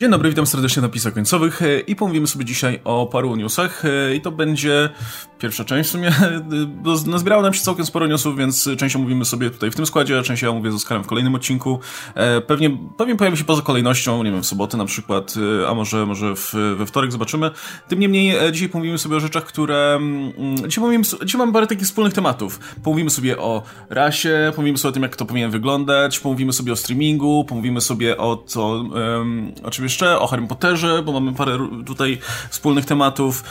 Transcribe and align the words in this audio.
Dzień 0.00 0.10
dobry, 0.10 0.28
witam 0.28 0.46
serdecznie 0.46 0.82
na 0.82 0.88
pisach 0.88 1.14
końcowych 1.14 1.62
e, 1.62 1.80
i 1.80 1.96
pomówimy 1.96 2.26
sobie 2.26 2.44
dzisiaj 2.44 2.80
o 2.84 3.06
paru 3.06 3.36
newsach 3.36 3.84
e, 3.84 4.14
i 4.14 4.20
to 4.20 4.32
będzie 4.32 4.88
pierwsza 5.38 5.64
część 5.64 5.88
w 5.88 5.92
sumie, 5.92 6.12
bo 6.82 6.94
nazbierało 7.06 7.42
nam 7.42 7.54
się 7.54 7.60
całkiem 7.60 7.86
sporo 7.86 8.06
newsów, 8.06 8.36
więc 8.36 8.68
część 8.78 8.96
omówimy 8.96 9.24
sobie 9.24 9.50
tutaj 9.50 9.70
w 9.70 9.76
tym 9.76 9.86
składzie, 9.86 10.18
a 10.18 10.22
część 10.22 10.42
ja 10.42 10.50
omówię 10.50 10.70
z 10.70 10.74
Oskarem 10.74 11.04
w 11.04 11.06
kolejnym 11.06 11.34
odcinku. 11.34 11.78
E, 12.14 12.40
pewnie, 12.40 12.78
pewnie 12.96 13.16
pojawi 13.16 13.36
się 13.36 13.44
poza 13.44 13.62
kolejnością, 13.62 14.22
nie 14.22 14.30
wiem, 14.30 14.42
w 14.42 14.46
sobotę 14.46 14.76
na 14.76 14.84
przykład, 14.84 15.34
a 15.68 15.74
może, 15.74 16.06
może 16.06 16.36
w, 16.36 16.54
we 16.78 16.86
wtorek 16.86 17.12
zobaczymy. 17.12 17.50
Tym 17.88 17.98
niemniej 17.98 18.52
dzisiaj 18.52 18.68
pomówimy 18.68 18.98
sobie 18.98 19.16
o 19.16 19.20
rzeczach, 19.20 19.44
które... 19.44 19.94
Mm, 19.94 20.56
dzisiaj, 20.56 20.82
pomówimy, 20.82 21.04
dzisiaj 21.24 21.38
mamy 21.38 21.52
parę 21.52 21.66
takich 21.66 21.84
wspólnych 21.84 22.14
tematów. 22.14 22.60
Pomówimy 22.84 23.10
sobie 23.10 23.38
o 23.38 23.62
rasie, 23.90 24.52
pomówimy 24.56 24.78
sobie 24.78 24.90
o 24.90 24.92
tym, 24.92 25.02
jak 25.02 25.16
to 25.16 25.24
powinien 25.24 25.50
wyglądać, 25.50 26.20
pomówimy 26.20 26.52
sobie 26.52 26.72
o 26.72 26.76
streamingu, 26.76 27.44
pomówimy 27.44 27.80
sobie 27.80 28.16
o 28.16 28.36
to, 28.36 28.68
um, 28.68 29.52
o 29.62 29.70
jeszcze, 29.86 30.18
o 30.18 30.26
Harry 30.26 30.46
Potterze, 30.46 31.02
bo 31.02 31.12
mamy 31.12 31.32
parę 31.32 31.68
tutaj 31.86 32.18
wspólnych 32.50 32.84
tematów. 32.84 33.44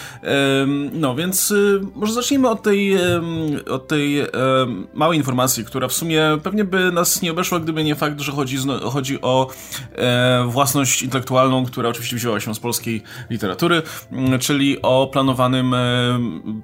No 0.91 1.15
więc 1.15 1.51
y, 1.51 1.81
może 1.95 2.13
zacznijmy 2.13 2.49
od 2.49 2.63
tej, 2.63 2.97
od 3.69 3.87
tej 3.87 4.21
małej 4.93 5.17
informacji, 5.17 5.65
która 5.65 5.87
w 5.87 5.93
sumie 5.93 6.23
pewnie 6.43 6.63
by 6.63 6.91
nas 6.91 7.21
nie 7.21 7.31
obeszła, 7.31 7.59
gdyby 7.59 7.83
nie 7.83 7.95
fakt, 7.95 8.21
że 8.21 8.31
chodzi, 8.31 8.57
chodzi 8.91 9.21
o 9.21 9.47
e, 9.95 10.45
własność 10.47 11.03
intelektualną, 11.03 11.65
która 11.65 11.89
oczywiście 11.89 12.15
wzięła 12.15 12.39
się 12.39 12.55
z 12.55 12.59
polskiej 12.59 13.03
literatury, 13.29 13.81
czyli 14.39 14.81
o 14.81 15.09
planowanym 15.11 15.75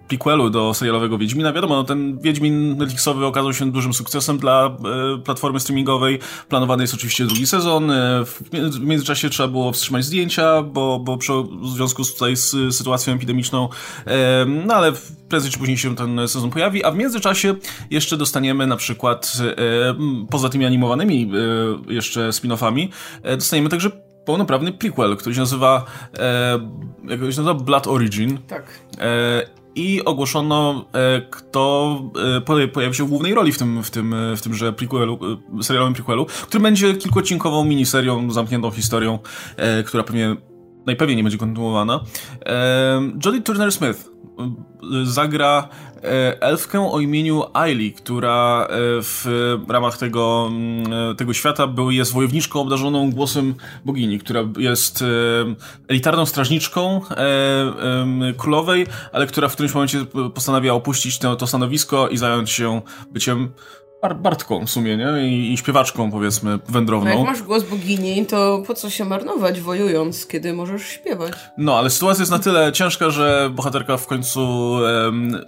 prequelu 0.07 0.49
do 0.49 0.73
serialowego 0.73 1.17
Wiedźmina. 1.17 1.53
Wiadomo, 1.53 1.75
no, 1.75 1.83
ten 1.83 2.19
Wiedźmin 2.19 2.77
Netflixowy 2.77 3.25
okazał 3.25 3.53
się 3.53 3.71
dużym 3.71 3.93
sukcesem 3.93 4.37
dla 4.37 4.65
e, 4.65 5.17
platformy 5.23 5.59
streamingowej. 5.59 6.19
Planowany 6.49 6.83
jest 6.83 6.93
oczywiście 6.93 7.25
drugi 7.25 7.47
sezon. 7.47 7.91
E, 7.91 8.25
w 8.25 8.79
międzyczasie 8.79 9.29
trzeba 9.29 9.49
było 9.49 9.60
wstrzymać 9.73 10.05
zdjęcia, 10.05 10.61
bo, 10.61 10.99
bo 10.99 11.17
w 11.17 11.67
związku 11.67 12.03
z, 12.03 12.13
tutaj 12.13 12.35
z 12.35 12.75
sytuacją 12.75 13.13
epidemiczną, 13.13 13.69
no 14.47 14.73
ale 14.73 14.91
prędzej 15.29 15.51
czy 15.51 15.59
później 15.59 15.77
się 15.77 15.95
ten 15.95 16.27
sezon 16.27 16.49
pojawi, 16.49 16.83
a 16.83 16.91
w 16.91 16.95
międzyczasie 16.95 17.55
jeszcze 17.89 18.17
dostaniemy 18.17 18.67
na 18.67 18.75
przykład 18.75 19.37
poza 20.29 20.49
tymi 20.49 20.65
animowanymi 20.65 21.31
e, 21.89 21.93
jeszcze 21.93 22.29
spin-offami, 22.29 22.87
e, 23.23 23.37
dostaniemy 23.37 23.69
także 23.69 23.91
pełnoprawny 24.25 24.71
prequel, 24.71 25.17
który 25.17 25.35
się 25.35 25.41
nazywa, 25.41 25.85
e, 26.19 26.59
jak 27.03 27.19
się 27.19 27.25
nazywa 27.25 27.53
Blood 27.53 27.87
Origin. 27.87 28.37
Tak. 28.47 28.63
E, 28.99 29.60
i 29.75 30.05
ogłoszono, 30.05 30.85
e, 30.93 31.21
kto 31.29 32.01
e, 32.57 32.67
pojawi 32.67 32.95
się 32.95 33.05
w 33.05 33.09
głównej 33.09 33.33
roli 33.33 33.51
w 33.51 33.57
tym, 33.57 33.83
w 33.83 33.91
tym, 33.91 34.15
w 34.37 34.41
tymże 34.41 34.73
prequelu, 34.73 35.19
e, 35.59 35.63
serialowym 35.63 35.93
prequelu, 35.93 36.25
który 36.25 36.63
będzie 36.63 36.93
kilkuodcinkową 36.93 37.65
miniserią, 37.65 38.31
zamkniętą 38.31 38.71
historią, 38.71 39.19
która 39.85 40.03
pewnie 40.03 40.35
najpewniej 40.85 41.17
nie 41.17 41.23
będzie 41.23 41.37
kontynuowana. 41.37 41.99
Jodie 43.25 43.41
Turner-Smith 43.41 44.11
zagra 45.03 45.69
elfkę 46.39 46.91
o 46.91 46.99
imieniu 46.99 47.43
Ailey, 47.53 47.93
która 47.93 48.67
w 49.01 49.25
ramach 49.69 49.97
tego, 49.97 50.49
mm, 50.51 51.15
tego 51.15 51.33
świata 51.33 51.67
był, 51.67 51.91
jest 51.91 52.13
wojowniczką 52.13 52.59
obdarzoną 52.61 53.11
głosem 53.11 53.55
bogini, 53.85 54.19
która 54.19 54.43
jest 54.57 55.03
elitarną 55.87 56.25
strażniczką 56.25 57.01
królowej, 58.37 58.87
ale 59.13 59.27
która 59.27 59.47
w 59.47 59.53
którymś 59.53 59.73
momencie 59.73 60.05
postanawia 60.33 60.73
opuścić 60.73 61.19
to, 61.19 61.35
to 61.35 61.47
stanowisko 61.47 62.07
i 62.07 62.17
zająć 62.17 62.49
się 62.49 62.81
byciem 63.11 63.49
Bartką 64.01 64.65
w 64.65 64.69
sumie, 64.69 64.97
nie? 64.97 65.27
I, 65.27 65.53
I, 65.53 65.57
śpiewaczką, 65.57 66.11
powiedzmy, 66.11 66.59
wędrowną. 66.69 67.09
No 67.09 67.17
jak 67.17 67.27
masz 67.27 67.41
głos 67.41 67.63
bogini, 67.63 68.25
to 68.25 68.63
po 68.67 68.73
co 68.73 68.89
się 68.89 69.05
marnować 69.05 69.61
wojując, 69.61 70.27
kiedy 70.27 70.53
możesz 70.53 70.87
śpiewać? 70.87 71.33
No, 71.57 71.77
ale 71.77 71.89
sytuacja 71.89 72.21
jest 72.21 72.31
na 72.31 72.39
tyle 72.39 72.71
ciężka, 72.71 73.09
że 73.09 73.49
bohaterka 73.55 73.97
w 73.97 74.07
końcu 74.07 74.71
um, 74.71 75.45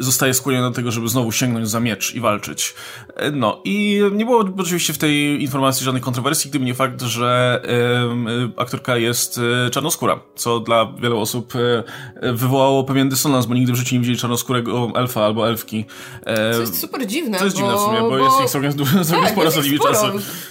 zostaje 0.00 0.34
skłoniona 0.34 0.68
do 0.68 0.76
tego, 0.76 0.90
żeby 0.90 1.08
znowu 1.08 1.32
sięgnąć 1.32 1.68
za 1.68 1.80
miecz 1.80 2.14
i 2.14 2.20
walczyć. 2.20 2.74
E, 3.16 3.30
no, 3.30 3.60
i 3.64 4.02
nie 4.12 4.24
było 4.24 4.44
oczywiście 4.58 4.92
w 4.92 4.98
tej 4.98 5.42
informacji 5.42 5.84
żadnych 5.84 6.02
kontrowersji, 6.02 6.50
gdyby 6.50 6.64
nie 6.64 6.74
fakt, 6.74 7.02
że 7.02 7.62
um, 8.08 8.52
aktorka 8.56 8.96
jest 8.96 9.40
e, 9.66 9.70
czarnoskóra, 9.70 10.20
co 10.34 10.60
dla 10.60 10.92
wielu 11.00 11.20
osób 11.20 11.52
e, 11.56 12.32
wywołało 12.32 12.84
pewien 12.84 13.08
dysonans, 13.08 13.46
bo 13.46 13.54
nigdy 13.54 13.72
w 13.72 13.76
życiu 13.76 13.94
nie 13.94 14.00
widzieli 14.00 14.18
czarnoskórego 14.18 14.92
elfa 14.94 15.24
albo 15.24 15.48
elfki. 15.48 15.84
Co 16.54 16.60
jest 16.60 16.80
super 16.80 17.06
dziwne, 17.06 17.38
To 17.38 17.44
jest 17.44 17.56
dziwne 17.56 17.74
w 17.76 17.89
sumie, 17.90 18.00
bo, 18.00 18.08
bo 18.10 18.18
jest 18.18 18.40
ich 18.44 18.50
całkiem, 18.50 18.72
całkiem 19.04 19.24
tak, 19.24 19.30
sporo 19.30 19.50
za 19.50 19.60
nimi 19.60 19.78
czasy. 19.78 20.06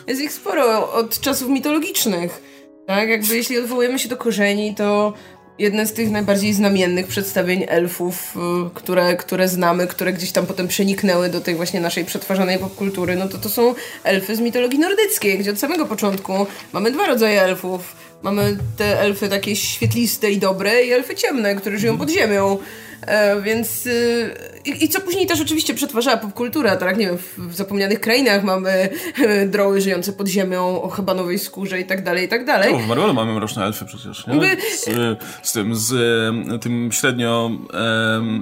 Jest 0.08 0.22
ich 0.22 0.34
sporo 0.34 0.94
od 0.94 1.20
czasów 1.20 1.50
mitologicznych. 1.50 2.42
Tak, 2.88 3.10
jakby 3.10 3.36
jeśli 3.36 3.60
odwołujemy 3.60 4.00
się 4.00 4.10
do 4.10 4.18
korzeni, 4.18 4.76
to 4.76 5.14
jedne 5.60 5.86
z 5.86 5.94
tych 5.94 6.12
najbardziej 6.12 6.54
znamiennych 6.54 7.08
przedstawień 7.08 7.66
elfów, 7.68 8.36
y, 8.36 8.70
które, 8.74 9.16
które 9.16 9.48
znamy, 9.48 9.88
które 9.88 10.14
gdzieś 10.14 10.32
tam 10.32 10.46
potem 10.46 10.68
przeniknęły 10.68 11.30
do 11.30 11.42
tej 11.42 11.56
właśnie 11.56 11.80
naszej 11.82 12.06
przetwarzanej 12.06 12.60
popkultury, 12.60 13.16
no 13.16 13.28
to 13.28 13.38
to 13.38 13.50
są 13.50 13.76
elfy 14.04 14.36
z 14.36 14.40
mitologii 14.40 14.80
nordyckiej, 14.80 15.40
gdzie 15.40 15.52
od 15.52 15.60
samego 15.60 15.86
początku 15.86 16.48
mamy 16.74 16.92
dwa 16.92 17.08
rodzaje 17.08 17.42
elfów. 17.42 17.96
Mamy 18.24 18.58
te 18.78 19.02
elfy 19.02 19.30
takie 19.30 19.56
świetliste 19.56 20.32
i 20.32 20.38
dobre 20.38 20.84
i 20.84 20.92
elfy 20.92 21.16
ciemne, 21.16 21.56
które 21.56 21.80
żyją 21.80 21.98
pod 21.98 22.10
ziemią. 22.10 22.58
E, 23.02 23.42
więc 23.42 23.86
y, 23.86 24.36
i, 24.70 24.84
i, 24.84 24.90
co 24.90 25.02
później 25.02 25.28
też 25.28 25.42
oczywiście 25.42 25.74
przetwarzała 25.74 26.18
popkultura, 26.18 26.76
tak 26.76 26.98
nie 26.98 27.06
wiem, 27.06 27.18
w, 27.38 27.56
zapomnianych 27.56 28.00
krainach 28.00 28.44
mamy 28.44 28.90
e, 29.22 29.46
droły 29.46 29.82
żyjące 29.82 30.14
pod 30.14 30.28
ziemią 30.28 30.82
o 30.82 30.90
hebanowej 30.90 31.40
skórze 31.40 31.80
i 31.80 31.86
tak 31.86 32.04
dalej, 32.04 32.26
i 32.26 32.28
tak 32.28 32.46
dalej. 32.46 32.74
No, 32.74 32.80
w 32.80 32.88
Marvelu 32.88 33.14
mamy 33.14 33.34
mroczne 33.34 33.66
elfy 33.66 33.86
przecież, 33.86 34.28
nie? 34.28 34.58
Z, 34.78 34.90
z 35.44 35.52
tym, 35.52 35.76
z 35.76 35.92
tym 36.62 36.92
średnio 36.92 37.52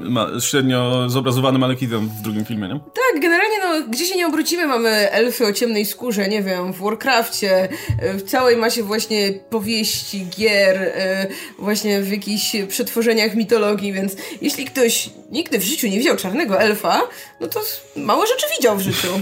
ma, 0.04 0.28
średnio 0.40 1.10
zobrazowanym 1.10 1.64
Alekitem 1.64 2.10
w 2.10 2.22
drugim 2.22 2.46
filmie, 2.46 2.68
nie? 2.68 2.80
Tak, 2.80 3.22
generalnie 3.22 3.58
no, 3.64 3.88
gdzie 3.90 4.06
się 4.06 4.16
nie 4.16 4.28
obrócimy 4.28 4.68
mamy 4.68 4.90
elfy 5.12 5.46
o 5.46 5.54
ciemnej 5.54 5.86
skórze, 5.86 6.28
nie 6.28 6.44
wiem, 6.44 6.74
w 6.74 6.80
Warcrafcie, 6.80 7.70
w 8.14 8.24
całej 8.24 8.58
masie 8.58 8.84
właśnie 8.84 9.34
powieści, 9.50 10.28
gier, 10.38 10.78
e, 10.78 11.28
właśnie 11.60 12.02
w 12.02 12.12
jakichś 12.12 12.56
przetworzeniach 12.68 13.36
mitologii, 13.36 13.94
więc 13.94 14.16
jeśli 14.42 14.66
ktoś 14.66 15.10
nigdy 15.32 15.60
w 15.60 15.64
życiu 15.64 15.88
nie 15.88 15.98
widział 15.98 16.16
czarnego 16.18 16.60
elfa, 16.60 17.02
no 17.42 17.48
to 17.48 17.62
mało 17.96 18.26
rzeczy 18.26 18.46
widział 18.58 18.78
w 18.78 18.82
życiu. 18.82 19.08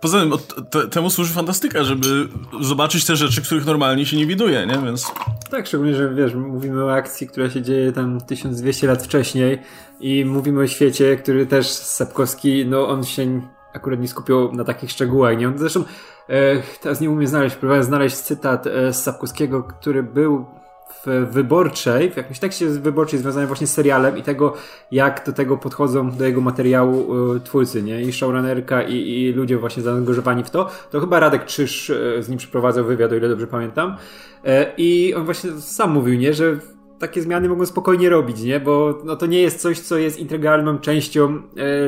Poza 0.00 0.20
tym 0.20 0.32
te, 0.70 0.88
temu 0.88 1.10
służy 1.10 1.34
fantastyka, 1.34 1.84
żeby 1.84 2.28
zobaczyć 2.60 3.04
te 3.04 3.16
rzeczy, 3.16 3.42
których 3.42 3.66
normalnie 3.66 4.06
się 4.06 4.16
nie 4.16 4.26
widuje, 4.26 4.66
nie? 4.66 4.78
Więc... 4.78 5.12
Tak, 5.50 5.66
szczególnie, 5.66 5.94
że 5.94 6.14
wiesz, 6.14 6.34
mówimy 6.34 6.84
o 6.84 6.92
akcji, 6.92 7.26
która 7.26 7.50
się 7.50 7.62
dzieje 7.62 7.92
tam 7.92 8.20
1200 8.20 8.86
lat 8.86 9.02
wcześniej 9.02 9.58
i 10.00 10.24
mówimy 10.24 10.60
o 10.60 10.66
świecie, 10.66 11.16
który 11.16 11.46
też 11.46 11.66
Sapkowski, 11.68 12.66
no 12.66 12.88
on 12.88 13.04
się 13.04 13.40
akurat 13.74 14.00
nie 14.00 14.08
skupiał 14.08 14.52
na 14.52 14.64
takich 14.64 14.90
szczegółach, 14.90 15.38
nie? 15.38 15.48
On 15.48 15.58
zresztą 15.58 15.84
e, 16.28 16.62
teraz 16.80 17.00
nie 17.00 17.10
umiem 17.10 17.26
znaleźć, 17.26 17.56
próbowałem 17.56 17.84
znaleźć 17.84 18.16
cytat 18.16 18.66
e, 18.66 18.92
z 18.92 19.02
Sapkowskiego, 19.02 19.62
który 19.62 20.02
był 20.02 20.46
wyborczej, 21.30 22.10
w 22.10 22.16
jakimś 22.16 22.38
tekście 22.38 22.66
wyborczej 22.66 23.18
związanym 23.18 23.46
właśnie 23.46 23.66
z 23.66 23.72
serialem 23.72 24.18
i 24.18 24.22
tego, 24.22 24.54
jak 24.90 25.26
do 25.26 25.32
tego 25.32 25.56
podchodzą 25.56 26.10
do 26.10 26.24
jego 26.24 26.40
materiału 26.40 27.14
y, 27.34 27.40
twórcy, 27.40 27.82
nie? 27.82 28.02
I 28.02 28.12
showrunnerka 28.12 28.82
i, 28.82 28.94
i 28.94 29.32
ludzie 29.32 29.58
właśnie 29.58 29.82
zaangażowani 29.82 30.44
w 30.44 30.50
to. 30.50 30.70
To 30.90 31.00
chyba 31.00 31.20
Radek 31.20 31.44
Krzyż 31.44 31.90
y, 31.90 32.22
z 32.22 32.28
nim 32.28 32.38
przeprowadzał 32.38 32.84
wywiad, 32.84 33.12
o 33.12 33.14
ile 33.14 33.28
dobrze 33.28 33.46
pamiętam. 33.46 33.96
Y, 34.46 34.48
I 34.76 35.14
on 35.14 35.24
właśnie 35.24 35.50
sam 35.52 35.90
mówił, 35.92 36.14
nie? 36.18 36.34
Że 36.34 36.58
takie 36.98 37.22
zmiany 37.22 37.48
mogą 37.48 37.66
spokojnie 37.66 38.10
robić, 38.10 38.42
nie? 38.42 38.60
Bo 38.60 39.02
no, 39.04 39.16
to 39.16 39.26
nie 39.26 39.40
jest 39.40 39.60
coś, 39.60 39.80
co 39.80 39.96
jest 39.96 40.18
integralną 40.18 40.78
częścią 40.78 41.42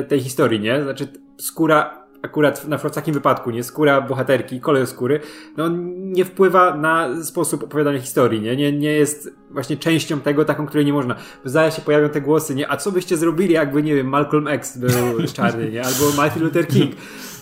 tej 0.07 0.19
historii, 0.19 0.59
nie? 0.59 0.83
Znaczy 0.83 1.07
skóra 1.39 1.98
akurat 2.21 2.67
na 2.67 2.77
w 2.77 2.91
takim 2.91 3.13
wypadku, 3.13 3.51
nie 3.51 3.63
skóra 3.63 4.01
bohaterki, 4.01 4.61
kolor 4.61 4.87
skóry, 4.87 5.19
no 5.57 5.69
nie 5.95 6.25
wpływa 6.25 6.77
na 6.77 7.23
sposób 7.23 7.63
opowiadania 7.63 7.99
historii, 7.99 8.41
nie? 8.41 8.55
Nie, 8.55 8.71
nie 8.71 8.91
jest 8.91 9.31
właśnie 9.51 9.77
częścią 9.77 10.21
tego 10.21 10.45
taką, 10.45 10.67
której 10.67 10.85
nie 10.85 10.93
można. 10.93 11.15
Zaraz 11.45 11.75
się 11.75 11.81
pojawią 11.81 12.09
te 12.09 12.21
głosy, 12.21 12.55
nie? 12.55 12.71
A 12.71 12.77
co 12.77 12.91
byście 12.91 13.17
zrobili, 13.17 13.53
jakby, 13.53 13.83
nie 13.83 13.95
wiem, 13.95 14.07
Malcolm 14.07 14.47
X 14.47 14.77
był 14.77 14.91
czarny, 15.35 15.71
nie? 15.71 15.85
Albo 15.85 16.11
Martin 16.17 16.43
Luther 16.43 16.67
King. 16.67 16.95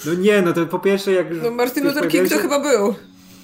No 0.06 0.14
nie, 0.14 0.42
no 0.42 0.54
to 0.54 0.66
po 0.66 0.80
pierwsze 0.80 1.12
jak... 1.12 1.28
No 1.44 1.52
Martin 1.52 1.84
Luther 1.84 2.08
King 2.08 2.30
to 2.30 2.38
chyba 2.38 2.60
był. 2.60 2.96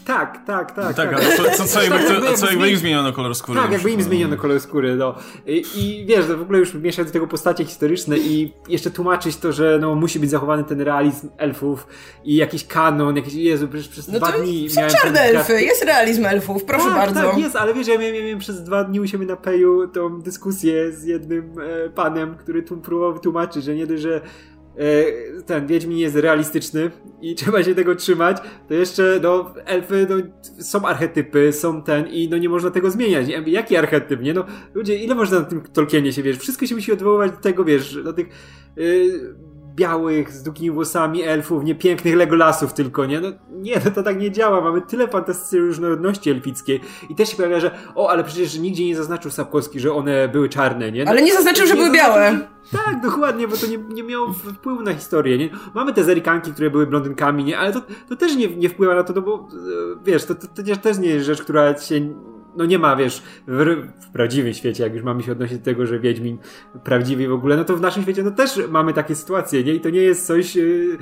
Tak, 0.05 0.45
tak, 0.45 0.71
tak. 0.71 0.85
No 0.85 0.93
tak, 0.93 1.09
tak. 1.09 1.13
ale 1.13 1.37
co, 1.37 1.57
co, 1.57 1.67
co, 1.67 1.81
jakby, 1.81 1.99
co, 2.07 2.37
co 2.37 2.49
jakby 2.49 2.69
im 2.69 2.77
zmieniono 2.77 3.13
kolor 3.13 3.35
skóry. 3.35 3.59
Tak, 3.59 3.71
jakby 3.71 3.91
im 3.91 4.01
zmieniono 4.01 4.37
kolor 4.37 4.59
skóry, 4.59 4.95
no. 4.95 5.15
I, 5.45 5.63
I, 5.75 6.05
wiesz, 6.05 6.27
to 6.27 6.37
w 6.37 6.41
ogóle 6.41 6.59
już 6.59 6.73
mieszać 6.73 7.07
do 7.07 7.13
tego 7.13 7.27
postacie 7.27 7.65
historyczne 7.65 8.17
i 8.17 8.53
jeszcze 8.69 8.91
tłumaczyć 8.91 9.37
to, 9.37 9.51
że 9.51 9.77
no 9.81 9.95
musi 9.95 10.19
być 10.19 10.29
zachowany 10.29 10.63
ten 10.63 10.81
realizm 10.81 11.29
elfów 11.37 11.87
i 12.23 12.35
jakiś 12.35 12.67
kanon, 12.67 13.15
jakiś, 13.15 13.33
Jezu, 13.33 13.67
przecież 13.67 13.87
przez 13.87 14.07
no 14.07 14.19
dwa 14.19 14.31
dni 14.31 14.69
są 14.69 14.81
miałem... 14.81 14.95
czarne 14.95 15.19
elfy, 15.19 15.61
jest 15.61 15.83
realizm 15.83 16.25
elfów, 16.25 16.63
proszę 16.63 16.85
tak, 16.85 16.95
bardzo. 16.95 17.21
Tak, 17.21 17.37
jest, 17.37 17.55
ale 17.55 17.73
wiesz, 17.73 17.87
ja 17.87 17.97
miałem, 17.97 18.15
miałem 18.15 18.39
przez 18.39 18.63
dwa 18.63 18.83
dni 18.83 18.99
u 18.99 19.07
siebie 19.07 19.25
na 19.25 19.35
peju 19.35 19.87
tą 19.87 20.21
dyskusję 20.21 20.91
z 20.91 21.03
jednym 21.03 21.55
e, 21.59 21.89
panem, 21.89 22.35
który 22.35 22.63
tu 22.63 22.77
próbował 22.77 23.13
wytłumaczyć, 23.13 23.63
że 23.63 23.75
nie 23.75 23.87
dość, 23.87 24.01
że 24.01 24.21
ten 25.45 25.67
Wiedźmin 25.67 25.97
jest 25.97 26.15
realistyczny 26.15 26.91
i 27.21 27.35
trzeba 27.39 27.63
się 27.63 27.75
tego 27.75 27.95
trzymać, 27.95 28.37
to 28.67 28.73
jeszcze, 28.73 29.19
no, 29.23 29.53
elfy, 29.65 30.07
no, 30.09 30.15
są 30.63 30.85
archetypy, 30.85 31.53
są 31.53 31.83
ten 31.83 32.07
i 32.07 32.29
no 32.29 32.37
nie 32.37 32.49
można 32.49 32.71
tego 32.71 32.91
zmieniać. 32.91 33.27
Jaki 33.45 33.77
archetyp, 33.77 34.21
nie? 34.21 34.33
No, 34.33 34.45
ludzie, 34.73 34.95
ile 34.95 35.15
można 35.15 35.39
na 35.39 35.45
tym 35.45 35.61
Tolkienie 35.61 36.13
się, 36.13 36.23
wiesz, 36.23 36.37
wszystko 36.37 36.65
się 36.65 36.75
musi 36.75 36.91
odwoływać 36.91 37.31
do 37.31 37.37
tego, 37.37 37.65
wiesz, 37.65 38.03
do 38.03 38.13
tych... 38.13 38.27
Yy, 38.75 39.52
białych, 39.75 40.31
z 40.31 40.43
długimi 40.43 40.71
włosami 40.71 41.23
elfów, 41.23 41.63
nie 41.63 41.75
pięknych 41.75 42.15
Legolasów 42.15 42.73
tylko, 42.73 43.05
nie? 43.05 43.19
No 43.19 43.27
nie, 43.49 43.81
no 43.85 43.91
to 43.91 44.03
tak 44.03 44.19
nie 44.19 44.31
działa. 44.31 44.61
Mamy 44.61 44.81
tyle 44.81 45.07
fantastycznej 45.07 45.61
różnorodności 45.61 46.29
elfickiej 46.29 46.81
i 47.09 47.15
też 47.15 47.29
się 47.29 47.37
pojawia, 47.37 47.59
że 47.59 47.71
o, 47.95 48.09
ale 48.09 48.23
przecież 48.23 48.59
nigdzie 48.59 48.85
nie 48.85 48.95
zaznaczył 48.95 49.31
Sapkowski, 49.31 49.79
że 49.79 49.93
one 49.93 50.27
były 50.27 50.49
czarne, 50.49 50.91
nie? 50.91 51.05
No, 51.05 51.11
ale 51.11 51.21
nie 51.21 51.33
zaznaczył, 51.33 51.67
że 51.67 51.75
były 51.75 51.91
białe. 51.91 52.39
tak, 52.85 53.01
dokładnie, 53.01 53.47
bo 53.47 53.57
to 53.57 53.67
nie, 53.67 53.77
nie 53.77 54.03
miało 54.03 54.33
wpływu 54.33 54.81
na 54.81 54.93
historię, 54.93 55.37
nie? 55.37 55.49
Mamy 55.73 55.93
te 55.93 56.03
zerikanki, 56.03 56.51
które 56.51 56.69
były 56.69 56.87
blondynkami, 56.87 57.43
nie? 57.43 57.59
Ale 57.59 57.73
to, 57.73 57.81
to 58.09 58.15
też 58.15 58.35
nie, 58.35 58.47
nie 58.47 58.69
wpływa 58.69 58.95
na 58.95 59.03
to, 59.03 59.13
no 59.13 59.21
bo 59.21 59.35
e, 59.35 60.03
wiesz, 60.05 60.25
to, 60.25 60.35
to, 60.35 60.47
to 60.47 60.75
też 60.81 60.97
nie 60.97 61.09
jest 61.09 61.25
rzecz, 61.25 61.41
która 61.41 61.77
się 61.77 62.13
no 62.57 62.65
nie 62.65 62.79
ma, 62.79 62.95
wiesz, 62.95 63.21
w, 63.47 63.83
w, 63.99 64.11
prawdziwym 64.11 64.53
świecie, 64.53 64.83
jak 64.83 64.93
już 64.93 65.03
mamy 65.03 65.23
się 65.23 65.31
odnosić 65.31 65.57
do 65.57 65.65
tego, 65.65 65.85
że 65.85 65.99
Wiedźmin 65.99 66.37
prawdziwy 66.83 67.27
w 67.27 67.33
ogóle, 67.33 67.57
no 67.57 67.63
to 67.63 67.77
w 67.77 67.81
naszym 67.81 68.03
świecie 68.03 68.23
no 68.23 68.31
też 68.31 68.59
mamy 68.69 68.93
takie 68.93 69.15
sytuacje, 69.15 69.63
nie? 69.63 69.73
I 69.73 69.81
to 69.81 69.89
nie 69.89 70.01
jest 70.01 70.27
coś, 70.27 70.55
yy, 70.55 70.97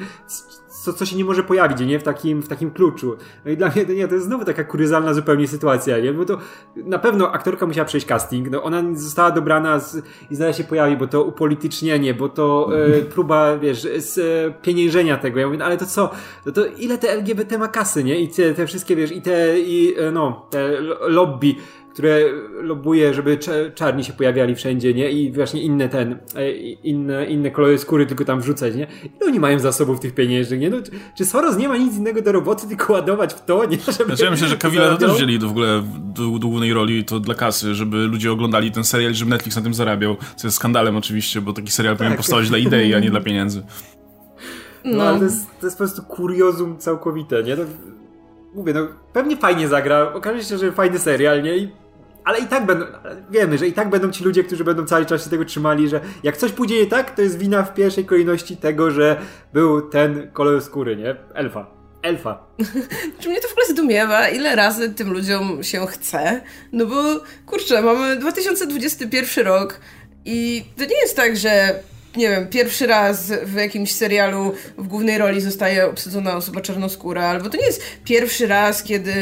co, 0.82 0.94
co 0.94 1.06
się 1.06 1.16
nie 1.16 1.26
może 1.26 1.44
pojawić, 1.44 1.80
nie? 1.80 2.00
W 2.00 2.04
takim, 2.04 2.42
w 2.42 2.48
takim 2.48 2.72
kluczu. 2.72 3.16
No 3.46 3.52
i 3.52 3.58
dla 3.58 3.70
mnie 3.70 3.86
to 3.86 3.94
nie, 3.94 4.08
to 4.08 4.14
jest 4.14 4.26
znowu 4.26 4.46
taka 4.46 4.64
kuryzalna 4.64 5.14
zupełnie 5.14 5.48
sytuacja, 5.48 6.00
nie? 6.00 6.14
Bo 6.14 6.26
to 6.26 6.38
na 6.76 7.00
pewno 7.00 7.32
aktorka 7.32 7.66
musiała 7.66 7.86
przejść 7.86 8.08
casting, 8.08 8.50
no 8.50 8.64
ona 8.64 8.84
została 8.94 9.32
dobrana 9.32 9.80
z, 9.80 10.04
i 10.32 10.36
zaraz 10.36 10.58
się 10.58 10.64
pojawi, 10.64 10.98
bo 10.98 11.08
to 11.08 11.24
upolitycznienie, 11.24 12.14
bo 12.14 12.30
to 12.30 12.70
e, 12.98 13.02
próba, 13.02 13.58
wiesz, 13.58 13.88
z, 13.98 14.18
e, 14.18 14.62
pieniężenia 14.62 15.18
tego. 15.18 15.40
Ja 15.40 15.46
mówię, 15.46 15.58
no, 15.58 15.66
ale 15.66 15.78
to 15.78 15.86
co? 15.86 16.10
No 16.46 16.52
to 16.52 16.66
ile 16.66 16.98
te 16.98 17.10
LGBT 17.10 17.58
ma 17.58 17.68
kasy, 17.68 18.04
nie? 18.04 18.20
I 18.20 18.28
te, 18.28 18.54
te 18.54 18.68
wszystkie, 18.68 18.96
wiesz, 18.96 19.12
i 19.12 19.22
te, 19.22 19.60
i, 19.60 19.96
e, 19.98 20.12
no, 20.12 20.46
te 20.50 20.82
lobby 21.08 21.56
które 21.94 22.22
lobuje, 22.62 23.14
żeby 23.14 23.40
czarni 23.76 24.04
się 24.04 24.14
pojawiali 24.14 24.56
wszędzie, 24.56 24.94
nie? 24.94 25.12
I 25.12 25.32
właśnie 25.32 25.62
inne 25.62 25.90
ten, 25.90 26.18
e, 26.36 26.52
inne, 26.84 27.26
inne 27.26 27.52
kolory 27.52 27.78
skóry 27.78 28.06
tylko 28.06 28.26
tam 28.26 28.42
wrzucać, 28.42 28.76
nie? 28.76 28.88
I 29.04 29.24
oni 29.24 29.40
mają 29.40 29.60
zasobów 29.60 30.00
tych 30.00 30.16
pieniężnych, 30.16 30.60
nie? 30.60 30.70
No, 30.70 30.78
czy 31.18 31.26
Soros 31.26 31.58
nie 31.58 31.68
ma 31.68 31.78
nic 31.78 31.98
innego 31.98 32.22
do 32.22 32.32
roboty, 32.32 32.68
tylko 32.68 32.94
ładować 32.94 33.34
w 33.34 33.46
to, 33.46 33.66
nie? 33.66 33.78
Żeby 33.78 34.06
znaczy, 34.06 34.24
ja 34.24 34.32
myślę, 34.32 34.48
że 34.48 34.58
Kawila 34.58 34.90
to 34.90 34.98
też 34.98 35.12
wzięli 35.12 35.40
do, 35.40 35.48
w 35.48 35.52
ogóle 35.52 35.84
do, 35.98 36.40
do 36.40 36.48
głównej 36.48 36.74
roli 36.74 37.06
to 37.06 37.20
dla 37.20 37.36
kasy, 37.36 37.76
żeby 37.76 37.98
ludzie 37.98 38.32
oglądali 38.32 38.72
ten 38.72 38.84
serial, 38.84 39.14
żeby 39.14 39.32
Netflix 39.32 39.56
na 39.56 39.62
tym 39.62 39.74
zarabiał. 39.74 40.16
Co 40.36 40.48
jest 40.48 40.58
skandalem 40.58 40.96
oczywiście, 40.96 41.42
bo 41.42 41.54
taki 41.54 41.72
serial 41.72 41.94
tak. 41.94 41.98
powinien 41.98 42.18
powstawać 42.18 42.50
dla 42.50 42.58
idei, 42.58 42.94
a 42.94 43.00
nie 43.00 43.12
dla 43.12 43.22
pieniędzy. 43.22 43.64
No, 44.86 44.98
no 44.98 45.04
ale 45.04 45.18
to 45.18 45.24
jest, 45.24 45.46
to 45.60 45.68
jest 45.68 45.78
po 45.78 45.84
prostu 45.84 46.04
kuriozum 46.04 46.78
całkowite, 46.78 47.44
nie? 47.44 47.56
No, 47.56 47.64
mówię, 48.56 48.74
no 48.74 48.88
pewnie 49.14 49.38
fajnie 49.38 49.68
zagra, 49.68 50.14
okaże 50.14 50.44
się, 50.44 50.58
że 50.58 50.72
fajny 50.72 51.00
serial, 51.00 51.44
nie? 51.44 51.58
I 51.58 51.81
ale 52.24 52.40
i 52.40 52.48
tak 52.48 52.66
będą, 52.66 52.86
wiemy, 53.32 53.58
że 53.58 53.68
i 53.68 53.74
tak 53.74 53.90
będą 53.90 54.12
ci 54.12 54.24
ludzie, 54.24 54.44
którzy 54.44 54.64
będą 54.64 54.86
cały 54.86 55.06
czas 55.06 55.24
się 55.24 55.30
tego 55.30 55.46
trzymali, 55.46 55.90
że 55.90 56.02
jak 56.24 56.38
coś 56.38 56.52
pójdzie 56.52 56.80
nie 56.80 56.88
tak, 56.88 57.16
to 57.16 57.22
jest 57.22 57.38
wina 57.38 57.64
w 57.64 57.74
pierwszej 57.74 58.06
kolejności 58.06 58.58
tego, 58.58 58.92
że 58.92 59.22
był 59.54 59.82
ten 59.90 60.32
kolor 60.32 60.62
skóry, 60.62 60.96
nie? 60.96 61.16
Elfa. 61.34 61.68
Elfa. 62.02 62.48
Czy 63.20 63.30
mnie 63.30 63.42
to 63.42 63.48
w 63.48 63.52
ogóle 63.52 63.68
zdumiewa, 63.68 64.30
ile 64.30 64.56
razy 64.56 64.94
tym 64.94 65.14
ludziom 65.14 65.64
się 65.64 65.88
chce? 65.88 66.42
No 66.72 66.86
bo, 66.86 67.04
kurczę, 67.46 67.82
mamy 67.82 68.16
2021 68.16 69.46
rok 69.46 69.80
i 70.26 70.64
to 70.78 70.86
nie 70.86 71.02
jest 71.02 71.16
tak, 71.16 71.38
że 71.38 71.80
nie 72.16 72.30
wiem, 72.30 72.48
pierwszy 72.48 72.88
raz 72.88 73.32
w 73.44 73.54
jakimś 73.54 73.92
serialu 73.92 74.54
w 74.78 74.88
głównej 74.88 75.18
roli 75.18 75.42
zostaje 75.42 75.86
obsadzona 75.86 76.36
osoba 76.36 76.62
czarnoskóra, 76.62 77.24
albo 77.24 77.50
to 77.50 77.58
nie 77.58 77.66
jest 77.66 77.82
pierwszy 78.04 78.48
raz, 78.48 78.84
kiedy 78.84 79.14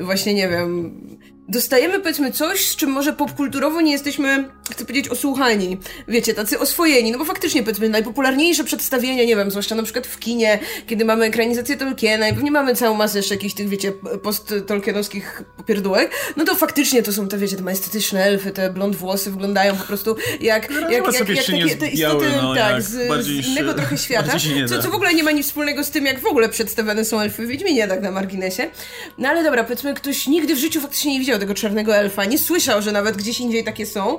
właśnie, 0.00 0.34
nie 0.34 0.48
wiem, 0.48 1.00
dostajemy 1.48 2.00
powiedzmy 2.00 2.32
coś, 2.32 2.68
z 2.68 2.76
czym 2.76 2.90
może 2.90 3.12
popkulturowo 3.12 3.80
nie 3.80 3.92
jesteśmy, 3.92 4.48
chcę 4.70 4.84
powiedzieć, 4.84 5.08
osłuchani. 5.08 5.78
Wiecie, 6.08 6.34
tacy 6.34 6.58
oswojeni, 6.58 7.12
no 7.12 7.18
bo 7.18 7.24
faktycznie 7.24 7.62
powiedzmy 7.62 7.88
najpopularniejsze 7.88 8.64
przedstawienia, 8.64 9.24
nie 9.24 9.36
wiem, 9.36 9.50
zwłaszcza 9.50 9.74
na 9.74 9.82
przykład 9.82 10.06
w 10.06 10.18
kinie, 10.18 10.58
kiedy 10.86 11.04
mamy 11.04 11.24
ekranizację 11.24 11.76
Tolkiena 11.76 12.28
i 12.28 12.34
pewnie 12.34 12.50
mamy 12.50 12.74
całą 12.74 12.96
masę 12.96 13.18
jeszcze 13.18 13.34
jakichś 13.34 13.54
tych, 13.54 13.68
wiecie, 13.68 13.92
post-tolkienowskich 14.22 15.42
popierdółek, 15.56 16.10
no 16.36 16.44
to 16.44 16.54
faktycznie 16.54 17.02
to 17.02 17.12
są 17.12 17.28
te, 17.28 17.38
wiecie, 17.38 17.56
te 17.56 17.62
majestetyczne 17.62 18.24
elfy, 18.24 18.50
te 18.50 18.70
blond 18.70 18.96
włosy 18.96 19.30
wyglądają 19.30 19.76
po 19.76 19.84
prostu 19.84 20.16
jak, 20.40 20.70
no, 20.70 20.80
jak, 20.80 20.90
jak, 20.90 21.14
jak, 21.14 21.28
jak 21.28 21.46
takie 21.46 21.76
te 21.76 21.88
istoty, 21.88 22.26
no, 22.42 22.54
tak, 22.54 22.82
z, 22.82 23.24
z, 23.24 23.46
innego 23.46 23.74
trochę 23.74 23.98
świata, 23.98 24.32
co, 24.68 24.82
co 24.82 24.90
w 24.90 24.94
ogóle 24.94 25.14
nie 25.14 25.22
ma 25.22 25.30
nic 25.30 25.46
wspólnego 25.46 25.84
z 25.84 25.90
tym, 25.90 26.06
jak 26.06 26.20
w 26.20 26.26
ogóle 26.26 26.48
przedstawiane 26.48 27.04
są 27.04 27.20
elfy 27.20 27.46
w 27.46 27.48
Wiedźminie, 27.48 27.88
tak 27.88 28.02
na 28.02 28.10
marginesie. 28.10 28.70
No 29.18 29.28
ale 29.28 29.44
dobra, 29.44 29.64
powiedzmy, 29.64 29.94
ktoś 29.94 30.26
nigdy 30.26 30.54
w 30.54 30.58
życiu 30.58 30.80
faktycznie 30.80 31.12
nie 31.12 31.20
widział 31.20 31.35
widział 31.36 31.48
tego 31.48 31.54
czarnego 31.54 31.96
elfa, 31.96 32.24
nie 32.24 32.38
słyszał, 32.38 32.82
że 32.82 32.92
nawet 32.92 33.16
gdzieś 33.16 33.40
indziej 33.40 33.64
takie 33.64 33.86
są. 33.86 34.18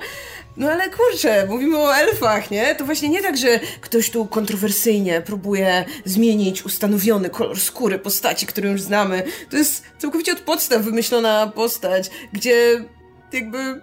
No 0.58 0.72
ale 0.72 0.90
kurczę, 0.90 1.48
mówimy 1.48 1.78
o 1.78 1.96
elfach, 1.96 2.52
nie? 2.52 2.76
To 2.76 2.86
właśnie 2.86 3.10
nie 3.10 3.22
tak, 3.22 3.38
że 3.38 3.60
ktoś 3.82 4.10
tu 4.10 4.26
kontrowersyjnie 4.26 5.22
próbuje 5.22 5.86
zmienić 6.06 6.66
ustanowiony 6.66 7.30
kolor 7.30 7.60
skóry 7.60 8.00
postaci, 8.00 8.46
którą 8.46 8.70
już 8.70 8.82
znamy. 8.82 9.24
To 9.50 9.58
jest 9.58 9.84
całkowicie 9.98 10.32
od 10.32 10.40
podstaw 10.40 10.82
wymyślona 10.82 11.52
postać, 11.56 12.10
gdzie 12.34 12.86
jakby 13.34 13.82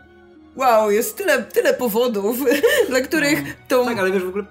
wow, 0.57 0.91
jest 0.91 1.17
tyle, 1.17 1.43
tyle 1.43 1.75
powodów, 1.75 2.37
dla 2.91 3.01
których 3.01 3.43
no. 3.43 3.51
to... 3.69 3.85
Tak, 3.85 3.99
ale 3.99 4.13
wiesz, 4.13 4.23
w 4.23 4.29
ogóle 4.29 4.45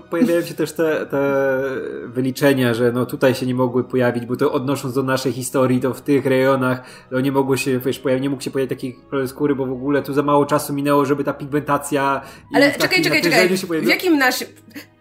pojawiają 0.00 0.42
się 0.42 0.54
też 0.54 0.72
te, 0.72 1.06
te 1.06 1.60
wyliczenia, 2.06 2.74
że 2.74 2.92
no 2.92 3.06
tutaj 3.06 3.34
się 3.34 3.46
nie 3.46 3.54
mogły 3.54 3.84
pojawić, 3.84 4.26
bo 4.26 4.36
to 4.36 4.52
odnosząc 4.52 4.94
do 4.94 5.02
naszej 5.02 5.32
historii, 5.32 5.80
to 5.80 5.94
w 5.94 6.00
tych 6.00 6.26
rejonach 6.26 6.82
no 7.10 7.20
nie 7.20 7.32
mogło 7.32 7.56
się, 7.56 7.78
wiesz, 7.78 7.98
pojawić, 7.98 8.22
nie 8.22 8.30
mógł 8.30 8.42
się 8.42 8.50
pojawić 8.50 8.68
takich 8.68 9.08
kolor 9.08 9.28
skóry, 9.28 9.54
bo 9.54 9.66
w 9.66 9.72
ogóle 9.72 10.02
tu 10.02 10.12
za 10.12 10.22
mało 10.22 10.46
czasu 10.46 10.72
minęło, 10.72 11.04
żeby 11.04 11.24
ta 11.24 11.32
pigmentacja 11.32 12.20
Ale 12.54 12.72
czekaj, 12.72 13.02
czekaj, 13.02 13.22
czekaj, 13.22 13.48
w 13.80 13.88
jakim 13.88 14.18
nasz 14.18 14.44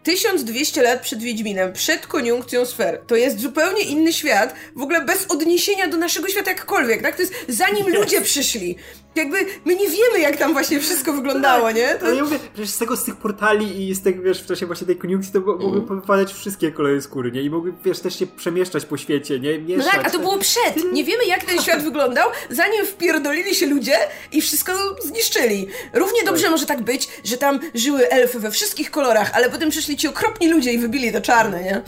1200 0.03 0.81
lat 0.81 1.01
przed 1.01 1.19
Wiedźminem, 1.19 1.73
przed 1.73 2.07
koniunkcją 2.07 2.65
sfer, 2.65 3.01
to 3.07 3.15
jest 3.15 3.39
zupełnie 3.39 3.83
inny 3.83 4.13
świat, 4.13 4.55
w 4.75 4.81
ogóle 4.81 5.05
bez 5.05 5.25
odniesienia 5.31 5.87
do 5.87 5.97
naszego 5.97 6.27
świata 6.27 6.51
jakkolwiek, 6.51 7.01
tak? 7.01 7.15
To 7.15 7.21
jest 7.21 7.33
zanim 7.47 7.87
yes. 7.87 7.93
ludzie 7.93 8.21
przyszli. 8.21 8.75
Jakby 9.15 9.37
my 9.65 9.75
nie 9.75 9.89
wiemy, 9.89 10.19
jak 10.19 10.37
tam 10.37 10.53
właśnie 10.53 10.79
wszystko 10.79 11.13
wyglądało, 11.13 11.67
tak, 11.67 11.75
nie? 11.75 11.95
To... 11.95 12.05
Ale 12.05 12.15
ja 12.15 12.23
mówię, 12.23 12.39
przecież 12.53 12.69
z 12.69 12.77
tego, 12.77 12.97
z 12.97 13.03
tych 13.03 13.15
portali 13.15 13.89
i 13.89 13.95
z 13.95 14.01
tego, 14.01 14.23
wiesz, 14.23 14.43
w 14.43 14.45
czasie 14.45 14.65
właśnie 14.65 14.87
tej 14.87 14.97
koniunkcji 14.97 15.33
to 15.33 15.39
mogły 15.39 15.81
mm. 15.81 16.01
wypadać 16.01 16.33
wszystkie 16.33 16.71
kolory 16.71 17.01
skóry, 17.01 17.31
nie? 17.31 17.41
I 17.41 17.49
mogły, 17.49 17.73
wiesz, 17.85 17.99
też 17.99 18.19
się 18.19 18.27
przemieszczać 18.27 18.85
po 18.85 18.97
świecie, 18.97 19.39
nie? 19.39 19.59
Mieszać. 19.59 19.85
No 19.85 19.91
tak, 19.91 20.07
a 20.07 20.09
to 20.09 20.19
było 20.19 20.37
przed. 20.37 20.93
Nie 20.93 21.03
wiemy, 21.03 21.25
jak 21.25 21.43
ten 21.43 21.61
świat 21.63 21.83
wyglądał, 21.83 22.29
zanim 22.49 22.85
wpierdolili 22.85 23.55
się 23.55 23.65
ludzie 23.65 23.95
i 24.31 24.41
wszystko 24.41 24.73
zniszczyli. 25.03 25.67
Równie 25.93 26.23
dobrze 26.25 26.43
tak. 26.43 26.51
może 26.51 26.65
tak 26.65 26.81
być, 26.81 27.07
że 27.23 27.37
tam 27.37 27.59
żyły 27.75 28.09
elfy 28.09 28.39
we 28.39 28.51
wszystkich 28.51 28.91
kolorach, 28.91 29.31
ale 29.33 29.49
potem 29.49 29.69
przyszli 29.69 29.90
ci 29.97 30.07
okropni 30.07 30.49
ludzie 30.49 30.73
i 30.73 30.77
wybili 30.77 31.11
to 31.11 31.21
czarne, 31.21 31.63
nie? 31.63 31.81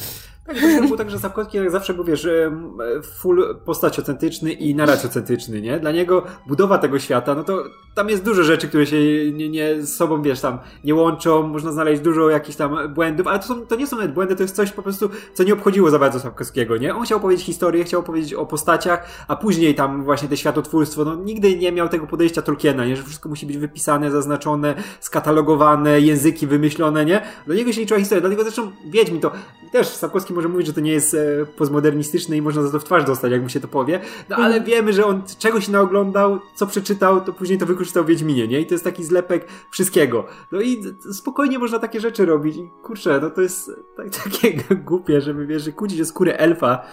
Tak, 0.45 0.57
to 0.59 0.83
było 0.83 0.97
tak, 0.97 1.09
że 1.09 1.19
Sapkowski 1.19 1.57
jak 1.57 1.71
zawsze 1.71 1.93
był, 1.93 2.03
wiesz, 2.03 2.27
full 3.17 3.57
postaciocentryczny 3.65 4.51
i 4.51 4.75
narracjocentryczny, 4.75 5.61
nie? 5.61 5.79
Dla 5.79 5.91
niego 5.91 6.23
budowa 6.47 6.77
tego 6.77 6.99
świata, 6.99 7.35
no 7.35 7.43
to 7.43 7.63
tam 7.95 8.09
jest 8.09 8.23
dużo 8.23 8.43
rzeczy, 8.43 8.67
które 8.67 8.85
się 8.85 8.97
nie, 9.31 9.49
nie 9.49 9.81
z 9.81 9.95
sobą, 9.95 10.21
wiesz, 10.21 10.41
tam 10.41 10.59
nie 10.83 10.95
łączą, 10.95 11.47
można 11.47 11.71
znaleźć 11.71 12.01
dużo 12.01 12.29
jakichś 12.29 12.57
tam 12.57 12.93
błędów, 12.93 13.27
ale 13.27 13.39
to, 13.39 13.45
są, 13.45 13.65
to 13.65 13.75
nie 13.75 13.87
są 13.87 13.97
nawet 13.97 14.13
błędy, 14.13 14.35
to 14.35 14.43
jest 14.43 14.55
coś 14.55 14.71
po 14.71 14.81
prostu, 14.81 15.09
co 15.33 15.43
nie 15.43 15.53
obchodziło 15.53 15.89
za 15.89 15.99
bardzo 15.99 16.19
Sapkowskiego, 16.19 16.77
nie? 16.77 16.95
On 16.95 17.03
chciał 17.03 17.19
powiedzieć 17.19 17.45
historię, 17.45 17.83
chciał 17.83 18.03
powiedzieć 18.03 18.33
o 18.33 18.45
postaciach, 18.45 19.25
a 19.27 19.35
później 19.35 19.75
tam 19.75 20.03
właśnie 20.03 20.29
te 20.29 20.37
światotwórstwo, 20.37 21.05
no 21.05 21.15
nigdy 21.15 21.57
nie 21.57 21.71
miał 21.71 21.89
tego 21.89 22.07
podejścia 22.07 22.41
Tolkiena, 22.41 22.85
nie? 22.85 22.95
Że 22.95 23.03
wszystko 23.03 23.29
musi 23.29 23.45
być 23.45 23.57
wypisane, 23.57 24.11
zaznaczone, 24.11 24.75
skatalogowane, 24.99 26.01
języki 26.01 26.47
wymyślone, 26.47 27.05
nie? 27.05 27.21
Do 27.47 27.53
niego 27.53 27.73
się 27.73 27.81
liczyła 27.81 27.99
historia, 27.99 28.21
dlatego 28.21 28.43
zresztą 28.43 28.71
Wiedźmi 28.85 29.19
to 29.19 29.31
też 29.71 29.87
Sapkowski 29.87 30.32
może 30.33 30.49
mówić, 30.49 30.67
że 30.67 30.73
to 30.73 30.81
nie 30.81 30.91
jest 30.91 31.13
e, 31.13 31.45
postmodernistyczne 31.45 32.37
i 32.37 32.41
można 32.41 32.61
za 32.61 32.71
to 32.71 32.79
w 32.79 32.83
twarz 32.83 33.05
dostać, 33.05 33.31
jak 33.31 33.41
mu 33.41 33.49
się 33.49 33.59
to 33.59 33.67
powie, 33.67 33.99
no 34.29 34.35
ale 34.35 34.55
mm. 34.55 34.67
wiemy, 34.67 34.93
że 34.93 35.05
on 35.05 35.21
czegoś 35.39 35.67
naoglądał, 35.67 36.39
co 36.55 36.67
przeczytał, 36.67 37.21
to 37.21 37.33
później 37.33 37.59
to 37.59 37.65
wykorzystał 37.65 38.03
w 38.03 38.07
Wiedźminie, 38.07 38.47
nie? 38.47 38.59
I 38.59 38.65
to 38.65 38.73
jest 38.73 38.83
taki 38.83 39.03
zlepek 39.03 39.47
wszystkiego. 39.71 40.25
No 40.51 40.61
i 40.61 40.83
spokojnie 41.13 41.59
można 41.59 41.79
takie 41.79 41.99
rzeczy 41.99 42.25
robić 42.25 42.57
i 42.57 42.69
kurczę, 42.83 43.19
no 43.21 43.29
to 43.29 43.41
jest 43.41 43.71
tak, 43.97 44.09
takie 44.23 44.63
głupie, 44.75 45.21
żeby, 45.21 45.47
wiesz, 45.47 45.63
że 45.63 45.71
kłócić 45.71 46.01
o 46.01 46.05
skórę 46.05 46.37
elfa, 46.37 46.85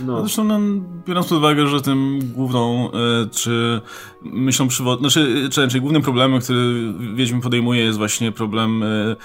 no. 0.00 0.12
no 0.12 0.20
zresztą 0.20 0.44
no, 0.44 0.60
biorąc 1.06 1.28
pod 1.28 1.38
uwagę, 1.38 1.66
że 1.66 1.82
tym 1.82 2.18
główną, 2.34 2.90
e, 2.92 3.26
czy 3.30 3.80
myślą 4.22 4.68
przywodną, 4.68 5.10
znaczy, 5.10 5.48
czy, 5.52 5.68
czy 5.68 5.80
głównym 5.80 6.02
problemem, 6.02 6.40
który 6.40 6.92
Wiedźmin 7.14 7.40
podejmuje 7.40 7.84
jest 7.84 7.98
właśnie 7.98 8.32
problem 8.32 8.82
e, 8.82 8.86
e, 8.86 9.16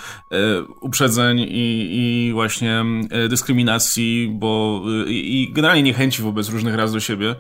uprzedzeń 0.82 1.40
i, 1.40 1.90
i 1.92 2.32
właśnie 2.34 2.86
dyskryminacji, 3.30 4.30
bo 4.34 4.84
i, 5.08 5.42
i 5.42 5.54
generalnie 5.54 5.84
niechęci 5.84 6.22
wobec 6.22 6.50
różnych 6.50 6.76
raz 6.76 6.94
do 6.94 7.00
siebie. 7.00 7.36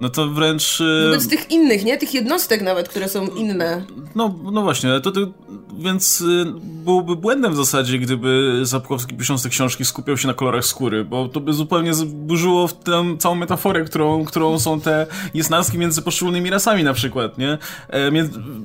no 0.00 0.08
to 0.08 0.28
wręcz... 0.28 0.82
Wobec 1.04 1.28
tych 1.28 1.50
innych, 1.50 1.84
nie? 1.84 1.98
Tych 1.98 2.14
jednostek 2.14 2.62
nawet, 2.62 2.88
które 2.88 3.08
są 3.08 3.26
inne. 3.26 3.84
No, 4.14 4.34
no 4.52 4.62
właśnie, 4.62 5.00
to, 5.00 5.10
to, 5.12 5.20
więc 5.78 6.24
byłoby 6.62 7.16
błędem 7.16 7.52
w 7.52 7.56
zasadzie, 7.56 7.98
gdyby 7.98 8.62
Sapkowski 8.66 9.14
pisząc 9.14 9.42
te 9.42 9.48
książki 9.48 9.84
skupiał 9.84 10.16
się 10.16 10.28
na 10.28 10.34
kolorach 10.34 10.64
skóry, 10.64 11.04
bo 11.04 11.28
to 11.28 11.40
by 11.40 11.52
zupełnie 11.52 11.94
zburzyło 11.94 12.68
tę 12.68 13.16
całą 13.18 13.34
metaforę, 13.34 13.84
którą, 13.84 14.24
którą 14.24 14.58
są 14.58 14.80
te 14.80 15.06
niesnaski 15.34 15.78
między 15.78 16.02
poszczególnymi 16.02 16.50
rasami 16.50 16.84
na 16.84 16.92
przykład, 16.98 17.38
nie? 17.38 17.58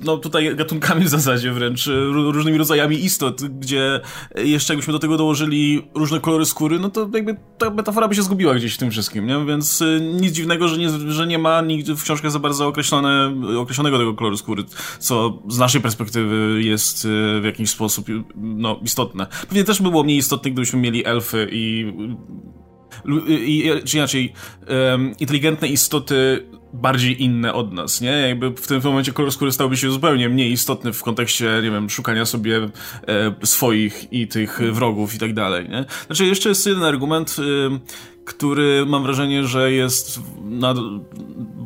No 0.03 0.17
tutaj 0.17 0.55
gatunkami 0.55 1.05
w 1.05 1.09
zasadzie 1.09 1.51
wręcz, 1.51 1.89
różnymi 2.13 2.57
rodzajami 2.57 3.05
istot, 3.05 3.43
gdzie 3.43 4.01
jeszcze 4.35 4.73
jakbyśmy 4.73 4.93
do 4.93 4.99
tego 4.99 5.17
dołożyli 5.17 5.87
różne 5.95 6.19
kolory 6.19 6.45
skóry, 6.45 6.79
no 6.79 6.89
to 6.89 7.09
jakby 7.13 7.37
ta 7.57 7.69
metafora 7.69 8.07
by 8.07 8.15
się 8.15 8.21
zgubiła 8.21 8.55
gdzieś 8.55 8.75
w 8.75 8.77
tym 8.77 8.91
wszystkim, 8.91 9.27
nie? 9.27 9.45
Więc 9.45 9.83
nic 10.13 10.33
dziwnego, 10.33 10.67
że 10.67 10.77
nie, 10.77 10.89
że 10.89 11.27
nie 11.27 11.39
ma 11.39 11.61
nigdy 11.61 11.95
w 11.95 12.03
książkach 12.03 12.31
za 12.31 12.39
bardzo 12.39 12.67
określone, 12.67 13.35
określonego 13.57 13.97
tego 13.97 14.13
koloru 14.13 14.37
skóry, 14.37 14.63
co 14.99 15.39
z 15.49 15.57
naszej 15.57 15.81
perspektywy 15.81 16.63
jest 16.63 17.05
e, 17.05 17.41
w 17.41 17.45
jakiś 17.45 17.69
sposób 17.69 18.07
no, 18.35 18.79
istotne. 18.83 19.27
Pewnie 19.47 19.63
też 19.63 19.81
by 19.81 19.89
było 19.89 20.03
mniej 20.03 20.17
istotne, 20.17 20.51
gdybyśmy 20.51 20.79
mieli 20.79 21.05
elfy 21.05 21.47
i 21.51 21.93
i, 23.27 23.71
czy 23.85 23.97
inaczej, 23.97 24.33
um, 24.69 25.11
inteligentne 25.19 25.67
istoty 25.67 26.45
bardziej 26.73 27.23
inne 27.23 27.53
od 27.53 27.73
nas, 27.73 28.01
nie? 28.01 28.11
Jakby 28.11 28.49
w 28.49 28.67
tym 28.67 28.81
momencie 28.83 29.13
kolor 29.13 29.31
skóry 29.31 29.51
stałby 29.51 29.77
się 29.77 29.91
zupełnie 29.91 30.29
mniej 30.29 30.51
istotny 30.51 30.93
w 30.93 31.03
kontekście, 31.03 31.59
nie 31.63 31.71
wiem, 31.71 31.89
szukania 31.89 32.25
sobie 32.25 32.69
e, 33.07 33.35
swoich 33.43 34.13
i 34.13 34.27
tych 34.27 34.59
wrogów 34.71 35.15
i 35.15 35.19
tak 35.19 35.33
dalej, 35.33 35.69
nie? 35.69 35.85
Znaczy, 36.05 36.25
jeszcze 36.25 36.49
jest 36.49 36.67
jeden 36.67 36.83
argument, 36.83 37.35
e, 37.39 37.79
który 38.25 38.85
mam 38.85 39.03
wrażenie, 39.03 39.47
że 39.47 39.71
jest 39.71 40.19
na, 40.43 40.73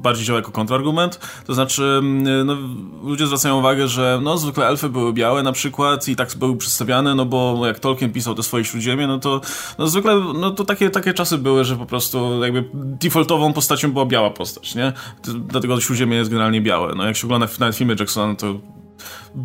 bardziej 0.01 0.25
działa 0.25 0.39
jako 0.39 0.51
kontrargument. 0.51 1.20
To 1.46 1.54
znaczy, 1.54 1.84
mm, 1.84 2.48
no, 2.48 2.58
ludzie 3.04 3.27
zwracają 3.27 3.60
uwagę, 3.60 3.88
że 3.88 4.20
no, 4.24 4.38
zwykle 4.38 4.68
elfy 4.68 4.89
były 4.89 5.13
białe 5.13 5.44
na 5.44 5.51
przykład 5.51 6.08
i 6.08 6.16
tak 6.16 6.30
były 6.36 6.58
przedstawiane, 6.58 7.16
no 7.16 7.25
bo 7.25 7.68
jak 7.68 7.80
Tolkien 7.80 8.13
pisał 8.13 8.36
te 8.36 8.44
swoje 8.44 8.66
śródziemie, 8.66 9.08
no 9.08 9.20
to 9.20 9.42
no, 9.77 9.88
zwykle 9.88 10.16
no, 10.36 10.51
to 10.51 10.66
takie, 10.66 10.89
takie 10.89 11.13
czasy 11.13 11.38
były, 11.38 11.66
że 11.66 11.75
po 11.75 11.86
prostu 11.86 12.44
jakby 12.44 12.70
defaultową 12.74 13.54
postacią 13.54 13.92
była 13.92 14.06
biała 14.06 14.30
postać, 14.30 14.75
nie? 14.75 14.94
Dlatego 15.24 15.82
śródziemie 15.82 16.18
jest 16.18 16.30
generalnie 16.30 16.62
białe. 16.62 16.94
No, 16.96 17.06
jak 17.06 17.18
się 17.18 17.27
ogląda 17.27 17.48
nawet 17.60 17.75
filmy 17.75 17.96
Jacksona, 18.00 18.36
to 18.36 18.56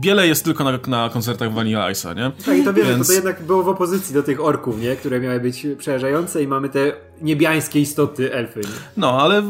Wiele 0.00 0.26
jest 0.26 0.44
tylko 0.44 0.64
na, 0.64 0.78
na 0.86 1.08
koncertach 1.08 1.52
Vanilla 1.52 1.90
Ice'a, 1.90 2.16
nie? 2.16 2.44
Tak, 2.46 2.58
i 2.58 2.64
to 2.64 2.72
wiele, 2.72 2.88
Więc... 2.88 3.00
to, 3.00 3.06
to 3.06 3.12
jednak 3.12 3.42
było 3.42 3.62
w 3.62 3.68
opozycji 3.68 4.14
do 4.14 4.22
tych 4.22 4.44
orków, 4.44 4.80
nie? 4.80 4.96
Które 4.96 5.20
miały 5.20 5.40
być 5.40 5.66
przerażające 5.78 6.42
i 6.42 6.46
mamy 6.46 6.68
te 6.68 6.92
niebiańskie 7.22 7.80
istoty 7.80 8.34
elfy. 8.34 8.60
Nie? 8.60 8.68
No, 8.96 9.20
ale, 9.20 9.42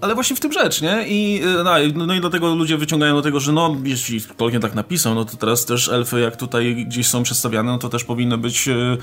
ale 0.00 0.14
właśnie 0.14 0.36
w 0.36 0.40
tym 0.40 0.52
rzecz, 0.52 0.82
nie? 0.82 1.04
I, 1.08 1.42
no, 1.94 2.06
no 2.06 2.14
i 2.14 2.20
dlatego 2.20 2.54
ludzie 2.54 2.76
wyciągają 2.76 3.14
do 3.14 3.22
tego, 3.22 3.40
że 3.40 3.52
no, 3.52 3.76
jeśli 3.84 4.20
Tolkien 4.36 4.60
tak 4.60 4.74
napisał, 4.74 5.14
no 5.14 5.24
to 5.24 5.36
teraz 5.36 5.66
też 5.66 5.88
elfy, 5.88 6.20
jak 6.20 6.36
tutaj 6.36 6.86
gdzieś 6.88 7.06
są 7.06 7.22
przedstawiane, 7.22 7.72
no 7.72 7.78
to 7.78 7.88
też 7.88 8.04
powinny 8.04 8.38
być, 8.38 8.68
e, 8.68 8.96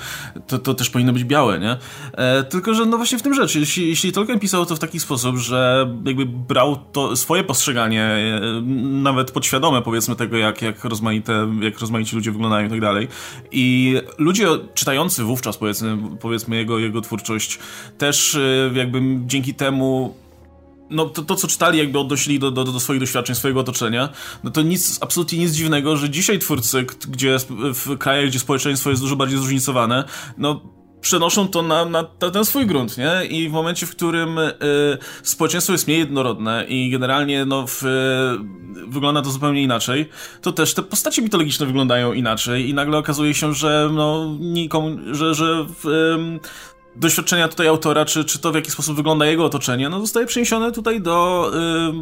to, 0.47 0.59
to 0.59 0.73
też 0.73 0.89
powinny 0.89 1.13
być 1.13 1.23
białe, 1.23 1.59
nie? 1.59 1.77
E, 2.13 2.43
tylko, 2.43 2.73
że 2.73 2.85
no 2.85 2.97
właśnie 2.97 3.17
w 3.17 3.21
tym 3.21 3.33
rzecz, 3.33 3.55
jeśli, 3.55 3.89
jeśli 3.89 4.11
Tolkien 4.11 4.39
pisał 4.39 4.65
to 4.65 4.75
w 4.75 4.79
taki 4.79 4.99
sposób, 4.99 5.37
że 5.37 5.89
jakby 6.05 6.25
brał 6.25 6.75
to 6.91 7.15
swoje 7.15 7.43
postrzeganie, 7.43 8.03
e, 8.03 8.61
nawet 8.81 9.31
podświadome 9.31 9.81
powiedzmy 9.81 10.15
tego, 10.15 10.37
jak, 10.37 10.61
jak, 10.61 10.70
rozmaite, 10.83 11.47
jak 11.61 11.79
rozmaici 11.79 12.15
ludzie 12.15 12.31
wyglądają 12.31 12.67
i 12.67 12.69
tak 12.69 12.81
dalej. 12.81 13.07
I 13.51 13.95
ludzie 14.17 14.47
czytający 14.73 15.23
wówczas, 15.23 15.57
powiedzmy, 15.57 15.97
powiedzmy 16.19 16.55
jego, 16.55 16.79
jego 16.79 17.01
twórczość, 17.01 17.59
też 17.97 18.35
y, 18.35 18.71
jakby 18.75 19.01
dzięki 19.25 19.53
temu 19.53 20.15
no 20.91 21.05
to, 21.05 21.21
to, 21.21 21.35
co 21.35 21.47
czytali, 21.47 21.77
jakby 21.77 21.99
odnosili 21.99 22.39
do, 22.39 22.51
do, 22.51 22.63
do 22.63 22.79
swoich 22.79 22.99
doświadczeń, 22.99 23.35
swojego 23.35 23.59
otoczenia, 23.59 24.09
no 24.43 24.51
to 24.51 24.61
nic, 24.61 24.97
absolutnie 25.01 25.39
nic 25.39 25.51
dziwnego, 25.51 25.97
że 25.97 26.09
dzisiaj 26.09 26.39
twórcy, 26.39 26.85
gdzie 27.07 27.37
w 27.73 27.97
krajach, 27.97 28.29
gdzie 28.29 28.39
społeczeństwo 28.39 28.89
jest 28.89 29.01
dużo 29.01 29.15
bardziej 29.15 29.37
zróżnicowane, 29.37 30.03
no 30.37 30.61
przenoszą 31.01 31.47
to 31.47 31.61
na, 31.61 31.85
na, 31.85 32.05
na, 32.21 32.31
ten 32.31 32.45
swój 32.45 32.65
grunt, 32.65 32.97
nie? 32.97 33.25
I 33.25 33.49
w 33.49 33.51
momencie, 33.51 33.85
w 33.85 33.91
którym 33.91 34.37
y, 34.37 34.51
społeczeństwo 35.23 35.73
jest 35.73 35.87
mniej 35.87 35.99
jednorodne 35.99 36.65
i 36.67 36.89
generalnie 36.89 37.45
no, 37.45 37.67
w, 37.67 37.83
y, 37.83 38.87
wygląda 38.87 39.21
to 39.21 39.31
zupełnie 39.31 39.63
inaczej, 39.63 40.09
to 40.41 40.51
też 40.51 40.73
te 40.73 40.81
postacie 40.81 41.21
mitologiczne 41.21 41.65
wyglądają 41.65 42.13
inaczej 42.13 42.69
i 42.69 42.73
nagle 42.73 42.97
okazuje 42.97 43.33
się, 43.33 43.53
że 43.53 43.89
no, 43.93 44.35
nikomu, 44.39 44.97
że, 45.11 45.35
że 45.35 45.65
y, 45.85 46.39
doświadczenia 46.95 47.47
tutaj 47.47 47.67
autora, 47.67 48.05
czy, 48.05 48.25
czy 48.25 48.39
to 48.39 48.51
w 48.51 48.55
jaki 48.55 48.71
sposób 48.71 48.95
wygląda 48.95 49.25
jego 49.25 49.45
otoczenie, 49.45 49.89
no 49.89 49.99
zostaje 49.99 50.25
przeniesione 50.25 50.71
tutaj 50.71 51.01
do, 51.01 51.51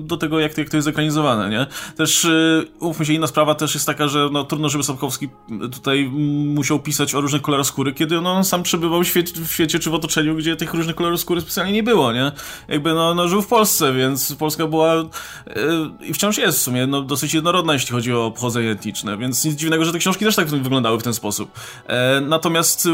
y, 0.02 0.04
do 0.04 0.18
tego, 0.18 0.40
jak 0.40 0.54
to, 0.54 0.62
jak 0.62 0.70
to 0.70 0.78
jest 0.78 0.88
ekranizowane, 0.88 1.50
nie? 1.50 1.68
Też, 1.96 2.26
y, 2.26 2.68
umówmy 2.80 3.06
się, 3.06 3.14
inna 3.14 3.28
sprawa 3.28 3.56
też 3.56 3.74
jest 3.74 3.86
taka, 3.86 4.08
że 4.08 4.30
no, 4.32 4.44
trudno, 4.44 4.70
żeby 4.70 4.84
Sapkowski 4.84 5.30
tutaj 5.72 6.10
musiał 6.46 6.80
pisać 6.80 7.16
o 7.16 7.22
różnych 7.22 7.42
kolorach 7.42 7.66
skóry, 7.66 7.94
kiedy 7.94 8.22
no, 8.22 8.32
on 8.34 8.44
sam 8.44 8.64
przebywał 8.64 9.04
w 9.04 9.08
świecie, 9.08 9.34
w 9.42 9.52
świecie 9.52 9.80
czy 9.80 9.90
w 9.90 9.94
otoczeniu, 9.94 10.36
gdzie 10.36 10.56
tych 10.56 10.74
różnych 10.74 10.96
kolorów 10.96 11.20
skóry 11.20 11.42
specjalnie 11.42 11.74
nie 11.74 11.84
było, 11.84 12.14
nie? 12.14 12.32
Jakby, 12.68 12.94
no, 12.94 13.16
no 13.16 13.28
żył 13.28 13.42
w 13.42 13.48
Polsce, 13.48 13.94
więc 13.94 14.36
Polska 14.36 14.68
była 14.68 14.96
y, 14.96 15.06
i 16.06 16.14
wciąż 16.14 16.38
jest 16.38 16.60
w 16.60 16.62
sumie 16.62 16.88
no, 16.88 17.02
dosyć 17.02 17.34
jednorodna, 17.34 17.74
jeśli 17.74 17.92
chodzi 17.92 18.14
o 18.14 18.32
pochodzenie 18.32 18.72
etniczne, 18.72 19.18
więc 19.18 19.46
nic 19.46 19.56
dziwnego, 19.56 19.86
że 19.86 19.92
te 19.92 20.00
książki 20.00 20.26
też 20.26 20.36
tak 20.36 20.48
wyglądały 20.48 21.00
w 21.00 21.04
ten 21.04 21.14
sposób. 21.14 21.52
E, 21.88 22.22
natomiast, 22.22 22.88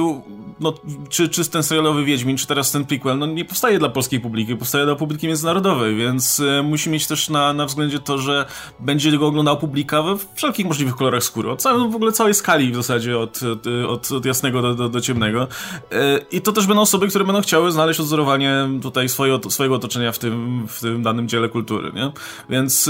no, 0.59 0.74
czy, 1.09 1.29
czy 1.29 1.45
ten 1.45 1.63
serialowy 1.63 2.05
Wiedźmin 2.05 2.38
czy 2.38 2.47
teraz 2.47 2.71
ten 2.71 2.85
prequel, 2.85 3.17
no 3.17 3.25
nie 3.25 3.45
powstaje 3.45 3.79
dla 3.79 3.89
polskiej 3.89 4.19
publiki, 4.19 4.55
powstaje 4.55 4.85
dla 4.85 4.95
publiki 4.95 5.27
międzynarodowej, 5.27 5.95
więc 5.95 6.39
e, 6.39 6.63
musi 6.63 6.89
mieć 6.89 7.07
też 7.07 7.29
na, 7.29 7.53
na 7.53 7.65
względzie 7.65 8.00
to, 8.00 8.17
że 8.17 8.45
będzie 8.79 9.17
go 9.17 9.27
oglądał 9.27 9.57
publika 9.57 10.01
we 10.01 10.17
wszelkich 10.35 10.65
możliwych 10.65 10.95
kolorach 10.95 11.24
skóry, 11.24 11.50
od 11.50 11.62
całej, 11.62 11.91
w 11.91 11.95
ogóle 11.95 12.12
całej 12.12 12.33
skali 12.33 12.71
w 12.71 12.75
zasadzie, 12.75 13.19
od, 13.19 13.39
od, 13.88 14.12
od 14.12 14.25
jasnego 14.25 14.62
do, 14.62 14.75
do, 14.75 14.89
do 14.89 15.01
ciemnego. 15.01 15.47
E, 15.91 16.19
I 16.31 16.41
to 16.41 16.51
też 16.51 16.67
będą 16.67 16.81
osoby, 16.81 17.07
które 17.07 17.25
będą 17.25 17.41
chciały 17.41 17.71
znaleźć 17.71 18.00
odzorowanie 18.00 18.69
tutaj 18.81 19.09
swojego, 19.09 19.51
swojego 19.51 19.75
otoczenia 19.75 20.12
w 20.12 20.19
tym, 20.19 20.65
w 20.67 20.81
tym 20.81 21.03
danym 21.03 21.27
dziele 21.27 21.50
kultury, 21.50 21.91
nie? 21.95 22.12
Więc 22.50 22.89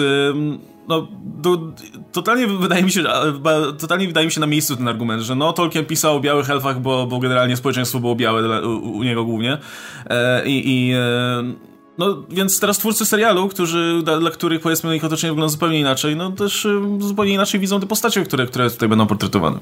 no, 0.88 1.08
do, 1.24 1.74
totalnie 2.12 2.48
wydaje 2.48 2.84
mi 2.84 2.92
się, 2.92 3.04
totalnie 3.80 4.08
wydaje 4.08 4.26
mi 4.26 4.32
się 4.32 4.40
na 4.40 4.48
miejscu 4.48 4.76
ten 4.76 4.88
argument, 4.88 5.22
że 5.22 5.36
no, 5.36 5.54
Tolkien 5.54 5.86
pisał 5.86 6.16
o 6.16 6.20
białych 6.20 6.50
elfach, 6.50 6.82
bo, 6.82 7.08
bo 7.08 7.20
generalnie 7.20 7.58
społeczeństwo 7.58 8.00
było 8.00 8.16
białe 8.16 8.68
u, 8.68 8.98
u 8.98 9.04
niego 9.04 9.26
głównie. 9.26 9.58
E, 10.10 10.44
i 10.46 10.94
e, 10.96 11.44
no, 11.98 12.24
więc 12.30 12.60
teraz 12.60 12.78
twórcy 12.78 13.06
serialu, 13.06 13.48
którzy, 13.48 14.02
dla, 14.04 14.20
dla, 14.20 14.32
których 14.32 14.62
powiedzmy 14.62 14.96
ich 14.96 15.06
otoczenie 15.06 15.32
wygląda 15.32 15.52
zupełnie 15.52 15.80
inaczej, 15.80 16.16
no 16.16 16.32
też 16.32 16.66
e, 16.66 17.00
zupełnie 17.00 17.34
inaczej 17.34 17.60
widzą 17.60 17.80
te 17.80 17.88
postacie, 17.88 18.24
które, 18.24 18.46
które 18.46 18.70
tutaj 18.70 18.90
będą 18.90 19.08
portretowane. 19.08 19.60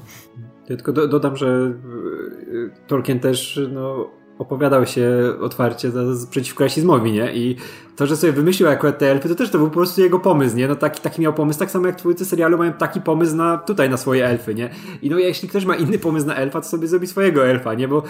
Ja 0.68 0.76
tylko 0.76 0.92
do, 0.92 1.08
dodam, 1.08 1.36
że 1.36 1.46
e, 1.46 2.86
Tolkien 2.86 3.20
też, 3.20 3.60
no 3.72 4.10
opowiadał 4.38 4.86
się 4.86 5.10
otwarcie 5.40 5.90
za, 5.90 6.14
za, 6.14 6.26
przeciwko 6.26 6.64
rasizmowi, 6.64 7.12
nie? 7.12 7.32
I 7.34 7.56
to, 7.96 8.06
że 8.06 8.16
sobie 8.16 8.32
wymyślił 8.32 8.68
akurat 8.68 8.98
te 8.98 9.10
elfy, 9.10 9.28
to 9.28 9.34
też 9.34 9.50
to 9.50 9.58
był 9.58 9.68
po 9.68 9.74
prostu 9.74 10.00
jego 10.00 10.20
pomysł, 10.20 10.56
nie? 10.56 10.68
No 10.68 10.76
taki, 10.76 11.00
taki 11.00 11.22
miał 11.22 11.34
pomysł, 11.34 11.58
tak 11.58 11.70
samo 11.70 11.86
jak 11.86 11.96
twórcy 11.96 12.24
serialu 12.24 12.58
mają 12.58 12.72
taki 12.72 13.00
pomysł 13.00 13.36
na, 13.36 13.58
tutaj 13.58 13.90
na 13.90 13.96
swoje 13.96 14.26
elfy, 14.26 14.54
nie? 14.54 14.70
I 15.02 15.10
no 15.10 15.18
jeśli 15.18 15.48
ktoś 15.48 15.64
ma 15.64 15.76
inny 15.76 15.98
pomysł 15.98 16.26
na 16.26 16.34
elfa, 16.34 16.60
to 16.60 16.68
sobie 16.68 16.86
zrobi 16.86 17.06
swojego 17.06 17.46
elfa, 17.46 17.74
nie? 17.74 17.88
Bo 17.88 18.02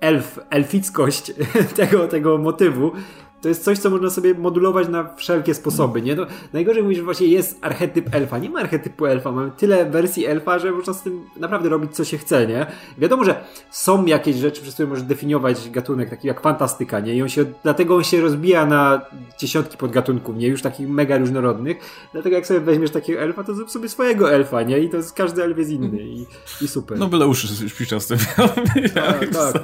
elf, 0.00 0.38
elfickość 0.50 1.32
tego, 1.76 2.08
tego 2.08 2.38
motywu 2.38 2.92
to 3.40 3.48
jest 3.48 3.64
coś, 3.64 3.78
co 3.78 3.90
można 3.90 4.10
sobie 4.10 4.34
modulować 4.34 4.88
na 4.88 5.14
wszelkie 5.14 5.54
sposoby, 5.54 6.02
nie? 6.02 6.14
No, 6.14 6.26
najgorzej 6.52 6.82
mówisz, 6.82 6.98
że 6.98 7.04
właśnie 7.04 7.26
jest 7.26 7.58
archetyp 7.60 8.14
elfa. 8.14 8.38
Nie 8.38 8.50
ma 8.50 8.60
archetypu 8.60 9.06
elfa, 9.06 9.32
mamy 9.32 9.50
tyle 9.56 9.90
wersji 9.90 10.26
elfa, 10.26 10.58
że 10.58 10.72
można 10.72 10.92
z 10.92 11.02
tym 11.02 11.24
naprawdę 11.36 11.68
robić, 11.68 11.96
co 11.96 12.04
się 12.04 12.18
chce, 12.18 12.46
nie? 12.46 12.66
Wiadomo, 12.98 13.24
że 13.24 13.44
są 13.70 14.06
jakieś 14.06 14.36
rzeczy, 14.36 14.62
przez 14.62 14.74
które 14.74 14.88
możesz 14.88 15.04
definiować 15.04 15.70
gatunek, 15.70 16.10
taki 16.10 16.28
jak 16.28 16.40
fantastyka, 16.40 17.00
nie? 17.00 17.14
I 17.14 17.22
on 17.22 17.28
się, 17.28 17.44
dlatego 17.62 17.96
on 17.96 18.04
się 18.04 18.20
rozbija 18.20 18.66
na 18.66 19.00
dziesiątki 19.38 19.76
podgatunków, 19.76 20.36
nie? 20.36 20.48
Już 20.48 20.62
takich 20.62 20.88
mega 20.88 21.18
różnorodnych. 21.18 21.76
Dlatego 22.12 22.36
jak 22.36 22.46
sobie 22.46 22.60
weźmiesz 22.60 22.90
takiego 22.90 23.20
elfa, 23.20 23.44
to 23.44 23.54
zrób 23.54 23.70
sobie 23.70 23.88
swojego 23.88 24.32
elfa, 24.32 24.62
nie? 24.62 24.78
I 24.78 24.90
to 24.90 24.96
jest, 24.96 25.12
każdy 25.12 25.42
elf 25.42 25.58
jest 25.58 25.70
inny 25.70 26.02
i, 26.02 26.26
i 26.62 26.68
super. 26.68 26.98
No 26.98 27.06
byle 27.06 27.26
uszy 27.26 27.68
śpiczasty 27.68 28.16
tak, 28.94 29.28
tak. 29.28 29.62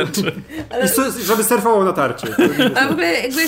Ale... 0.71 0.85
I 0.85 1.25
żeby 1.25 1.45
surfował 1.45 1.85
na 1.85 1.93
tarczy. 1.93 2.27
A 2.81 2.89
w 2.89 2.91
ogóle 2.91 3.13
jakby 3.13 3.41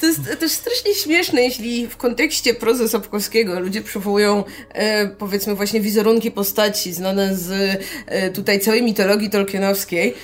to 0.00 0.06
jest 0.06 0.20
też 0.40 0.52
strasznie 0.52 0.94
śmieszne, 0.94 1.42
jeśli 1.42 1.86
w 1.86 1.96
kontekście 1.96 2.54
prozy 2.54 2.88
Sapkowskiego 2.88 3.60
ludzie 3.60 3.82
przywołują 3.82 4.44
e, 4.72 5.06
powiedzmy 5.08 5.54
właśnie 5.54 5.80
wizerunki 5.80 6.30
postaci 6.30 6.92
znane 6.92 7.36
z 7.36 7.80
e, 8.06 8.30
tutaj 8.30 8.60
całej 8.60 8.82
mitologii 8.82 9.30
tolkienowskiej. 9.30 10.14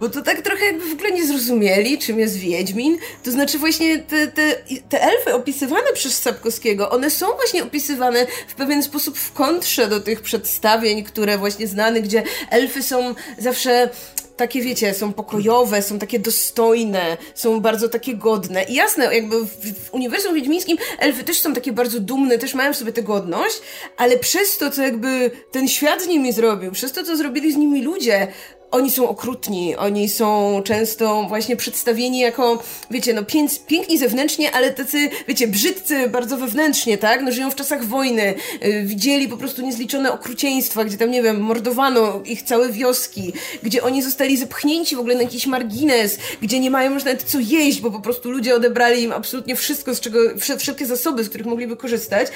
Bo 0.00 0.08
to 0.08 0.22
tak 0.22 0.42
trochę 0.42 0.64
jakby 0.64 0.88
w 0.88 0.92
ogóle 0.92 1.10
nie 1.10 1.26
zrozumieli, 1.26 1.98
czym 1.98 2.18
jest 2.18 2.36
Wiedźmin. 2.36 2.98
To 3.24 3.30
znaczy 3.30 3.58
właśnie 3.58 3.98
te, 3.98 4.26
te, 4.26 4.54
te 4.88 5.02
elfy 5.02 5.34
opisywane 5.34 5.92
przez 5.94 6.18
Sapkowskiego, 6.22 6.90
one 6.90 7.10
są 7.10 7.26
właśnie 7.26 7.62
opisywane 7.62 8.26
w 8.48 8.54
pewien 8.54 8.82
sposób 8.82 9.18
w 9.18 9.32
kontrze 9.32 9.88
do 9.88 10.00
tych 10.00 10.20
przedstawień, 10.20 11.04
które 11.04 11.38
właśnie 11.38 11.66
znane, 11.66 12.00
gdzie 12.00 12.22
elfy 12.50 12.82
są 12.82 13.14
zawsze 13.38 13.90
takie, 14.36 14.62
wiecie, 14.62 14.94
są 14.94 15.12
pokojowe, 15.12 15.82
są 15.82 15.98
takie 15.98 16.18
dostojne, 16.18 17.16
są 17.34 17.60
bardzo 17.60 17.88
takie 17.88 18.14
godne. 18.14 18.64
I 18.64 18.74
jasne, 18.74 19.14
jakby 19.14 19.44
w, 19.44 19.50
w 19.84 19.94
uniwersum 19.94 20.34
wiedźmińskim 20.34 20.78
elfy 20.98 21.24
też 21.24 21.40
są 21.40 21.54
takie 21.54 21.72
bardzo 21.72 22.00
dumne, 22.00 22.38
też 22.38 22.54
mają 22.54 22.72
w 22.72 22.76
sobie 22.76 22.92
tę 22.92 23.02
godność, 23.02 23.60
ale 23.96 24.18
przez 24.18 24.58
to, 24.58 24.70
co 24.70 24.82
jakby 24.82 25.30
ten 25.50 25.68
świat 25.68 26.02
z 26.02 26.06
nimi 26.06 26.32
zrobił, 26.32 26.72
przez 26.72 26.92
to, 26.92 27.04
co 27.04 27.16
zrobili 27.16 27.52
z 27.52 27.56
nimi 27.56 27.82
ludzie, 27.82 28.28
oni 28.70 28.90
są 28.90 29.08
okrutni, 29.08 29.76
oni 29.76 30.08
są 30.08 30.60
często 30.64 31.26
właśnie 31.28 31.56
przedstawieni 31.56 32.18
jako, 32.18 32.62
wiecie, 32.90 33.14
no 33.14 33.22
piękni 33.66 33.98
zewnętrznie, 33.98 34.52
ale 34.52 34.70
tacy, 34.70 35.10
wiecie, 35.28 35.48
brzydcy 35.48 36.08
bardzo 36.08 36.36
wewnętrznie, 36.36 36.98
tak? 36.98 37.22
No 37.22 37.32
żyją 37.32 37.50
w 37.50 37.54
czasach 37.54 37.84
wojny, 37.84 38.34
yy, 38.62 38.82
widzieli 38.82 39.28
po 39.28 39.36
prostu 39.36 39.62
niezliczone 39.62 40.12
okrucieństwa, 40.12 40.84
gdzie 40.84 40.96
tam, 40.98 41.10
nie 41.10 41.22
wiem, 41.22 41.40
mordowano 41.40 42.22
ich 42.24 42.42
całe 42.42 42.72
wioski, 42.72 43.32
gdzie 43.62 43.82
oni 43.82 44.02
zostali 44.02 44.36
zepchnięci 44.36 44.96
w 44.96 44.98
ogóle 44.98 45.14
na 45.14 45.22
jakiś 45.22 45.46
margines, 45.46 46.18
gdzie 46.42 46.60
nie 46.60 46.70
mają 46.70 46.94
już 46.94 47.04
nawet 47.04 47.22
co 47.22 47.38
jeść, 47.40 47.80
bo 47.80 47.90
po 47.90 48.00
prostu 48.00 48.30
ludzie 48.30 48.54
odebrali 48.54 49.02
im 49.02 49.12
absolutnie 49.12 49.56
wszystko, 49.56 49.94
z 49.94 50.00
czego, 50.00 50.18
wszelkie 50.58 50.86
zasoby, 50.86 51.24
z 51.24 51.28
których 51.28 51.46
mogliby 51.46 51.76
korzystać. 51.76 52.28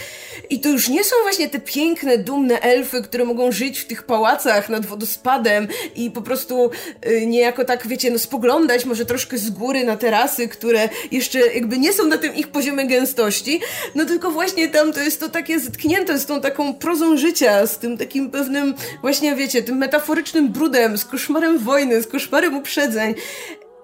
I 0.50 0.60
to 0.60 0.68
już 0.68 0.88
nie 0.88 1.04
są 1.04 1.16
właśnie 1.22 1.48
te 1.48 1.60
piękne, 1.60 2.18
dumne 2.18 2.60
elfy, 2.60 3.02
które 3.02 3.24
mogą 3.24 3.52
żyć 3.52 3.78
w 3.78 3.86
tych 3.86 4.02
pałacach 4.02 4.68
nad 4.68 4.86
wodospadem 4.86 5.68
i 5.94 6.10
po 6.10 6.19
prostu 6.20 6.70
y, 7.06 7.26
niejako 7.26 7.64
tak, 7.64 7.86
wiecie, 7.86 8.10
no 8.10 8.18
spoglądać 8.18 8.84
może 8.84 9.06
troszkę 9.06 9.38
z 9.38 9.50
góry 9.50 9.84
na 9.84 9.96
terasy, 9.96 10.48
które 10.48 10.88
jeszcze 11.10 11.38
jakby 11.38 11.78
nie 11.78 11.92
są 11.92 12.06
na 12.06 12.18
tym 12.18 12.34
ich 12.34 12.48
poziomie 12.48 12.86
gęstości, 12.86 13.60
no 13.94 14.04
tylko 14.04 14.30
właśnie 14.30 14.68
tam 14.68 14.92
to 14.92 15.00
jest 15.00 15.20
to 15.20 15.28
takie 15.28 15.60
zetknięte 15.60 16.18
z 16.18 16.26
tą 16.26 16.40
taką 16.40 16.74
prozą 16.74 17.16
życia, 17.16 17.66
z 17.66 17.78
tym 17.78 17.98
takim 17.98 18.30
pewnym 18.30 18.74
właśnie, 19.02 19.34
wiecie, 19.34 19.62
tym 19.62 19.76
metaforycznym 19.76 20.48
brudem, 20.52 20.98
z 20.98 21.04
koszmarem 21.04 21.58
wojny, 21.58 22.02
z 22.02 22.06
koszmarem 22.06 22.56
uprzedzeń. 22.56 23.14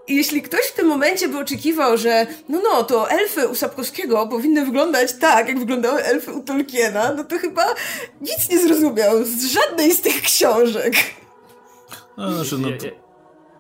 Jeśli 0.09 0.43
ktoś 0.43 0.61
w 0.61 0.73
tym 0.73 0.87
momencie 0.87 1.29
by 1.29 1.39
oczekiwał, 1.39 1.97
że 1.97 2.27
no 2.49 2.61
no, 2.63 2.85
to 2.85 3.11
elfy 3.11 3.49
u 3.49 3.55
Sapkowskiego 3.55 4.27
powinny 4.27 4.65
wyglądać 4.65 5.13
tak, 5.13 5.49
jak 5.49 5.59
wyglądały 5.59 6.05
elfy 6.05 6.33
u 6.33 6.43
Tolkiena, 6.43 7.13
no 7.17 7.25
to 7.25 7.39
chyba 7.39 7.75
nic 8.21 8.51
nie 8.51 8.59
zrozumiał 8.59 9.25
z 9.25 9.45
żadnej 9.45 9.93
z 9.93 10.01
tych 10.01 10.23
książek. 10.23 10.95
No, 12.17 12.33
znaczy, 12.33 12.59
no, 12.59 12.69
to, 12.69 12.87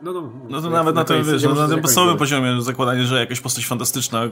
no, 0.02 0.12
no, 0.12 0.32
no 0.48 0.62
to 0.62 0.70
nawet 0.70 0.94
na, 0.94 1.04
tym, 1.04 1.24
wiesz, 1.24 1.42
no, 1.42 1.54
na 1.54 1.68
tym 1.68 1.80
podstawowym 1.80 2.16
poziomie 2.16 2.62
zakładanie, 2.62 3.04
że 3.04 3.20
jakaś 3.20 3.40
postać 3.40 3.66
fantastyczna, 3.66 4.22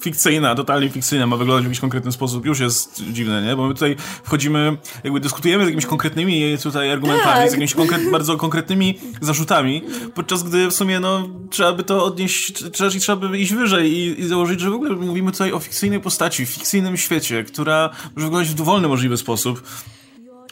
fikcyjna, 0.00 0.54
totalnie 0.54 0.88
fikcyjna 0.88 1.26
ma 1.26 1.36
wyglądać 1.36 1.64
w 1.64 1.66
jakiś 1.66 1.80
konkretny 1.80 2.12
sposób 2.12 2.46
już 2.46 2.60
jest 2.60 3.02
dziwne, 3.12 3.42
nie? 3.42 3.56
Bo 3.56 3.68
my 3.68 3.74
tutaj 3.74 3.96
wchodzimy, 4.22 4.76
jakby 5.04 5.20
dyskutujemy 5.20 5.64
z 5.64 5.66
jakimiś 5.66 5.86
konkretnymi 5.86 6.58
tutaj 6.62 6.92
argumentami, 6.92 7.34
tak. 7.34 7.48
z 7.48 7.52
jakimiś 7.52 7.74
konkret, 7.74 8.10
bardzo 8.10 8.36
konkretnymi 8.36 8.98
zarzutami, 9.20 9.82
podczas 10.14 10.42
gdy 10.42 10.66
w 10.66 10.72
sumie, 10.72 11.00
no, 11.00 11.28
trzeba 11.50 11.72
by 11.72 11.82
to 11.82 12.04
odnieść, 12.04 12.64
trzeba, 12.72 12.90
trzeba 12.90 13.28
by 13.28 13.38
iść 13.38 13.54
wyżej 13.54 13.92
i, 13.92 14.20
i 14.20 14.28
założyć, 14.28 14.60
że 14.60 14.70
w 14.70 14.74
ogóle 14.74 14.90
mówimy 14.90 15.32
tutaj 15.32 15.52
o 15.52 15.58
fikcyjnej 15.58 16.00
postaci, 16.00 16.46
w 16.46 16.48
fikcyjnym 16.48 16.96
świecie, 16.96 17.44
która 17.44 17.90
może 18.16 18.26
wyglądać 18.26 18.48
w 18.48 18.54
dowolny 18.54 18.88
możliwy 18.88 19.16
sposób. 19.16 19.62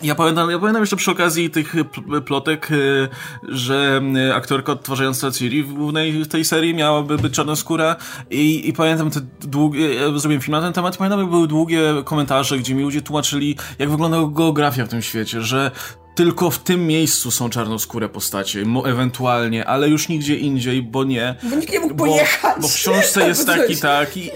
Ja 0.03 0.15
pamiętam, 0.15 0.51
ja 0.51 0.59
pamiętam 0.59 0.83
jeszcze 0.83 0.97
przy 0.97 1.11
okazji 1.11 1.51
tych 1.51 1.75
plotek, 2.27 2.71
y, 2.71 3.09
że 3.49 4.01
y, 4.29 4.35
aktorka 4.35 4.73
odtwarzająca 4.73 5.31
Ciri 5.31 5.63
w 5.63 5.73
głównej 5.73 6.27
tej 6.27 6.45
serii 6.45 6.75
miałaby 6.75 7.19
być 7.19 7.35
czarnoskóra 7.35 7.97
i, 8.31 8.69
i 8.69 8.73
pamiętam 8.73 9.11
te 9.11 9.21
długie, 9.41 9.95
ja 9.95 10.19
zrobiłem 10.19 10.43
film 10.43 10.53
na 10.53 10.61
ten 10.61 10.73
temat, 10.73 10.97
pamiętam 10.97 11.21
jak 11.21 11.31
były 11.31 11.49
długie 11.49 11.81
komentarze, 12.05 12.59
gdzie 12.59 12.75
mi 12.75 12.83
ludzie 12.83 13.03
tłumaczyli, 13.03 13.57
jak 13.79 13.91
wygląda 13.91 14.19
geografia 14.31 14.85
w 14.85 14.89
tym 14.89 15.03
świecie, 15.03 15.43
że 15.43 15.71
tylko 16.19 16.51
w 16.51 16.59
tym 16.59 16.87
miejscu 16.87 17.31
są 17.31 17.51
czarnoskóre 17.51 18.09
postacie, 18.09 18.65
ewentualnie, 18.85 19.67
ale 19.67 19.89
już 19.89 20.09
nigdzie 20.09 20.37
indziej, 20.37 20.83
bo 20.83 21.05
nie. 21.05 21.35
Bo 21.43 21.57
nikt 21.57 21.73
nie 21.73 21.81
mógł 21.81 21.95
bo, 21.95 22.05
pojechać. 22.05 22.63
Bo 22.63 22.69
w 22.69 22.75
książce 22.75 23.29
jest 23.29 23.47
taki, 23.57 23.77
tak. 23.77 24.17
I, 24.17 24.31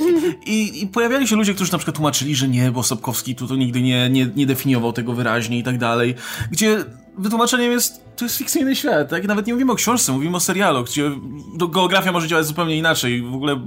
i, 0.46 0.82
I, 0.82 0.86
pojawiali 0.86 1.28
się 1.28 1.36
ludzie, 1.36 1.54
którzy 1.54 1.72
na 1.72 1.78
przykład 1.78 1.96
tłumaczyli, 1.96 2.34
że 2.34 2.48
nie, 2.48 2.70
bo 2.70 2.82
Sobkowski 2.82 3.34
tu 3.34 3.48
to 3.48 3.56
nigdy 3.56 3.82
nie, 3.82 4.10
nie, 4.10 4.26
nie 4.36 4.46
definiował 4.46 4.92
tego 4.92 5.12
wyraźnie 5.12 5.58
i 5.58 5.62
tak 5.62 5.78
dalej. 5.78 6.14
Gdzie 6.50 6.84
wytłumaczeniem 7.18 7.72
jest, 7.72 8.04
to 8.16 8.24
jest 8.24 8.36
fikcyjny 8.36 8.76
świat, 8.76 9.10
tak? 9.10 9.24
Nawet 9.24 9.46
nie 9.46 9.52
mówimy 9.52 9.72
o 9.72 9.76
książce, 9.76 10.12
mówimy 10.12 10.36
o 10.36 10.40
serialu, 10.40 10.84
gdzie 10.84 11.10
geografia 11.56 12.12
może 12.12 12.28
działać 12.28 12.46
zupełnie 12.46 12.76
inaczej. 12.76 13.22
W 13.22 13.34
ogóle 13.34 13.60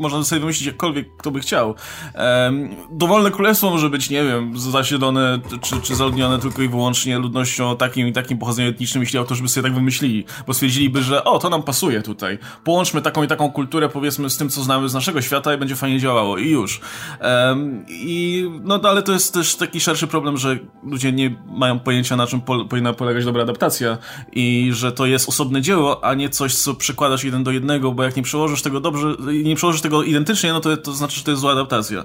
można 0.00 0.24
sobie 0.24 0.40
wymyślić 0.40 0.66
jakkolwiek, 0.66 1.16
kto 1.16 1.30
by 1.30 1.40
chciał. 1.40 1.74
Um, 2.14 2.76
dowolne 2.90 3.30
królestwo 3.30 3.70
może 3.70 3.90
być, 3.90 4.10
nie 4.10 4.24
wiem, 4.24 4.58
zasiedlone 4.58 5.38
czy, 5.62 5.80
czy 5.80 5.94
zaludnione 5.94 6.38
tylko 6.38 6.62
i 6.62 6.68
wyłącznie 6.68 7.18
ludnością 7.18 7.76
takim 7.76 8.08
i 8.08 8.12
takim 8.12 8.38
pochodzeniem 8.38 8.70
etnicznym, 8.70 9.02
jeśli 9.02 9.18
autorzy 9.18 9.42
by 9.42 9.48
sobie 9.48 9.64
tak 9.64 9.74
wymyślili, 9.74 10.24
bo 10.46 10.54
stwierdziliby, 10.54 11.02
że 11.02 11.24
o, 11.24 11.38
to 11.38 11.50
nam 11.50 11.62
pasuje 11.62 12.02
tutaj. 12.02 12.38
Połączmy 12.64 13.02
taką 13.02 13.22
i 13.22 13.26
taką 13.26 13.52
kulturę, 13.52 13.88
powiedzmy, 13.88 14.30
z 14.30 14.36
tym, 14.36 14.48
co 14.48 14.62
znamy 14.62 14.88
z 14.88 14.94
naszego 14.94 15.22
świata 15.22 15.54
i 15.54 15.58
będzie 15.58 15.76
fajnie 15.76 16.00
działało 16.00 16.38
i 16.38 16.48
już. 16.48 16.80
Um, 17.20 17.84
I 17.88 18.44
no, 18.62 18.80
ale 18.82 19.02
to 19.02 19.12
jest 19.12 19.34
też 19.34 19.56
taki 19.56 19.80
szerszy 19.80 20.06
problem, 20.06 20.36
że 20.36 20.58
ludzie 20.82 21.12
nie 21.12 21.36
mają 21.46 21.78
pojęcia, 21.78 22.16
na 22.16 22.26
czym 22.26 22.40
po, 22.40 22.64
powinna 22.64 22.92
polegać 22.92 23.24
dobra 23.24 23.42
adaptacja 23.42 23.98
i 24.32 24.70
że 24.72 24.92
to 24.92 25.06
jest 25.06 25.28
osobne 25.28 25.62
dzieło, 25.62 26.04
a 26.04 26.14
nie 26.14 26.28
coś, 26.28 26.54
co 26.54 26.74
przekładasz 26.74 27.24
jeden 27.24 27.44
do 27.44 27.50
jednego, 27.50 27.92
bo 27.92 28.02
jak 28.02 28.16
nie 28.16 28.22
przełożysz 28.22 28.62
tego 28.62 28.80
dobrze, 28.80 29.14
nie 29.44 29.56
przełożysz 29.56 29.82
tego 29.82 29.89
tego 29.90 30.02
identycznie, 30.02 30.52
no 30.52 30.60
to, 30.60 30.76
to 30.76 30.92
znaczy, 30.92 31.16
że 31.16 31.24
to 31.24 31.30
jest 31.30 31.40
zła 31.40 31.52
adaptacja. 31.52 32.04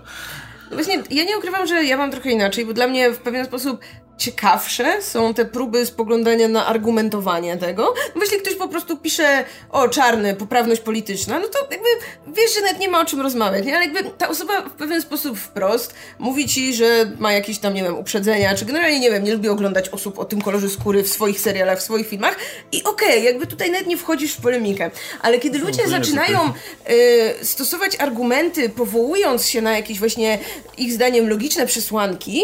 Właśnie, 0.72 1.04
ja 1.12 1.24
nie 1.24 1.38
ukrywam, 1.38 1.68
że 1.68 1.84
ja 1.84 1.98
mam 1.98 2.12
trochę 2.12 2.32
inaczej, 2.32 2.66
bo 2.66 2.74
dla 2.74 2.88
mnie 2.88 3.12
w 3.12 3.18
pewien 3.18 3.46
sposób 3.46 3.80
ciekawsze 4.18 5.02
są 5.02 5.34
te 5.34 5.46
próby 5.46 5.86
spoglądania 5.86 6.48
na 6.48 6.66
argumentowanie 6.66 7.58
tego. 7.58 7.94
No 8.16 8.22
jeśli 8.22 8.38
ktoś 8.38 8.56
po 8.56 8.68
prostu 8.68 8.98
pisze, 8.98 9.46
o 9.72 9.90
czarny, 9.90 10.36
poprawność 10.36 10.82
polityczna, 10.82 11.40
no 11.40 11.48
to 11.48 11.60
jakby 11.72 11.90
wiesz, 12.28 12.56
że 12.56 12.62
nawet 12.62 12.80
nie 12.80 12.90
ma 12.90 13.02
o 13.02 13.06
czym 13.06 13.22
rozmawiać, 13.22 13.66
nie? 13.66 13.76
Ale 13.76 13.86
jakby 13.86 14.04
ta 14.04 14.28
osoba 14.28 14.62
w 14.62 14.72
pewien 14.72 15.02
sposób 15.02 15.38
wprost 15.38 15.94
mówi 16.20 16.48
ci, 16.48 16.74
że 16.74 17.12
ma 17.20 17.34
jakieś 17.34 17.60
tam, 17.60 17.74
nie 17.74 17.84
wiem, 17.84 17.98
uprzedzenia, 17.98 18.56
czy 18.56 18.66
generalnie, 18.66 19.00
nie 19.00 19.12
wiem, 19.12 19.24
nie 19.24 19.34
lubi 19.34 19.50
oglądać 19.50 19.90
osób 19.90 20.20
o 20.20 20.26
tym 20.26 20.42
kolorze 20.42 20.70
skóry 20.70 21.04
w 21.04 21.10
swoich 21.10 21.40
serialach, 21.40 21.80
w 21.80 21.84
swoich 21.84 22.08
filmach 22.08 22.38
i 22.72 22.84
okej, 22.84 23.10
okay, 23.10 23.20
jakby 23.20 23.48
tutaj 23.48 23.72
nawet 23.72 23.88
nie 23.88 23.98
wchodzisz 23.98 24.34
w 24.34 24.42
polemikę. 24.42 24.92
Ale 25.22 25.40
kiedy 25.40 25.60
ludzie 25.60 25.88
zaczynają 25.88 26.54
y, 26.90 27.46
stosować 27.46 27.96
argumenty, 27.96 28.70
powołując 28.70 29.48
się 29.48 29.62
na 29.62 29.76
jakieś 29.76 30.00
właśnie 30.00 30.40
ich 30.78 30.94
zdaniem 30.94 31.30
logiczne 31.30 31.66
przesłanki, 31.66 32.44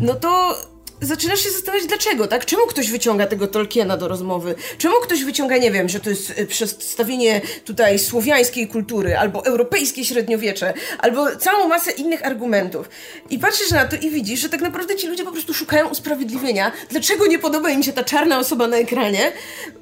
no 0.00 0.14
to 0.14 0.56
zaczynasz 1.02 1.40
się 1.40 1.50
zastanawiać, 1.50 1.86
dlaczego, 1.86 2.26
tak? 2.26 2.46
Czemu 2.46 2.66
ktoś 2.66 2.90
wyciąga 2.90 3.26
tego 3.26 3.46
Tolkiena 3.46 3.96
do 3.96 4.08
rozmowy? 4.08 4.54
Czemu 4.78 4.94
ktoś 5.02 5.24
wyciąga, 5.24 5.58
nie 5.58 5.70
wiem, 5.70 5.88
że 5.88 6.00
to 6.00 6.10
jest 6.10 6.38
y, 6.38 6.46
przedstawienie 6.46 7.40
tutaj 7.64 7.98
słowiańskiej 7.98 8.68
kultury, 8.68 9.18
albo 9.18 9.44
europejskie 9.44 10.04
średniowiecze, 10.04 10.74
albo 10.98 11.36
całą 11.36 11.68
masę 11.68 11.90
innych 11.90 12.26
argumentów. 12.26 12.88
I 13.30 13.38
patrzysz 13.38 13.70
na 13.70 13.84
to 13.84 13.96
i 13.96 14.10
widzisz, 14.10 14.40
że 14.40 14.48
tak 14.48 14.60
naprawdę 14.60 14.96
ci 14.96 15.06
ludzie 15.06 15.24
po 15.24 15.32
prostu 15.32 15.54
szukają 15.54 15.88
usprawiedliwienia, 15.88 16.72
dlaczego 16.90 17.26
nie 17.26 17.38
podoba 17.38 17.70
im 17.70 17.82
się 17.82 17.92
ta 17.92 18.04
czarna 18.04 18.38
osoba 18.38 18.68
na 18.68 18.76
ekranie, 18.76 19.32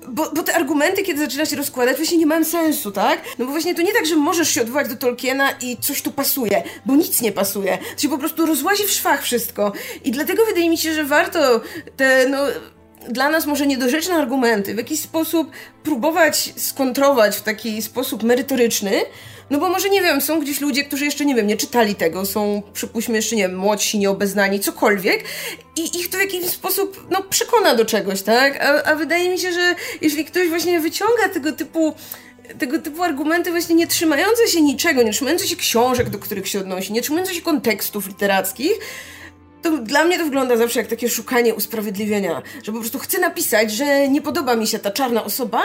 bo, 0.08 0.30
bo 0.30 0.42
te 0.42 0.54
argumenty, 0.54 1.02
kiedy 1.02 1.20
zaczyna 1.20 1.46
się 1.46 1.56
rozkładać, 1.56 1.96
właśnie 1.96 2.18
nie 2.18 2.26
mają 2.26 2.44
sensu, 2.44 2.90
tak? 2.90 3.22
No 3.38 3.46
bo 3.46 3.52
właśnie 3.52 3.74
to 3.74 3.82
nie 3.82 3.92
tak, 3.92 4.06
że 4.06 4.16
możesz 4.16 4.50
się 4.50 4.62
odwołać 4.62 4.88
do 4.88 4.96
Tolkiena 4.96 5.50
i 5.50 5.76
coś 5.76 6.02
tu 6.02 6.12
pasuje, 6.12 6.62
bo 6.86 6.96
nic 6.96 7.20
nie 7.20 7.32
pasuje. 7.32 7.78
To 7.96 8.02
się 8.02 8.08
po 8.08 8.18
prostu 8.18 8.46
rozłazi 8.46 8.84
w 8.84 8.90
szwach 8.90 9.22
wszystko. 9.22 9.72
I 10.04 10.10
dlatego 10.10 10.44
wydaje 10.44 10.70
mi 10.70 10.78
się, 10.78 10.94
że 10.94 11.04
warto 11.10 11.60
te, 11.96 12.28
no, 12.28 12.38
dla 13.08 13.30
nas 13.30 13.46
może 13.46 13.66
niedorzeczne 13.66 14.14
argumenty 14.14 14.74
w 14.74 14.76
jakiś 14.76 15.00
sposób 15.00 15.50
próbować 15.82 16.52
skontrować 16.56 17.36
w 17.36 17.42
taki 17.42 17.82
sposób 17.82 18.22
merytoryczny, 18.22 18.92
no 19.50 19.58
bo 19.58 19.68
może, 19.68 19.90
nie 19.90 20.02
wiem, 20.02 20.20
są 20.20 20.40
gdzieś 20.40 20.60
ludzie, 20.60 20.84
którzy 20.84 21.04
jeszcze, 21.04 21.24
nie 21.24 21.34
wiem, 21.34 21.46
nie 21.46 21.56
czytali 21.56 21.94
tego, 21.94 22.26
są, 22.26 22.62
przypuśćmy, 22.72 23.16
jeszcze, 23.16 23.36
nie 23.36 23.42
wiem, 23.42 23.56
młodsi, 23.56 23.98
nieobeznani, 23.98 24.60
cokolwiek 24.60 25.24
i 25.76 26.00
ich 26.00 26.10
to 26.10 26.18
w 26.18 26.20
jakiś 26.20 26.46
sposób, 26.46 27.06
no, 27.10 27.22
przekona 27.22 27.74
do 27.74 27.84
czegoś, 27.84 28.22
tak? 28.22 28.64
A, 28.64 28.82
a 28.82 28.94
wydaje 28.94 29.30
mi 29.30 29.38
się, 29.38 29.52
że 29.52 29.74
jeśli 30.00 30.24
ktoś 30.24 30.48
właśnie 30.48 30.80
wyciąga 30.80 31.28
tego 31.28 31.52
typu 31.52 31.94
tego 32.58 32.78
typu 32.78 33.02
argumenty 33.02 33.50
właśnie 33.50 33.74
nie 33.74 33.86
trzymające 33.86 34.48
się 34.48 34.62
niczego, 34.62 35.02
nie 35.02 35.12
trzymające 35.12 35.48
się 35.48 35.56
książek, 35.56 36.10
do 36.10 36.18
których 36.18 36.48
się 36.48 36.60
odnosi, 36.60 36.92
nie 36.92 37.02
trzymające 37.02 37.34
się 37.34 37.42
kontekstów 37.42 38.06
literackich, 38.06 38.72
to 39.62 39.78
dla 39.78 40.04
mnie 40.04 40.18
to 40.18 40.24
wygląda 40.24 40.56
zawsze 40.56 40.78
jak 40.78 40.88
takie 40.88 41.08
szukanie 41.08 41.54
usprawiedliwienia, 41.54 42.42
że 42.62 42.72
po 42.72 42.78
prostu 42.78 42.98
chcę 42.98 43.18
napisać, 43.18 43.72
że 43.72 44.08
nie 44.08 44.22
podoba 44.22 44.56
mi 44.56 44.66
się 44.66 44.78
ta 44.78 44.90
czarna 44.90 45.24
osoba, 45.24 45.62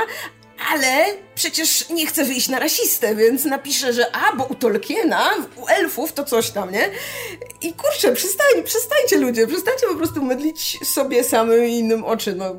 ale 0.72 1.06
przecież 1.36 1.90
nie 1.90 2.06
chcę 2.06 2.26
wyjść 2.26 2.50
na 2.50 2.60
rasistę, 2.60 3.16
więc 3.16 3.46
napiszę, 3.46 3.94
że 3.94 4.16
a, 4.16 4.36
bo 4.36 4.44
u 4.44 4.56
Tolkiena, 4.56 5.30
u 5.56 5.68
elfów 5.68 6.14
to 6.14 6.24
coś 6.24 6.50
tam, 6.50 6.72
nie? 6.72 6.90
I 7.62 7.74
kurczę, 7.74 8.12
przestań, 8.14 8.64
przestańcie 8.64 9.18
ludzie, 9.18 9.48
przestańcie 9.48 9.88
po 9.88 9.96
prostu 9.96 10.24
mydlić 10.24 10.88
sobie 10.88 11.24
samym 11.24 11.66
i 11.66 11.80
innym 11.80 12.04
oczy, 12.04 12.36
no. 12.36 12.56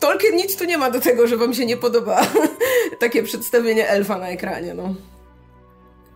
Tolkien 0.00 0.36
nic 0.36 0.56
tu 0.56 0.64
nie 0.64 0.78
ma 0.78 0.90
do 0.90 1.00
tego, 1.00 1.26
że 1.26 1.36
wam 1.36 1.54
się 1.54 1.66
nie 1.66 1.76
podoba 1.76 2.26
takie 3.00 3.22
przedstawienie 3.22 3.88
elfa 3.88 4.18
na 4.18 4.28
ekranie, 4.28 4.74
no. 4.74 4.94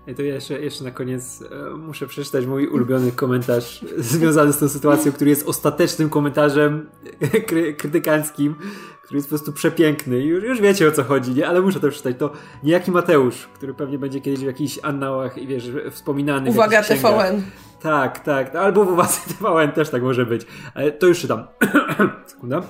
I 0.06 0.14
to 0.14 0.22
jeszcze, 0.22 0.60
jeszcze 0.60 0.84
na 0.84 0.90
koniec 0.90 1.42
e, 1.42 1.76
muszę 1.76 2.06
przeczytać 2.06 2.46
mój 2.46 2.66
ulubiony 2.66 3.12
komentarz 3.12 3.84
związany 3.98 4.52
z 4.52 4.58
tą 4.58 4.68
sytuacją, 4.68 5.12
który 5.12 5.30
jest 5.30 5.48
ostatecznym 5.48 6.10
komentarzem 6.10 6.90
kry, 7.48 7.74
krytykanckim, 7.74 8.54
który 9.02 9.18
jest 9.18 9.28
po 9.28 9.30
prostu 9.30 9.52
przepiękny. 9.52 10.18
Już, 10.18 10.44
już 10.44 10.60
wiecie 10.60 10.88
o 10.88 10.92
co 10.92 11.04
chodzi, 11.04 11.34
nie? 11.34 11.48
Ale 11.48 11.60
muszę 11.60 11.80
to 11.80 11.88
przeczytać. 11.88 12.16
To 12.18 12.32
niejaki 12.62 12.90
Mateusz, 12.90 13.48
który 13.54 13.74
pewnie 13.74 13.98
będzie 13.98 14.20
kiedyś 14.20 14.40
w 14.40 14.46
jakichś 14.46 14.78
annałach 14.82 15.38
i 15.38 15.46
wiesz, 15.46 15.70
wspominany. 15.90 16.50
Uwaga, 16.50 16.82
TVN. 16.82 17.42
Tak, 17.82 18.18
tak. 18.18 18.54
Albo 18.54 18.84
w 18.84 18.92
uwadze 18.92 19.20
TVN 19.38 19.72
też 19.72 19.90
tak 19.90 20.02
może 20.02 20.26
być. 20.26 20.46
Ale 20.74 20.92
to 20.92 21.06
już 21.06 21.20
czytam. 21.20 21.46
Sekunda. 22.26 22.62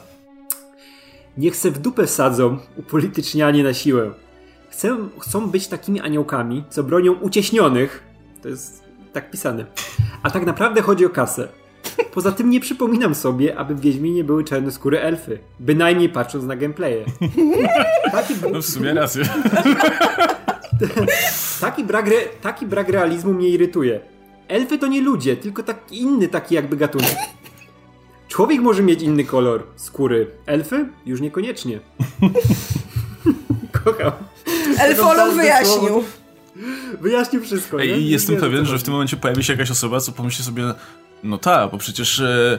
Niech 1.36 1.56
se 1.56 1.70
w 1.70 1.78
dupę 1.78 2.06
wsadzą 2.06 2.58
upolitycznianie 2.76 3.62
na 3.62 3.74
siłę. 3.74 4.10
Chcę, 4.72 4.96
chcą 5.18 5.50
być 5.50 5.68
takimi 5.68 6.00
aniołkami, 6.00 6.64
co 6.70 6.82
bronią 6.82 7.12
ucieśnionych. 7.12 8.02
To 8.42 8.48
jest 8.48 8.84
tak 9.12 9.30
pisane. 9.30 9.66
A 10.22 10.30
tak 10.30 10.46
naprawdę 10.46 10.82
chodzi 10.82 11.06
o 11.06 11.10
kasę. 11.10 11.48
Poza 12.12 12.32
tym 12.32 12.50
nie 12.50 12.60
przypominam 12.60 13.14
sobie, 13.14 13.56
aby 13.56 13.74
w 13.74 13.80
Wiedźminie 13.80 14.24
były 14.24 14.44
czarnoskóre 14.44 15.00
elfy. 15.00 15.38
Bynajmniej 15.60 16.08
patrząc 16.08 16.44
na 16.44 16.56
gameplaye. 16.56 17.04
Taki, 18.12 18.34
no 18.52 18.62
w 18.62 18.66
sumie 18.66 18.94
rację. 18.94 19.22
taki, 21.60 21.84
brak 21.84 22.06
re, 22.06 22.16
taki 22.42 22.66
brak 22.66 22.88
realizmu 22.88 23.32
mnie 23.32 23.48
irytuje. 23.48 24.00
Elfy 24.48 24.78
to 24.78 24.86
nie 24.86 25.00
ludzie, 25.00 25.36
tylko 25.36 25.62
taki 25.62 26.00
inny 26.00 26.28
taki 26.28 26.54
jakby 26.54 26.76
gatunek. 26.76 27.16
Człowiek 28.28 28.60
może 28.60 28.82
mieć 28.82 29.02
inny 29.02 29.24
kolor 29.24 29.62
skóry. 29.76 30.30
Elfy? 30.46 30.88
Już 31.06 31.20
niekoniecznie. 31.20 31.80
Kocham. 33.84 34.12
Elfolog 34.78 35.34
wyjaśnił. 35.34 36.04
Wyjaśnił 37.00 37.42
wszystko. 37.42 37.78
I 37.78 38.08
jestem 38.08 38.36
pewien, 38.36 38.66
że 38.66 38.78
w 38.78 38.82
tym 38.82 38.92
momencie 38.92 39.16
pojawi 39.16 39.44
się 39.44 39.52
jakaś 39.52 39.70
osoba, 39.70 40.00
co 40.00 40.12
pomyśli 40.12 40.44
sobie, 40.44 40.74
no 41.22 41.38
tak, 41.38 41.70
bo 41.70 41.78
przecież 41.78 42.20
e, 42.20 42.58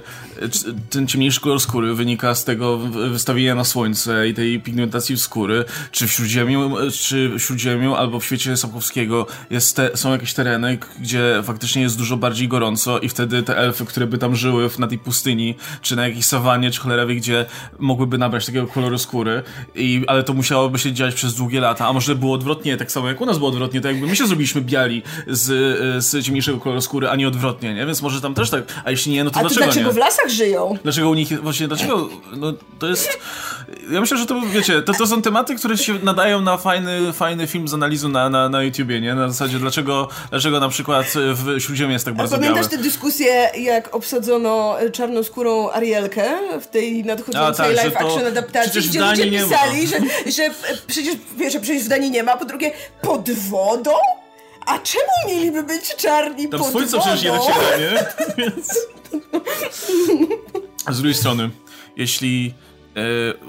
ten 0.90 1.08
ciemniejszy 1.08 1.42
kolor 1.42 1.60
skóry 1.60 1.94
wynika 1.96 2.36
z 2.36 2.44
tego 2.44 2.78
wystawienia 3.12 3.56
na 3.56 3.64
słońce 3.64 4.28
i 4.28 4.34
tej 4.34 4.60
pigmentacji 4.60 5.18
skóry. 5.18 5.66
Czy 5.92 6.08
w 6.08 6.12
Śródziemiu, 6.12 6.76
czy 6.92 7.30
w 7.30 7.40
Śródziemiu 7.40 7.96
albo 7.96 8.20
w 8.20 8.26
świecie 8.26 8.58
Sapkowskiego 8.58 9.28
jest 9.50 9.76
te, 9.76 9.98
są 9.98 10.12
jakieś 10.12 10.34
tereny, 10.34 10.78
gdzie 11.00 11.42
faktycznie 11.44 11.82
jest 11.82 11.98
dużo 11.98 12.18
bardziej 12.18 12.48
gorąco 12.48 13.00
i 13.00 13.10
wtedy 13.10 13.44
te 13.44 13.58
elfy, 13.58 13.86
które 13.86 14.08
by 14.08 14.18
tam 14.18 14.36
żyły 14.36 14.70
na 14.80 14.88
tej 14.88 15.00
pustyni, 15.00 15.56
czy 15.82 15.96
na 15.96 16.08
jakiejś 16.08 16.26
sawanie, 16.26 16.72
czy 16.72 16.82
cholera 16.82 17.06
wie 17.06 17.16
gdzie, 17.16 17.46
mogłyby 17.80 18.18
nabrać 18.18 18.46
takiego 18.46 18.68
koloru 18.68 18.98
skóry. 18.98 19.44
I, 19.76 20.04
ale 20.08 20.24
to 20.24 20.34
musiałoby 20.34 20.80
się 20.80 20.94
dziać 20.94 21.16
przez 21.16 21.36
długie 21.36 21.60
lata, 21.60 21.88
a 21.88 21.94
może 21.94 22.16
było 22.16 22.36
odwrotnie, 22.36 22.78
tak 22.78 22.92
samo 22.92 23.08
jak 23.08 23.22
u 23.22 23.26
nas 23.26 23.38
było 23.38 23.50
odwrotnie, 23.50 23.82
to 23.82 23.88
jakby 23.88 24.08
my 24.08 24.16
się 24.16 24.28
zrobiliśmy 24.28 24.62
biali 24.62 25.02
z, 25.28 25.44
z 26.06 26.26
ciemniejszego 26.26 26.60
koloru 26.60 26.82
skóry, 26.82 27.10
a 27.10 27.16
nie 27.16 27.28
odwrotnie, 27.28 27.74
nie? 27.74 27.86
Więc 27.86 28.02
może 28.02 28.22
tam 28.22 28.34
też 28.34 28.53
tak. 28.54 28.82
A 28.86 28.92
jeśli 28.92 29.12
nie, 29.12 29.24
no 29.24 29.32
to 29.32 29.40
a 29.40 29.42
dlaczego 29.42 29.66
dlaczego 29.66 29.88
nie? 29.88 29.94
w 29.94 29.98
lasach 29.98 30.30
żyją? 30.30 30.78
Dlaczego 30.84 31.10
u 31.10 31.14
nich, 31.14 31.42
właśnie, 31.42 31.68
dlaczego, 31.68 32.10
no 32.38 32.54
to 32.80 32.88
jest, 32.88 33.20
ja 33.92 34.02
myślę, 34.02 34.18
że 34.18 34.26
to, 34.26 34.42
wiecie, 34.42 34.82
to, 34.82 34.94
to 34.94 35.08
są 35.08 35.22
tematy, 35.22 35.56
które 35.56 35.78
się 35.78 35.94
nadają 36.04 36.42
na 36.42 36.58
fajny, 36.58 37.14
fajny 37.14 37.48
film 37.48 37.68
z 37.68 37.74
analizą 37.74 38.10
na, 38.10 38.30
na, 38.30 38.50
na 38.50 38.64
YouTubie, 38.64 39.02
nie? 39.02 39.16
Na 39.16 39.28
zasadzie, 39.30 39.60
dlaczego, 39.60 40.10
dlaczego 40.30 40.60
na 40.60 40.70
przykład 40.70 41.06
w 41.16 41.62
Śródziemie 41.62 41.94
jest 41.94 42.06
tak 42.06 42.14
bardzo 42.14 42.36
A 42.36 42.40
pamiętasz 42.40 42.66
białe? 42.66 42.78
tę 42.78 42.84
dyskusję, 42.84 43.50
jak 43.58 43.96
obsadzono 43.96 44.76
czarnoskórą 44.94 45.72
Arielkę 45.72 46.38
w 46.62 46.68
tej 46.68 47.04
nadchodzącej 47.04 47.66
A, 47.66 47.76
tak, 47.76 47.86
live 47.86 47.98
action 47.98 48.26
adaptacji, 48.26 48.82
gdzie 48.82 49.02
ludzie 49.02 49.32
pisali, 49.32 49.88
że, 49.88 49.98
że 50.32 50.50
przecież, 50.88 51.16
wiesz, 51.38 51.54
że 51.54 51.60
przecież 51.60 51.84
w 51.84 51.88
Danii 51.88 52.12
nie 52.12 52.24
ma, 52.24 52.38
po 52.38 52.46
drugie, 52.46 52.72
pod 53.02 53.32
wodą? 53.32 53.92
A 54.66 54.80
czemu 54.80 55.06
mieliby 55.28 55.64
być 55.64 55.96
czarni 55.96 56.50
Tam 56.50 56.60
pod 56.60 56.72
słońce 56.72 56.98
wodą? 56.98 57.04
przecież 57.04 57.24
nie 57.24 57.32
dociera, 57.32 57.78
nie? 57.78 58.06
Więc... 58.44 58.68
Z 60.90 60.98
drugiej 60.98 61.16
strony, 61.16 61.50
jeśli... 61.98 62.54
E, 62.96 63.02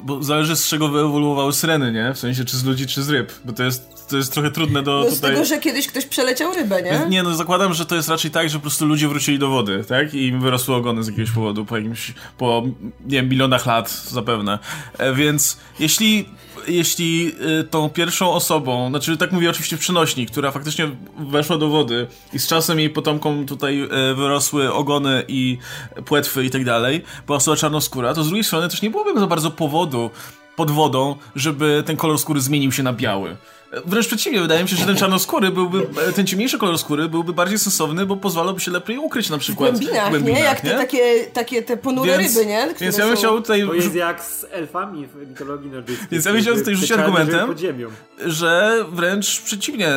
bo 0.03 0.23
zależy 0.23 0.57
z 0.57 0.69
czego 0.69 0.89
wyewoluowały 0.89 1.53
syreny, 1.53 1.93
nie? 1.93 2.15
W 2.15 2.19
sensie 2.19 2.45
czy 2.45 2.57
z 2.57 2.65
ludzi, 2.65 2.87
czy 2.87 3.03
z 3.03 3.11
ryb, 3.11 3.33
bo 3.45 3.53
to 3.53 3.63
jest, 3.63 4.09
to 4.09 4.17
jest 4.17 4.33
trochę 4.33 4.51
trudne 4.51 4.83
do 4.83 4.93
no, 4.93 5.05
tutaj... 5.05 5.17
z 5.17 5.21
tego, 5.21 5.45
że 5.45 5.59
kiedyś 5.59 5.87
ktoś 5.87 6.07
przeleciał 6.07 6.55
rybę, 6.55 6.83
nie? 6.83 7.07
Nie, 7.09 7.23
no 7.23 7.35
zakładam, 7.35 7.75
że 7.75 7.87
to 7.87 7.97
jest 7.97 8.09
raczej 8.09 8.31
tak, 8.31 8.49
że 8.49 8.59
po 8.59 8.63
prostu 8.63 8.87
ludzie 8.87 9.09
wrócili 9.09 9.39
do 9.39 9.49
wody, 9.49 9.85
tak? 9.89 10.15
I 10.15 10.27
im 10.27 10.41
wyrosły 10.41 10.75
ogony 10.75 11.05
z 11.05 11.07
jakiegoś 11.07 11.31
powodu, 11.31 11.65
po 11.65 11.77
jakimś, 11.77 12.15
po, 12.39 12.63
nie 13.07 13.17
wiem, 13.17 13.29
milionach 13.29 13.67
lat 13.67 13.91
zapewne. 13.91 14.59
E, 14.99 15.15
więc 15.15 15.59
jeśli, 15.79 16.29
jeśli 16.69 17.33
y, 17.61 17.65
tą 17.65 17.91
pierwszą 17.91 18.33
osobą, 18.33 18.89
znaczy 18.89 19.17
tak 19.17 19.33
mówię 19.33 19.51
oczywiście 19.51 19.77
w 19.77 19.81
przynośni, 19.81 20.27
która 20.27 20.51
faktycznie 20.51 20.91
weszła 21.19 21.59
do 21.59 21.69
wody 21.69 22.07
i 22.33 22.39
z 22.39 22.47
czasem 22.47 22.79
jej 22.79 22.91
potomkom 22.91 23.47
tutaj 23.47 23.83
y, 23.83 24.15
wyrosły 24.15 24.73
ogony 24.73 25.25
i 25.29 25.59
płetwy 26.05 26.45
i 26.45 26.51
tak 26.51 26.65
dalej, 26.65 27.03
była 27.27 27.37
osoba 27.37 27.57
czarnoskóra, 27.57 28.15
to 28.15 28.25
z 28.25 28.27
drugiej 28.27 28.45
strony 28.45 28.69
też 28.69 28.83
nie 28.83 28.91
byłoby 28.91 29.21
za 29.21 29.27
bardzo 29.27 29.51
powodu 29.51 30.11
pod 30.57 30.71
wodą, 30.71 31.17
żeby 31.37 31.83
ten 31.87 31.97
kolor 31.97 32.19
skóry 32.19 32.41
zmienił 32.41 32.73
się 32.73 32.83
na 32.83 32.93
biały. 32.93 33.37
Wręcz 33.87 34.07
przeciwnie, 34.07 34.41
wydaje 34.41 34.63
mi 34.63 34.69
się, 34.69 34.77
że 34.77 34.87
ten 34.87 34.97
czarnoskóry 34.97 35.51
byłby, 35.51 35.87
ten 36.17 36.27
ciemniejszy 36.27 36.59
kolor 36.59 36.79
skóry 36.79 37.09
byłby 37.09 37.33
bardziej 37.33 37.59
sensowny, 37.59 38.07
bo 38.07 38.17
pozwalałby 38.17 38.61
się 38.61 38.71
lepiej 38.71 38.99
ukryć 38.99 39.31
na 39.31 39.39
przykład 39.39 39.71
w 39.71 39.79
głębinach, 39.79 40.07
w 40.07 40.11
głębinach 40.11 40.39
nie? 40.39 40.45
Jak 40.45 40.61
te 40.61 40.69
nie? 40.69 40.75
takie, 40.75 41.25
takie 41.33 41.63
te 41.63 41.77
ponure 41.77 42.19
Więc- 42.19 42.37
ryby, 42.37 42.47
nie? 42.47 42.63
Które 42.63 42.79
Więc 42.81 42.99
ja 42.99 43.07
bym 43.07 43.17
chciał 43.17 43.41
tutaj, 43.41 43.67
To 43.67 43.75
jest 43.75 43.95
jak 43.95 44.23
z 44.23 44.47
elfami 44.51 45.07
w 45.07 45.29
mitologii 45.29 45.71
nordyckiej. 45.71 46.09
Więc 46.11 46.25
ja 46.25 46.33
bym 46.33 46.43
chciał 46.43 46.55
tutaj 46.55 46.75
rzucić 46.75 46.91
Te 46.91 47.05
argumentem. 47.05 47.55
że 48.27 48.85
wręcz 48.93 49.41
przeciwnie, 49.41 49.89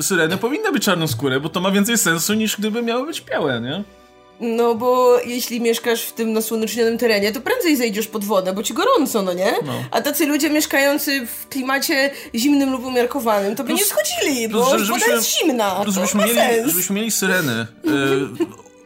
syreny 0.00 0.36
powinny 0.36 0.72
być 0.72 0.84
czarnoskóre, 0.84 1.40
bo 1.40 1.48
to 1.48 1.60
ma 1.60 1.70
więcej 1.70 1.98
sensu 1.98 2.34
niż 2.34 2.56
gdyby 2.56 2.82
miały 2.82 3.06
być 3.06 3.20
białe, 3.20 3.60
nie? 3.60 3.84
No 4.44 4.74
bo 4.74 5.18
jeśli 5.26 5.60
mieszkasz 5.60 6.02
w 6.02 6.12
tym 6.12 6.32
nasłonecznionym 6.32 6.98
terenie, 6.98 7.32
to 7.32 7.40
prędzej 7.40 7.76
zejdziesz 7.76 8.06
pod 8.06 8.24
wodę, 8.24 8.52
bo 8.52 8.62
ci 8.62 8.74
gorąco, 8.74 9.22
no 9.22 9.32
nie? 9.32 9.52
No. 9.66 9.72
A 9.90 10.00
tacy 10.00 10.26
ludzie 10.26 10.50
mieszkający 10.50 11.26
w 11.26 11.48
klimacie 11.48 12.10
zimnym 12.34 12.70
lub 12.72 12.84
umiarkowanym, 12.84 13.56
to 13.56 13.64
by 13.64 13.68
Plus- 13.68 13.80
nie 13.80 13.86
schodzili, 13.86 14.48
plus, 14.48 14.64
bo 14.64 14.70
że- 14.78 14.84
woda 14.84 14.86
żebyśmy- 14.98 15.12
jest 15.14 15.38
zimna. 15.38 15.70
Plus, 15.82 15.94
to 15.94 16.00
żebyśmy 16.00 16.20
mieli, 16.24 16.34
sens. 16.34 16.70
żebyśmy 16.70 16.94
mieli 16.96 17.10
syreny 17.10 17.52
y, 17.52 17.66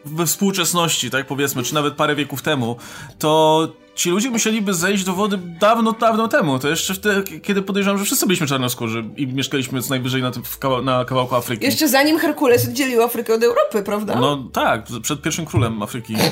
we 0.05 0.25
współczesności, 0.25 1.09
tak 1.11 1.27
powiedzmy, 1.27 1.63
czy 1.63 1.73
nawet 1.73 1.93
parę 1.93 2.15
wieków 2.15 2.41
temu, 2.41 2.75
to 3.19 3.67
ci 3.97 4.09
ludzie 4.09 4.29
musieliby 4.29 4.73
zejść 4.73 5.03
do 5.03 5.13
wody 5.13 5.37
dawno, 5.37 5.91
dawno 5.91 6.27
temu. 6.27 6.59
To 6.59 6.67
jeszcze 6.67 6.93
wtedy, 6.93 7.39
kiedy 7.39 7.61
podejrzewam, 7.61 7.97
że 7.97 8.05
wszyscy 8.05 8.25
byliśmy 8.25 8.47
czarnoskórzy 8.47 9.03
i 9.15 9.27
mieszkaliśmy 9.27 9.81
co 9.81 9.89
najwyżej 9.89 10.21
na, 10.21 10.31
tym, 10.31 10.43
kawał, 10.59 10.81
na 10.81 11.05
kawałku 11.05 11.35
Afryki. 11.35 11.65
Jeszcze 11.65 11.89
zanim 11.89 12.19
Herkules 12.19 12.67
oddzielił 12.67 13.03
Afrykę 13.03 13.33
od 13.33 13.43
Europy, 13.43 13.83
prawda? 13.83 14.15
No 14.15 14.49
tak, 14.53 14.83
przed 15.01 15.21
pierwszym 15.21 15.45
królem 15.45 15.83
Afryki. 15.83 16.15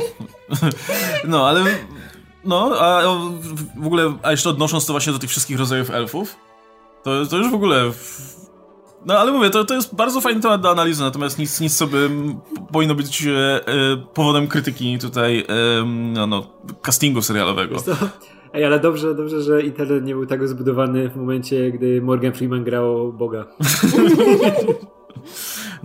No, 1.28 1.48
ale... 1.48 1.64
No, 2.44 2.80
a 2.80 3.02
w 3.78 3.86
ogóle, 3.86 4.18
a 4.24 4.32
jeszcze 4.32 4.50
odnosząc 4.50 4.86
to 4.86 4.94
właśnie 4.94 5.14
do 5.14 5.20
tych 5.20 5.30
wszystkich 5.30 5.60
rodzajów 5.60 5.90
elfów, 5.90 6.36
to, 7.04 7.26
to 7.26 7.38
już 7.38 7.52
w 7.52 7.56
ogóle... 7.56 7.92
No, 9.06 9.20
ale 9.20 9.32
mówię, 9.32 9.50
to, 9.50 9.66
to 9.66 9.74
jest 9.74 9.96
bardzo 9.96 10.22
fajny 10.22 10.42
temat 10.42 10.62
do 10.62 10.72
analizy, 10.72 11.02
natomiast 11.02 11.40
nic, 11.40 11.62
nic 11.62 11.78
co 11.78 11.88
by 11.88 12.10
powinno 12.72 12.96
być 12.96 13.26
e, 13.26 13.68
e, 13.68 13.98
powodem 14.14 14.48
krytyki 14.48 14.98
tutaj, 15.00 15.40
e, 15.40 15.86
no, 16.14 16.28
no, 16.28 16.48
castingu 16.82 17.22
serialowego. 17.22 17.76
Ej, 18.54 18.66
ale 18.66 18.80
dobrze, 18.80 19.16
dobrze, 19.16 19.42
że 19.42 19.62
internet 19.62 20.06
nie 20.06 20.14
był 20.14 20.26
tak 20.26 20.48
zbudowany 20.48 21.10
w 21.10 21.16
momencie, 21.16 21.72
gdy 21.72 22.02
Morgan 22.02 22.34
Freeman 22.34 22.64
grał 22.64 23.14
Boga. 23.14 23.46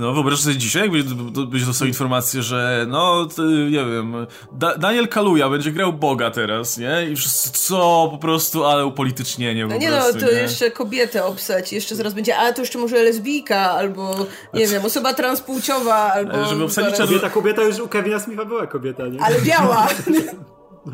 No, 0.00 0.12
wyobraź 0.12 0.40
sobie 0.40 0.56
dzisiaj, 0.56 0.82
jakbyś 0.82 1.02
byś 1.46 1.64
dostał 1.64 1.88
informację, 1.88 2.42
że 2.42 2.86
no, 2.88 3.26
ty, 3.36 3.42
nie 3.42 3.84
wiem, 3.84 4.26
da 4.52 4.78
Daniel 4.78 5.08
Kaluja 5.08 5.48
będzie 5.48 5.72
grał 5.72 5.92
Boga 5.92 6.30
teraz, 6.30 6.78
nie? 6.78 7.06
I 7.10 7.16
wszyscy, 7.16 7.50
co, 7.52 8.08
po 8.10 8.18
prostu, 8.18 8.64
ale 8.64 8.86
upolitycznienie 8.86 9.66
No 9.66 9.76
nie 9.76 9.90
no, 9.90 9.96
prostu, 9.96 10.20
to 10.20 10.26
nie? 10.26 10.32
jeszcze 10.32 10.70
kobietę 10.70 11.24
obsać, 11.24 11.72
jeszcze 11.72 11.94
zaraz 11.94 12.14
będzie, 12.14 12.36
a 12.36 12.52
to 12.52 12.62
jeszcze 12.62 12.78
może 12.78 13.02
lesbijka, 13.02 13.70
albo 13.70 14.26
nie 14.54 14.66
wiem, 14.66 14.84
osoba 14.84 15.14
transpłciowa, 15.14 15.94
albo... 15.94 16.32
Ale 16.32 16.46
żeby 16.46 16.64
obsadzić 16.64 16.96
zaraz- 16.96 17.08
Kobieta, 17.08 17.30
kobieta 17.30 17.62
już 17.62 17.78
u 17.78 17.88
Kevina 17.88 18.20
Smitha 18.20 18.44
była 18.44 18.66
kobieta, 18.66 19.08
nie? 19.08 19.20
Ale 19.22 19.40
biała. 19.40 19.88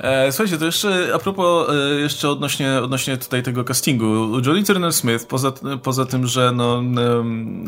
E, 0.00 0.32
słuchajcie, 0.32 0.58
to 0.58 0.64
jeszcze 0.64 1.10
a 1.14 1.18
propos 1.18 1.70
e, 1.70 2.00
jeszcze 2.00 2.30
odnośnie, 2.30 2.80
odnośnie 2.82 3.16
tutaj 3.16 3.42
tego 3.42 3.64
castingu. 3.64 4.40
Jodie 4.46 4.64
Turner 4.64 4.92
Smith, 4.92 5.26
poza, 5.26 5.52
poza 5.82 6.06
tym, 6.06 6.26
że 6.26 6.52
no, 6.52 6.78
em, 6.78 7.66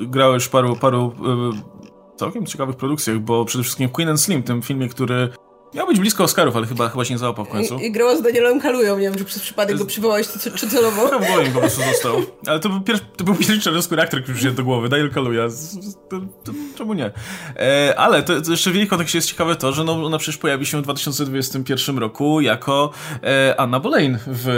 grała 0.00 0.34
już 0.34 0.48
paru, 0.48 0.76
paru 0.76 1.14
e, 1.26 2.16
całkiem 2.16 2.46
ciekawych 2.46 2.76
produkcjach, 2.76 3.18
bo 3.18 3.44
przede 3.44 3.64
wszystkim 3.64 3.88
Queen 3.88 4.08
and 4.08 4.20
Slim, 4.20 4.42
tym 4.42 4.62
filmie, 4.62 4.88
który 4.88 5.28
miał 5.74 5.86
być 5.86 6.00
blisko 6.00 6.24
Oscarów, 6.24 6.56
ale 6.56 6.66
chyba, 6.66 6.88
chyba 6.88 7.04
się 7.04 7.14
nie 7.14 7.18
załapał 7.18 7.44
w 7.44 7.48
końcu. 7.48 7.78
I, 7.78 7.86
I 7.86 7.92
grała 7.92 8.16
z 8.16 8.22
Danielem 8.22 8.60
Kalują, 8.60 8.98
nie 8.98 9.02
wiem, 9.02 9.14
czy 9.18 9.24
przez 9.24 9.42
przypadek 9.42 9.76
go 9.78 9.84
przywołałeś 9.84 10.28
czy, 10.28 10.50
czy 10.50 10.68
celowo. 10.68 11.08
Chyba 11.20 11.42
mi 11.42 11.50
po 11.50 11.60
prostu 11.60 11.82
został. 11.92 12.22
Ale 12.46 12.60
to 12.60 12.68
był, 12.68 12.80
pier, 12.80 13.00
to 13.00 13.24
był 13.24 13.34
pierwszy 13.34 13.60
czarnoskóry 13.60 14.02
aktor, 14.02 14.22
który 14.22 14.34
przyszedł 14.34 14.56
do 14.56 14.64
głowy, 14.64 14.88
Daniel 14.88 15.10
z- 15.48 15.94
To, 16.10 16.20
to, 16.44 16.52
czemu 16.78 16.94
nie? 16.94 17.10
E, 17.56 17.94
ale 17.98 18.22
to, 18.22 18.40
to 18.40 18.50
jeszcze 18.50 18.70
w 18.70 18.74
jej 18.74 18.86
kontekście 18.86 19.18
jest 19.18 19.28
ciekawe 19.28 19.56
to, 19.56 19.72
że 19.72 19.84
no, 19.84 20.06
ona 20.06 20.18
przecież 20.18 20.36
pojawi 20.36 20.66
się 20.66 20.78
w 20.78 20.82
2021 20.82 21.98
roku 21.98 22.40
jako 22.40 22.90
e, 23.22 23.60
Anna 23.60 23.80
Boleyn 23.80 24.18
w 24.26 24.48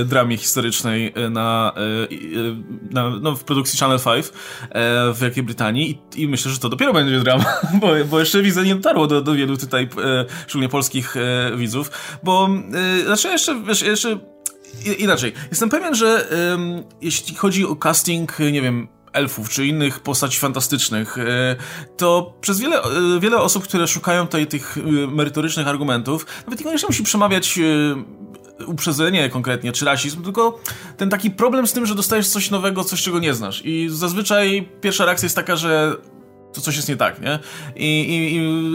e, 0.00 0.04
dramie 0.04 0.36
historycznej 0.36 1.12
e, 1.16 1.30
na, 1.30 1.72
e, 1.76 1.80
e, 1.80 2.10
na, 2.90 3.10
no, 3.10 3.36
w 3.36 3.44
produkcji 3.44 3.78
Channel 3.78 3.98
5 4.04 4.26
e, 4.26 4.32
w 5.12 5.18
Wielkiej 5.20 5.42
Brytanii 5.42 5.98
I, 6.16 6.22
i 6.22 6.28
myślę, 6.28 6.50
że 6.50 6.58
to 6.58 6.68
dopiero 6.68 6.92
będzie 6.92 7.20
drama, 7.20 7.44
bo, 7.80 7.88
bo 8.10 8.20
jeszcze 8.20 8.42
widzę 8.42 8.64
nie 8.64 8.74
dotarło 8.74 9.06
do, 9.06 9.20
do 9.20 9.34
wielu 9.34 9.56
tutaj 9.56 9.88
szczególnie 10.46 10.68
polskich 10.68 11.16
e, 11.16 11.56
widzów, 11.56 11.90
bo 12.22 12.48
e, 13.00 13.04
znaczy 13.04 13.28
jeszcze, 13.28 13.62
wiesz, 13.62 13.82
jeszcze 13.82 14.18
inaczej. 14.98 15.32
Jestem 15.50 15.68
pewien, 15.68 15.94
że 15.94 16.28
jeśli 17.00 17.34
chodzi 17.34 17.66
o 17.66 17.76
casting, 17.76 18.38
nie 18.38 18.62
wiem, 18.62 18.88
elfów 19.16 19.50
czy 19.50 19.66
innych 19.66 20.00
postaci 20.00 20.38
fantastycznych, 20.38 21.18
e, 21.18 21.56
to 21.96 22.34
przez 22.40 22.60
wiele, 22.60 22.82
e, 22.82 23.20
wiele 23.20 23.38
osób, 23.38 23.64
które 23.64 23.88
szukają 23.88 24.24
tutaj 24.24 24.46
tych 24.46 24.78
e, 24.78 25.06
merytorycznych 25.06 25.68
argumentów, 25.68 26.26
nawet 26.46 26.60
niekoniecznie 26.60 26.86
musi 26.88 27.02
przemawiać 27.02 27.58
uprzedzenie 28.66 29.30
konkretnie, 29.30 29.72
czy 29.72 29.84
rasizm, 29.84 30.22
tylko 30.22 30.58
ten 30.96 31.10
taki 31.10 31.30
problem 31.30 31.66
z 31.66 31.72
tym, 31.72 31.86
że 31.86 31.94
dostajesz 31.94 32.28
coś 32.28 32.50
nowego, 32.50 32.84
coś 32.84 33.02
czego 33.02 33.18
nie 33.18 33.34
znasz. 33.34 33.62
I 33.64 33.88
zazwyczaj 33.90 34.68
pierwsza 34.80 35.04
reakcja 35.04 35.26
jest 35.26 35.36
taka, 35.36 35.56
że 35.56 35.96
to 36.56 36.60
coś 36.60 36.76
jest 36.76 36.88
nie 36.88 36.96
tak, 36.96 37.20
nie? 37.20 37.38
I, 37.76 38.00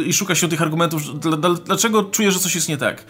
i, 0.06 0.10
i 0.10 0.14
szuka 0.14 0.36
się 0.36 0.48
tych 0.50 0.62
argumentów, 0.62 1.20
dlaczego 1.66 2.04
czuję, 2.04 2.32
że 2.32 2.40
coś 2.40 2.56
jest 2.56 2.70
nie 2.70 2.78
tak. 2.78 3.04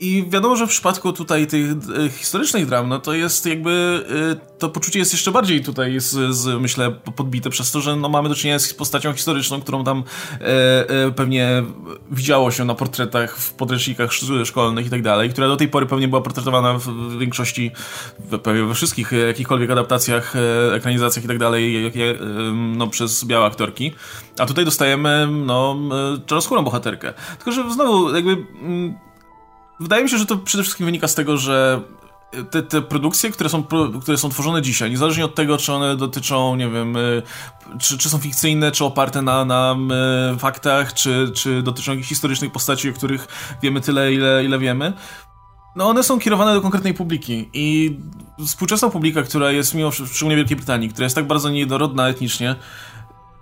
I 0.00 0.24
wiadomo, 0.28 0.56
że 0.56 0.66
w 0.66 0.70
przypadku 0.70 1.12
tutaj 1.12 1.46
tych 1.46 1.70
e, 1.70 2.08
historycznych 2.08 2.66
dram, 2.66 2.88
no 2.88 2.98
to 2.98 3.14
jest 3.14 3.46
jakby, 3.46 4.04
e, 4.32 4.58
to 4.58 4.68
poczucie 4.68 4.98
jest 4.98 5.12
jeszcze 5.12 5.32
bardziej 5.32 5.64
tutaj, 5.64 6.00
z, 6.00 6.36
z, 6.36 6.60
myślę, 6.60 6.90
podbite 7.16 7.50
przez 7.50 7.70
to, 7.70 7.80
że 7.80 7.96
no 7.96 8.08
mamy 8.08 8.28
do 8.28 8.34
czynienia 8.34 8.58
z 8.58 8.74
postacią 8.74 9.12
historyczną, 9.12 9.60
którą 9.60 9.84
tam 9.84 10.04
e, 10.40 10.44
e, 10.88 11.10
pewnie 11.10 11.62
widziało 12.10 12.50
się 12.50 12.64
na 12.64 12.74
portretach 12.74 13.36
w 13.36 13.52
podręcznikach 13.52 14.10
szkolnych 14.44 14.86
i 14.86 14.90
tak 14.90 15.02
dalej, 15.02 15.30
która 15.30 15.48
do 15.48 15.56
tej 15.56 15.68
pory 15.68 15.86
pewnie 15.86 16.08
była 16.08 16.20
portretowana 16.20 16.78
w 16.78 17.18
większości, 17.18 17.70
pewnie 18.42 18.62
we 18.62 18.74
wszystkich 18.74 19.12
jakichkolwiek 19.26 19.70
adaptacjach, 19.70 20.34
ekranizacjach 20.74 21.24
i 21.24 21.28
tak 21.28 21.38
dalej, 21.38 21.92
no 22.52 22.86
przez 22.86 23.24
białe 23.24 23.46
aktorki. 23.46 23.92
A 24.38 24.46
tutaj 24.46 24.64
dostajemy, 24.64 25.28
no, 25.30 25.76
czarnoskórą 26.26 26.62
bohaterkę. 26.62 27.14
Tylko, 27.36 27.52
że 27.52 27.72
znowu, 27.72 28.14
jakby 28.14 28.32
mm, 28.32 28.94
Wydaje 29.82 30.04
mi 30.04 30.10
się, 30.10 30.18
że 30.18 30.26
to 30.26 30.36
przede 30.36 30.62
wszystkim 30.62 30.86
wynika 30.86 31.08
z 31.08 31.14
tego, 31.14 31.36
że 31.36 31.80
te, 32.50 32.62
te 32.62 32.82
produkcje, 32.82 33.30
które 33.30 33.50
są, 33.50 33.64
które 34.02 34.18
są 34.18 34.28
tworzone 34.28 34.62
dzisiaj, 34.62 34.90
niezależnie 34.90 35.24
od 35.24 35.34
tego, 35.34 35.58
czy 35.58 35.72
one 35.72 35.96
dotyczą, 35.96 36.56
nie 36.56 36.68
wiem, 36.68 36.96
y, 36.96 37.22
czy, 37.78 37.98
czy 37.98 38.10
są 38.10 38.18
fikcyjne, 38.18 38.72
czy 38.72 38.84
oparte 38.84 39.22
na, 39.22 39.44
na 39.44 39.76
y, 40.34 40.38
faktach, 40.38 40.94
czy, 40.94 41.30
czy 41.34 41.62
dotyczą 41.62 41.92
jakichś 41.92 42.08
historycznych 42.08 42.52
postaci, 42.52 42.90
o 42.90 42.92
których 42.92 43.28
wiemy 43.62 43.80
tyle, 43.80 44.12
ile, 44.12 44.44
ile 44.44 44.58
wiemy, 44.58 44.92
no 45.76 45.88
one 45.88 46.02
są 46.02 46.18
kierowane 46.18 46.54
do 46.54 46.60
konkretnej 46.60 46.94
publiki 46.94 47.48
i 47.52 47.96
współczesna 48.46 48.88
publika, 48.88 49.22
która 49.22 49.50
jest 49.50 49.74
mimo 49.74 49.90
szczególnie 49.90 50.36
Wielkiej 50.36 50.56
Brytanii, 50.56 50.88
która 50.88 51.04
jest 51.04 51.16
tak 51.16 51.26
bardzo 51.26 51.50
niedorodna 51.50 52.08
etnicznie, 52.08 52.56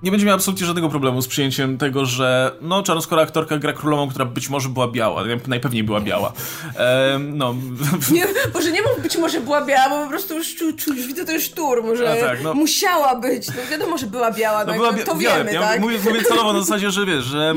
nie 0.03 0.11
będzie 0.11 0.27
miał 0.27 0.35
absolutnie 0.35 0.67
żadnego 0.67 0.89
problemu 0.89 1.23
z 1.23 1.29
przyjęciem 1.29 1.79
tego, 1.79 2.07
że 2.07 2.53
no, 2.61 2.83
czarnoskóra 2.83 3.23
aktorka 3.23 3.59
gra 3.59 3.73
królową, 3.73 4.09
która 4.09 4.25
być 4.25 4.49
może 4.49 4.69
była 4.69 4.89
biała. 4.89 5.25
Najpewniej 5.47 5.85
była 5.85 6.01
biała. 6.01 6.33
E, 6.77 7.19
no. 7.19 7.55
Nie, 8.13 8.27
może 8.55 8.73
nie 8.73 8.83
mów 8.83 9.03
być 9.03 9.17
może 9.17 9.41
była 9.41 9.65
biała, 9.65 9.89
bo 9.89 10.05
po 10.05 10.11
prostu 10.11 10.35
już, 10.35 10.57
czu, 10.57 10.73
czu, 10.73 10.95
widzę 10.95 11.25
ten 11.25 11.41
sztur, 11.41 11.83
może 11.83 12.17
tak, 12.21 12.43
no. 12.43 12.55
musiała 12.55 13.15
być. 13.15 13.49
No 13.49 13.55
wiadomo, 13.71 13.99
że 13.99 14.07
była 14.07 14.33
biała, 14.33 14.65
no, 14.65 14.73
no 14.73 14.79
była 14.79 14.93
to 14.93 15.15
biała, 15.15 15.39
wiemy, 15.39 15.53
ja 15.53 15.61
tak? 15.61 15.81
Mówię, 15.81 15.99
mówię 16.05 16.23
celowo 16.23 16.53
na 16.53 16.61
zasadzie, 16.65 16.91
że 16.91 17.07
wiesz, 17.07 17.25
że 17.25 17.55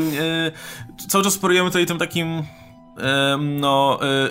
e, 1.00 1.08
cały 1.10 1.24
czas 1.24 1.34
sporujemy 1.34 1.70
tutaj 1.70 1.86
tym 1.86 1.98
takim 1.98 2.44
e, 2.98 3.38
no 3.38 4.00
e, 4.02 4.06
e, 4.06 4.30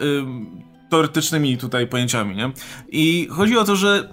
teoretycznymi 0.90 1.58
tutaj 1.58 1.86
pojęciami, 1.86 2.36
nie? 2.36 2.50
I 2.88 3.28
chodzi 3.30 3.58
o 3.58 3.64
to, 3.64 3.76
że 3.76 4.08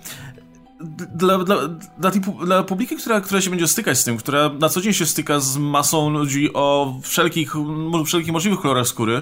dla, 0.80 1.38
dla, 1.38 1.68
dla, 1.98 2.12
dla 2.46 2.63
publiki, 2.63 2.96
która, 2.96 3.22
która 3.22 3.42
się 3.42 3.50
będzie 3.50 3.68
stykać 3.68 3.98
z 4.00 4.04
tym, 4.04 4.18
która 4.18 4.50
na 4.60 4.70
co 4.70 4.82
dzień 4.82 4.94
się 4.94 5.06
styka 5.06 5.39
z 5.39 5.58
masą 5.58 6.10
ludzi 6.10 6.54
o 6.54 6.96
wszelkich, 7.04 7.54
wszelkich 8.06 8.32
możliwych 8.34 8.60
kolorach 8.60 8.88
skóry, 8.88 9.22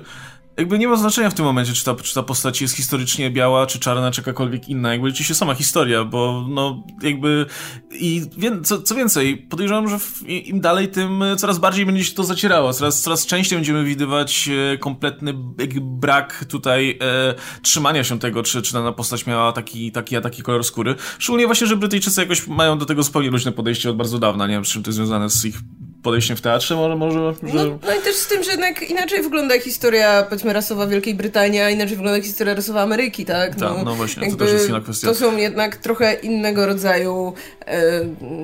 jakby 0.57 0.79
nie 0.79 0.87
ma 0.87 0.95
znaczenia 0.95 1.29
w 1.29 1.33
tym 1.33 1.45
momencie, 1.45 1.73
czy 1.73 1.85
ta, 1.85 1.95
czy 1.95 2.13
ta 2.13 2.23
postać 2.23 2.61
jest 2.61 2.75
historycznie 2.75 3.31
biała, 3.31 3.65
czy 3.65 3.79
czarna, 3.79 4.11
czy 4.11 4.21
jakakolwiek 4.21 4.69
inna. 4.69 4.91
Jakby 4.91 5.07
liczy 5.07 5.23
się 5.23 5.35
sama 5.35 5.53
historia, 5.53 6.03
bo 6.03 6.45
no 6.49 6.83
jakby 7.01 7.45
i 7.91 8.21
wie, 8.37 8.61
co, 8.61 8.81
co 8.81 8.95
więcej, 8.95 9.37
podejrzewam, 9.37 9.89
że 9.89 9.99
w, 9.99 10.29
im 10.29 10.61
dalej, 10.61 10.87
tym 10.87 11.23
coraz 11.37 11.59
bardziej 11.59 11.85
będzie 11.85 12.03
się 12.03 12.15
to 12.15 12.23
zacierało. 12.23 12.73
Coraz, 12.73 13.01
coraz 13.01 13.25
częściej 13.25 13.57
będziemy 13.57 13.83
widywać 13.83 14.49
e, 14.73 14.77
kompletny 14.77 15.33
brak 15.81 16.45
tutaj 16.45 16.99
e, 17.01 17.35
trzymania 17.61 18.03
się 18.03 18.19
tego, 18.19 18.43
czy, 18.43 18.61
czy 18.61 18.73
dana 18.73 18.91
postać 18.91 19.25
miała 19.25 19.51
taki, 19.51 19.91
taki, 19.91 20.15
a 20.15 20.21
taki 20.21 20.41
kolor 20.41 20.63
skóry. 20.63 20.95
Szczególnie 21.19 21.45
właśnie, 21.45 21.67
że 21.67 21.75
Brytyjczycy 21.75 22.21
jakoś 22.21 22.47
mają 22.47 22.77
do 22.77 22.85
tego 22.85 23.03
zupełnie 23.03 23.29
luźne 23.29 23.51
podejście 23.51 23.89
od 23.89 23.97
bardzo 23.97 24.19
dawna. 24.19 24.47
Nie 24.47 24.53
wiem, 24.53 24.65
z 24.65 24.69
czym 24.69 24.83
to 24.83 24.89
jest 24.89 24.95
związane 24.95 25.29
z 25.29 25.45
ich 25.45 25.59
podejściem 26.07 26.37
w 26.37 26.41
teatrze, 26.41 26.75
może, 26.75 26.95
może 26.95 27.33
że... 27.43 27.53
no, 27.53 27.79
no, 27.85 27.95
i 27.95 28.01
też 28.01 28.15
z 28.15 28.27
tym, 28.27 28.43
że 28.43 28.51
jednak 28.51 28.81
inaczej 28.81 29.21
wygląda 29.21 29.59
historia, 29.59 30.23
powiedzmy, 30.29 30.53
rasowa 30.53 30.87
Wielkiej 30.87 31.15
Brytanii, 31.15 31.59
a 31.59 31.69
inaczej 31.69 31.97
wygląda 31.97 32.21
historia 32.21 32.53
rasowa 32.53 32.81
Ameryki, 32.81 33.25
tak? 33.25 33.49
tak 33.49 33.59
no, 33.59 33.75
Ta, 33.75 33.83
no 33.83 33.95
właśnie, 33.95 34.31
to 34.31 34.37
też 34.37 34.53
jest 34.53 34.69
inna 34.69 34.81
kwestia. 34.81 35.07
To 35.07 35.15
są 35.15 35.37
jednak 35.37 35.75
trochę 35.75 36.13
innego 36.13 36.65
rodzaju, 36.65 37.33
e, 37.65 37.81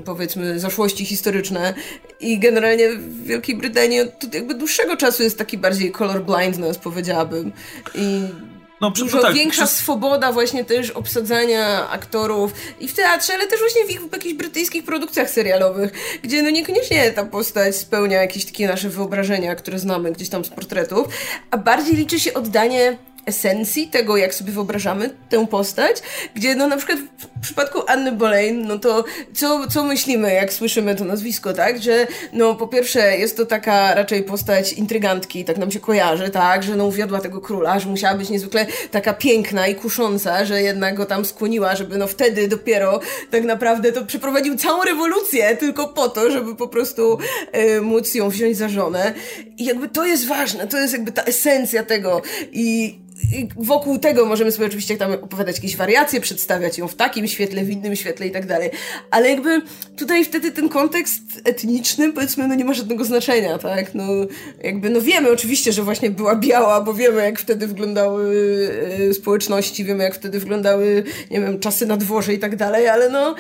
powiedzmy, 0.05 0.59
zaszłości 0.59 1.05
historyczne 1.05 1.73
i 2.19 2.39
generalnie 2.39 2.89
w 2.89 3.23
Wielkiej 3.23 3.55
Brytanii 3.55 4.01
od 4.01 4.33
jakby 4.33 4.53
dłuższego 4.53 4.97
czasu 4.97 5.23
jest 5.23 5.37
taki 5.37 5.57
bardziej 5.57 5.91
color 5.91 6.23
blindness, 6.25 6.77
powiedziałabym. 6.77 7.51
I 7.95 8.21
no, 8.81 8.91
Dużo 8.91 9.21
tak, 9.21 9.33
większa 9.33 9.65
przez... 9.65 9.77
swoboda 9.77 10.31
właśnie 10.31 10.65
też 10.65 10.89
obsadzania 10.89 11.89
aktorów 11.89 12.53
i 12.79 12.87
w 12.87 12.93
teatrze, 12.93 13.33
ale 13.33 13.47
też 13.47 13.59
właśnie 13.59 13.85
w, 13.85 13.91
ich, 13.91 14.01
w 14.01 14.13
jakichś 14.13 14.33
brytyjskich 14.33 14.83
produkcjach 14.85 15.29
serialowych, 15.29 15.91
gdzie 16.23 16.43
no 16.43 16.49
niekoniecznie 16.49 17.11
ta 17.11 17.25
postać 17.25 17.75
spełnia 17.75 18.21
jakieś 18.21 18.45
takie 18.45 18.67
nasze 18.67 18.89
wyobrażenia, 18.89 19.55
które 19.55 19.79
znamy 19.79 20.11
gdzieś 20.11 20.29
tam 20.29 20.45
z 20.45 20.49
portretów, 20.49 21.07
a 21.51 21.57
bardziej 21.57 21.95
liczy 21.95 22.19
się 22.19 22.33
oddanie 22.33 22.97
esencji 23.25 23.87
tego, 23.87 24.17
jak 24.17 24.33
sobie 24.33 24.51
wyobrażamy 24.51 25.09
tę 25.29 25.47
postać, 25.47 25.97
gdzie 26.35 26.55
no 26.55 26.67
na 26.67 26.77
przykład 26.77 26.99
w 26.99 27.41
przypadku 27.41 27.81
Anny 27.87 28.11
Boleyn, 28.11 28.67
no 28.67 28.79
to 28.79 29.03
co, 29.33 29.67
co 29.67 29.83
myślimy, 29.83 30.33
jak 30.33 30.53
słyszymy 30.53 30.95
to 30.95 31.05
nazwisko, 31.05 31.53
tak? 31.53 31.81
Że 31.81 32.07
no 32.33 32.55
po 32.55 32.67
pierwsze 32.67 33.17
jest 33.17 33.37
to 33.37 33.45
taka 33.45 33.95
raczej 33.95 34.23
postać 34.23 34.73
intrygantki, 34.73 35.45
tak 35.45 35.57
nam 35.57 35.71
się 35.71 35.79
kojarzy, 35.79 36.29
tak? 36.29 36.63
Że 36.63 36.75
no 36.75 36.85
uwiodła 36.85 37.21
tego 37.21 37.41
króla, 37.41 37.79
że 37.79 37.89
musiała 37.89 38.17
być 38.17 38.29
niezwykle 38.29 38.65
taka 38.91 39.13
piękna 39.13 39.67
i 39.67 39.75
kusząca, 39.75 40.45
że 40.45 40.61
jednak 40.61 40.95
go 40.95 41.05
tam 41.05 41.25
skłoniła, 41.25 41.75
żeby 41.75 41.97
no 41.97 42.07
wtedy 42.07 42.47
dopiero 42.47 42.99
tak 43.31 43.43
naprawdę 43.43 43.91
to 43.91 44.05
przeprowadził 44.05 44.57
całą 44.57 44.83
rewolucję 44.83 45.57
tylko 45.57 45.87
po 45.87 46.09
to, 46.09 46.31
żeby 46.31 46.55
po 46.55 46.67
prostu 46.67 47.17
y, 47.77 47.81
móc 47.81 48.15
ją 48.15 48.29
wziąć 48.29 48.57
za 48.57 48.69
żonę. 48.69 49.13
I 49.57 49.65
jakby 49.65 49.89
to 49.89 50.05
jest 50.05 50.27
ważne, 50.27 50.67
to 50.67 50.77
jest 50.77 50.93
jakby 50.93 51.11
ta 51.11 51.23
esencja 51.23 51.83
tego 51.83 52.21
i 52.51 52.99
wokół 53.55 53.99
tego 53.99 54.25
możemy 54.25 54.51
sobie 54.51 54.67
oczywiście 54.67 54.97
tam 54.97 55.11
opowiadać 55.11 55.55
jakieś 55.55 55.75
wariacje, 55.75 56.21
przedstawiać 56.21 56.77
ją 56.77 56.87
w 56.87 56.95
takim 56.95 57.27
świetle, 57.27 57.63
w 57.63 57.69
innym 57.69 57.95
świetle 57.95 58.27
i 58.27 58.31
tak 58.31 58.45
dalej. 58.45 58.69
Ale 59.11 59.29
jakby 59.29 59.61
tutaj 59.95 60.25
wtedy 60.25 60.51
ten 60.51 60.69
kontekst 60.69 61.21
etniczny, 61.43 62.13
powiedzmy, 62.13 62.47
no 62.47 62.55
nie 62.55 62.65
ma 62.65 62.73
żadnego 62.73 63.05
znaczenia, 63.05 63.57
tak? 63.57 63.95
No 63.95 64.03
jakby, 64.63 64.89
no 64.89 65.01
wiemy 65.01 65.31
oczywiście, 65.31 65.71
że 65.71 65.83
właśnie 65.83 66.09
była 66.09 66.35
biała, 66.35 66.81
bo 66.81 66.93
wiemy 66.93 67.23
jak 67.23 67.39
wtedy 67.39 67.67
wyglądały 67.67 68.35
e, 69.09 69.13
społeczności, 69.13 69.83
wiemy 69.83 70.03
jak 70.03 70.15
wtedy 70.15 70.39
wyglądały, 70.39 71.03
nie 71.31 71.41
wiem, 71.41 71.59
czasy 71.59 71.85
na 71.85 71.97
dworze 71.97 72.33
i 72.33 72.39
tak 72.39 72.55
dalej, 72.55 72.87
ale 72.87 73.09
no 73.09 73.35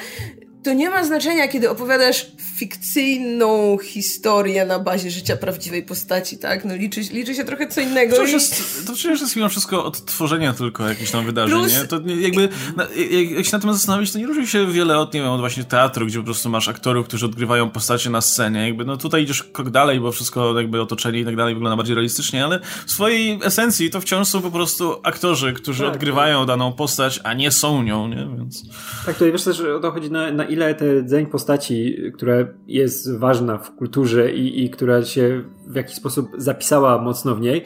to 0.63 0.73
nie 0.73 0.89
ma 0.89 1.03
znaczenia, 1.03 1.47
kiedy 1.47 1.69
opowiadasz 1.69 2.25
fikcyjną 2.55 3.77
historię 3.77 4.65
na 4.65 4.79
bazie 4.79 5.11
życia 5.11 5.37
prawdziwej 5.37 5.83
postaci, 5.83 6.37
tak? 6.37 6.65
No 6.65 6.75
liczy, 6.75 7.01
liczy 7.01 7.35
się 7.35 7.43
trochę 7.43 7.67
co 7.67 7.81
innego. 7.81 8.15
To, 8.15 8.25
i... 8.25 8.31
jest, 8.31 8.87
to 8.87 8.93
przecież 8.93 9.21
jest 9.21 9.35
mimo 9.35 9.49
wszystko 9.49 9.85
odtworzenia 9.85 10.53
tylko 10.53 10.89
jakichś 10.89 11.11
tam 11.11 11.25
wydarzeń, 11.25 11.59
Plus... 11.59 11.73
nie? 11.73 11.87
To 11.87 11.99
jakby, 12.07 12.49
na, 12.75 12.83
jak, 13.11 13.31
jak, 13.31 13.45
się 13.45 13.51
na 13.53 13.59
tym 13.59 13.73
zastanowić, 13.73 14.11
to 14.11 14.19
nie 14.19 14.27
różni 14.27 14.47
się 14.47 14.71
wiele 14.71 14.99
od, 14.99 15.13
nie 15.13 15.21
wiem, 15.21 15.29
od 15.29 15.39
właśnie 15.39 15.63
teatru, 15.63 16.05
gdzie 16.05 16.19
po 16.19 16.25
prostu 16.25 16.49
masz 16.49 16.67
aktorów, 16.67 17.07
którzy 17.07 17.25
odgrywają 17.25 17.69
postacie 17.69 18.09
na 18.09 18.21
scenie, 18.21 18.67
jakby, 18.67 18.85
no 18.85 18.97
tutaj 18.97 19.23
idziesz 19.23 19.43
krok 19.43 19.69
dalej, 19.69 19.99
bo 19.99 20.11
wszystko 20.11 20.59
jakby 20.59 20.81
otoczenie 20.81 21.19
i 21.19 21.25
tak 21.25 21.35
dalej 21.35 21.53
wygląda 21.53 21.77
bardziej 21.77 21.95
realistycznie, 21.95 22.45
ale 22.45 22.59
w 22.85 22.91
swojej 22.91 23.39
esencji 23.43 23.89
to 23.89 24.01
wciąż 24.01 24.27
są 24.27 24.41
po 24.41 24.51
prostu 24.51 24.95
aktorzy, 25.03 25.53
którzy 25.53 25.83
tak, 25.83 25.93
odgrywają 25.93 26.39
tak. 26.39 26.47
daną 26.47 26.73
postać, 26.73 27.19
a 27.23 27.33
nie 27.33 27.51
są 27.51 27.83
nią, 27.83 28.07
nie? 28.07 28.27
Więc... 28.37 28.63
Tak, 29.05 29.15
tutaj 29.15 29.31
wiesz 29.31 29.43
też 29.43 29.59
o 29.59 29.79
to 29.79 29.91
chodzi 29.91 30.11
na, 30.11 30.31
na 30.31 30.45
ile 30.53 30.75
te 30.75 31.05
dzeń 31.05 31.25
postaci, 31.25 31.97
która 32.13 32.35
jest 32.67 33.17
ważna 33.17 33.57
w 33.57 33.75
kulturze 33.75 34.31
i, 34.31 34.63
i 34.63 34.69
która 34.69 35.03
się 35.03 35.43
w 35.67 35.75
jakiś 35.75 35.95
sposób 35.95 36.29
zapisała 36.37 37.01
mocno 37.01 37.35
w 37.35 37.41
niej, 37.41 37.65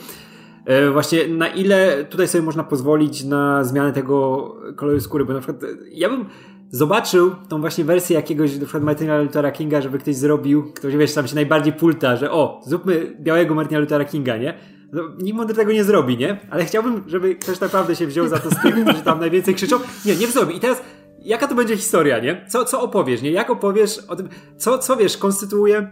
e, 0.66 0.92
właśnie 0.92 1.28
na 1.28 1.48
ile 1.48 2.06
tutaj 2.06 2.28
sobie 2.28 2.42
można 2.42 2.64
pozwolić 2.64 3.24
na 3.24 3.64
zmianę 3.64 3.94
tego 3.94 4.56
koloru 4.76 5.00
skóry, 5.00 5.26
bo 5.26 5.34
na 5.34 5.40
przykład 5.40 5.62
ja 5.92 6.10
bym 6.10 6.26
zobaczył 6.72 7.32
tą 7.50 7.62
właśnie 7.62 7.84
wersję 7.84 8.16
jakiegoś 8.16 8.54
na 8.54 8.62
przykład 8.62 8.84
Martina 8.84 9.22
Luthera 9.22 9.52
Kinga, 9.52 9.82
żeby 9.82 9.98
ktoś 9.98 10.16
zrobił, 10.16 10.74
ktoś 10.74 10.96
wiesz, 10.96 11.14
tam 11.14 11.28
się 11.28 11.36
najbardziej 11.36 11.74
pulta, 11.74 12.16
że 12.16 12.32
o, 12.32 12.62
zróbmy 12.66 13.16
białego 13.20 13.56
Martina 13.56 13.80
Luthera 13.80 14.06
Kinga, 14.06 14.38
nie? 14.38 14.54
No, 14.94 15.04
nikt 15.20 15.38
mądry 15.38 15.56
tego 15.56 15.72
nie 15.72 15.84
zrobi, 15.84 16.18
nie? 16.18 16.38
Ale 16.50 16.66
chciałbym, 16.66 17.04
żeby 17.08 17.36
ktoś 17.36 17.60
naprawdę 17.60 17.96
się 17.96 18.08
wziął 18.08 18.28
za 18.28 18.38
to 18.40 18.52
z 18.52 18.62
tych, 18.62 18.76
którzy 18.84 19.02
tam 19.02 19.20
najwięcej 19.20 19.56
krzyczą. 19.56 19.80
Nie, 20.06 20.16
nie 20.16 20.28
zrobi. 20.28 20.58
I 20.58 20.60
teraz 20.60 20.82
jaka 21.22 21.48
to 21.48 21.56
będzie 21.56 21.78
historia, 21.78 22.20
nie? 22.20 22.46
Co, 22.48 22.66
co 22.66 22.82
opowiesz, 22.82 23.22
nie? 23.22 23.32
Jak 23.32 23.50
opowiesz 23.50 24.00
o 24.08 24.16
tym, 24.16 24.30
co, 24.58 24.78
co 24.78 24.98
wiesz, 24.98 25.18
konstytuuje 25.18 25.78
e, 25.78 25.92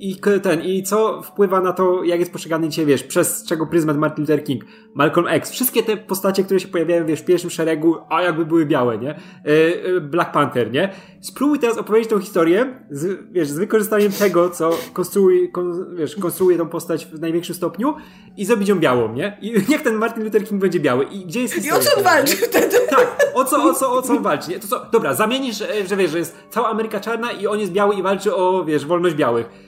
i 0.00 0.16
ten, 0.42 0.62
i 0.62 0.82
co 0.82 1.22
wpływa 1.22 1.60
na 1.60 1.72
to, 1.72 2.04
jak 2.04 2.20
jest 2.20 2.32
postrzegany 2.32 2.68
dzisiaj, 2.68 2.86
wiesz, 2.86 3.02
przez 3.02 3.44
czego 3.46 3.66
pryzmat 3.66 3.96
Martin 3.96 4.22
Luther 4.24 4.44
King, 4.44 4.64
Malcolm 4.94 5.26
X, 5.26 5.50
wszystkie 5.50 5.82
te 5.82 5.96
postacie, 5.96 6.44
które 6.44 6.60
się 6.60 6.68
pojawiają, 6.68 7.06
wiesz, 7.06 7.20
w 7.20 7.24
pierwszym 7.24 7.50
szeregu, 7.50 7.96
a 8.08 8.22
jakby 8.22 8.46
były 8.46 8.66
białe, 8.66 8.98
nie? 8.98 9.20
Black 10.00 10.32
Panther, 10.32 10.72
nie? 10.72 10.92
Spróbuj 11.20 11.58
teraz 11.58 11.78
opowiedzieć 11.78 12.10
tą 12.10 12.18
historię, 12.20 12.84
z, 12.90 13.32
wiesz, 13.32 13.48
z 13.48 13.58
wykorzystaniem 13.58 14.12
tego, 14.12 14.50
co 14.50 14.70
konstruuje, 14.92 15.48
kon, 15.48 15.96
wiesz, 15.96 16.16
konstruuje 16.16 16.58
tą 16.58 16.68
postać 16.68 17.06
w 17.06 17.20
największym 17.20 17.54
stopniu 17.54 17.94
i 18.36 18.44
zrobić 18.44 18.68
ją 18.68 18.78
białą, 18.78 19.12
nie? 19.12 19.38
I 19.40 19.52
niech 19.70 19.82
ten 19.82 19.94
Martin 19.94 20.24
Luther 20.24 20.44
King 20.44 20.60
będzie 20.60 20.80
biały. 20.80 21.04
I 21.04 21.26
gdzie 21.26 21.42
jest 21.42 21.54
historia? 21.54 21.78
I 21.78 21.80
o 21.80 21.84
co 21.84 21.96
on 21.96 22.04
walczy 22.04 22.36
wtedy? 22.36 22.76
Tak, 22.90 23.16
o 23.34 23.44
co, 23.44 23.64
o 23.64 23.74
co, 23.74 23.92
o 23.92 24.02
co 24.02 24.12
on 24.12 24.22
walczy, 24.22 24.50
nie? 24.50 24.58
To 24.58 24.68
co, 24.68 24.86
dobra, 24.92 25.14
zamienisz, 25.14 25.62
że 25.88 25.96
wiesz, 25.96 26.10
że 26.10 26.18
jest 26.18 26.36
cała 26.50 26.68
Ameryka 26.68 27.00
czarna 27.00 27.32
i 27.32 27.46
on 27.46 27.58
jest 27.60 27.72
biały 27.72 27.94
i 27.94 28.02
walczy 28.02 28.34
o, 28.34 28.64
wiesz, 28.64 28.86
wolność 28.86 29.16
białych 29.16 29.67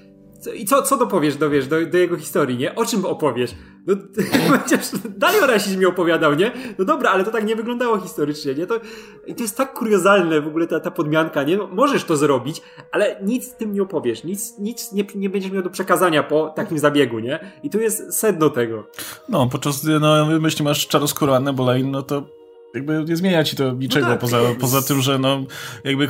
i 0.54 0.64
co, 0.64 0.82
co 0.82 0.96
dopowiesz, 0.96 1.36
dowiesz 1.36 1.66
do, 1.66 1.86
do 1.86 1.98
jego 1.98 2.16
historii, 2.16 2.58
nie? 2.58 2.74
O 2.74 2.84
czym 2.84 3.04
opowiesz? 3.04 3.54
No, 3.86 3.94
będziesz 4.58 4.90
dalej 5.16 5.40
o 5.40 5.46
rasizmie 5.46 5.88
opowiadał, 5.88 6.34
nie? 6.34 6.52
No 6.78 6.84
dobra, 6.84 7.10
ale 7.10 7.24
to 7.24 7.30
tak 7.30 7.44
nie 7.44 7.56
wyglądało 7.56 7.98
historycznie, 7.98 8.54
nie? 8.54 8.66
To, 8.66 8.80
I 9.26 9.34
to 9.34 9.42
jest 9.42 9.56
tak 9.56 9.74
kuriozalne 9.74 10.40
w 10.40 10.46
ogóle 10.46 10.66
ta, 10.66 10.80
ta 10.80 10.90
podmianka, 10.90 11.42
nie? 11.42 11.56
No, 11.56 11.68
możesz 11.72 12.04
to 12.04 12.16
zrobić, 12.16 12.62
ale 12.92 13.20
nic 13.22 13.44
z 13.44 13.56
tym 13.56 13.72
nie 13.72 13.82
opowiesz, 13.82 14.24
nic, 14.24 14.58
nic 14.58 14.92
nie, 14.92 15.04
nie 15.14 15.30
będziesz 15.30 15.52
miał 15.52 15.62
do 15.62 15.70
przekazania 15.70 16.22
po 16.22 16.48
takim 16.48 16.78
zabiegu, 16.78 17.18
nie? 17.18 17.52
I 17.62 17.70
tu 17.70 17.80
jest 17.80 18.18
sedno 18.18 18.50
tego. 18.50 18.86
No, 19.28 19.48
podczas 19.48 19.84
gdy, 19.84 20.00
no, 20.00 20.38
jeśli 20.44 20.64
masz 20.64 20.86
czarnoskórą 20.86 21.34
Annę 21.34 21.52
Boleyn, 21.52 21.90
no 21.90 22.02
to 22.02 22.22
jakby 22.74 23.04
nie 23.08 23.16
zmienia 23.16 23.44
ci 23.44 23.56
to 23.56 23.72
niczego, 23.72 24.06
no 24.06 24.12
tak. 24.12 24.20
poza, 24.20 24.38
poza 24.60 24.82
tym, 24.82 25.00
że 25.00 25.18
no, 25.18 25.44
jakby 25.84 26.08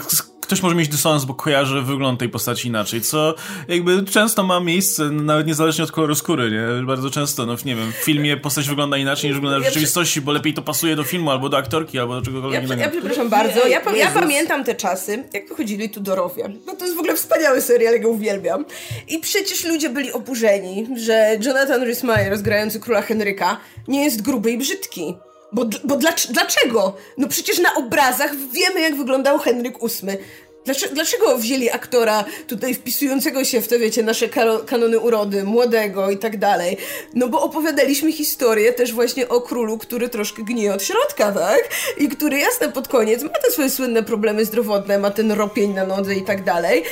ktoś 0.51 0.63
może 0.63 0.75
mieć 0.75 0.89
dysonans, 0.89 1.25
bo 1.25 1.35
kojarzy 1.35 1.83
wygląd 1.83 2.21
tej 2.21 2.29
postaci 2.29 2.69
inaczej, 2.69 3.01
co 3.01 3.35
jakby 3.69 4.05
często 4.05 4.43
ma 4.43 4.61
miejsce, 4.61 5.11
nawet 5.11 5.47
niezależnie 5.47 5.85
od 5.85 5.93
koloru 5.93 6.15
skóry, 6.15 6.51
nie? 6.51 6.87
Bardzo 6.87 7.11
często, 7.11 7.47
no 7.47 7.57
nie 7.65 7.77
wiem, 7.77 7.93
w 7.93 8.05
filmie 8.05 8.37
postać 8.37 8.69
wygląda 8.69 8.97
inaczej 8.97 9.31
niż 9.31 9.37
wygląda 9.37 9.61
w 9.61 9.65
rzeczywistości, 9.65 10.21
bo 10.21 10.33
lepiej 10.33 10.55
to 10.55 10.63
pasuje 10.63 10.97
do 10.97 11.05
filmu, 11.05 11.31
albo 11.31 11.49
do 11.49 11.57
aktorki, 11.57 11.99
albo 11.99 12.15
do 12.15 12.23
czegokolwiek 12.23 12.61
ja, 12.61 12.67
innego. 12.67 12.83
Ja 12.83 12.91
przepraszam 12.91 13.29
bardzo, 13.29 13.67
ja, 13.67 13.81
ja 13.97 14.11
pamiętam 14.11 14.65
te 14.65 14.75
czasy, 14.75 15.25
jak 15.33 15.49
wychodzili 15.49 15.91
tu 15.91 16.01
Dorowie. 16.01 16.49
No 16.67 16.77
to 16.77 16.85
jest 16.85 16.97
w 16.97 16.99
ogóle 16.99 17.17
wspaniały 17.17 17.63
serial, 17.63 17.95
ja 17.95 17.99
go 17.99 18.09
uwielbiam. 18.09 18.65
I 19.09 19.19
przecież 19.19 19.65
ludzie 19.65 19.91
byli 19.91 20.13
oburzeni, 20.13 20.87
że 20.97 21.39
Jonathan 21.45 21.83
Rhys-Meyers, 21.83 22.43
grający 22.43 22.81
króla 22.81 23.03
Henryka, 23.03 23.57
nie 23.89 24.05
jest 24.05 24.23
gruby 24.23 24.51
i 24.51 24.59
brzydki. 24.59 25.15
Bo, 25.53 25.65
bo 25.85 25.97
dlaczego? 26.31 26.97
No 27.19 27.29
przecież 27.29 27.59
na 27.59 27.75
obrazach 27.75 28.37
wiemy, 28.53 28.81
jak 28.81 28.97
wyglądał 28.97 29.39
Henryk 29.39 29.79
VIII. 29.79 30.19
Dlaczego, 30.65 30.95
dlaczego 30.95 31.39
wzięli 31.39 31.71
aktora 31.71 32.25
tutaj 32.47 32.75
wpisującego 32.75 33.45
się 33.45 33.61
w 33.61 33.69
te, 33.69 33.79
wiecie, 33.79 34.03
nasze 34.03 34.29
kanony 34.67 34.99
urody, 34.99 35.45
młodego 35.45 36.11
i 36.11 36.19
tak 36.19 36.39
dalej? 36.39 36.77
No 37.15 37.29
bo 37.29 37.43
opowiadaliśmy 37.43 38.13
historię 38.13 38.73
też 38.73 38.93
właśnie 38.93 39.29
o 39.29 39.41
królu, 39.41 39.79
który 39.79 40.09
troszkę 40.09 40.43
gnije 40.43 40.75
od 40.75 40.83
środka, 40.83 41.33
tak? 41.33 41.69
I 41.99 42.09
który 42.09 42.39
jasne 42.39 42.73
pod 42.73 42.89
koniec 42.89 43.23
ma 43.23 43.29
te 43.29 43.51
swoje 43.51 43.71
słynne 43.71 44.03
problemy 44.03 44.45
zdrowotne, 44.45 44.99
ma 44.99 45.11
ten 45.11 45.33
ropień 45.33 45.75
na 45.75 45.87
nodze 45.87 46.15
i 46.15 46.23
tak 46.23 46.45
dalej, 46.45 46.83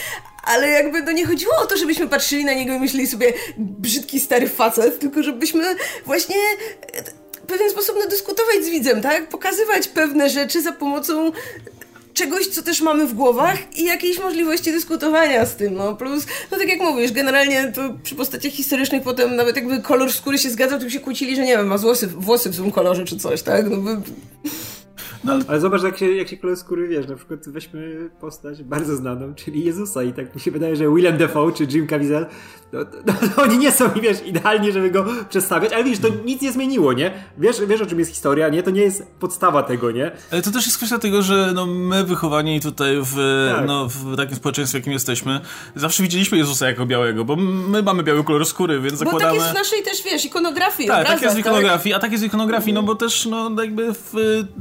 ale 0.44 0.68
jakby 0.68 1.03
to 1.03 1.12
nie 1.12 1.27
chodziło 1.27 1.53
o 1.62 1.66
to, 1.66 1.77
żebyśmy 1.77 2.09
patrzyli 2.09 2.44
na 2.44 2.53
niego 2.53 2.75
i 2.75 2.79
myśleli 2.79 3.07
sobie 3.07 3.33
brzydki 3.59 4.21
stary 4.21 4.49
facet, 4.49 4.99
tylko 4.99 5.23
żebyśmy 5.23 5.77
właśnie 6.07 6.37
pewien 7.49 7.71
sposób 7.71 7.97
dyskutować 8.11 8.65
z 8.65 8.69
widzem, 8.69 9.03
tak? 9.03 9.29
Pokazywać 9.29 9.89
pewne 9.89 10.31
rzeczy 10.31 10.63
za 10.63 10.73
pomocą 10.73 11.33
czegoś, 12.15 12.47
co 12.47 12.63
też 12.63 12.81
mamy 12.81 13.07
w 13.07 13.15
głowach 13.15 13.79
i 13.79 13.85
jakiejś 13.85 14.19
możliwości 14.19 14.73
dyskutowania 14.73 15.47
z 15.47 15.57
tym, 15.57 15.75
no 15.75 15.97
plus, 15.97 16.27
no 16.51 16.59
tak 16.59 16.69
jak 16.69 16.81
mówisz, 16.81 17.13
generalnie 17.13 17.73
to 17.75 17.95
przy 18.03 18.15
postaciach 18.15 18.53
historycznych 18.53 19.03
potem 19.03 19.37
nawet 19.37 19.57
jakby 19.57 19.83
kolor 19.83 20.13
skóry 20.13 20.39
się 20.39 20.51
zgadzał, 20.51 20.81
to 20.81 20.91
się 20.91 21.01
kłócili, 21.01 21.37
że 21.37 21.43
nie 21.43 21.57
wiem, 21.57 21.67
ma 21.67 21.79
włosy, 21.79 22.07
włosy 22.07 22.51
w 22.51 22.55
złym 22.55 22.73
kolorze 22.73 23.05
czy 23.05 23.17
coś, 23.17 23.43
tak? 23.43 23.71
No 23.71 23.77
by... 23.77 23.97
No, 25.25 25.33
ale... 25.33 25.45
ale 25.49 25.61
zobacz, 25.61 25.83
jak 25.83 25.99
się, 25.99 26.15
jak 26.15 26.29
się 26.29 26.37
kolor 26.37 26.57
skóry 26.57 26.89
wiesz, 26.89 27.09
na 27.09 27.17
przykład 27.17 27.49
weźmy 27.49 28.11
postać 28.21 28.63
bardzo 28.63 28.97
znaną, 28.97 29.35
czyli 29.35 29.65
Jezusa 29.65 30.03
i 30.03 30.13
tak 30.13 30.35
mi 30.35 30.41
się 30.41 30.51
wydaje, 30.51 30.77
że 30.77 30.95
Willem 30.95 31.19
Dafoe 31.19 31.53
czy 31.53 31.65
Jim 31.65 31.87
Caviezel, 31.87 32.27
no, 32.72 32.81
no, 33.07 33.12
no, 33.22 33.42
oni 33.44 33.59
nie 33.59 33.72
są, 33.72 33.90
wiesz, 34.02 34.26
idealnie, 34.26 34.72
żeby 34.72 34.90
go 34.90 35.04
przedstawiać, 35.28 35.72
ale 35.72 35.85
widzisz, 35.85 35.98
to 35.98 36.09
nic 36.24 36.42
nie 36.42 36.52
zmieniło, 36.52 36.92
nie? 36.92 37.11
Wiesz, 37.38 37.57
wiesz 37.66 37.81
o 37.81 37.87
czym 37.87 37.98
jest 37.98 38.11
historia, 38.11 38.48
nie? 38.48 38.62
To 38.62 38.70
nie 38.70 38.83
jest 38.83 39.07
podstawa 39.20 39.62
tego, 39.62 39.90
nie? 39.90 40.11
Ale 40.33 40.42
to 40.42 40.50
też 40.50 40.66
jest 40.66 40.76
kwestia 40.76 40.98
tego, 40.98 41.22
że 41.22 41.52
no, 41.54 41.66
my 41.66 42.04
wychowani 42.04 42.61
tutaj 42.61 42.96
w, 43.02 43.46
tak. 43.57 43.66
no, 43.66 43.88
w 43.88 44.16
takim 44.16 44.37
społeczeństwie, 44.37 44.78
jakim 44.78 44.92
jesteśmy, 44.92 45.40
zawsze 45.76 46.02
widzieliśmy 46.02 46.38
Jezusa 46.38 46.66
jako 46.66 46.87
białego, 46.87 47.24
bo 47.24 47.37
my 47.37 47.83
mamy 47.83 48.02
biały 48.02 48.24
kolor 48.24 48.46
skóry, 48.46 48.81
więc 48.81 48.98
zakładamy... 48.98 49.22
Bo 49.22 49.28
tak 49.28 49.35
jest 49.35 49.50
w 49.50 49.54
naszej 49.54 49.83
też, 49.83 50.02
wiesz, 50.04 50.24
ikonografii, 50.24 50.88
Tak, 50.88 50.96
obrazach, 50.96 51.14
tak 51.14 51.22
jest 51.22 51.37
w 51.37 51.38
ikonografii, 51.38 51.92
tak? 51.92 51.98
a 51.98 52.02
tak 52.02 52.12
jest 52.12 52.24
w 52.24 52.26
ikonografii, 52.26 52.72
no 52.72 52.83
bo 52.83 52.94
też, 52.94 53.26
no 53.26 53.62
jakby 53.62 53.94
w, 53.94 54.14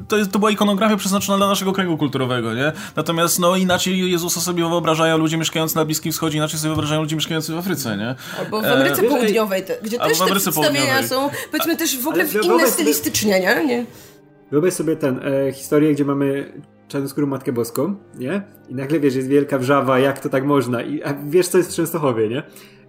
to, 0.08 0.18
jest, 0.18 0.32
to 0.32 0.40
była 0.40 0.52
ikonografia 0.52 0.98
przeznaczona 0.98 1.38
dla 1.38 1.48
naszego 1.48 1.74
kręgu 1.74 1.98
kulturowego, 1.98 2.54
nie? 2.54 2.72
Natomiast, 2.96 3.40
no 3.40 3.56
inaczej 3.56 4.12
Jezusa 4.12 4.42
sobie 4.42 4.70
wyobrażają 4.70 5.18
ludzie 5.18 5.38
mieszkający 5.38 5.76
na 5.76 5.86
Bliskim 5.86 6.12
Wschodzie, 6.12 6.38
inaczej 6.38 6.60
sobie 6.60 6.70
wyobrażają 6.70 7.02
ludzie 7.02 7.16
mieszkający 7.16 7.54
w 7.54 7.58
Afryce, 7.58 7.97
nie? 7.98 8.16
Albo 8.40 8.62
w 8.62 8.66
Ameryce 8.66 9.02
e, 9.02 9.10
Południowej, 9.10 9.64
te, 9.64 9.78
gdzie 9.84 10.00
też 10.00 10.20
te 10.20 10.26
przedstawienia 10.26 11.08
są, 11.08 11.30
powiedzmy 11.52 11.78
też 11.78 12.00
w 12.00 12.08
ogóle 12.08 12.26
w 12.26 12.44
inne 12.44 12.68
stylistycznie, 12.68 13.40
nie? 13.40 13.66
nie? 13.66 13.86
Wyobraź 14.52 14.74
sobie 14.74 14.96
ten, 14.96 15.20
e, 15.48 15.54
historię, 15.54 15.94
gdzie 15.94 16.06
mamy 16.06 16.54
czarnoskórą 16.88 17.28
Matkę 17.28 17.52
Boską, 17.52 17.96
nie? 18.20 18.42
I 18.70 18.76
nagle, 18.76 19.00
wiesz, 19.00 19.16
jest 19.16 19.28
wielka 19.28 19.58
wrzawa, 19.58 20.00
jak 20.00 20.20
to 20.20 20.30
tak 20.30 20.46
można? 20.46 20.82
I 20.82 21.04
a 21.04 21.14
wiesz, 21.26 21.48
co 21.48 21.58
jest 21.58 21.72
w 21.72 21.76
Częstochowie, 21.76 22.30
nie? 22.30 22.44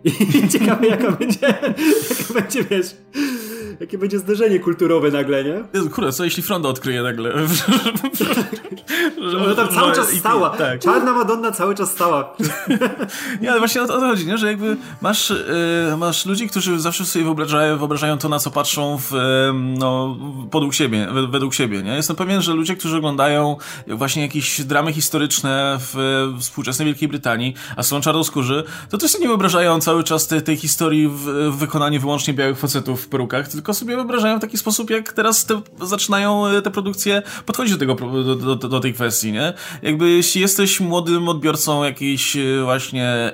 I 0.05 0.49
ciekawe, 0.59 0.87
jaka 0.87 1.13
będzie, 1.13 1.47
jaka 1.47 2.35
będzie, 2.35 2.65
wiesz, 2.65 2.97
Jakie 3.81 3.99
będzie 3.99 4.19
zderzenie 4.19 4.61
kulturowe 4.61 5.11
nagle, 5.11 5.45
nie? 5.45 5.65
Jezu, 5.75 5.91
kurde, 5.91 6.13
co 6.13 6.25
jeśli 6.25 6.43
Fronda 6.43 6.69
odkryje 6.69 7.03
nagle? 7.03 7.33
że, 9.31 9.39
Ona 9.39 9.55
tam 9.55 9.69
cały 9.69 9.93
czas 9.95 10.13
stała. 10.13 10.51
Tak. 10.51 10.81
Czarna 10.81 11.13
Madonna 11.13 11.53
cały 11.53 11.75
czas 11.75 11.91
stała. 11.91 12.37
nie, 13.41 13.51
ale 13.51 13.59
właśnie 13.59 13.83
o 13.83 13.87
to 13.87 14.01
chodzi, 14.01 14.27
nie? 14.27 14.39
że 14.39 14.47
jakby 14.47 14.77
masz, 15.01 15.31
yy, 15.91 15.97
masz 15.97 16.27
ludzi, 16.27 16.49
którzy 16.49 16.81
zawsze 16.81 17.05
sobie 17.05 17.25
wyobrażają, 17.25 17.79
wyobrażają 17.79 18.19
to, 18.19 18.29
na 18.29 18.39
co 18.39 18.51
patrzą 18.51 18.99
w, 18.99 19.13
no, 19.79 20.17
podług 20.51 20.75
siebie, 20.75 21.09
według 21.31 21.55
siebie. 21.55 21.83
Nie? 21.83 21.95
Jestem 21.95 22.17
pewien, 22.17 22.43
że 22.43 22.55
ludzie, 22.55 22.77
którzy 22.77 22.97
oglądają 22.97 23.57
właśnie 23.87 24.23
jakieś 24.23 24.61
dramy 24.61 24.93
historyczne 24.93 25.79
w 25.81 26.27
współczesnej 26.41 26.87
Wielkiej 26.87 27.09
Brytanii, 27.09 27.55
a 27.77 27.83
są 27.83 28.01
czarnoskórzy, 28.01 28.65
to 28.91 28.99
też 28.99 29.11
sobie 29.11 29.23
nie 29.23 29.29
wyobrażają 29.29 29.81
cały 29.81 30.05
czas 30.05 30.27
tej, 30.27 30.43
tej 30.43 30.57
historii 30.57 31.09
w, 31.09 31.25
w 31.51 31.57
wykonaniu 31.57 32.01
wyłącznie 32.01 32.35
białych 32.35 32.59
facetów 32.59 33.03
w 33.03 33.09
perukach, 33.09 33.49
tylko 33.49 33.68
tylko 33.69 33.79
sobie 33.79 33.97
wyobrażają 33.97 34.39
w 34.39 34.41
taki 34.41 34.59
sposób, 34.59 34.91
jak 34.91 35.13
teraz 35.13 35.45
te, 35.45 35.61
zaczynają 35.83 36.47
e, 36.47 36.63
te 36.63 36.71
produkcje 36.71 37.23
podchodzić 37.47 37.73
do, 37.73 37.79
tego, 37.79 37.95
do, 37.95 38.57
do, 38.57 38.69
do, 38.69 38.81
tej 38.81 38.95
kwestii, 38.95 39.33
nie? 39.33 39.53
Jakby 39.83 40.11
jeśli 40.11 40.41
jesteś 40.41 40.81
młodym 40.81 41.29
odbiorcą 41.29 41.85
jakiejś 41.85 42.37
e, 42.37 42.63
właśnie, 42.65 43.05
e, 43.05 43.33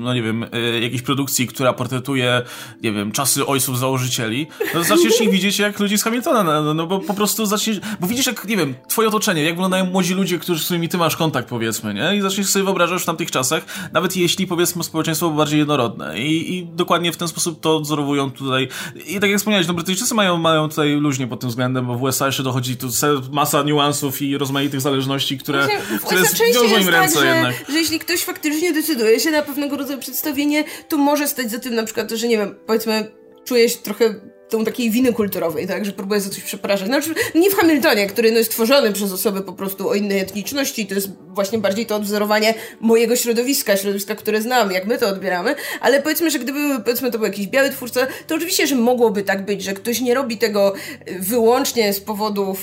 no 0.00 0.14
nie 0.14 0.22
wiem, 0.22 0.46
jakiejś 0.82 1.02
produkcji, 1.02 1.46
która 1.46 1.72
portretuje, 1.72 2.42
nie 2.82 2.92
wiem, 2.92 3.12
czasy 3.12 3.46
ojców 3.46 3.78
założycieli, 3.78 4.46
no 4.74 4.80
to 4.80 4.84
zaczniesz 4.84 5.20
ich 5.20 5.30
widzieć 5.30 5.58
jak 5.58 5.80
ludzi 5.80 5.98
z 5.98 6.02
Hamiltona, 6.02 6.42
no, 6.42 6.62
no, 6.62 6.74
no 6.74 6.86
bo 6.86 6.98
po 6.98 7.14
prostu 7.14 7.46
zaczniesz, 7.46 7.80
bo 8.00 8.06
widzisz 8.06 8.26
jak, 8.26 8.44
nie 8.44 8.56
wiem, 8.56 8.74
twoje 8.88 9.08
otoczenie, 9.08 9.42
jak 9.42 9.54
wyglądają 9.54 9.84
młodzi 9.84 10.14
ludzie, 10.14 10.38
którzy, 10.38 10.62
z 10.62 10.64
którymi 10.64 10.88
ty 10.88 10.98
masz 10.98 11.16
kontakt, 11.16 11.48
powiedzmy, 11.48 11.94
nie? 11.94 12.16
I 12.16 12.20
zaczniesz 12.20 12.46
sobie 12.46 12.64
wyobrażać 12.64 13.02
w 13.02 13.06
tamtych 13.06 13.30
czasach, 13.30 13.64
nawet 13.92 14.16
jeśli, 14.16 14.46
powiedzmy, 14.46 14.84
społeczeństwo 14.84 15.26
było 15.26 15.38
bardziej 15.38 15.58
jednorodne. 15.58 16.18
I, 16.18 16.58
I 16.58 16.66
dokładnie 16.66 17.12
w 17.12 17.16
ten 17.16 17.28
sposób 17.28 17.60
to 17.60 17.76
odzorowują 17.76 18.30
tutaj. 18.30 18.68
I 19.06 19.20
tak 19.20 19.30
jak 19.30 19.40
wspomniałeś, 19.50 19.68
no 19.68 19.74
Brytyjczycy 19.74 20.14
mają, 20.14 20.36
mają 20.36 20.68
tutaj 20.68 20.90
luźnie 20.90 21.26
pod 21.26 21.40
tym 21.40 21.48
względem, 21.48 21.86
bo 21.86 21.94
w 21.94 22.02
USA 22.02 22.26
jeszcze 22.26 22.42
dochodzi 22.42 22.76
tu 22.76 22.88
masa 23.32 23.62
niuansów 23.62 24.22
i 24.22 24.38
rozmaitych 24.38 24.80
zależności, 24.80 25.38
które, 25.38 25.68
które 26.06 26.22
wiążą 26.54 26.78
im 26.78 26.88
ręce 26.88 27.18
tak, 27.18 27.24
jednak. 27.24 27.54
Że, 27.66 27.72
że 27.72 27.78
jeśli 27.78 27.98
ktoś 27.98 28.24
faktycznie 28.24 28.72
decyduje 28.72 29.20
się 29.20 29.30
na 29.30 29.42
pewnego 29.42 29.76
rodzaju 29.76 29.98
przedstawienie, 30.00 30.64
to 30.88 30.96
może 30.96 31.28
stać 31.28 31.50
za 31.50 31.58
tym 31.58 31.74
na 31.74 31.84
przykład, 31.84 32.10
że 32.10 32.28
nie 32.28 32.38
wiem, 32.38 32.54
powiedzmy, 32.66 33.10
czuje 33.44 33.68
się 33.68 33.78
trochę 33.78 34.14
tą 34.50 34.64
takiej 34.64 34.90
winy 34.90 35.12
kulturowej, 35.12 35.66
tak, 35.66 35.84
że 35.84 35.92
próbuje 35.92 36.20
za 36.20 36.30
coś 36.30 36.42
przepraszać. 36.42 36.86
Znaczy, 36.86 37.14
nie 37.34 37.50
w 37.50 37.54
Hamiltonie, 37.54 38.06
który 38.06 38.32
no, 38.32 38.38
jest 38.38 38.50
tworzony 38.50 38.92
przez 38.92 39.12
osoby 39.12 39.42
po 39.42 39.52
prostu 39.52 39.88
o 39.88 39.94
innej 39.94 40.18
etniczności, 40.18 40.86
to 40.86 40.94
jest 40.94 41.08
właśnie 41.28 41.58
bardziej 41.58 41.86
to 41.86 41.96
odwzorowanie 41.96 42.54
mojego 42.80 43.16
środowiska, 43.16 43.76
środowiska, 43.76 44.14
które 44.14 44.42
znam, 44.42 44.70
jak 44.70 44.86
my 44.86 44.98
to 44.98 45.08
odbieramy, 45.08 45.54
ale 45.80 46.02
powiedzmy, 46.02 46.30
że 46.30 46.38
gdyby 46.38 46.80
powiedzmy 46.84 47.10
to 47.10 47.18
był 47.18 47.26
jakiś 47.26 47.46
biały 47.46 47.70
twórca, 47.70 48.06
to 48.26 48.34
oczywiście, 48.34 48.66
że 48.66 48.74
mogłoby 48.74 49.22
tak 49.22 49.44
być, 49.44 49.62
że 49.62 49.72
ktoś 49.72 50.00
nie 50.00 50.14
robi 50.14 50.38
tego 50.38 50.74
wyłącznie 51.20 51.92
z 51.92 52.00
powodów 52.00 52.58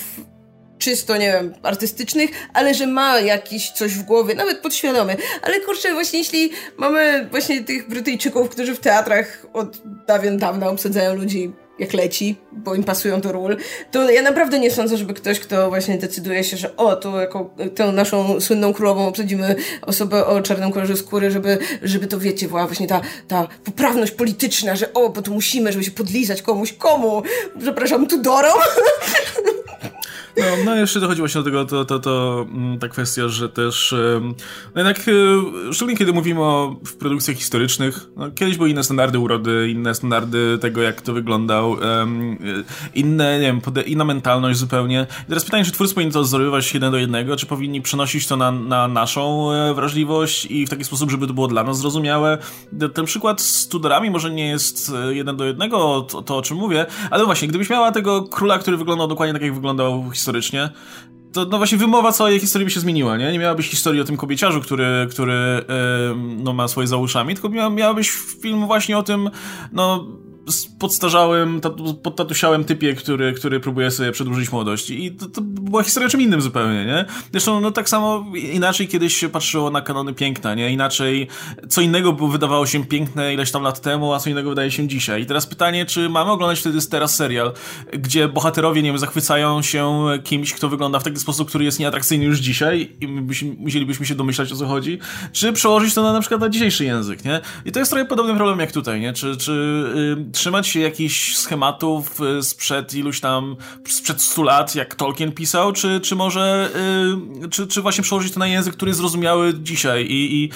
czysto, 0.77 1.17
nie 1.17 1.31
wiem, 1.31 1.53
artystycznych, 1.63 2.29
ale 2.53 2.73
że 2.73 2.87
ma 2.87 3.19
jakiś 3.19 3.71
coś 3.71 3.93
w 3.93 4.03
głowie, 4.03 4.35
nawet 4.35 4.57
podświadomy. 4.57 5.17
Ale 5.41 5.59
kurczę, 5.59 5.93
właśnie 5.93 6.19
jeśli 6.19 6.51
mamy 6.77 7.27
właśnie 7.31 7.63
tych 7.63 7.89
Brytyjczyków, 7.89 8.49
którzy 8.49 8.75
w 8.75 8.79
teatrach 8.79 9.45
od 9.53 9.81
dawien 10.07 10.37
dawna 10.37 10.69
obsadzają 10.69 11.15
ludzi 11.15 11.51
jak 11.79 11.93
leci, 11.93 12.35
bo 12.51 12.75
im 12.75 12.83
pasują 12.83 13.21
do 13.21 13.31
ról, 13.31 13.57
to 13.91 14.11
ja 14.11 14.21
naprawdę 14.21 14.59
nie 14.59 14.71
sądzę, 14.71 14.97
żeby 14.97 15.13
ktoś, 15.13 15.39
kto 15.39 15.69
właśnie 15.69 15.97
decyduje 15.97 16.43
się, 16.43 16.57
że 16.57 16.77
o, 16.77 16.95
to 16.95 17.21
jako 17.21 17.49
tę 17.75 17.91
naszą 17.91 18.41
słynną 18.41 18.73
królową 18.73 19.07
obsadzimy 19.07 19.55
osobę 19.81 20.25
o 20.25 20.41
czarnym 20.41 20.71
kolorze 20.71 20.97
skóry, 20.97 21.31
żeby, 21.31 21.57
żeby 21.83 22.07
to 22.07 22.19
wiecie, 22.19 22.47
była 22.47 22.67
właśnie 22.67 22.87
ta, 22.87 23.01
ta 23.27 23.47
poprawność 23.63 24.11
polityczna, 24.11 24.75
że 24.75 24.93
o, 24.93 25.09
bo 25.09 25.21
to 25.21 25.31
musimy, 25.31 25.71
żeby 25.71 25.83
się 25.83 25.91
podlizać 25.91 26.41
komuś, 26.41 26.73
komu? 26.73 27.23
Przepraszam, 27.59 28.07
Tudorom? 28.07 28.59
No, 30.37 30.43
no 30.65 30.75
jeszcze 30.75 30.99
dochodzi 30.99 31.21
właśnie 31.21 31.41
do 31.41 31.45
tego, 31.45 31.65
to, 31.65 31.85
to, 31.85 31.99
to, 31.99 32.45
mm, 32.49 32.79
ta 32.79 32.87
kwestia, 32.87 33.27
że 33.27 33.49
też 33.49 33.95
no 34.75 34.81
jednak, 34.81 34.99
e, 34.99 35.73
szczególnie 35.73 35.97
kiedy 35.97 36.13
mówimy 36.13 36.41
o 36.41 36.75
w 36.85 36.97
produkcjach 36.97 37.37
historycznych, 37.37 38.09
no, 38.15 38.31
kiedyś 38.31 38.57
były 38.57 38.69
inne 38.69 38.83
standardy 38.83 39.19
urody, 39.19 39.69
inne 39.69 39.95
standardy 39.95 40.57
tego, 40.57 40.81
jak 40.81 41.01
to 41.01 41.13
wyglądał, 41.13 41.71
um, 41.71 42.37
inne, 42.93 43.39
nie 43.39 43.45
wiem, 43.45 43.61
inna 43.85 44.05
mentalność 44.05 44.59
zupełnie. 44.59 45.07
I 45.23 45.29
teraz 45.29 45.45
pytanie, 45.45 45.65
czy 45.65 45.71
twórcy 45.71 45.93
powinni 45.93 46.13
to 46.13 46.21
wzorowywać 46.21 46.73
jeden 46.73 46.91
do 46.91 46.97
jednego, 46.97 47.35
czy 47.35 47.45
powinni 47.45 47.81
przenosić 47.81 48.27
to 48.27 48.37
na, 48.37 48.51
na 48.51 48.87
naszą 48.87 49.51
e, 49.51 49.73
wrażliwość 49.73 50.45
i 50.45 50.65
w 50.65 50.69
taki 50.69 50.83
sposób, 50.83 51.11
żeby 51.11 51.27
to 51.27 51.33
było 51.33 51.47
dla 51.47 51.63
nas 51.63 51.77
zrozumiałe. 51.77 52.37
Ten 52.93 53.05
przykład 53.05 53.41
z 53.41 53.67
Tudorami 53.67 54.09
może 54.09 54.31
nie 54.31 54.47
jest 54.47 54.91
jeden 55.09 55.37
do 55.37 55.45
jednego, 55.45 56.01
to, 56.01 56.21
to 56.21 56.37
o 56.37 56.41
czym 56.41 56.57
mówię, 56.57 56.85
ale 57.11 57.25
właśnie, 57.25 57.47
gdybyś 57.47 57.69
miała 57.69 57.91
tego 57.91 58.23
króla, 58.23 58.59
który 58.59 58.77
wyglądał 58.77 59.07
dokładnie 59.07 59.33
tak, 59.33 59.41
jak 59.41 59.53
wyglądał 59.53 60.06
historycznie, 60.11 60.69
to 61.33 61.45
no 61.45 61.57
właśnie 61.57 61.77
wymowa 61.77 62.11
całej 62.11 62.39
historii 62.39 62.65
by 62.65 62.71
się 62.71 62.79
zmieniła, 62.79 63.17
nie? 63.17 63.31
Nie 63.31 63.39
miałabyś 63.39 63.69
historii 63.69 64.01
o 64.01 64.03
tym 64.03 64.17
kobieciarzu, 64.17 64.61
który, 64.61 65.07
który 65.11 65.33
yy, 65.33 66.15
no, 66.43 66.53
ma 66.53 66.67
swoje 66.67 66.87
za 66.87 66.97
uszami, 66.97 67.33
tylko 67.33 67.49
miała, 67.49 67.69
miałabyś 67.69 68.11
film 68.41 68.65
właśnie 68.65 68.97
o 68.97 69.03
tym, 69.03 69.29
no 69.71 70.07
podstarzałym, 70.79 71.61
podtatusiałym 72.03 72.63
typie, 72.63 72.93
który, 72.95 73.33
który 73.33 73.59
próbuje 73.59 73.91
sobie 73.91 74.11
przedłużyć 74.11 74.51
młodość. 74.51 74.89
I 74.89 75.11
to, 75.11 75.25
to 75.25 75.41
była 75.41 75.83
historia 75.83 76.09
czym 76.09 76.21
innym 76.21 76.41
zupełnie, 76.41 76.85
nie? 76.85 77.05
Zresztą, 77.31 77.61
no 77.61 77.71
tak 77.71 77.89
samo 77.89 78.25
inaczej 78.35 78.87
kiedyś 78.87 79.17
się 79.17 79.29
patrzyło 79.29 79.69
na 79.69 79.81
kanony 79.81 80.13
piękna, 80.13 80.55
nie? 80.55 80.71
Inaczej, 80.71 81.27
co 81.69 81.81
innego 81.81 82.13
wydawało 82.13 82.65
się 82.65 82.85
piękne 82.85 83.33
ileś 83.33 83.51
tam 83.51 83.63
lat 83.63 83.81
temu, 83.81 84.13
a 84.13 84.19
co 84.19 84.29
innego 84.29 84.49
wydaje 84.49 84.71
się 84.71 84.87
dzisiaj. 84.87 85.21
I 85.21 85.25
teraz 85.25 85.45
pytanie, 85.45 85.85
czy 85.85 86.09
mamy 86.09 86.31
oglądać 86.31 86.59
wtedy 86.59 86.79
teraz 86.89 87.15
serial, 87.15 87.53
gdzie 87.93 88.27
bohaterowie, 88.27 88.81
nie 88.81 88.89
wiem, 88.89 88.97
zachwycają 88.97 89.61
się 89.61 90.05
kimś, 90.23 90.53
kto 90.53 90.69
wygląda 90.69 90.99
w 90.99 91.03
taki 91.03 91.19
sposób, 91.19 91.49
który 91.49 91.65
jest 91.65 91.79
nieatrakcyjny 91.79 92.25
już 92.25 92.39
dzisiaj 92.39 92.95
i 93.01 93.07
my 93.07 93.21
byśmy, 93.21 93.55
musielibyśmy 93.59 94.05
się 94.05 94.15
domyślać, 94.15 94.51
o 94.51 94.55
co 94.55 94.67
chodzi, 94.67 94.99
czy 95.31 95.53
przełożyć 95.53 95.93
to 95.93 96.03
na 96.03 96.13
na 96.13 96.19
przykład 96.19 96.41
na 96.41 96.49
dzisiejszy 96.49 96.85
język, 96.85 97.25
nie? 97.25 97.41
I 97.65 97.71
to 97.71 97.79
jest 97.79 97.91
trochę 97.91 98.05
podobny 98.05 98.35
problem 98.35 98.59
jak 98.59 98.71
tutaj, 98.71 99.01
nie? 99.01 99.13
Czy, 99.13 99.37
czy 99.37 99.83
yy, 100.17 100.31
trzymać 100.37 100.67
się 100.67 100.79
jakichś 100.79 101.35
schematów 101.35 102.21
y, 102.21 102.43
sprzed 102.43 102.93
iluś 102.93 103.19
tam, 103.19 103.55
sprzed 103.87 104.21
100 104.21 104.43
lat, 104.43 104.75
jak 104.75 104.95
Tolkien 104.95 105.31
pisał, 105.31 105.73
czy, 105.73 105.99
czy 105.99 106.15
może, 106.15 106.69
yy, 107.41 107.49
czy, 107.49 107.67
czy 107.67 107.81
właśnie 107.81 108.03
przełożyć 108.03 108.33
to 108.33 108.39
na 108.39 108.47
język, 108.47 108.73
który 108.73 108.89
jest 108.89 108.99
zrozumiały 108.99 109.53
dzisiaj 109.53 110.05
i, 110.05 110.43
i, 110.43 110.49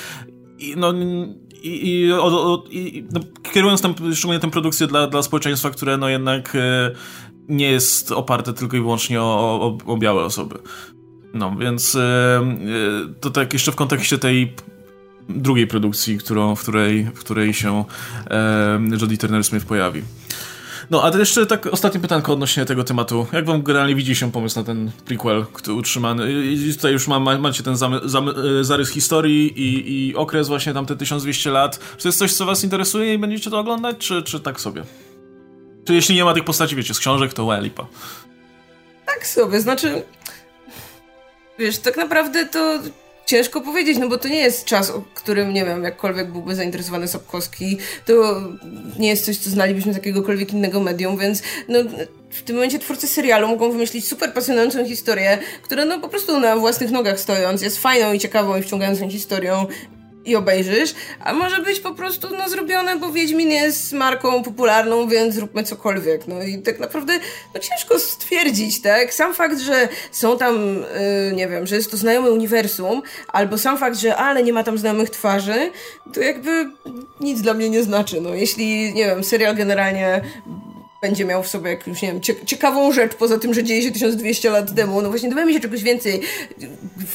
i 0.59 0.75
no 0.77 0.93
i, 1.63 1.89
i, 1.89 2.13
o, 2.13 2.53
o, 2.53 2.63
i 2.69 3.05
no, 3.11 3.19
kierując 3.53 3.81
tam, 3.81 3.95
szczególnie 4.13 4.39
tę 4.39 4.51
produkcję 4.51 4.87
dla, 4.87 5.07
dla 5.07 5.23
społeczeństwa, 5.23 5.69
które 5.69 5.97
no 5.97 6.09
jednak 6.09 6.55
y, 6.55 6.59
nie 7.49 7.71
jest 7.71 8.11
oparte 8.11 8.53
tylko 8.53 8.77
i 8.77 8.79
wyłącznie 8.79 9.21
o, 9.21 9.77
o, 9.85 9.97
białe 9.97 10.23
osoby. 10.23 10.59
No, 11.33 11.55
więc 11.59 11.95
y, 11.95 11.99
to 13.19 13.29
tak 13.29 13.53
jeszcze 13.53 13.71
w 13.71 13.75
kontekście 13.75 14.17
tej 14.17 14.55
drugiej 15.29 15.67
produkcji, 15.67 16.17
którą, 16.17 16.55
w, 16.55 16.61
której, 16.61 17.03
w 17.03 17.19
której 17.19 17.53
się 17.53 17.85
e, 18.29 18.79
Jodie 19.01 19.17
Turner-Smith 19.17 19.65
pojawi. 19.65 20.01
No, 20.89 21.03
a 21.03 21.17
jeszcze 21.17 21.45
tak 21.45 21.65
ostatnie 21.67 21.99
pytanko 21.99 22.33
odnośnie 22.33 22.65
tego 22.65 22.83
tematu. 22.83 23.27
Jak 23.33 23.45
wam 23.45 23.63
generalnie 23.63 23.95
widzi 23.95 24.15
się 24.15 24.31
pomysł 24.31 24.59
na 24.59 24.65
ten 24.65 24.91
prequel 25.05 25.45
który 25.53 25.73
utrzymany? 25.77 26.43
I 26.43 26.73
tutaj 26.73 26.93
już 26.93 27.07
ma, 27.07 27.19
macie 27.19 27.63
ten 27.63 27.77
zamy, 27.77 27.99
zamy, 28.03 28.31
e, 28.59 28.63
zarys 28.63 28.89
historii 28.89 29.59
i, 29.59 30.09
i 30.09 30.15
okres 30.15 30.47
właśnie 30.47 30.73
tam 30.73 30.85
te 30.85 30.95
1200 30.95 31.51
lat. 31.51 31.79
Czy 31.97 32.03
to 32.03 32.07
jest 32.07 32.19
coś, 32.19 32.33
co 32.33 32.45
was 32.45 32.63
interesuje 32.63 33.13
i 33.13 33.17
będziecie 33.17 33.49
to 33.49 33.59
oglądać, 33.59 33.97
czy, 33.97 34.23
czy 34.23 34.39
tak 34.39 34.61
sobie? 34.61 34.83
Czy 35.85 35.93
jeśli 35.93 36.15
nie 36.15 36.25
ma 36.25 36.33
tych 36.33 36.43
postaci, 36.43 36.75
wiecie, 36.75 36.93
z 36.93 36.99
książek, 36.99 37.33
to 37.33 37.59
lipa. 37.61 37.87
Tak 39.05 39.27
sobie, 39.27 39.61
znaczy... 39.61 40.03
Wiesz, 41.59 41.77
tak 41.77 41.97
naprawdę 41.97 42.45
to 42.45 42.79
Ciężko 43.25 43.61
powiedzieć, 43.61 43.97
no 43.97 44.09
bo 44.09 44.17
to 44.17 44.27
nie 44.27 44.39
jest 44.39 44.65
czas, 44.65 44.93
którym, 45.13 45.53
nie 45.53 45.65
wiem, 45.65 45.83
jakkolwiek 45.83 46.31
byłby 46.31 46.55
zainteresowany 46.55 47.07
Sapkowski, 47.07 47.77
to 48.05 48.41
nie 48.99 49.09
jest 49.09 49.25
coś, 49.25 49.37
co 49.37 49.49
znalibyśmy 49.49 49.93
z 49.93 49.95
jakiegokolwiek 49.95 50.53
innego 50.53 50.79
medium, 50.79 51.17
więc 51.17 51.41
no, 51.67 51.79
w 52.29 52.41
tym 52.41 52.55
momencie 52.55 52.79
twórcy 52.79 53.07
serialu 53.07 53.47
mogą 53.47 53.71
wymyślić 53.71 54.07
super 54.07 54.33
pasjonującą 54.33 54.85
historię, 54.85 55.37
która 55.63 55.85
no 55.85 55.99
po 55.99 56.09
prostu 56.09 56.39
na 56.39 56.55
własnych 56.55 56.91
nogach 56.91 57.19
stojąc 57.19 57.61
jest 57.61 57.77
fajną 57.77 58.13
i 58.13 58.19
ciekawą 58.19 58.57
i 58.57 58.63
wciągającą 58.63 59.09
historią 59.09 59.65
i 60.25 60.35
obejrzysz, 60.35 60.93
a 61.23 61.33
może 61.33 61.61
być 61.61 61.79
po 61.79 61.93
prostu 61.93 62.27
no, 62.37 62.49
zrobione, 62.49 62.97
bo 62.97 63.11
Wiedźmin 63.11 63.51
jest 63.51 63.93
marką 63.93 64.43
popularną, 64.43 65.07
więc 65.07 65.35
zróbmy 65.35 65.63
cokolwiek. 65.63 66.27
No 66.27 66.43
i 66.43 66.61
tak 66.61 66.79
naprawdę 66.79 67.13
no, 67.53 67.59
ciężko 67.59 67.99
stwierdzić, 67.99 68.81
tak? 68.81 69.13
Sam 69.13 69.33
fakt, 69.33 69.59
że 69.59 69.87
są 70.11 70.37
tam, 70.37 70.55
yy, 71.27 71.35
nie 71.35 71.47
wiem, 71.47 71.67
że 71.67 71.75
jest 71.75 71.91
to 71.91 71.97
znajome 71.97 72.31
uniwersum, 72.31 73.01
albo 73.27 73.57
sam 73.57 73.77
fakt, 73.77 73.97
że 73.97 74.15
ale 74.15 74.43
nie 74.43 74.53
ma 74.53 74.63
tam 74.63 74.77
znajomych 74.77 75.09
twarzy, 75.09 75.71
to 76.13 76.21
jakby 76.21 76.69
nic 77.19 77.41
dla 77.41 77.53
mnie 77.53 77.69
nie 77.69 77.83
znaczy. 77.83 78.21
No, 78.21 78.33
jeśli, 78.33 78.93
nie 78.93 79.05
wiem, 79.05 79.23
serial 79.23 79.55
generalnie 79.55 80.21
będzie 81.01 81.25
miał 81.25 81.43
w 81.43 81.47
sobie 81.47 81.69
jakąś, 81.69 82.01
nie 82.01 82.07
wiem, 82.07 82.21
ciekawą 82.45 82.91
rzecz, 82.91 83.13
poza 83.13 83.37
tym, 83.39 83.53
że 83.53 83.63
dzieje 83.63 83.81
się 83.81 83.91
1200 83.91 84.49
lat 84.49 84.75
temu. 84.75 85.01
No 85.01 85.09
właśnie, 85.09 85.29
dowiemy 85.29 85.53
się 85.53 85.59
czegoś 85.59 85.83
więcej. 85.83 86.21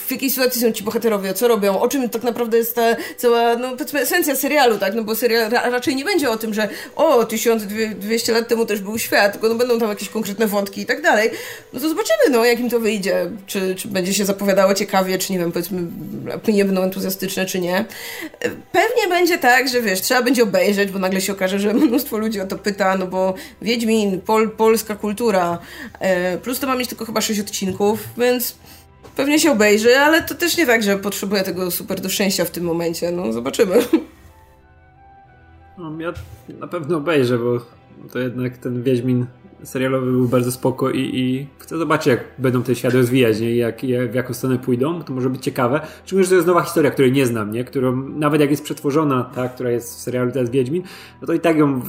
W 0.07 0.11
jakiej 0.11 0.30
sytuacji 0.30 0.61
są 0.61 0.72
ci 0.72 0.84
bohaterowie, 0.84 1.34
co 1.34 1.49
robią, 1.49 1.80
o 1.80 1.89
czym 1.89 2.11
tak 2.11 2.22
naprawdę 2.22 2.59
jest 2.59 2.74
ta 2.74 2.97
cała, 3.16 3.57
no 3.57 3.70
powiedzmy, 3.70 4.01
esencja 4.01 4.37
serialu, 4.37 4.78
tak? 4.78 4.95
No 4.95 5.05
bo 5.05 5.14
serial 5.14 5.51
ra 5.51 5.70
raczej 5.70 5.97
nie 5.97 6.05
będzie 6.05 6.30
o 6.30 6.37
tym, 6.37 6.55
że 6.55 6.68
o, 6.97 7.24
1200 7.24 8.32
lat 8.32 8.49
temu 8.49 8.66
też 8.66 8.80
był 8.80 8.99
świat, 8.99 9.32
tylko 9.32 9.49
no 9.49 9.55
będą 9.55 9.78
tam 9.78 9.89
jakieś 9.89 10.09
konkretne 10.09 10.47
wątki 10.47 10.80
i 10.80 10.87
tak 10.87 11.03
dalej. 11.03 11.30
No 11.72 11.80
to 11.80 11.89
zobaczymy, 11.89 12.30
no, 12.30 12.45
jak 12.45 12.61
im 12.61 12.70
to 12.70 12.80
wyjdzie. 12.80 13.30
Czy, 13.47 13.74
czy 13.74 13.89
będzie 13.89 14.14
się 14.14 14.24
zapowiadało 14.24 14.74
ciekawie, 14.74 15.18
czy 15.18 15.32
nie 15.32 15.39
wiem, 15.39 15.53
powiedzmy, 15.53 15.82
opinie 16.34 16.64
będą 16.64 16.82
entuzjastyczne, 16.82 17.47
czy 17.47 17.61
nie. 17.61 17.84
Pewnie 18.72 19.09
będzie 19.09 19.39
tak, 19.39 19.68
że 19.68 19.82
wiesz, 19.82 20.01
trzeba 20.01 20.22
będzie 20.22 20.43
obejrzeć, 20.43 20.91
bo 20.91 20.99
nagle 20.99 21.20
się 21.20 21.32
okaże, 21.32 21.59
że 21.59 21.74
mnóstwo 21.89 22.18
ludzi 22.18 22.41
o 22.41 22.47
to 22.47 22.59
pyta, 22.59 22.97
no 22.97 23.07
bo 23.07 23.34
wie 23.62 23.76
Wiedźmin, 23.77 24.20
pol, 24.20 24.51
polska 24.51 24.97
kultura. 24.97 25.59
E, 26.01 26.39
plus 26.39 26.61
to 26.61 26.66
ma 26.66 26.77
mieć 26.77 26.89
tylko 26.89 27.05
chyba 27.05 27.20
6 27.20 27.41
odcinków, 27.41 28.09
więc 28.18 28.59
pewnie 29.16 29.39
się 29.39 29.53
obejrzy, 29.53 29.99
ale 29.99 30.22
to 30.22 30.35
też 30.35 30.57
nie 30.57 30.66
tak, 30.66 30.83
że 30.83 30.99
potrzebuję 30.99 31.43
tego 31.43 31.70
super 31.70 32.01
do 32.01 32.09
szczęścia 32.09 32.45
w 32.45 32.51
tym 32.51 32.64
momencie. 32.64 33.12
No, 33.12 33.33
zobaczymy. 33.33 33.74
No, 35.79 36.01
ja 36.01 36.12
na 36.61 36.66
pewno 36.66 36.97
obejrzę, 36.97 37.39
bo 37.39 37.61
to 38.12 38.18
jednak 38.18 38.59
ten 38.59 38.83
Wiedźmin 38.83 39.27
serialowy 39.65 40.13
był 40.13 40.29
bardzo 40.29 40.53
spoko 40.53 40.91
i, 40.91 41.01
i 41.01 41.47
chcę 41.59 41.79
zobaczyć, 41.79 42.07
jak 42.07 42.25
będą 42.39 42.63
te 42.63 42.75
światy 42.75 42.97
rozwijać, 42.97 43.41
nie? 43.41 43.57
Jak, 43.57 43.85
jak, 43.85 44.13
w 44.13 44.15
jaką 44.15 44.35
stronę 44.35 44.59
pójdą, 44.59 45.03
to 45.03 45.13
może 45.13 45.31
być 45.31 45.43
ciekawe. 45.43 45.81
Szczególnie, 46.05 46.25
że 46.25 46.31
to 46.31 46.35
jest 46.35 46.47
nowa 46.47 46.63
historia, 46.63 46.91
której 46.91 47.13
nie 47.13 47.27
znam, 47.27 47.51
nie? 47.51 47.65
Którą 47.65 47.97
nawet 47.97 48.41
jak 48.41 48.51
jest 48.51 48.65
przetworzona, 48.65 49.31
ta, 49.35 49.49
która 49.49 49.71
jest 49.71 49.95
w 49.95 50.01
serialu 50.01 50.33
teraz 50.33 50.51
Wiedźmin, 50.51 50.83
no 51.21 51.27
to 51.27 51.33
i 51.33 51.41
tak 51.41 51.57
ją, 51.57 51.81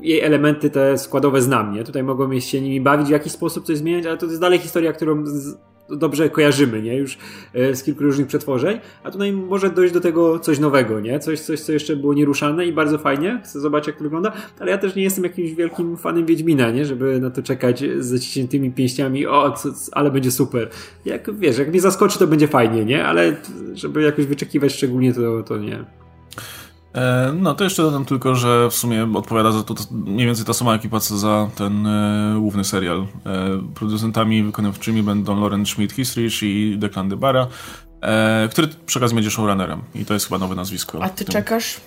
jej 0.00 0.20
elementy 0.20 0.70
te 0.70 0.98
składowe 0.98 1.42
znam, 1.42 1.74
nie? 1.74 1.84
Tutaj 1.84 2.02
mogą 2.02 2.40
się 2.40 2.60
nimi 2.60 2.80
bawić 2.80 3.08
w 3.08 3.10
jakiś 3.10 3.32
sposób, 3.32 3.64
coś 3.64 3.76
zmieniać, 3.76 4.06
ale 4.06 4.16
to 4.16 4.26
jest 4.26 4.40
dalej 4.40 4.58
historia, 4.58 4.92
którą 4.92 5.26
z, 5.26 5.56
dobrze 5.96 6.30
kojarzymy, 6.30 6.82
nie? 6.82 6.96
Już 6.96 7.18
e, 7.54 7.76
z 7.76 7.82
kilku 7.82 8.02
różnych 8.02 8.26
przetworzeń, 8.26 8.78
a 9.04 9.10
tutaj 9.10 9.32
może 9.32 9.70
dojść 9.70 9.94
do 9.94 10.00
tego 10.00 10.38
coś 10.38 10.58
nowego, 10.58 11.00
nie? 11.00 11.20
Coś, 11.20 11.40
coś 11.40 11.60
co 11.60 11.72
jeszcze 11.72 11.96
było 11.96 12.14
nieruszane 12.14 12.66
i 12.66 12.72
bardzo 12.72 12.98
fajnie, 12.98 13.40
chcę 13.44 13.60
zobaczyć 13.60 13.86
jak 13.86 13.96
to 13.96 14.04
wygląda, 14.04 14.32
ale 14.60 14.70
ja 14.70 14.78
też 14.78 14.94
nie 14.94 15.02
jestem 15.02 15.24
jakimś 15.24 15.52
wielkim 15.52 15.96
fanem 15.96 16.26
Wiedźmina, 16.26 16.70
nie? 16.70 16.84
Żeby 16.84 17.20
na 17.20 17.30
to 17.30 17.42
czekać 17.42 17.84
z 17.98 18.06
zaciśniętymi 18.06 18.70
pięściami, 18.70 19.26
o, 19.26 19.50
co, 19.50 19.68
ale 19.92 20.10
będzie 20.10 20.30
super. 20.30 20.68
Jak, 21.04 21.38
wiesz, 21.38 21.58
jak 21.58 21.68
mnie 21.68 21.80
zaskoczy, 21.80 22.18
to 22.18 22.26
będzie 22.26 22.48
fajnie, 22.48 22.84
nie? 22.84 23.04
Ale 23.04 23.36
żeby 23.74 24.02
jakoś 24.02 24.26
wyczekiwać 24.26 24.72
szczególnie, 24.72 25.14
to, 25.14 25.42
to 25.42 25.58
nie. 25.58 25.84
E, 26.94 27.32
no 27.32 27.54
to 27.54 27.64
jeszcze 27.64 27.82
dodam 27.82 28.04
tylko, 28.04 28.34
że 28.34 28.70
w 28.70 28.74
sumie 28.74 29.08
odpowiada 29.14 29.52
za 29.52 29.62
to 29.62 29.74
mniej 29.90 30.26
więcej 30.26 30.44
ta 30.44 30.52
sama 30.52 30.74
ekipa 30.74 31.00
co 31.00 31.18
za 31.18 31.50
ten 31.54 31.86
e, 31.86 32.34
główny 32.38 32.64
serial. 32.64 32.98
E, 33.00 33.06
producentami 33.74 34.42
wykonawczymi 34.42 35.02
będą 35.02 35.40
Lauren 35.40 35.66
Schmidt 35.66 35.92
Hisrich 35.92 36.42
i 36.42 36.76
Declan 36.78 37.08
DeBara, 37.08 37.46
e, 38.00 38.48
który 38.50 38.68
przy 38.86 38.98
okazji 38.98 39.14
będzie 39.14 39.30
showrunnerem 39.30 39.80
i 39.94 40.04
to 40.04 40.14
jest 40.14 40.26
chyba 40.26 40.38
nowe 40.38 40.54
nazwisko. 40.54 41.02
A 41.02 41.08
ty 41.08 41.24
czekasz? 41.24 41.80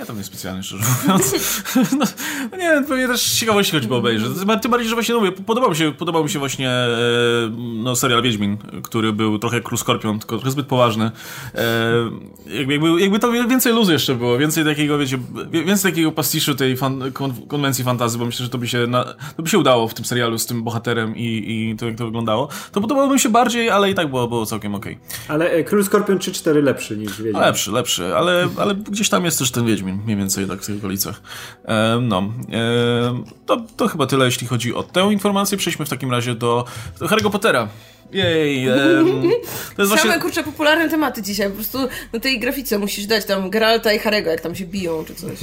Nie, 0.00 0.06
to 0.06 0.12
nie 0.12 0.24
specjalnie, 0.24 0.62
szczerze 0.62 0.82
mówiąc. 1.02 1.32
no, 1.76 2.06
no 2.50 2.56
nie 2.56 2.70
wiem, 2.70 2.84
pewnie 2.84 3.08
też 3.08 3.32
ciekawości 3.32 3.72
choćby 3.72 3.94
obejrzeć. 3.94 4.28
Tym 4.62 4.70
bardziej, 4.70 4.88
że 4.88 4.94
właśnie, 4.94 5.14
no 5.14 5.20
mówię, 5.20 5.32
podobał 5.32 5.70
mi 5.70 5.76
się, 5.76 5.92
podobał 5.92 6.24
mi 6.24 6.30
się 6.30 6.38
właśnie 6.38 6.70
e, 6.70 6.88
no, 7.58 7.96
serial 7.96 8.22
Wiedźmin, 8.22 8.56
który 8.82 9.12
był 9.12 9.38
trochę 9.38 9.56
jak 9.56 9.64
Król 9.64 9.78
Skorpion, 9.78 10.18
tylko 10.18 10.36
trochę 10.36 10.50
zbyt 10.50 10.66
poważny. 10.66 11.10
E, 11.54 11.60
jakby, 12.46 12.72
jakby, 12.72 13.00
jakby 13.00 13.18
to 13.18 13.32
więcej 13.32 13.72
luzu 13.72 13.92
jeszcze 13.92 14.14
było, 14.14 14.38
więcej 14.38 14.64
takiego, 14.64 14.98
wiecie, 14.98 15.18
więcej 15.50 15.92
takiego 15.92 16.12
pastiszu 16.12 16.54
tej 16.54 16.76
fan, 16.76 17.12
kon, 17.12 17.32
konwencji 17.48 17.84
fantazy, 17.84 18.18
bo 18.18 18.26
myślę, 18.26 18.44
że 18.44 18.50
to 18.50 18.58
by 18.58 18.68
się, 18.68 18.86
na, 18.86 19.04
to 19.36 19.42
by 19.42 19.48
się 19.48 19.58
udało 19.58 19.88
w 19.88 19.94
tym 19.94 20.04
serialu 20.04 20.38
z 20.38 20.46
tym 20.46 20.62
bohaterem 20.62 21.16
i, 21.16 21.24
i 21.24 21.76
to, 21.76 21.86
jak 21.86 21.96
to 21.96 22.04
wyglądało. 22.04 22.48
To 22.72 22.80
podobało 22.80 23.12
mi 23.12 23.20
się 23.20 23.28
bardziej, 23.28 23.70
ale 23.70 23.90
i 23.90 23.94
tak 23.94 24.08
było, 24.08 24.28
było 24.28 24.46
całkiem 24.46 24.74
okej. 24.74 24.92
Okay. 24.92 25.34
Ale 25.34 25.50
e, 25.50 25.64
Król 25.64 25.84
Skorpion 25.84 26.18
3-4 26.18 26.62
lepszy 26.62 26.96
niż 26.96 27.22
Wiedźmin. 27.22 27.42
Lepszy, 27.42 27.70
lepszy, 27.70 28.16
ale, 28.16 28.48
ale 28.56 28.74
gdzieś 28.74 29.08
tam 29.08 29.24
jest 29.24 29.38
też 29.38 29.50
ten 29.50 29.66
Wiedźmin, 29.66 29.89
mniej 29.92 30.16
więcej 30.16 30.46
tak 30.46 30.62
w 30.62 30.66
tych 30.66 30.78
okolicach. 30.78 31.22
E, 31.64 31.98
no, 32.02 32.32
e, 32.52 33.22
to, 33.46 33.62
to 33.76 33.88
chyba 33.88 34.06
tyle, 34.06 34.24
jeśli 34.24 34.46
chodzi 34.46 34.74
o 34.74 34.82
tę 34.82 35.12
informację. 35.12 35.58
Przejdźmy 35.58 35.86
w 35.86 35.88
takim 35.88 36.10
razie 36.10 36.34
do, 36.34 36.64
do 36.98 37.30
Pottera. 37.30 37.68
Jej, 38.12 38.68
um, 38.68 38.76
to 39.76 39.82
jest 39.82 39.92
Same 39.92 40.02
właśnie... 40.02 40.20
kurczę 40.20 40.42
popularne 40.42 40.88
tematy 40.88 41.22
dzisiaj. 41.22 41.48
Po 41.48 41.54
prostu 41.54 41.78
na 42.12 42.20
tej 42.20 42.40
grafice 42.40 42.78
musisz 42.78 43.06
dać 43.06 43.24
tam 43.24 43.50
Geralta 43.50 43.92
i 43.92 43.98
Harego, 43.98 44.30
jak 44.30 44.40
tam 44.40 44.54
się 44.54 44.66
biją 44.66 45.04
czy 45.04 45.14
coś. 45.14 45.38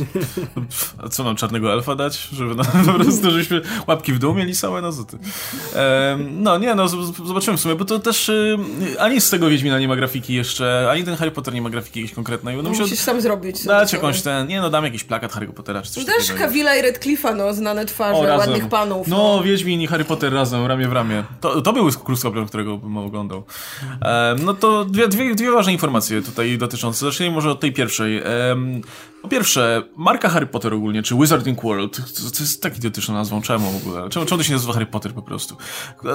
A 1.03 1.09
co 1.09 1.23
mam 1.23 1.35
czarnego 1.35 1.73
elfa 1.73 1.95
dać? 1.95 2.17
Żeby 2.17 2.55
no, 2.55 2.63
po 2.93 2.93
prostu 2.93 3.31
żebyśmy 3.31 3.61
łapki 3.87 4.13
w 4.13 4.19
dół 4.19 4.33
mieli 4.33 4.55
same 4.55 4.81
no 4.81 4.91
ty. 4.91 5.17
Um, 5.17 6.43
no 6.43 6.57
nie, 6.57 6.75
no 6.75 6.87
zobaczymy 7.25 7.57
w 7.57 7.61
sumie, 7.61 7.75
bo 7.75 7.85
to 7.85 7.99
też 7.99 8.29
y, 8.29 8.57
ani 8.99 9.21
z 9.21 9.29
tego 9.29 9.49
Wiedźmina 9.49 9.79
nie 9.79 9.87
ma 9.87 9.95
grafiki 9.95 10.33
jeszcze, 10.33 10.87
ani 10.91 11.03
ten 11.03 11.15
Harry 11.15 11.31
Potter 11.31 11.53
nie 11.53 11.61
ma 11.61 11.69
grafiki 11.69 11.99
jakiejś 11.99 12.15
konkretnej. 12.15 12.57
No, 12.63 12.69
musisz 12.69 12.99
sam 12.99 13.21
zrobić. 13.21 13.65
Dać 13.65 13.93
jakąś 13.93 14.21
ten, 14.21 14.47
nie 14.47 14.61
no 14.61 14.69
dam 14.69 14.83
jakiś 14.83 15.03
plakat 15.03 15.33
Harry'ego 15.33 15.53
Pottera 15.53 15.81
czy 15.81 15.91
coś 15.91 16.05
Dasz 16.05 16.31
Kavilla 16.31 16.75
i 16.75 16.81
Redcliffa, 16.81 17.33
no 17.33 17.53
znane 17.53 17.85
twarze, 17.85 18.33
o, 18.33 18.37
ładnych 18.37 18.69
panów. 18.69 19.07
No, 19.07 19.17
no, 19.17 19.43
Wiedźmin 19.43 19.81
i 19.81 19.87
Harry 19.87 20.05
Potter 20.05 20.33
razem, 20.33 20.65
ramię 20.65 20.87
w 20.87 20.93
ramię. 20.93 21.23
To, 21.41 21.61
to 21.61 21.73
był 21.73 21.91
Kruskopler, 21.91 22.45
którego 22.57 22.77
bym 22.77 22.97
oglądał. 22.97 23.43
no 24.45 24.53
to 24.53 24.85
dwie, 24.85 25.07
dwie, 25.07 25.35
dwie 25.35 25.51
ważne 25.51 25.73
informacje 25.73 26.21
tutaj 26.21 26.57
dotyczące. 26.57 27.05
Zacznijmy 27.05 27.35
może 27.35 27.51
od 27.51 27.59
tej 27.59 27.73
pierwszej. 27.73 28.23
po 29.21 29.27
pierwsze, 29.27 29.83
marka 29.97 30.29
Harry 30.29 30.47
Potter 30.47 30.73
ogólnie, 30.73 31.03
czy 31.03 31.15
Wizarding 31.15 31.63
World, 31.63 31.97
to, 31.97 32.31
to 32.37 32.39
jest 32.39 32.61
tak 32.61 32.77
idiotyczną 32.77 33.13
nazwą. 33.15 33.41
Czemu 33.41 33.71
w 33.71 33.87
ogóle? 33.87 34.09
Czemu, 34.09 34.25
czemu 34.25 34.37
to 34.37 34.43
się 34.43 34.53
nazywa 34.53 34.73
Harry 34.73 34.85
Potter 34.85 35.13
po 35.13 35.21
prostu? 35.21 35.55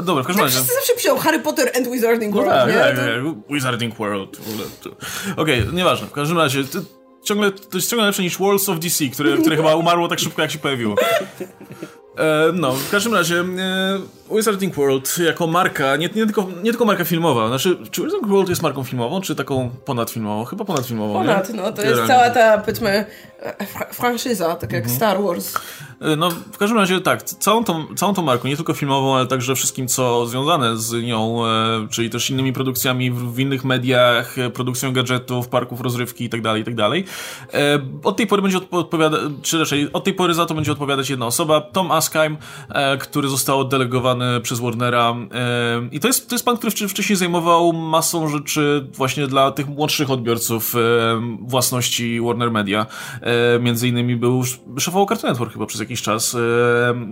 Dobra, 0.02 0.22
w 0.22 0.26
każdym 0.26 0.44
razie. 0.44 0.56
Wszyscy 0.56 0.74
zawsze 0.74 0.94
piszą 0.96 1.18
Harry 1.18 1.40
Potter 1.40 1.70
and 1.76 1.88
Wizarding 1.88 2.34
World, 2.34 2.50
no 2.50 2.56
tak, 2.56 2.68
nie? 2.68 2.80
Tak, 2.80 2.96
tak, 2.96 3.54
Wizarding 3.54 3.94
World. 3.94 4.40
Okej, 5.36 5.60
okay, 5.62 5.72
nieważne. 5.72 6.06
W 6.06 6.12
każdym 6.12 6.38
razie, 6.38 6.64
to, 6.64 6.78
ciągle, 7.24 7.50
to 7.50 7.78
jest 7.78 7.90
ciągle 7.90 8.06
lepsze 8.06 8.22
niż 8.22 8.38
Worlds 8.38 8.68
of 8.68 8.78
DC, 8.78 9.04
które, 9.06 9.36
które 9.36 9.56
chyba 9.56 9.74
umarło 9.74 10.08
tak 10.08 10.18
szybko, 10.18 10.42
jak 10.42 10.50
się 10.50 10.58
pojawiło. 10.58 10.96
E, 12.16 12.52
no, 12.54 12.72
w 12.72 12.90
każdym 12.90 13.14
razie 13.14 13.40
e, 13.40 13.44
Wizarding 14.36 14.74
World 14.74 15.18
jako 15.18 15.46
marka, 15.46 15.96
nie, 15.96 16.08
nie, 16.14 16.26
tylko, 16.26 16.46
nie 16.62 16.70
tylko 16.70 16.84
marka 16.84 17.04
filmowa, 17.04 17.48
znaczy, 17.48 17.76
czy 17.90 18.02
Wizarding 18.02 18.32
World 18.32 18.48
jest 18.48 18.62
marką 18.62 18.84
filmową, 18.84 19.20
czy 19.20 19.34
taką 19.34 19.70
ponadfilmową? 19.84 20.44
Chyba 20.44 20.64
ponadfilmową, 20.64 21.14
Ponad, 21.14 21.48
nie? 21.48 21.56
no, 21.56 21.72
to 21.72 21.82
jest 21.82 22.02
cała 22.06 22.30
ta, 22.30 22.58
powiedzmy, 22.58 23.06
franczyza, 23.92 24.54
tak 24.54 24.72
jak 24.72 24.82
mhm. 24.82 24.96
Star 24.96 25.22
Wars. 25.22 25.54
E, 26.00 26.16
no, 26.16 26.30
w 26.30 26.58
każdym 26.58 26.78
razie 26.78 27.00
tak, 27.00 27.22
całą 27.22 27.64
tą, 27.64 27.94
całą 27.96 28.14
tą 28.14 28.22
marką, 28.22 28.48
nie 28.48 28.56
tylko 28.56 28.74
filmową, 28.74 29.16
ale 29.16 29.26
także 29.26 29.54
wszystkim, 29.54 29.88
co 29.88 30.26
związane 30.26 30.76
z 30.76 30.92
nią, 31.04 31.46
e, 31.46 31.88
czyli 31.90 32.10
też 32.10 32.30
innymi 32.30 32.52
produkcjami 32.52 33.10
w, 33.10 33.34
w, 33.34 33.38
innych 33.38 33.64
mediach, 33.64 34.38
e, 34.38 34.50
produkcją 34.50 34.92
gadżetów, 34.92 35.48
parków 35.48 35.80
rozrywki 35.80 36.24
itd., 36.24 36.42
tak 36.42 36.58
itd. 36.58 36.90
Tak 36.90 36.92
e, 37.54 37.78
od 38.04 38.16
tej 38.16 38.26
pory 38.26 38.42
będzie 38.42 38.58
odpowiadać, 38.70 39.20
czy 39.42 39.58
raczej 39.58 39.92
od 39.92 40.04
tej 40.04 40.14
pory 40.14 40.34
za 40.34 40.46
to 40.46 40.54
będzie 40.54 40.72
odpowiadać 40.72 41.10
jedna 41.10 41.26
osoba, 41.26 41.60
Tom 41.60 41.90
Askheim, 41.90 42.36
e, 42.68 42.98
który 42.98 43.28
został 43.28 43.60
oddelegowany 43.60 44.21
przez 44.42 44.60
Warnera 44.60 45.14
i 45.92 46.00
to 46.00 46.06
jest, 46.06 46.28
to 46.28 46.34
jest 46.34 46.44
pan, 46.44 46.56
który 46.56 46.88
wcześniej 46.88 47.16
zajmował 47.16 47.72
masą 47.72 48.28
rzeczy 48.28 48.86
właśnie 48.92 49.26
dla 49.26 49.50
tych 49.50 49.68
młodszych 49.68 50.10
odbiorców 50.10 50.74
własności 51.40 52.20
Warner 52.20 52.50
Media. 52.50 52.86
między 53.60 53.88
innymi 53.88 54.16
był 54.16 54.42
szefował 54.78 55.06
Cartoon 55.06 55.32
Network 55.32 55.52
chyba 55.52 55.66
przez 55.66 55.80
jakiś 55.80 56.02
czas. 56.02 56.36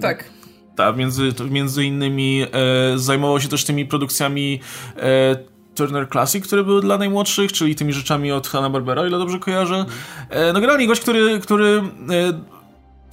Tak. 0.00 0.30
Tak, 0.76 0.96
między, 0.96 1.32
między 1.50 1.84
innymi 1.84 2.42
e, 2.42 2.98
zajmował 2.98 3.40
się 3.40 3.48
też 3.48 3.64
tymi 3.64 3.86
produkcjami 3.86 4.60
e, 4.96 5.36
Turner 5.74 6.08
Classic, 6.08 6.46
które 6.46 6.64
były 6.64 6.80
dla 6.80 6.98
najmłodszych, 6.98 7.52
czyli 7.52 7.74
tymi 7.74 7.92
rzeczami 7.92 8.32
od 8.32 8.48
Hanna-Barbera, 8.48 9.06
ile 9.08 9.18
dobrze 9.18 9.38
kojarzę. 9.38 9.84
E, 10.30 10.52
no 10.52 10.60
generalnie 10.60 10.86
gość, 10.86 11.00
który, 11.00 11.40
który 11.40 11.82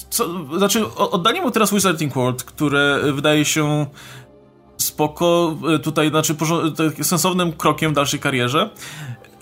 co, 0.10 0.46
znaczy 0.58 0.96
oddanie 0.96 1.42
mu 1.42 1.52
teraz 1.52 1.74
Wizarding 1.74 2.14
World, 2.14 2.44
które 2.44 3.00
wydaje 3.14 3.46
się 3.46 3.86
spoko, 4.78 5.58
e, 5.76 5.80
tutaj 5.80 6.10
znaczy 6.10 6.36
sensownym 7.02 7.54
krokiem 7.54 7.92
w 7.92 7.96
dalszej 7.96 8.20
karierze. 8.20 8.70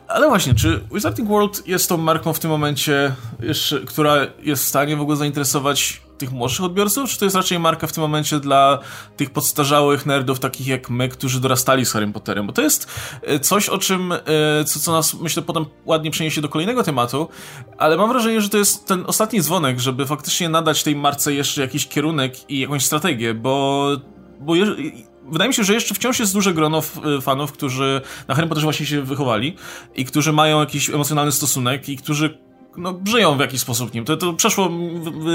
Ale 0.07 0.29
właśnie, 0.29 0.53
czy 0.53 0.81
Wizarding 0.91 1.29
World 1.29 1.67
jest 1.67 1.89
tą 1.89 1.97
marką 1.97 2.33
w 2.33 2.39
tym 2.39 2.51
momencie, 2.51 3.15
jeszcze, 3.39 3.79
która 3.79 4.15
jest 4.41 4.63
w 4.63 4.67
stanie 4.67 4.97
w 4.97 5.01
ogóle 5.01 5.17
zainteresować 5.17 6.01
tych 6.17 6.31
młodszych 6.31 6.65
odbiorców, 6.65 7.09
czy 7.09 7.19
to 7.19 7.25
jest 7.25 7.35
raczej 7.35 7.59
marka 7.59 7.87
w 7.87 7.91
tym 7.91 8.01
momencie 8.01 8.39
dla 8.39 8.79
tych 9.17 9.29
podstarzałych 9.29 10.05
nerdów, 10.05 10.39
takich 10.39 10.67
jak 10.67 10.89
my, 10.89 11.09
którzy 11.09 11.39
dorastali 11.39 11.85
z 11.85 11.91
Harry 11.91 12.07
Potterem? 12.07 12.47
Bo 12.47 12.53
to 12.53 12.61
jest 12.61 12.87
e, 13.21 13.39
coś, 13.39 13.69
o 13.69 13.77
czym, 13.77 14.11
e, 14.11 14.19
co, 14.65 14.79
co 14.79 14.91
nas, 14.91 15.13
myślę, 15.13 15.43
potem 15.43 15.65
ładnie 15.85 16.11
przeniesie 16.11 16.41
do 16.41 16.49
kolejnego 16.49 16.83
tematu, 16.83 17.29
ale 17.77 17.97
mam 17.97 18.09
wrażenie, 18.09 18.41
że 18.41 18.49
to 18.49 18.57
jest 18.57 18.87
ten 18.87 19.03
ostatni 19.07 19.41
dzwonek, 19.41 19.79
żeby 19.79 20.05
faktycznie 20.05 20.49
nadać 20.49 20.83
tej 20.83 20.95
marce 20.95 21.33
jeszcze 21.33 21.61
jakiś 21.61 21.87
kierunek 21.87 22.49
i 22.49 22.59
jakąś 22.59 22.85
strategię, 22.85 23.33
bo 23.33 23.87
bo 24.39 24.55
je, 24.55 24.65
wydaje 25.31 25.47
mi 25.47 25.53
się, 25.53 25.63
że 25.63 25.73
jeszcze 25.73 25.95
wciąż 25.95 26.19
jest 26.19 26.33
duże 26.33 26.53
grono 26.53 26.81
y, 27.17 27.21
fanów, 27.21 27.51
którzy 27.51 28.01
na 28.27 28.35
Harry 28.35 28.47
Potterze 28.47 28.65
właśnie 28.65 28.85
się 28.85 29.01
wychowali 29.01 29.55
i 29.95 30.05
którzy 30.05 30.33
mają 30.33 30.59
jakiś 30.59 30.89
emocjonalny 30.89 31.31
stosunek 31.31 31.89
i 31.89 31.97
którzy 31.97 32.37
no, 32.77 32.99
żyją 33.07 33.37
w 33.37 33.39
jakiś 33.39 33.61
sposób 33.61 33.93
nim. 33.93 34.05
To, 34.05 34.17
to 34.17 34.33
przeszło, 34.33 34.69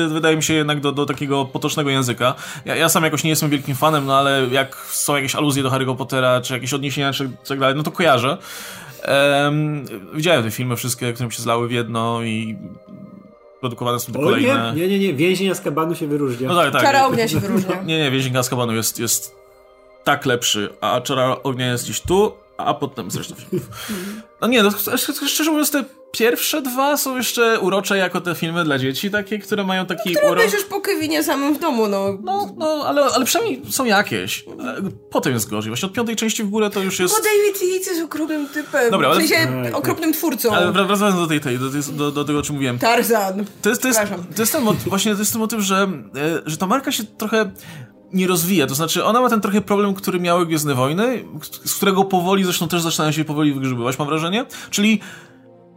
wydaje 0.08 0.36
mi 0.36 0.42
się, 0.42 0.54
jednak 0.54 0.80
do, 0.80 0.92
do 0.92 1.06
takiego 1.06 1.44
potocznego 1.44 1.90
języka. 1.90 2.34
Ja, 2.64 2.76
ja 2.76 2.88
sam 2.88 3.04
jakoś 3.04 3.24
nie 3.24 3.30
jestem 3.30 3.50
wielkim 3.50 3.76
fanem, 3.76 4.06
no 4.06 4.16
ale 4.16 4.46
jak 4.50 4.76
są 4.76 5.16
jakieś 5.16 5.34
aluzje 5.34 5.62
do 5.62 5.70
Harry'ego 5.70 5.96
Pottera, 5.96 6.40
czy 6.40 6.54
jakieś 6.54 6.74
odniesienia, 6.74 7.12
czy 7.12 7.30
tak 7.48 7.58
dalej, 7.58 7.76
no 7.76 7.82
to 7.82 7.90
kojarzę. 7.90 8.38
Um, 9.42 9.84
widziałem 10.14 10.44
te 10.44 10.50
filmy 10.50 10.76
wszystkie, 10.76 11.12
które 11.12 11.26
mi 11.26 11.32
się 11.32 11.42
zlały 11.42 11.68
w 11.68 11.70
jedno 11.70 12.22
i 12.22 12.56
produkowane 13.60 14.00
są 14.00 14.12
te 14.12 14.18
kolejne. 14.18 14.72
Nie, 14.76 14.88
nie, 14.88 14.98
nie, 14.98 15.14
więzień 15.14 15.48
Azkabanu 15.48 15.94
się 15.94 16.06
wyróżnia. 16.06 16.48
No 16.48 16.54
tak, 16.54 16.72
tak. 16.72 16.82
Czara 16.82 17.06
ognia 17.06 17.28
się 17.28 17.40
wyróżnia. 17.40 17.82
nie, 17.86 17.98
nie, 17.98 18.10
więzień 18.10 18.36
Azkabanu 18.36 18.74
jest, 18.74 18.98
jest 18.98 19.36
tak 20.04 20.26
lepszy, 20.26 20.68
a 20.80 21.00
Czara 21.00 21.36
ognia 21.42 21.72
jest 21.72 21.84
gdzieś 21.84 22.00
tu, 22.00 22.32
a 22.56 22.74
potem 22.74 23.10
zresztą 23.10 23.34
filmów. 23.34 23.68
No 24.40 24.48
nie, 24.48 24.62
no, 24.62 24.70
szczerze 25.26 25.50
mówiąc, 25.50 25.70
te 25.70 25.84
pierwsze 26.12 26.62
dwa 26.62 26.96
są 26.96 27.16
jeszcze 27.16 27.60
urocze 27.60 27.98
jako 27.98 28.20
te 28.20 28.34
filmy 28.34 28.64
dla 28.64 28.78
dzieci, 28.78 29.10
takie, 29.10 29.38
które 29.38 29.64
mają 29.64 29.86
taki 29.86 30.12
no, 30.12 30.30
urok. 30.30 30.52
już 30.52 30.64
po 30.64 30.80
Kevinie 30.80 31.24
samym 31.24 31.54
w 31.54 31.60
domu, 31.60 31.88
no. 31.88 32.18
No, 32.22 32.54
no 32.56 32.84
ale, 32.86 33.02
ale 33.02 33.24
przynajmniej 33.24 33.62
są 33.70 33.84
jakieś. 33.84 34.44
Potem 35.10 35.32
jest 35.32 35.50
gorzej. 35.50 35.70
Właśnie 35.70 35.86
od 35.86 35.92
piątej 35.92 36.16
części 36.16 36.44
w 36.44 36.48
górę 36.48 36.70
to 36.70 36.80
już 36.80 37.00
jest... 37.00 37.14
Bo 37.14 37.22
David 37.22 37.62
Yates 37.62 37.86
jest 37.86 38.02
okropnym 38.02 38.48
typem. 38.48 38.90
Dobra, 38.90 39.08
ale... 39.08 39.24
W 39.24 39.28
sensie 39.28 39.72
okropnym 39.72 40.12
twórcą. 40.12 40.52
Ale 40.52 40.72
wracając 40.72 41.16
do 41.16 41.26
tej, 41.26 41.40
tej 41.40 41.58
do, 41.58 41.70
do, 41.92 42.10
do, 42.10 42.24
tego, 42.24 42.38
o 42.38 42.42
czym 42.42 42.54
mówiłem. 42.54 42.78
Tarzan. 42.78 43.44
To 43.62 43.68
jest, 43.68 43.82
to 43.82 43.88
jest, 43.88 44.00
to 44.36 44.42
jest 44.42 44.52
ten 44.52 44.62
motyw, 44.62 44.88
właśnie 44.88 45.12
to 45.12 45.18
jest 45.18 45.32
ten 45.32 45.40
motyw, 45.40 45.60
że, 45.60 45.88
e, 46.16 46.42
że 46.46 46.56
ta 46.56 46.66
marka 46.66 46.92
się 46.92 47.04
trochę 47.04 47.50
nie 48.12 48.26
rozwija. 48.26 48.66
To 48.66 48.74
znaczy, 48.74 49.04
ona 49.04 49.20
ma 49.20 49.28
ten 49.28 49.40
trochę 49.40 49.60
problem, 49.60 49.94
który 49.94 50.20
miały 50.20 50.46
Gwiezdne 50.46 50.74
Wojny, 50.74 51.24
z 51.64 51.74
którego 51.74 52.04
powoli 52.04 52.44
zresztą 52.44 52.68
też 52.68 52.82
zaczynają 52.82 53.12
się 53.12 53.24
powoli 53.24 53.52
wygrzybywać, 53.52 53.98
mam 53.98 54.08
wrażenie. 54.08 54.46
Czyli 54.70 55.00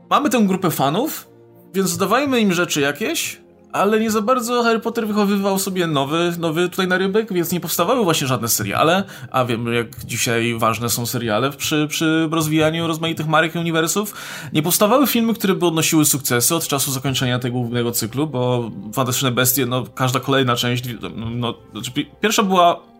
mamy 0.09 0.29
tę 0.29 0.43
grupę 0.47 0.71
fanów, 0.71 1.29
więc 1.73 1.97
dawajmy 1.97 2.39
im 2.39 2.53
rzeczy 2.53 2.81
jakieś, 2.81 3.43
ale 3.73 3.99
nie 3.99 4.11
za 4.11 4.21
bardzo 4.21 4.63
Harry 4.63 4.79
Potter 4.79 5.07
wychowywał 5.07 5.59
sobie 5.59 5.87
nowy, 5.87 6.33
nowy 6.39 6.69
tutaj 6.69 6.87
na 6.87 6.97
rybek, 6.97 7.33
więc 7.33 7.51
nie 7.51 7.59
powstawały 7.59 8.03
właśnie 8.03 8.27
żadne 8.27 8.47
seriale, 8.47 9.03
a 9.31 9.45
wiem 9.45 9.73
jak 9.73 10.05
dzisiaj 10.05 10.55
ważne 10.57 10.89
są 10.89 11.05
seriale 11.05 11.51
przy, 11.51 11.87
przy 11.89 12.29
rozwijaniu 12.31 12.87
rozmaitych 12.87 13.27
marek 13.27 13.55
i 13.55 13.59
uniwersów. 13.59 14.13
Nie 14.53 14.63
powstawały 14.63 15.07
filmy, 15.07 15.33
które 15.33 15.53
by 15.53 15.65
odnosiły 15.65 16.05
sukcesy 16.05 16.55
od 16.55 16.67
czasu 16.67 16.91
zakończenia 16.91 17.39
tego 17.39 17.57
głównego 17.57 17.91
cyklu, 17.91 18.27
bo 18.27 18.71
Fantastyczne 18.93 19.31
Bestie, 19.31 19.65
no 19.65 19.83
każda 19.95 20.19
kolejna 20.19 20.55
część, 20.55 20.83
no 21.15 21.53
znaczy, 21.71 21.91
pierwsza 22.21 22.43
była 22.43 22.92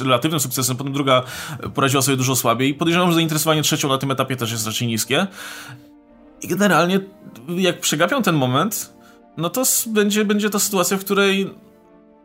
relatywnym 0.00 0.40
sukcesem, 0.40 0.76
potem 0.76 0.92
druga 0.92 1.22
poradziła 1.74 2.02
sobie 2.02 2.16
dużo 2.16 2.36
słabiej. 2.36 2.74
Podejrzewam, 2.74 3.08
że 3.08 3.14
zainteresowanie 3.14 3.62
trzecią 3.62 3.88
na 3.88 3.98
tym 3.98 4.10
etapie 4.10 4.36
też 4.36 4.52
jest 4.52 4.66
raczej 4.66 4.88
niskie. 4.88 5.26
I 6.42 6.48
generalnie, 6.48 7.00
jak 7.48 7.80
przegapią 7.80 8.22
ten 8.22 8.34
moment, 8.34 8.94
no 9.36 9.50
to 9.50 9.62
będzie, 9.86 10.24
będzie 10.24 10.50
to 10.50 10.60
sytuacja, 10.60 10.96
w 10.96 11.00
której 11.00 11.54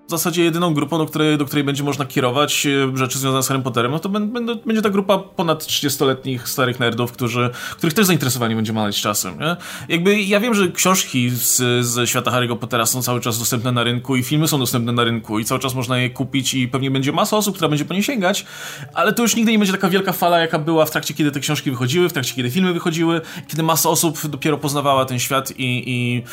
w 0.09 0.11
zasadzie 0.11 0.43
jedyną 0.43 0.73
grupą, 0.73 0.97
do 0.97 1.05
której, 1.05 1.37
do 1.37 1.45
której 1.45 1.63
będzie 1.63 1.83
można 1.83 2.05
kierować 2.05 2.65
e, 2.65 2.97
rzeczy 2.97 3.19
związane 3.19 3.43
z 3.43 3.47
Harry 3.47 3.61
Potterem, 3.61 3.91
no 3.91 3.99
to 3.99 4.09
będzie, 4.09 4.81
ta 4.81 4.89
grupa 4.89 5.17
ponad 5.17 5.63
30-letnich 5.63 6.49
starych 6.49 6.79
nerdów, 6.79 7.11
którzy, 7.11 7.49
których 7.77 7.93
też 7.93 8.05
zainteresowanie 8.05 8.55
będzie 8.55 8.73
maleć 8.73 9.01
czasem, 9.01 9.39
nie? 9.39 9.55
Jakby 9.89 10.21
ja 10.21 10.39
wiem, 10.39 10.53
że 10.53 10.67
książki 10.67 11.29
z, 11.29 11.85
z 11.85 12.09
świata 12.09 12.31
Harry'ego 12.31 12.57
Pottera 12.57 12.85
są 12.85 13.01
cały 13.01 13.21
czas 13.21 13.39
dostępne 13.39 13.71
na 13.71 13.83
rynku 13.83 14.15
i 14.15 14.23
filmy 14.23 14.47
są 14.47 14.59
dostępne 14.59 14.91
na 14.91 15.03
rynku 15.03 15.39
i 15.39 15.45
cały 15.45 15.59
czas 15.59 15.75
można 15.75 15.97
je 15.97 16.09
kupić 16.09 16.53
i 16.53 16.67
pewnie 16.67 16.91
będzie 16.91 17.11
masa 17.11 17.37
osób, 17.37 17.55
która 17.55 17.69
będzie 17.69 17.85
po 17.85 17.93
nie 17.93 18.03
sięgać, 18.03 18.45
ale 18.93 19.13
to 19.13 19.21
już 19.21 19.35
nigdy 19.35 19.51
nie 19.51 19.59
będzie 19.59 19.73
taka 19.73 19.89
wielka 19.89 20.13
fala, 20.13 20.39
jaka 20.39 20.59
była 20.59 20.85
w 20.85 20.91
trakcie, 20.91 21.13
kiedy 21.13 21.31
te 21.31 21.39
książki 21.39 21.71
wychodziły, 21.71 22.09
w 22.09 22.13
trakcie, 22.13 22.35
kiedy 22.35 22.51
filmy 22.51 22.73
wychodziły, 22.73 23.21
kiedy 23.47 23.63
masa 23.63 23.89
osób 23.89 24.27
dopiero 24.27 24.57
poznawała 24.57 25.05
ten 25.05 25.19
świat 25.19 25.51
i, 25.51 25.83
i 25.87 26.23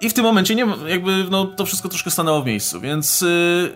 i 0.00 0.10
w 0.10 0.14
tym 0.14 0.24
momencie 0.24 0.54
nie, 0.54 0.66
jakby, 0.86 1.26
no, 1.30 1.44
to 1.44 1.66
wszystko 1.66 1.88
troszkę 1.88 2.10
stanęło 2.10 2.42
w 2.42 2.46
miejscu, 2.46 2.80
więc 2.80 3.20
yy, 3.20 3.72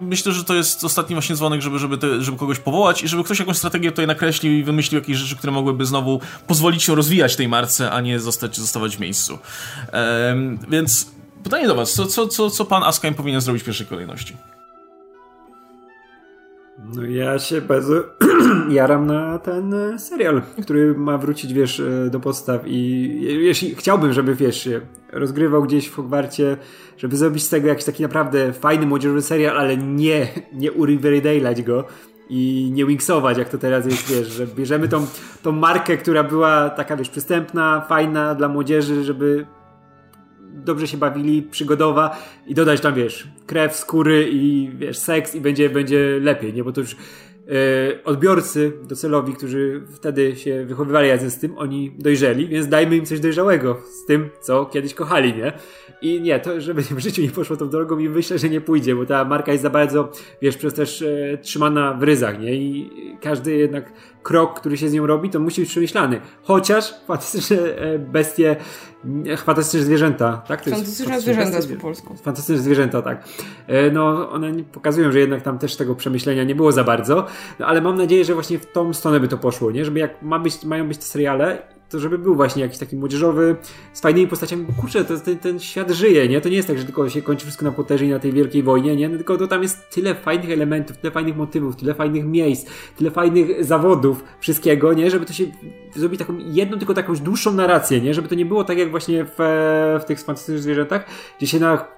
myślę, 0.00 0.32
że 0.32 0.44
to 0.44 0.54
jest 0.54 0.84
ostatni 0.84 1.14
właśnie 1.14 1.36
dzwonek, 1.36 1.60
żeby, 1.60 1.78
żeby, 1.78 1.98
te, 1.98 2.22
żeby 2.22 2.38
kogoś 2.38 2.58
powołać 2.58 3.02
i 3.02 3.08
żeby 3.08 3.24
ktoś 3.24 3.38
jakąś 3.38 3.56
strategię 3.56 3.90
tutaj 3.90 4.06
nakreślił 4.06 4.52
i 4.52 4.62
wymyślił 4.62 5.00
jakieś 5.00 5.16
rzeczy, 5.16 5.36
które 5.36 5.52
mogłyby 5.52 5.86
znowu 5.86 6.20
pozwolić 6.46 6.82
się 6.82 6.94
rozwijać 6.94 7.36
tej 7.36 7.48
marce, 7.48 7.90
a 7.90 8.00
nie 8.00 8.20
zostać, 8.20 8.56
zostawać 8.56 8.96
w 8.96 9.00
miejscu. 9.00 9.32
Yy, 9.32 10.58
więc 10.68 11.10
pytanie 11.44 11.66
do 11.66 11.74
was, 11.74 11.92
co, 11.92 12.06
co, 12.06 12.28
co, 12.28 12.50
co 12.50 12.64
pan 12.64 12.82
Askain 12.82 13.14
powinien 13.14 13.40
zrobić 13.40 13.62
w 13.62 13.66
pierwszej 13.66 13.86
kolejności? 13.86 14.36
No 16.84 17.04
ja 17.04 17.38
się 17.38 17.60
bardzo 17.60 18.04
jaram 18.68 19.06
na 19.06 19.38
ten 19.38 19.74
e, 19.74 19.98
serial, 19.98 20.42
który 20.62 20.94
ma 20.94 21.18
wrócić, 21.18 21.52
wiesz, 21.52 21.80
e, 21.80 22.10
do 22.10 22.20
podstaw 22.20 22.60
i 22.66 23.18
jeśli 23.22 23.74
chciałbym, 23.74 24.12
żeby, 24.12 24.34
wiesz, 24.34 24.64
się 24.64 24.80
rozgrywał 25.12 25.62
gdzieś 25.62 25.86
w 25.86 25.94
Hogwarcie, 25.94 26.56
żeby 26.96 27.16
zrobić 27.16 27.42
z 27.42 27.48
tego 27.48 27.68
jakiś 27.68 27.84
taki 27.84 28.02
naprawdę 28.02 28.52
fajny, 28.52 28.86
młodzieżowy 28.86 29.22
serial, 29.22 29.58
ale 29.58 29.76
nie, 29.76 30.28
nie 30.52 30.70
Daylight 31.22 31.64
go 31.64 31.84
i 32.28 32.70
nie 32.72 32.86
wingsować, 32.86 33.38
jak 33.38 33.48
to 33.48 33.58
teraz 33.58 33.86
jest, 33.86 34.10
wiesz, 34.10 34.28
że 34.28 34.46
bierzemy 34.46 34.88
tą, 34.88 35.06
tą 35.42 35.52
markę, 35.52 35.96
która 35.96 36.24
była 36.24 36.70
taka, 36.70 36.96
wiesz, 36.96 37.10
przystępna, 37.10 37.80
fajna 37.88 38.34
dla 38.34 38.48
młodzieży, 38.48 39.04
żeby 39.04 39.46
dobrze 40.64 40.86
się 40.86 40.96
bawili, 40.96 41.42
przygodowa 41.42 42.18
i 42.46 42.54
dodać 42.54 42.80
tam, 42.80 42.94
wiesz, 42.94 43.28
krew, 43.46 43.76
skóry 43.76 44.28
i, 44.32 44.70
wiesz, 44.78 44.98
seks 44.98 45.34
i 45.34 45.40
będzie, 45.40 45.70
będzie 45.70 46.18
lepiej, 46.20 46.54
nie? 46.54 46.64
Bo 46.64 46.72
to 46.72 46.80
już 46.80 46.92
e, 46.92 48.04
odbiorcy 48.04 48.72
docelowi, 48.82 49.32
którzy 49.32 49.82
wtedy 49.94 50.36
się 50.36 50.64
wychowywali 50.66 51.10
razem 51.10 51.30
z 51.30 51.38
tym, 51.38 51.58
oni 51.58 51.92
dojrzeli, 51.98 52.48
więc 52.48 52.68
dajmy 52.68 52.96
im 52.96 53.06
coś 53.06 53.20
dojrzałego 53.20 53.78
z 54.02 54.06
tym, 54.06 54.30
co 54.40 54.66
kiedyś 54.66 54.94
kochali, 54.94 55.34
nie? 55.34 55.52
I 56.02 56.20
nie, 56.20 56.40
to 56.40 56.60
żeby 56.60 56.82
w 56.98 56.98
życiu 56.98 57.22
nie 57.22 57.30
poszło 57.30 57.56
tą 57.56 57.68
drogą 57.68 57.98
i 57.98 58.08
myślę, 58.08 58.38
że 58.38 58.48
nie 58.48 58.60
pójdzie, 58.60 58.94
bo 58.94 59.06
ta 59.06 59.24
marka 59.24 59.52
jest 59.52 59.62
za 59.62 59.70
bardzo, 59.70 60.12
wiesz, 60.42 60.56
przez 60.56 60.74
też 60.74 61.02
e, 61.02 61.38
trzymana 61.42 61.94
w 61.94 62.02
ryzach, 62.02 62.40
nie? 62.40 62.54
I 62.54 62.90
każdy 63.20 63.56
jednak 63.56 63.92
krok, 64.22 64.60
który 64.60 64.76
się 64.76 64.88
z 64.88 64.92
nią 64.92 65.06
robi, 65.06 65.30
to 65.30 65.40
musi 65.40 65.60
być 65.60 65.70
przemyślany. 65.70 66.20
Chociaż 66.42 66.94
fantastyczne 67.06 67.56
e, 67.56 67.98
bestie, 67.98 68.56
fantastyczne 69.36 69.86
zwierzęta, 69.86 70.42
tak? 70.48 70.62
To 70.62 70.70
fantastyczne 70.70 71.20
zwierzęta 71.20 71.56
jest 71.56 71.74
po 71.74 71.80
polsku. 71.80 72.16
Fantastyczne 72.16 72.62
zwierzęta, 72.62 73.02
tak. 73.02 73.24
E, 73.66 73.90
no, 73.90 74.30
one 74.30 74.52
pokazują, 74.72 75.12
że 75.12 75.18
jednak 75.18 75.42
tam 75.42 75.58
też 75.58 75.76
tego 75.76 75.94
przemyślenia 75.94 76.44
nie 76.44 76.54
było 76.54 76.72
za 76.72 76.84
bardzo, 76.84 77.26
no, 77.58 77.66
ale 77.66 77.80
mam 77.80 77.96
nadzieję, 77.96 78.24
że 78.24 78.34
właśnie 78.34 78.58
w 78.58 78.66
tą 78.72 78.94
stronę 78.94 79.20
by 79.20 79.28
to 79.28 79.38
poszło, 79.38 79.70
nie? 79.70 79.84
Żeby 79.84 80.00
jak 80.00 80.22
ma 80.22 80.38
być, 80.38 80.64
mają 80.64 80.88
być 80.88 80.98
te 80.98 81.04
seriale 81.04 81.62
to 81.88 81.98
żeby 81.98 82.18
był 82.18 82.34
właśnie 82.34 82.62
jakiś 82.62 82.78
taki 82.78 82.96
młodzieżowy, 82.96 83.56
z 83.92 84.00
fajnymi 84.00 84.28
postaciami, 84.28 84.64
bo 84.64 84.72
kurczę, 84.72 85.04
to, 85.04 85.18
ten, 85.18 85.38
ten 85.38 85.60
świat 85.60 85.90
żyje, 85.90 86.28
nie? 86.28 86.40
To 86.40 86.48
nie 86.48 86.56
jest 86.56 86.68
tak, 86.68 86.78
że 86.78 86.84
tylko 86.84 87.08
się 87.08 87.22
kończy 87.22 87.46
wszystko 87.46 87.64
na 87.64 87.72
potęży 87.72 88.06
i 88.06 88.08
na 88.08 88.18
tej 88.18 88.32
wielkiej 88.32 88.62
wojnie, 88.62 88.96
nie? 88.96 89.08
No, 89.08 89.16
tylko 89.16 89.36
to 89.36 89.46
tam 89.46 89.62
jest 89.62 89.90
tyle 89.90 90.14
fajnych 90.14 90.50
elementów, 90.50 90.96
tyle 90.96 91.10
fajnych 91.10 91.36
motywów, 91.36 91.76
tyle 91.76 91.94
fajnych 91.94 92.24
miejsc, 92.24 92.66
tyle 92.96 93.10
fajnych 93.10 93.64
zawodów, 93.64 94.07
wszystkiego, 94.40 94.92
nie? 94.92 95.10
Żeby 95.10 95.26
to 95.26 95.32
się 95.32 95.44
zrobić 95.94 96.18
taką 96.18 96.38
jedną, 96.38 96.78
tylko 96.78 96.94
taką 96.94 97.14
dłuższą 97.14 97.52
narrację, 97.52 98.00
nie? 98.00 98.14
Żeby 98.14 98.28
to 98.28 98.34
nie 98.34 98.46
było 98.46 98.64
tak 98.64 98.78
jak 98.78 98.90
właśnie 98.90 99.24
w, 99.24 99.36
w 100.00 100.04
tych 100.04 100.18
fantastycznych 100.18 100.62
zwierzętach, 100.62 101.04
gdzie 101.38 101.46
się 101.46 101.60
na 101.60 101.97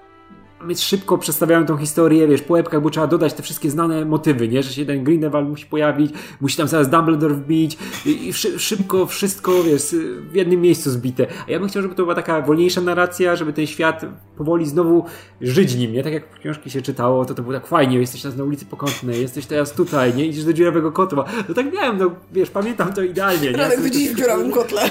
więc 0.67 0.81
szybko 0.81 1.17
przedstawiają 1.17 1.65
tą 1.65 1.77
historię, 1.77 2.27
wiesz, 2.27 2.41
po 2.41 2.53
łebkach, 2.53 2.81
bo 2.81 2.89
trzeba 2.89 3.07
dodać 3.07 3.33
te 3.33 3.43
wszystkie 3.43 3.69
znane 3.69 4.05
motywy, 4.05 4.47
nie? 4.47 4.63
Że 4.63 4.73
się 4.73 4.85
ten 4.85 5.03
Grindelwald 5.03 5.49
musi 5.49 5.65
pojawić, 5.65 6.11
musi 6.41 6.57
tam 6.57 6.67
zaraz 6.67 6.89
Dumbledore 6.89 7.33
wbić 7.33 7.77
i, 8.05 8.33
szybko 8.57 9.05
wszystko, 9.05 9.63
wiesz, 9.63 9.95
w 10.31 10.35
jednym 10.35 10.61
miejscu 10.61 10.91
zbite. 10.91 11.27
A 11.47 11.51
ja 11.51 11.59
bym 11.59 11.69
chciał, 11.69 11.81
żeby 11.81 11.95
to 11.95 12.03
była 12.03 12.15
taka 12.15 12.41
wolniejsza 12.41 12.81
narracja, 12.81 13.35
żeby 13.35 13.53
ten 13.53 13.67
świat 13.67 14.05
powoli 14.37 14.65
znowu 14.65 15.05
żyć 15.41 15.75
nim, 15.75 15.93
nie? 15.93 16.03
Tak 16.03 16.13
jak 16.13 16.39
książki 16.39 16.69
się 16.69 16.81
czytało, 16.81 17.25
to 17.25 17.33
to 17.33 17.41
było 17.41 17.53
tak 17.53 17.67
fajnie, 17.67 17.99
jesteś 17.99 18.21
teraz 18.21 18.37
na 18.37 18.43
ulicy 18.43 18.65
Pokątnej, 18.65 19.21
jesteś 19.21 19.45
teraz 19.45 19.71
tutaj, 19.71 20.13
nie? 20.13 20.25
Idziesz 20.25 20.45
do 20.45 20.53
dziurawego 20.53 20.91
kotła. 20.91 21.25
No 21.49 21.55
tak 21.55 21.73
miałem, 21.73 21.97
no 21.97 22.11
wiesz, 22.33 22.49
pamiętam 22.49 22.93
to 22.93 23.01
idealnie, 23.01 23.51
nie? 23.51 23.57
Radek 23.57 23.81
widzisz 23.81 24.11
w 24.11 24.15
dziurawym 24.15 24.51
kotle. 24.51 24.81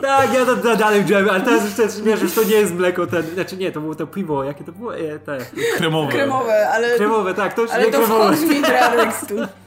Tak, 0.00 0.34
ja 0.34 0.46
to, 0.46 0.76
dalej 0.76 1.02
w 1.02 1.06
dziurawym, 1.06 1.30
ale 1.30 1.40
teraz 1.40 1.64
już 1.64 1.74
też, 1.74 2.02
wiesz, 2.02 2.22
już 2.22 2.32
to 2.32 2.44
nie 2.44 2.54
jest 2.54 2.74
mleko 2.74 3.06
ten, 3.06 3.22
znaczy 3.34 3.56
nie, 3.56 3.72
to 3.72 3.80
było 3.80 3.94
to 3.94 4.06
piwo, 4.06 4.44
jakie 4.44 4.64
to 4.64 4.72
było? 4.72 4.96
Te... 5.24 5.38
Kremowe. 5.76 6.12
Kremowe, 6.12 6.68
ale... 6.68 6.96
Kremowe, 6.96 7.34
tak, 7.34 7.54
to 7.54 7.62
już 7.62 7.70
ale 7.70 7.86
nie 7.86 7.92
to 7.92 7.98
kremowe. 7.98 8.36
w 8.36 9.64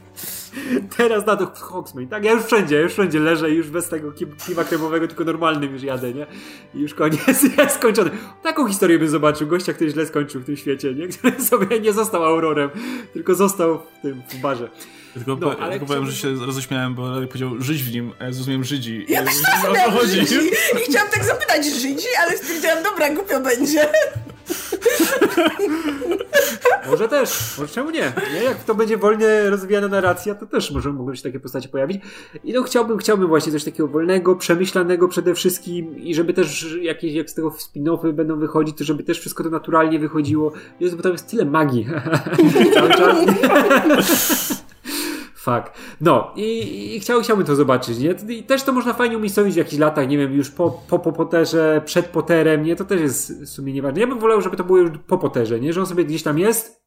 Teraz 0.98 1.26
na 1.26 1.36
to 1.36 1.52
Hogsmeade, 1.56 2.10
tak? 2.10 2.24
Ja 2.24 2.32
już 2.32 2.46
wszędzie, 2.46 2.82
już 2.82 2.94
wszędzie 2.94 3.20
leżę 3.20 3.52
i 3.52 3.54
już 3.54 3.70
bez 3.70 3.90
tego 3.90 4.12
piwa 4.48 4.64
kremowego, 4.64 5.08
tylko 5.08 5.24
normalnym 5.24 5.74
już 5.74 5.84
jadę, 5.84 6.14
nie? 6.14 6.28
I 6.76 6.80
już 6.80 6.94
koniec, 6.94 7.44
jest 7.58 7.76
skończony. 7.76 8.10
Taką 8.44 8.68
historię 8.68 9.00
bym 9.00 9.10
zobaczył, 9.10 9.48
gościa, 9.48 9.74
który 9.74 9.90
źle 9.90 10.06
skończył 10.06 10.42
w 10.42 10.46
tym 10.46 10.58
świecie, 10.58 10.94
nie? 10.94 11.08
Który 11.18 11.44
sobie 11.44 11.80
nie 11.80 11.94
został 11.94 12.26
aurorem, 12.26 12.70
tylko 13.14 13.36
został 13.36 13.80
w 13.80 14.02
tym, 14.02 14.22
w 14.30 14.38
barze. 14.38 14.70
Tylko, 15.14 15.32
no, 15.32 15.38
po, 15.38 15.62
ale 15.62 15.72
tylko 15.72 15.86
powiem, 15.86 16.06
że 16.06 16.16
się 16.16 16.36
roześmiałem, 16.46 16.96
bo 16.96 17.10
Radek 17.10 17.30
powiedział 17.30 17.62
żyć 17.62 17.84
w 17.84 17.94
nim, 17.94 18.14
a 18.20 18.24
ja 18.24 18.32
zrozumiałem 18.32 18.64
Żydzi. 18.64 19.06
Ja 19.10 19.24
też 19.24 19.34
o 19.70 19.74
to 19.74 19.92
chodzi. 19.92 20.20
I 20.20 20.92
chciałam 20.92 21.10
tak 21.10 21.24
zapytać 21.24 21.66
Żydzi, 21.66 22.08
ale 22.22 22.38
stwierdziłam, 22.38 22.84
dobra, 22.84 23.10
głupio 23.10 23.40
będzie. 23.40 23.90
Może 26.90 27.08
też, 27.08 27.58
może 27.58 27.74
czemu 27.74 27.90
nie? 27.90 28.14
nie? 28.34 28.44
Jak 28.44 28.64
to 28.64 28.76
będzie 28.76 28.98
wolnie 28.98 29.50
rozwijana 29.50 29.88
narracja, 29.88 30.36
to 30.36 30.46
też 30.46 30.72
może 30.72 30.94
mogą 30.94 31.16
się 31.16 31.24
takie 31.24 31.40
postacie 31.40 31.70
pojawić. 31.70 32.02
I 32.44 32.54
no 32.54 32.64
chciałbym, 32.64 32.98
chciałbym 32.98 33.28
właśnie 33.28 33.52
coś 33.52 33.64
takiego 33.64 33.88
wolnego, 33.88 34.36
przemyślanego 34.36 35.08
przede 35.08 35.36
wszystkim 35.36 35.98
i 35.98 36.16
żeby 36.16 36.34
też 36.34 36.78
jakieś, 36.82 37.14
jak 37.14 37.30
z 37.30 37.34
tego 37.34 37.50
spin-offy 37.50 38.12
będą 38.14 38.40
wychodzić, 38.40 38.78
to 38.78 38.84
żeby 38.84 39.04
też 39.04 39.20
wszystko 39.20 39.44
to 39.44 39.50
naturalnie 39.50 40.00
wychodziło. 40.00 40.52
Jest, 40.80 40.96
bo 40.96 41.04
tam 41.04 41.12
jest 41.12 41.30
tyle 41.30 41.46
magii 41.46 41.88
cały 42.74 42.90
czas. 42.90 43.18
No 46.02 46.32
i, 46.36 46.96
i 46.96 47.00
chciał, 47.00 47.22
chciałbym 47.22 47.46
to 47.46 47.56
zobaczyć, 47.56 47.98
nie? 48.00 48.36
I 48.36 48.44
też 48.44 48.64
to 48.64 48.72
można 48.74 48.94
fajnie 48.94 49.18
umiejscowić 49.18 49.54
w 49.54 49.58
jakichś 49.58 49.80
latach, 49.80 50.08
nie 50.08 50.18
wiem, 50.18 50.34
już 50.34 50.52
po, 50.52 50.82
po, 50.90 51.00
po 51.00 51.12
Potterze, 51.12 51.82
przed 51.86 52.06
Potterem, 52.06 52.64
nie? 52.64 52.76
To 52.76 52.86
też 52.86 53.02
jest 53.02 53.44
w 53.44 53.50
sumie 53.50 53.74
nieważne. 53.74 54.02
Ja 54.02 54.08
bym 54.08 54.20
wolał, 54.20 54.42
żeby 54.42 54.58
to 54.58 54.64
było 54.64 54.78
już 54.78 54.92
po 55.08 55.18
Potterze, 55.18 55.60
nie? 55.60 55.74
Że 55.74 55.80
on 55.80 55.88
sobie 55.88 56.06
gdzieś 56.06 56.24
tam 56.24 56.40
jest, 56.40 56.82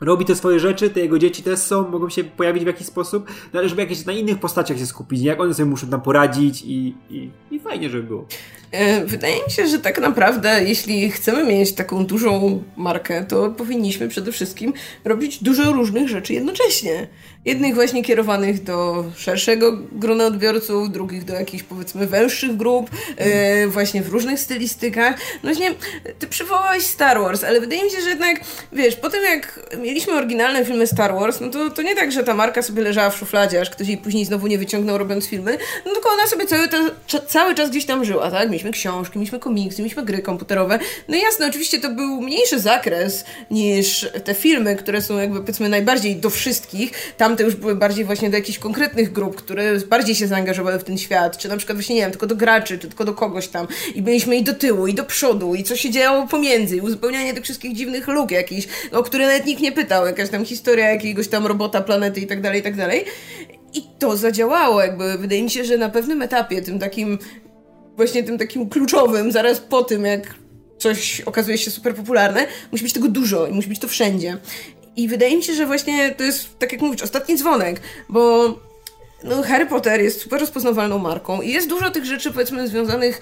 robi 0.00 0.24
te 0.24 0.34
swoje 0.34 0.60
rzeczy, 0.60 0.90
te 0.90 1.00
jego 1.00 1.18
dzieci 1.18 1.42
też 1.42 1.58
są, 1.58 1.88
mogą 1.88 2.08
się 2.08 2.24
pojawić 2.24 2.64
w 2.64 2.66
jakiś 2.66 2.86
sposób, 2.86 3.26
no 3.52 3.60
ale 3.60 3.68
żeby 3.68 3.82
jakieś 3.82 4.06
na 4.06 4.12
innych 4.12 4.40
postaciach 4.40 4.78
się 4.78 4.86
skupić, 4.86 5.20
nie? 5.20 5.26
jak 5.26 5.40
one 5.40 5.54
sobie 5.54 5.70
muszą 5.70 5.86
tam 5.86 6.00
poradzić 6.00 6.62
i, 6.62 6.94
i, 7.10 7.30
i 7.50 7.60
fajnie, 7.60 7.90
żeby 7.90 8.02
było. 8.02 8.26
E, 8.72 9.04
wydaje 9.04 9.34
mi 9.34 9.50
się, 9.50 9.66
że 9.66 9.78
tak 9.78 10.00
naprawdę, 10.00 10.64
jeśli 10.64 11.10
chcemy 11.10 11.44
mieć 11.44 11.72
taką 11.72 12.06
dużą 12.06 12.62
markę, 12.76 13.24
to 13.28 13.50
powinniśmy 13.50 14.08
przede 14.08 14.32
wszystkim 14.32 14.72
robić 15.04 15.42
dużo 15.42 15.72
różnych 15.72 16.08
rzeczy 16.08 16.32
jednocześnie. 16.32 17.08
Jednych 17.44 17.74
właśnie 17.74 18.02
kierowanych 18.02 18.62
do 18.62 19.04
szerszego 19.16 19.78
grona 19.92 20.26
odbiorców, 20.26 20.92
drugich 20.92 21.24
do 21.24 21.34
jakichś 21.34 21.64
powiedzmy 21.64 22.06
węższych 22.06 22.56
grup, 22.56 22.90
e, 23.16 23.66
właśnie 23.66 24.02
w 24.02 24.08
różnych 24.08 24.40
stylistykach. 24.40 25.16
No 25.42 25.50
właśnie, 25.54 25.74
ty 26.18 26.26
przywołałeś 26.26 26.86
Star 26.86 27.20
Wars, 27.20 27.44
ale 27.44 27.60
wydaje 27.60 27.84
mi 27.84 27.90
się, 27.90 28.00
że 28.00 28.08
jednak, 28.08 28.40
wiesz, 28.72 28.96
po 28.96 29.10
tym 29.10 29.24
jak 29.24 29.70
mieliśmy 29.78 30.12
oryginalne 30.12 30.64
filmy 30.64 30.86
Star 30.86 31.14
Wars, 31.14 31.40
no 31.40 31.48
to, 31.48 31.70
to 31.70 31.82
nie 31.82 31.94
tak, 31.94 32.12
że 32.12 32.24
ta 32.24 32.34
marka 32.34 32.62
sobie 32.62 32.82
leżała 32.82 33.10
w 33.10 33.16
szufladzie, 33.16 33.60
aż 33.60 33.70
ktoś 33.70 33.88
jej 33.88 33.98
później 33.98 34.24
znowu 34.24 34.46
nie 34.46 34.58
wyciągnął 34.58 34.98
robiąc 34.98 35.26
filmy, 35.26 35.58
no 35.86 35.92
tylko 35.92 36.08
ona 36.10 36.26
sobie 36.26 36.46
cały, 36.46 36.68
te, 36.68 36.90
cały 37.26 37.54
czas 37.54 37.70
gdzieś 37.70 37.84
tam 37.84 38.04
żyła, 38.04 38.30
tak? 38.30 38.50
Mieliśmy 38.64 38.80
książki, 38.80 39.18
mieliśmy 39.18 39.38
komiksy, 39.38 39.82
mieliśmy 39.82 40.04
gry 40.04 40.22
komputerowe. 40.22 40.78
No 41.08 41.16
jasne, 41.16 41.46
oczywiście 41.46 41.80
to 41.80 41.90
był 41.90 42.20
mniejszy 42.20 42.60
zakres 42.60 43.24
niż 43.50 44.10
te 44.24 44.34
filmy, 44.34 44.76
które 44.76 45.02
są 45.02 45.18
jakby 45.18 45.40
powiedzmy 45.40 45.68
najbardziej 45.68 46.16
do 46.16 46.30
wszystkich. 46.30 47.14
Tamte 47.16 47.42
już 47.42 47.56
były 47.56 47.74
bardziej 47.74 48.04
właśnie 48.04 48.30
do 48.30 48.36
jakichś 48.36 48.58
konkretnych 48.58 49.12
grup, 49.12 49.36
które 49.36 49.78
bardziej 49.78 50.14
się 50.14 50.26
zaangażowały 50.26 50.78
w 50.78 50.84
ten 50.84 50.98
świat, 50.98 51.38
czy 51.38 51.48
na 51.48 51.56
przykład 51.56 51.78
właśnie, 51.78 51.94
nie 51.94 52.00
wiem, 52.00 52.10
tylko 52.10 52.26
do 52.26 52.36
graczy, 52.36 52.78
czy 52.78 52.88
tylko 52.88 53.04
do 53.04 53.14
kogoś 53.14 53.48
tam. 53.48 53.66
I 53.94 54.02
byliśmy 54.02 54.36
i 54.36 54.42
do 54.42 54.54
tyłu, 54.54 54.86
i 54.86 54.94
do 54.94 55.04
przodu, 55.04 55.54
i 55.54 55.62
co 55.64 55.76
się 55.76 55.90
działo 55.90 56.26
pomiędzy, 56.26 56.76
i 56.76 56.80
uzupełnianie 56.80 57.34
tych 57.34 57.44
wszystkich 57.44 57.76
dziwnych 57.76 58.08
luk 58.08 58.30
jakichś, 58.30 58.68
o 58.92 59.02
które 59.02 59.26
nawet 59.26 59.46
nikt 59.46 59.62
nie 59.62 59.72
pytał, 59.72 60.06
jakaś 60.06 60.28
tam 60.28 60.44
historia 60.44 60.90
jakiegoś 60.90 61.28
tam 61.28 61.46
robota, 61.46 61.80
planety 61.80 62.20
i 62.20 62.26
tak 62.26 62.40
dalej, 62.40 62.60
i 62.60 62.62
tak 62.62 62.76
dalej. 62.76 63.04
I 63.74 63.82
to 63.98 64.16
zadziałało, 64.16 64.82
jakby 64.82 65.18
wydaje 65.18 65.42
mi 65.42 65.50
się, 65.50 65.64
że 65.64 65.78
na 65.78 65.88
pewnym 65.88 66.22
etapie, 66.22 66.62
tym 66.62 66.78
takim 66.78 67.18
właśnie 67.96 68.22
tym 68.22 68.38
takim 68.38 68.68
kluczowym, 68.68 69.32
zaraz 69.32 69.60
po 69.60 69.82
tym, 69.84 70.04
jak 70.04 70.34
coś 70.78 71.20
okazuje 71.20 71.58
się 71.58 71.70
super 71.70 71.94
popularne, 71.94 72.46
musi 72.72 72.84
być 72.84 72.92
tego 72.92 73.08
dużo 73.08 73.46
i 73.46 73.52
musi 73.52 73.68
być 73.68 73.78
to 73.78 73.88
wszędzie. 73.88 74.36
I 74.96 75.08
wydaje 75.08 75.36
mi 75.36 75.42
się, 75.42 75.54
że 75.54 75.66
właśnie 75.66 76.10
to 76.10 76.24
jest, 76.24 76.58
tak 76.58 76.72
jak 76.72 76.80
mówisz, 76.80 77.02
ostatni 77.02 77.36
dzwonek, 77.36 77.80
bo 78.08 78.48
no, 79.24 79.42
Harry 79.42 79.66
Potter 79.66 80.00
jest 80.00 80.20
super 80.20 80.40
rozpoznawalną 80.40 80.98
marką 80.98 81.42
i 81.42 81.50
jest 81.50 81.68
dużo 81.68 81.90
tych 81.90 82.04
rzeczy, 82.04 82.32
powiedzmy, 82.32 82.68
związanych 82.68 83.20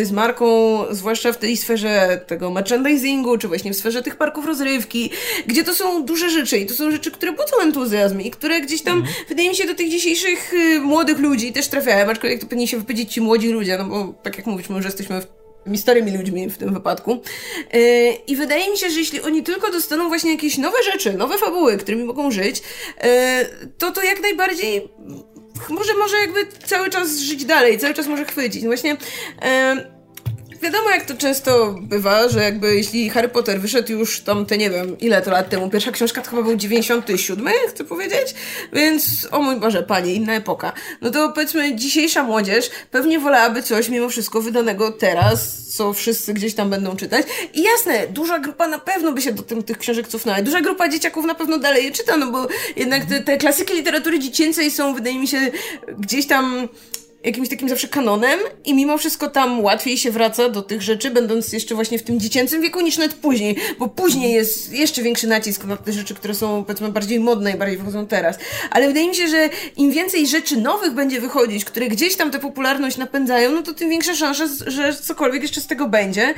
y, 0.00 0.06
z 0.06 0.12
marką, 0.12 0.46
zwłaszcza 0.90 1.32
w 1.32 1.38
tej 1.38 1.56
sferze 1.56 2.20
tego 2.26 2.50
merchandisingu, 2.50 3.38
czy 3.38 3.48
właśnie 3.48 3.72
w 3.72 3.76
sferze 3.76 4.02
tych 4.02 4.16
parków 4.16 4.46
rozrywki, 4.46 5.10
gdzie 5.46 5.64
to 5.64 5.74
są 5.74 6.04
duże 6.04 6.30
rzeczy 6.30 6.58
i 6.58 6.66
to 6.66 6.74
są 6.74 6.90
rzeczy, 6.90 7.10
które 7.10 7.32
budzą 7.32 7.60
entuzjazm 7.62 8.20
i 8.20 8.30
które 8.30 8.60
gdzieś 8.60 8.82
tam, 8.82 8.98
mhm. 8.98 9.14
wydaje 9.28 9.48
mi 9.48 9.56
się, 9.56 9.66
do 9.66 9.74
tych 9.74 9.90
dzisiejszych 9.90 10.54
y, 10.54 10.80
młodych 10.80 11.18
ludzi 11.18 11.52
też 11.52 11.68
trafiają, 11.68 12.10
aczkolwiek 12.10 12.40
to 12.40 12.46
powinni 12.46 12.68
się 12.68 12.76
wypowiedzieć 12.76 13.12
ci 13.12 13.20
młodzi 13.20 13.48
ludzie, 13.48 13.78
no 13.78 13.84
bo 13.84 14.14
tak 14.22 14.36
jak 14.36 14.46
mówisz, 14.46 14.68
my 14.68 14.76
już 14.76 14.84
jesteśmy 14.84 15.20
w 15.20 15.26
tymi 15.64 15.78
starymi 15.78 16.16
ludźmi 16.16 16.50
w 16.50 16.58
tym 16.58 16.74
wypadku. 16.74 17.22
Yy, 17.72 17.80
I 18.26 18.36
wydaje 18.36 18.70
mi 18.70 18.78
się, 18.78 18.90
że 18.90 18.98
jeśli 18.98 19.20
oni 19.20 19.42
tylko 19.42 19.72
dostaną 19.72 20.08
właśnie 20.08 20.32
jakieś 20.32 20.58
nowe 20.58 20.82
rzeczy, 20.92 21.12
nowe 21.12 21.38
fabuły, 21.38 21.76
którymi 21.76 22.04
mogą 22.04 22.30
żyć, 22.30 22.58
yy, 22.58 23.68
to 23.78 23.92
to 23.92 24.02
jak 24.02 24.22
najbardziej 24.22 24.88
może, 25.68 25.94
może 25.94 26.16
jakby 26.16 26.46
cały 26.66 26.90
czas 26.90 27.18
żyć 27.18 27.44
dalej, 27.44 27.78
cały 27.78 27.94
czas 27.94 28.06
może 28.06 28.24
chwycić. 28.24 28.62
No 28.62 28.68
właśnie 28.68 28.90
yy, 28.90 29.92
wiadomo 30.62 30.90
jak 30.90 31.04
to 31.04 31.14
często 31.14 31.74
bywa, 31.80 32.28
że 32.28 32.42
jakby 32.42 32.76
jeśli 32.76 33.10
Harry 33.10 33.28
Potter 33.28 33.60
wyszedł 33.60 33.92
już 33.92 34.20
tam 34.20 34.46
te 34.46 34.58
nie 34.58 34.70
wiem 34.70 34.98
ile 34.98 35.22
to 35.22 35.30
lat 35.30 35.48
temu, 35.48 35.70
pierwsza 35.70 35.92
książka 35.92 36.22
to 36.22 36.30
chyba 36.30 36.42
był 36.42 36.56
97, 36.56 37.48
chcę 37.68 37.84
powiedzieć, 37.84 38.34
więc 38.72 39.28
o 39.30 39.42
mój 39.42 39.56
Boże, 39.56 39.82
panie, 39.82 40.14
inna 40.14 40.34
epoka. 40.34 40.72
No 41.00 41.10
to 41.10 41.32
powiedzmy 41.32 41.74
dzisiejsza 41.74 42.22
młodzież 42.22 42.70
pewnie 42.90 43.18
wolałaby 43.18 43.62
coś 43.62 43.88
mimo 43.88 44.08
wszystko 44.08 44.40
wydanego 44.40 44.92
teraz, 44.92 45.62
co 45.76 45.92
wszyscy 45.92 46.34
gdzieś 46.34 46.54
tam 46.54 46.70
będą 46.70 46.96
czytać. 46.96 47.26
I 47.54 47.62
jasne, 47.62 48.06
duża 48.06 48.38
grupa 48.38 48.68
na 48.68 48.78
pewno 48.78 49.12
by 49.12 49.22
się 49.22 49.32
do 49.32 49.42
tym, 49.42 49.62
tych 49.62 49.78
książek 49.78 50.08
cofnęła. 50.08 50.42
Duża 50.42 50.60
grupa 50.60 50.88
dzieciaków 50.88 51.24
na 51.24 51.34
pewno 51.34 51.58
dalej 51.58 51.84
je 51.84 51.90
czyta, 51.90 52.16
no 52.16 52.30
bo 52.30 52.48
jednak 52.76 53.04
te, 53.04 53.20
te 53.20 53.36
klasyki 53.36 53.74
literatury 53.74 54.18
dziecięcej 54.18 54.70
są, 54.70 54.94
wydaje 54.94 55.18
mi 55.18 55.28
się, 55.28 55.50
gdzieś 55.98 56.26
tam 56.26 56.68
jakimś 57.24 57.48
takim 57.48 57.68
zawsze 57.68 57.88
kanonem 57.88 58.40
i 58.64 58.74
mimo 58.74 58.98
wszystko 58.98 59.28
tam 59.28 59.60
łatwiej 59.60 59.98
się 59.98 60.10
wraca 60.10 60.48
do 60.48 60.62
tych 60.62 60.82
rzeczy, 60.82 61.10
będąc 61.10 61.52
jeszcze 61.52 61.74
właśnie 61.74 61.98
w 61.98 62.02
tym 62.02 62.20
dziecięcym 62.20 62.62
wieku 62.62 62.80
niż 62.80 62.98
nawet 62.98 63.14
później, 63.14 63.56
bo 63.78 63.88
później 63.88 64.32
jest 64.32 64.72
jeszcze 64.72 65.02
większy 65.02 65.26
nacisk 65.26 65.64
na 65.64 65.76
te 65.76 65.92
rzeczy, 65.92 66.14
które 66.14 66.34
są 66.34 66.64
powiedzmy 66.64 66.88
bardziej 66.88 67.20
modne 67.20 67.52
i 67.52 67.56
bardziej 67.56 67.78
wychodzą 67.78 68.06
teraz. 68.06 68.38
Ale 68.70 68.88
wydaje 68.88 69.08
mi 69.08 69.14
się, 69.14 69.28
że 69.28 69.48
im 69.76 69.90
więcej 69.90 70.26
rzeczy 70.26 70.56
nowych 70.56 70.94
będzie 70.94 71.20
wychodzić, 71.20 71.64
które 71.64 71.88
gdzieś 71.88 72.16
tam 72.16 72.30
tę 72.30 72.38
popularność 72.38 72.96
napędzają, 72.96 73.52
no 73.52 73.62
to 73.62 73.74
tym 73.74 73.90
większa 73.90 74.14
szansa, 74.14 74.44
że 74.66 74.94
cokolwiek 74.94 75.42
jeszcze 75.42 75.60
z 75.60 75.66
tego 75.66 75.88
będzie. 75.88 76.34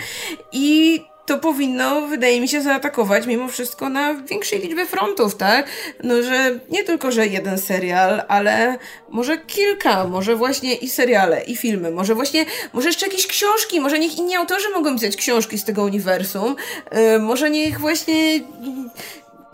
I 0.52 1.00
to 1.26 1.38
powinno, 1.38 2.00
wydaje 2.00 2.40
mi 2.40 2.48
się, 2.48 2.62
zaatakować 2.62 3.26
mimo 3.26 3.48
wszystko 3.48 3.88
na 3.88 4.14
większej 4.14 4.60
liczbie 4.60 4.86
frontów, 4.86 5.36
tak? 5.36 5.66
No, 6.02 6.22
że 6.22 6.60
nie 6.70 6.84
tylko, 6.84 7.12
że 7.12 7.26
jeden 7.26 7.58
serial, 7.58 8.22
ale 8.28 8.78
może 9.08 9.38
kilka, 9.38 10.04
może 10.04 10.36
właśnie 10.36 10.74
i 10.74 10.88
seriale, 10.88 11.44
i 11.44 11.56
filmy, 11.56 11.90
może 11.90 12.14
właśnie, 12.14 12.46
może 12.72 12.88
jeszcze 12.88 13.06
jakieś 13.06 13.26
książki, 13.26 13.80
może 13.80 13.98
niech 13.98 14.18
inni 14.18 14.36
autorzy 14.36 14.70
mogą 14.70 14.94
pisać 14.94 15.16
książki 15.16 15.58
z 15.58 15.64
tego 15.64 15.82
uniwersum, 15.82 16.56
yy, 16.92 17.18
może 17.18 17.50
niech 17.50 17.80
właśnie 17.80 18.40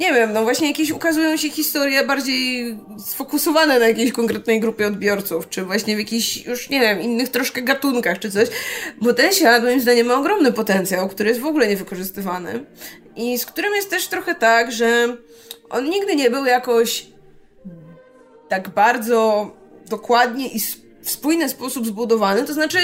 nie 0.00 0.14
wiem, 0.14 0.32
no 0.32 0.42
właśnie 0.42 0.68
jakieś 0.68 0.90
ukazują 0.90 1.36
się 1.36 1.50
historie 1.50 2.04
bardziej 2.04 2.76
sfokusowane 3.06 3.78
na 3.78 3.88
jakiejś 3.88 4.12
konkretnej 4.12 4.60
grupie 4.60 4.86
odbiorców, 4.86 5.48
czy 5.48 5.64
właśnie 5.64 5.96
w 5.96 5.98
jakichś 5.98 6.46
już, 6.46 6.68
nie 6.68 6.80
wiem, 6.80 7.00
innych 7.00 7.28
troszkę 7.28 7.62
gatunkach, 7.62 8.18
czy 8.18 8.30
coś, 8.30 8.48
bo 9.00 9.14
ten 9.14 9.32
świat 9.32 9.62
moim 9.62 9.80
zdaniem 9.80 10.06
ma 10.06 10.14
ogromny 10.14 10.52
potencjał, 10.52 11.08
który 11.08 11.28
jest 11.28 11.40
w 11.40 11.46
ogóle 11.46 11.68
niewykorzystywany 11.68 12.64
i 13.16 13.38
z 13.38 13.46
którym 13.46 13.74
jest 13.74 13.90
też 13.90 14.06
trochę 14.06 14.34
tak, 14.34 14.72
że 14.72 15.16
on 15.70 15.84
nigdy 15.84 16.16
nie 16.16 16.30
był 16.30 16.44
jakoś 16.44 17.06
tak 18.48 18.68
bardzo 18.68 19.50
dokładnie 19.88 20.48
i 20.48 20.60
w 21.02 21.10
spójny 21.10 21.48
sposób 21.48 21.86
zbudowany, 21.86 22.44
to 22.44 22.54
znaczy 22.54 22.78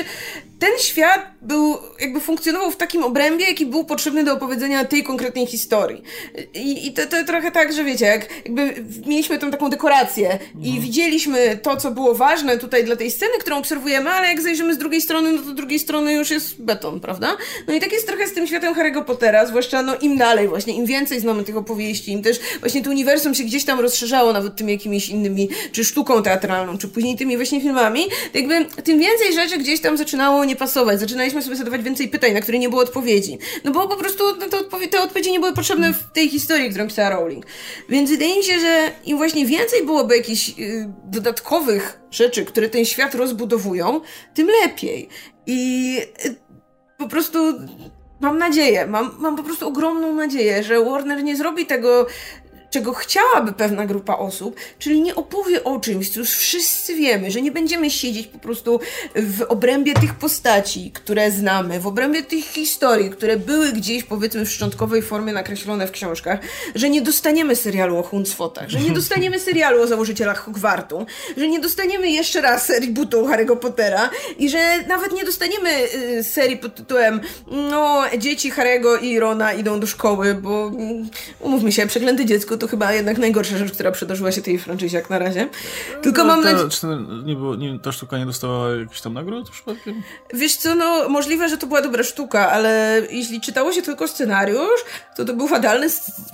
ten 0.58 0.70
świat 0.78 1.20
był, 1.42 1.78
jakby 2.00 2.20
funkcjonował 2.20 2.70
w 2.70 2.76
takim 2.76 3.04
obrębie, 3.04 3.44
jaki 3.44 3.66
był 3.66 3.84
potrzebny 3.84 4.24
do 4.24 4.34
opowiedzenia 4.34 4.84
tej 4.84 5.02
konkretnej 5.02 5.46
historii. 5.46 6.02
I, 6.54 6.86
i 6.86 6.92
to, 6.92 7.06
to 7.06 7.24
trochę 7.24 7.50
tak, 7.50 7.72
że 7.72 7.84
wiecie, 7.84 8.06
jak 8.06 8.28
jakby 8.44 8.84
mieliśmy 9.06 9.38
tą 9.38 9.50
taką 9.50 9.70
dekorację 9.70 10.38
i 10.62 10.74
no. 10.74 10.80
widzieliśmy 10.80 11.58
to, 11.62 11.76
co 11.76 11.90
było 11.90 12.14
ważne 12.14 12.58
tutaj 12.58 12.84
dla 12.84 12.96
tej 12.96 13.10
sceny, 13.10 13.32
którą 13.40 13.56
obserwujemy, 13.56 14.10
ale 14.10 14.28
jak 14.28 14.40
zajrzymy 14.40 14.74
z 14.74 14.78
drugiej 14.78 15.00
strony, 15.00 15.32
no 15.32 15.42
to 15.42 15.50
z 15.50 15.54
drugiej 15.54 15.78
strony 15.78 16.12
już 16.12 16.30
jest 16.30 16.62
beton, 16.62 17.00
prawda? 17.00 17.36
No 17.68 17.74
i 17.74 17.80
tak 17.80 17.92
jest 17.92 18.06
trochę 18.06 18.26
z 18.26 18.32
tym 18.32 18.46
światem 18.46 18.74
Harry'ego 18.74 19.04
Pottera, 19.04 19.46
zwłaszcza 19.46 19.82
no 19.82 19.96
im 19.96 20.16
dalej 20.16 20.48
właśnie, 20.48 20.74
im 20.74 20.86
więcej 20.86 21.20
znamy 21.20 21.44
tych 21.44 21.56
opowieści, 21.56 22.12
im 22.12 22.22
też 22.22 22.40
właśnie 22.60 22.82
to 22.82 22.90
uniwersum 22.90 23.34
się 23.34 23.44
gdzieś 23.44 23.64
tam 23.64 23.80
rozszerzało 23.80 24.32
nawet 24.32 24.56
tymi 24.56 24.72
jakimiś 24.72 25.08
innymi, 25.08 25.48
czy 25.72 25.84
sztuką 25.84 26.22
teatralną, 26.22 26.78
czy 26.78 26.88
później 26.88 27.16
tymi 27.16 27.36
właśnie 27.36 27.60
filmami, 27.60 28.04
to 28.32 28.38
jakby 28.38 28.82
tym 28.82 28.98
więcej 28.98 29.32
rzeczy 29.34 29.58
gdzieś 29.58 29.80
tam 29.80 29.96
zaczynało 29.96 30.45
nie 30.46 30.56
pasować. 30.56 31.00
Zaczynaliśmy 31.00 31.42
sobie 31.42 31.56
zadawać 31.56 31.82
więcej 31.82 32.08
pytań, 32.08 32.32
na 32.32 32.40
które 32.40 32.58
nie 32.58 32.68
było 32.68 32.82
odpowiedzi. 32.82 33.38
No 33.64 33.72
bo 33.72 33.88
po 33.88 33.96
prostu 33.96 34.24
no, 34.36 34.48
te, 34.48 34.58
odpowiedzi, 34.58 34.90
te 34.90 35.02
odpowiedzi 35.02 35.32
nie 35.32 35.40
były 35.40 35.52
potrzebne 35.52 35.92
w 35.92 36.12
tej 36.12 36.28
historii, 36.28 36.70
którą 36.70 36.86
pisała 36.86 37.10
Rowling. 37.10 37.46
Więc 37.88 38.10
wydaje 38.10 38.36
mi 38.36 38.44
się, 38.44 38.60
że 38.60 38.92
im 39.04 39.16
właśnie 39.16 39.46
więcej 39.46 39.84
byłoby 39.84 40.16
jakichś 40.16 40.48
y, 40.48 40.92
dodatkowych 41.04 42.00
rzeczy, 42.10 42.44
które 42.44 42.68
ten 42.68 42.84
świat 42.84 43.14
rozbudowują, 43.14 44.00
tym 44.34 44.48
lepiej. 44.62 45.08
I 45.46 45.98
y, 46.26 46.36
po 46.98 47.08
prostu 47.08 47.38
mam 48.20 48.38
nadzieję, 48.38 48.86
mam, 48.86 49.16
mam 49.18 49.36
po 49.36 49.42
prostu 49.42 49.68
ogromną 49.68 50.14
nadzieję, 50.14 50.62
że 50.62 50.84
Warner 50.84 51.24
nie 51.24 51.36
zrobi 51.36 51.66
tego 51.66 52.06
czego 52.70 52.92
chciałaby 52.92 53.52
pewna 53.52 53.86
grupa 53.86 54.16
osób, 54.16 54.56
czyli 54.78 55.00
nie 55.00 55.14
opowie 55.14 55.64
o 55.64 55.80
czymś, 55.80 56.10
co 56.10 56.20
już 56.20 56.30
wszyscy 56.30 56.94
wiemy, 56.94 57.30
że 57.30 57.42
nie 57.42 57.52
będziemy 57.52 57.90
siedzieć 57.90 58.26
po 58.26 58.38
prostu 58.38 58.80
w 59.14 59.42
obrębie 59.42 59.94
tych 59.94 60.14
postaci, 60.14 60.90
które 60.94 61.30
znamy, 61.30 61.80
w 61.80 61.86
obrębie 61.86 62.22
tych 62.22 62.44
historii, 62.44 63.10
które 63.10 63.36
były 63.36 63.72
gdzieś 63.72 64.04
powiedzmy 64.04 64.44
w 64.44 64.50
szczątkowej 64.50 65.02
formie 65.02 65.32
nakreślone 65.32 65.86
w 65.86 65.90
książkach, 65.90 66.40
że 66.74 66.90
nie 66.90 67.02
dostaniemy 67.02 67.56
serialu 67.56 67.98
o 67.98 68.02
Huncfotach, 68.02 68.68
że 68.68 68.80
nie 68.80 68.90
dostaniemy 69.00 69.40
serialu 69.40 69.82
o 69.82 69.86
założycielach 69.86 70.38
Hogwartu, 70.38 71.06
że 71.36 71.48
nie 71.48 71.60
dostaniemy 71.60 72.10
jeszcze 72.10 72.40
raz 72.40 72.66
serii 72.66 72.90
butą 72.90 73.28
Harry'ego 73.28 73.56
Pottera 73.56 74.10
i 74.38 74.48
że 74.48 74.58
nawet 74.88 75.12
nie 75.12 75.24
dostaniemy 75.24 75.70
y, 76.18 76.24
serii 76.24 76.56
pod 76.56 76.74
tytułem 76.74 77.20
no, 77.46 78.02
dzieci 78.18 78.52
Harry'ego 78.52 79.02
i 79.02 79.20
Rona 79.20 79.52
idą 79.52 79.80
do 79.80 79.86
szkoły, 79.86 80.34
bo 80.34 80.66
mm, 80.66 81.08
umówmy 81.40 81.72
się, 81.72 81.86
przeklęty 81.86 82.24
dziecko 82.24 82.55
to 82.58 82.66
to 82.66 82.70
chyba 82.70 82.92
jednak 82.92 83.18
najgorsza 83.18 83.58
rzecz, 83.58 83.72
która 83.72 83.92
przydarzyła 83.92 84.32
się 84.32 84.42
tej 84.42 84.58
franczyzie 84.58 84.96
jak 84.96 85.10
na 85.10 85.18
razie. 85.18 85.48
Tylko 86.02 86.24
no, 86.24 86.28
mam 86.28 86.44
nadzieję... 86.44 86.68
Czy 86.68 86.86
nie 87.24 87.34
było, 87.34 87.56
nie, 87.56 87.78
ta 87.78 87.92
sztuka 87.92 88.18
nie 88.18 88.26
dostała 88.26 88.70
jakichś 88.70 89.00
tam 89.00 89.14
nagród 89.14 89.50
przypadkiem? 89.50 90.02
Wiesz 90.34 90.56
co, 90.56 90.74
no 90.74 91.08
możliwe, 91.08 91.48
że 91.48 91.58
to 91.58 91.66
była 91.66 91.82
dobra 91.82 92.02
sztuka, 92.02 92.50
ale 92.50 93.02
jeśli 93.10 93.40
czytało 93.40 93.72
się 93.72 93.82
tylko 93.82 94.08
scenariusz, 94.08 94.80
to 95.16 95.24
to 95.24 95.34
był 95.34 95.48
fatalny, 95.48 95.86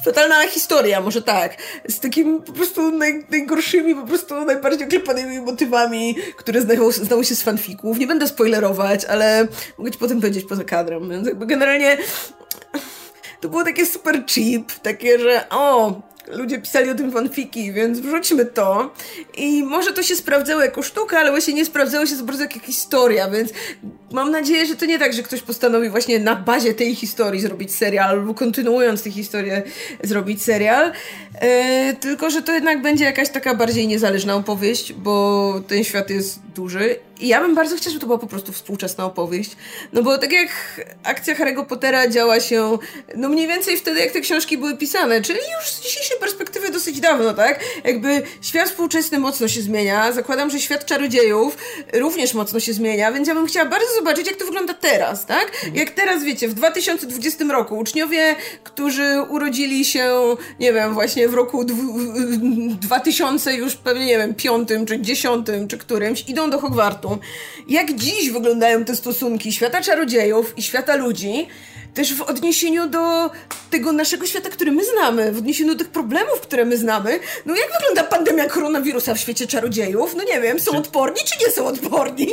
fatalna 0.04 0.46
historia, 0.46 1.00
może 1.00 1.22
tak. 1.22 1.56
Z 1.88 2.00
takimi 2.00 2.40
po 2.40 2.52
prostu 2.52 2.90
naj, 2.90 3.26
najgorszymi, 3.30 3.94
po 3.94 4.06
prostu 4.06 4.44
najbardziej 4.44 4.86
oklepanymi 4.86 5.40
motywami, 5.40 6.16
które 6.36 6.60
znało 6.90 7.24
się 7.24 7.34
z 7.34 7.42
fanfików. 7.42 7.98
Nie 7.98 8.06
będę 8.06 8.28
spoilerować, 8.28 9.04
ale 9.04 9.48
mogę 9.78 9.90
ci 9.90 9.98
potem 9.98 10.20
powiedzieć 10.20 10.44
poza 10.44 10.64
kadrem. 10.64 11.10
Więc 11.10 11.26
jakby 11.26 11.46
generalnie 11.46 11.96
to 13.42 13.48
było 13.48 13.64
takie 13.64 13.86
super 13.86 14.24
cheap, 14.26 14.72
takie, 14.82 15.18
że 15.18 15.48
o, 15.50 16.00
ludzie 16.28 16.58
pisali 16.58 16.90
o 16.90 16.94
tym 16.94 17.12
fanfiki, 17.12 17.72
więc 17.72 18.00
wrzućmy 18.00 18.44
to. 18.46 18.94
I 19.36 19.62
może 19.62 19.92
to 19.92 20.02
się 20.02 20.16
sprawdzało 20.16 20.62
jako 20.62 20.82
sztuka, 20.82 21.18
ale 21.18 21.30
właśnie 21.30 21.54
nie 21.54 21.64
sprawdzało 21.64 22.06
się 22.06 22.16
za 22.16 22.22
bardzo 22.24 22.42
jako 22.42 22.58
historia, 22.58 23.30
więc 23.30 23.50
mam 24.12 24.30
nadzieję, 24.30 24.66
że 24.66 24.76
to 24.76 24.86
nie 24.86 24.98
tak, 24.98 25.12
że 25.12 25.22
ktoś 25.22 25.42
postanowi 25.42 25.88
właśnie 25.88 26.18
na 26.18 26.36
bazie 26.36 26.74
tej 26.74 26.94
historii 26.94 27.40
zrobić 27.40 27.74
serial, 27.74 28.08
albo 28.10 28.34
kontynuując 28.34 29.02
tę 29.02 29.10
historię 29.10 29.62
zrobić 30.02 30.42
serial, 30.42 30.92
yy, 31.42 31.96
tylko 32.00 32.30
że 32.30 32.42
to 32.42 32.52
jednak 32.52 32.82
będzie 32.82 33.04
jakaś 33.04 33.30
taka 33.30 33.54
bardziej 33.54 33.86
niezależna 33.86 34.34
opowieść, 34.34 34.92
bo 34.92 35.54
ten 35.68 35.84
świat 35.84 36.10
jest 36.10 36.40
duży 36.54 36.96
i 37.22 37.28
ja 37.28 37.40
bym 37.40 37.54
bardzo 37.54 37.76
chciała, 37.76 37.90
żeby 37.90 38.00
to 38.00 38.06
była 38.06 38.18
po 38.18 38.26
prostu 38.26 38.52
współczesna 38.52 39.04
opowieść. 39.04 39.56
No 39.92 40.02
bo 40.02 40.18
tak 40.18 40.32
jak 40.32 40.48
akcja 41.02 41.34
Harry'ego 41.34 41.66
Pottera 41.66 42.08
działa 42.08 42.40
się, 42.40 42.78
no 43.16 43.28
mniej 43.28 43.48
więcej 43.48 43.76
wtedy, 43.76 44.00
jak 44.00 44.12
te 44.12 44.20
książki 44.20 44.58
były 44.58 44.76
pisane, 44.76 45.22
czyli 45.22 45.38
już 45.58 45.70
z 45.70 45.80
dzisiejszej 45.82 46.18
perspektywy 46.18 46.70
dosyć 46.70 47.00
dawno, 47.00 47.34
tak? 47.34 47.60
Jakby 47.84 48.22
świat 48.40 48.68
współczesny 48.68 49.18
mocno 49.18 49.48
się 49.48 49.62
zmienia. 49.62 50.12
Zakładam, 50.12 50.50
że 50.50 50.60
świat 50.60 50.86
czarodziejów 50.86 51.56
również 51.92 52.34
mocno 52.34 52.60
się 52.60 52.72
zmienia, 52.72 53.12
więc 53.12 53.28
ja 53.28 53.34
bym 53.34 53.46
chciała 53.46 53.68
bardzo 53.68 53.94
zobaczyć, 53.98 54.26
jak 54.26 54.36
to 54.36 54.44
wygląda 54.44 54.74
teraz, 54.74 55.26
tak? 55.26 55.52
Jak 55.74 55.90
teraz, 55.90 56.24
wiecie, 56.24 56.48
w 56.48 56.54
2020 56.54 57.44
roku 57.44 57.78
uczniowie, 57.78 58.36
którzy 58.64 59.22
urodzili 59.28 59.84
się, 59.84 60.36
nie 60.60 60.72
wiem, 60.72 60.94
właśnie 60.94 61.28
w 61.28 61.34
roku 61.34 61.64
2000 62.80 63.54
już 63.54 63.76
pewnie, 63.76 64.06
nie 64.06 64.18
wiem, 64.18 64.34
piątym, 64.34 64.86
czy 64.86 65.00
dziesiątym, 65.00 65.68
czy 65.68 65.78
którymś, 65.78 66.28
idą 66.28 66.50
do 66.50 66.58
Hogwartu. 66.58 67.11
Jak 67.68 67.94
dziś 67.94 68.30
wyglądają 68.30 68.84
te 68.84 68.96
stosunki 68.96 69.52
świata 69.52 69.80
czarodziejów 69.80 70.58
i 70.58 70.62
świata 70.62 70.96
ludzi, 70.96 71.46
też 71.94 72.14
w 72.14 72.22
odniesieniu 72.22 72.86
do 72.88 73.30
tego 73.70 73.92
naszego 73.92 74.26
świata, 74.26 74.48
który 74.50 74.72
my 74.72 74.84
znamy, 74.84 75.32
w 75.32 75.38
odniesieniu 75.38 75.72
do 75.74 75.78
tych 75.78 75.88
problemów, 75.88 76.40
które 76.40 76.64
my 76.64 76.76
znamy. 76.76 77.20
No 77.46 77.56
jak 77.56 77.68
wygląda 77.80 78.04
pandemia 78.04 78.46
koronawirusa 78.48 79.14
w 79.14 79.18
świecie 79.18 79.46
czarodziejów? 79.46 80.14
No 80.16 80.24
nie 80.24 80.40
wiem, 80.40 80.60
są 80.60 80.76
odporni 80.78 81.20
czy 81.24 81.44
nie 81.46 81.52
są 81.52 81.66
odporni? 81.66 82.28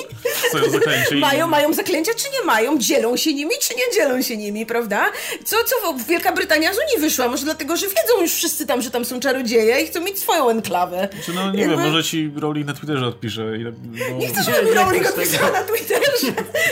Są 0.52 0.70
zaklęcia 0.72 1.16
i- 1.16 1.20
mają, 1.20 1.48
mają 1.48 1.74
zaklęcia 1.74 2.12
czy 2.14 2.26
nie 2.40 2.46
mają? 2.46 2.78
Dzielą 2.80 3.18
się 3.18 3.34
nimi 3.34 3.52
czy 3.62 3.76
nie 3.76 3.84
dzielą 3.96 4.22
się 4.22 4.38
nimi, 4.38 4.66
prawda? 4.66 5.06
Co, 5.46 5.56
co 5.64 5.94
Wielka 6.08 6.32
Brytania 6.32 6.74
z 6.74 6.78
Unii 6.78 7.02
wyszła? 7.10 7.28
Może 7.28 7.44
dlatego, 7.46 7.78
że 7.78 7.88
wiedzą 7.88 8.22
już 8.22 8.32
wszyscy 8.34 8.66
tam, 8.68 8.82
że 8.82 8.92
tam 8.92 9.06
są 9.06 9.20
czarodzieje 9.20 9.82
i 9.82 9.88
chcą 9.88 10.02
mieć 10.02 10.20
swoją 10.20 10.50
enklawę. 10.50 11.08
Czy 11.26 11.34
no 11.34 11.52
nie 11.52 11.60
Jakby- 11.62 11.76
wiem, 11.78 11.86
może 11.86 12.04
ci 12.04 12.32
Rowling 12.36 12.68
na 12.68 12.74
Twitterze 12.74 13.06
odpisze. 13.08 13.42
Bo... 14.12 14.18
Nie 14.20 14.28
chcę, 14.28 14.44
żeby 14.44 14.74
Rowling 14.74 15.10
odpisała 15.10 15.52
na 15.52 15.64
Twitterze. 15.64 16.02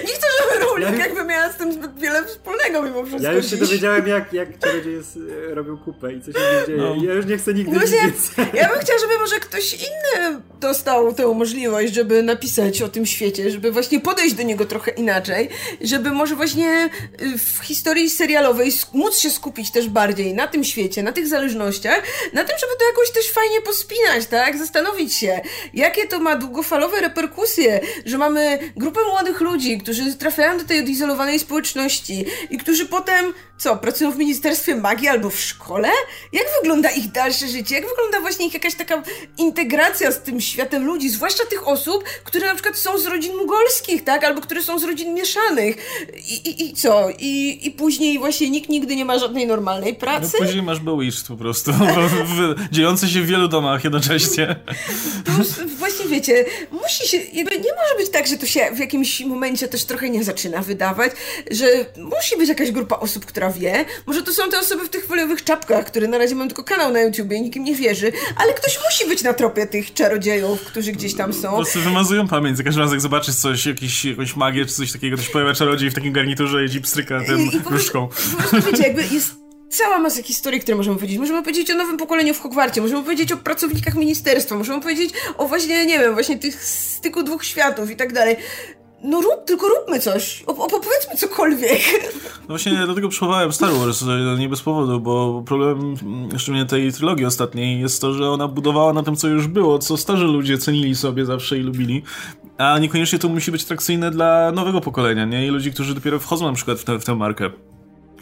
Nie 0.07 0.13
chcę, 0.13 0.27
żeby 0.43 0.65
Rowling 0.65 0.99
jakby 0.99 1.23
miała 1.23 1.51
z 1.53 1.55
tym 1.57 1.73
zbyt 1.73 1.99
wiele 1.99 2.23
wspólnego 2.25 2.76
mimo 2.83 3.03
wszystko 3.05 3.23
Ja 3.31 3.33
już 3.37 3.45
się 3.45 3.51
dziś. 3.57 3.59
dowiedziałem, 3.59 4.07
jak, 4.07 4.33
jak 4.33 4.59
czarodzieje 4.59 4.99
s- 4.99 5.19
robią 5.49 5.77
kupę 5.77 6.13
i 6.13 6.21
co 6.21 6.25
się 6.31 6.39
dzieje. 6.67 6.77
No. 6.77 6.95
Ja 7.05 7.13
już 7.13 7.25
nie 7.25 7.37
chcę 7.37 7.53
nigdy 7.53 7.71
No 7.75 7.81
nic 7.81 7.89
właśnie, 7.89 8.07
więcej. 8.11 8.45
ja 8.53 8.69
bym 8.69 8.79
chciała, 8.79 8.99
żeby 8.99 9.17
może 9.19 9.39
ktoś 9.39 9.73
inny 9.73 10.41
dostał 10.59 11.13
tę 11.13 11.27
możliwość, 11.27 11.93
żeby 11.93 12.23
napisać 12.23 12.81
o 12.81 12.89
tym 12.89 13.05
świecie, 13.05 13.51
żeby 13.51 13.71
właśnie 13.71 13.99
podejść 13.99 14.35
do 14.35 14.43
niego 14.43 14.65
trochę 14.65 14.91
inaczej, 14.91 15.49
żeby 15.81 16.11
może 16.11 16.35
właśnie 16.35 16.89
y, 17.21 17.37
w 17.37 17.59
historii 17.63 18.09
serialowej 18.09 18.71
móc 18.93 19.17
się 19.17 19.29
skupić 19.29 19.71
też 19.71 19.89
bardziej 19.89 20.33
na 20.33 20.47
tym 20.47 20.63
świecie, 20.63 21.03
na 21.03 21.11
tych 21.11 21.27
zależnościach, 21.27 22.01
na 22.33 22.43
tym, 22.43 22.57
żeby 22.59 22.71
to 22.79 22.85
jakoś 22.87 23.11
też 23.11 23.31
fajnie 23.31 23.61
pospinać, 23.61 24.25
tak? 24.25 24.57
Zastanowić 24.57 25.13
się, 25.13 25.39
jakie 25.73 26.07
to 26.07 26.19
ma 26.19 26.35
długofalowe 26.35 27.01
reperkusje, 27.01 27.79
że 28.05 28.17
mamy 28.17 28.59
grupę 28.75 28.99
młodych 29.09 29.41
ludzi, 29.41 29.77
którzy 29.77 30.15
trafiają 30.15 30.57
do 30.57 30.63
tej 30.63 30.79
odizolowanej 30.79 31.39
społeczności 31.39 32.25
i 32.49 32.57
którzy 32.67 32.85
potem, 32.85 33.33
co, 33.57 33.77
pracują 33.77 34.11
w 34.11 34.17
Ministerstwie 34.17 34.75
Magii 34.75 35.07
albo 35.07 35.29
w 35.29 35.39
szkole? 35.39 35.89
Jak 36.33 36.43
wygląda 36.61 36.89
ich 36.89 37.11
dalsze 37.11 37.47
życie? 37.47 37.75
Jak 37.75 37.89
wygląda 37.89 38.21
właśnie 38.21 38.47
ich 38.47 38.53
jakaś 38.53 38.75
taka 38.75 39.03
integracja 39.37 40.11
z 40.11 40.21
tym 40.21 40.41
światem 40.41 40.85
ludzi, 40.85 41.09
zwłaszcza 41.09 41.45
tych 41.45 41.67
osób, 41.67 42.03
które 42.23 42.47
na 42.47 42.53
przykład 42.53 42.77
są 42.77 42.97
z 42.97 43.05
rodzin 43.05 43.35
mugolskich, 43.37 44.03
tak? 44.03 44.23
Albo 44.23 44.41
które 44.41 44.63
są 44.63 44.79
z 44.79 44.83
rodzin 44.83 45.13
mieszanych. 45.13 45.75
I, 46.17 46.33
i, 46.33 46.65
i 46.69 46.73
co? 46.73 47.09
I, 47.19 47.59
I 47.67 47.71
później 47.71 48.19
właśnie 48.19 48.49
nikt 48.49 48.69
nigdy 48.69 48.95
nie 48.95 49.05
ma 49.05 49.19
żadnej 49.19 49.47
normalnej 49.47 49.93
No 49.93 49.99
pracy? 49.99 50.37
później 50.37 50.63
masz 50.63 50.79
Bewitched 50.79 51.27
po 51.27 51.37
prostu, 51.37 51.71
w, 51.73 51.77
w, 51.77 52.55
dziejące 52.71 53.07
się 53.07 53.21
w 53.21 53.27
wielu 53.27 53.47
domach 53.47 53.83
jednocześnie. 53.83 54.55
Plus, 55.25 55.59
właśnie 55.77 56.05
wiecie, 56.05 56.45
musi 56.71 57.07
się, 57.07 57.17
jakby 57.17 57.51
nie 57.55 57.71
może 57.73 57.95
być 57.97 58.09
tak, 58.09 58.27
że 58.27 58.37
to 58.37 58.45
się 58.45 58.69
w 58.73 58.79
jakimś 58.79 59.19
momencie 59.21 59.67
też 59.67 59.85
trochę 59.85 60.09
nie 60.09 60.23
zaczyna 60.23 60.61
wydawać, 60.61 61.11
że 61.51 61.65
musi 61.97 62.37
być 62.37 62.56
jakaś 62.59 62.71
grupa 62.71 62.95
osób, 62.99 63.25
która 63.25 63.49
wie. 63.51 63.85
Może 64.05 64.23
to 64.23 64.33
są 64.33 64.49
te 64.49 64.59
osoby 64.59 64.85
w 64.85 64.89
tych 64.89 65.05
foliowych 65.05 65.43
czapkach, 65.43 65.85
które 65.85 66.07
na 66.07 66.17
razie 66.17 66.35
mają 66.35 66.47
tylko 66.47 66.63
kanał 66.63 66.91
na 66.93 67.01
YouTubie 67.01 67.37
i 67.37 67.41
nikim 67.41 67.63
nie 67.63 67.75
wierzy, 67.75 68.11
ale 68.37 68.53
ktoś 68.53 68.79
musi 68.85 69.05
być 69.09 69.23
na 69.23 69.33
tropie 69.33 69.65
tych 69.67 69.93
czarodziejów, 69.93 70.61
którzy 70.61 70.91
gdzieś 70.91 71.15
tam 71.15 71.31
Po 71.31 71.37
są. 71.41 71.55
prostu 71.55 71.79
wymazują 71.79 72.27
pamięć. 72.27 72.57
Za 72.57 72.63
każdym 72.63 72.81
razem 72.81 72.95
jak 72.95 73.01
zobaczysz 73.01 73.35
coś, 73.35 73.65
jakiś, 73.65 74.05
jakąś 74.05 74.35
magię 74.35 74.65
czy 74.65 74.73
coś 74.73 74.91
takiego, 74.91 75.17
to 75.17 75.23
się 75.23 75.31
pojawia 75.31 75.53
czarodziej 75.53 75.89
w 75.89 75.93
takim 75.93 76.13
garniturze 76.13 76.65
i 76.65 76.81
pstryka 76.81 77.21
tym 77.25 77.39
I- 77.41 77.55
i 77.55 77.59
po 77.61 77.69
różdżką. 77.69 78.07
Po 78.07 78.37
prostu 78.43 78.71
wiecie, 78.71 78.83
jakby 78.83 79.01
jest 79.11 79.31
cała 79.69 79.99
masa 79.99 80.23
historii, 80.23 80.59
które 80.59 80.77
możemy 80.77 80.95
powiedzieć. 80.95 81.19
Możemy 81.19 81.41
powiedzieć 81.43 81.71
o 81.71 81.75
nowym 81.75 81.97
pokoleniu 81.97 82.33
w 82.33 82.39
Hogwarcie, 82.39 82.81
możemy 82.81 83.03
powiedzieć 83.03 83.31
o 83.31 83.37
pracownikach 83.37 83.95
ministerstwa, 83.95 84.55
możemy 84.55 84.81
powiedzieć 84.81 85.09
o 85.37 85.47
właśnie, 85.47 85.85
nie 85.85 85.99
wiem, 85.99 86.13
właśnie 86.13 86.37
tych 86.37 86.63
styku 86.65 87.23
dwóch 87.23 87.45
światów 87.45 87.91
i 87.91 87.95
tak 87.95 88.13
dalej. 88.13 88.35
No 89.03 89.21
rób, 89.21 89.45
tylko 89.45 89.67
róbmy 89.67 89.99
coś. 89.99 90.43
Op- 90.43 90.59
opowiedzmy 90.59 91.15
cokolwiek. 91.17 91.81
No 92.41 92.47
właśnie 92.47 92.71
dlatego 92.85 93.09
przywołałem 93.09 93.53
Star 93.53 93.71
Wars, 93.73 94.03
nie 94.39 94.49
bez 94.49 94.61
powodu, 94.61 94.99
bo 94.99 95.43
problem 95.45 95.95
szczególnie 96.37 96.65
tej 96.65 96.91
trylogii 96.93 97.25
ostatniej 97.25 97.79
jest 97.81 98.01
to, 98.01 98.13
że 98.13 98.31
ona 98.31 98.47
budowała 98.47 98.93
na 98.93 99.03
tym, 99.03 99.15
co 99.15 99.27
już 99.27 99.47
było, 99.47 99.79
co 99.79 99.97
starzy 99.97 100.23
ludzie 100.25 100.57
cenili 100.57 100.95
sobie 100.95 101.25
zawsze 101.25 101.57
i 101.57 101.61
lubili, 101.61 102.03
a 102.57 102.79
niekoniecznie 102.79 103.19
to 103.19 103.29
musi 103.29 103.51
być 103.51 103.63
atrakcyjne 103.63 104.11
dla 104.11 104.51
nowego 104.51 104.81
pokolenia, 104.81 105.25
nie? 105.25 105.47
I 105.47 105.49
ludzi, 105.49 105.71
którzy 105.73 105.95
dopiero 105.95 106.19
wchodzą 106.19 106.45
na 106.47 106.53
przykład 106.53 106.79
w, 106.79 106.85
tę- 106.85 106.99
w 106.99 107.05
tę 107.05 107.15
markę. 107.15 107.49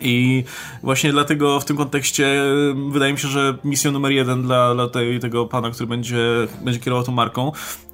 I 0.02 0.44
właśnie 0.84 1.12
dlatego 1.12 1.60
w 1.60 1.66
tym 1.66 1.78
kontekście 1.78 2.44
wydaje 2.92 3.14
mi 3.14 3.20
się, 3.20 3.28
że 3.28 3.58
misją 3.64 3.92
numer 3.92 4.12
jeden 4.12 4.44
dla, 4.44 4.74
dla 4.76 4.90
tej, 4.90 5.20
tego 5.20 5.46
pana, 5.46 5.72
który 5.72 5.88
będzie, 5.88 6.18
będzie 6.62 6.80
kierował 6.80 7.06
tą 7.06 7.12
marką, 7.12 7.52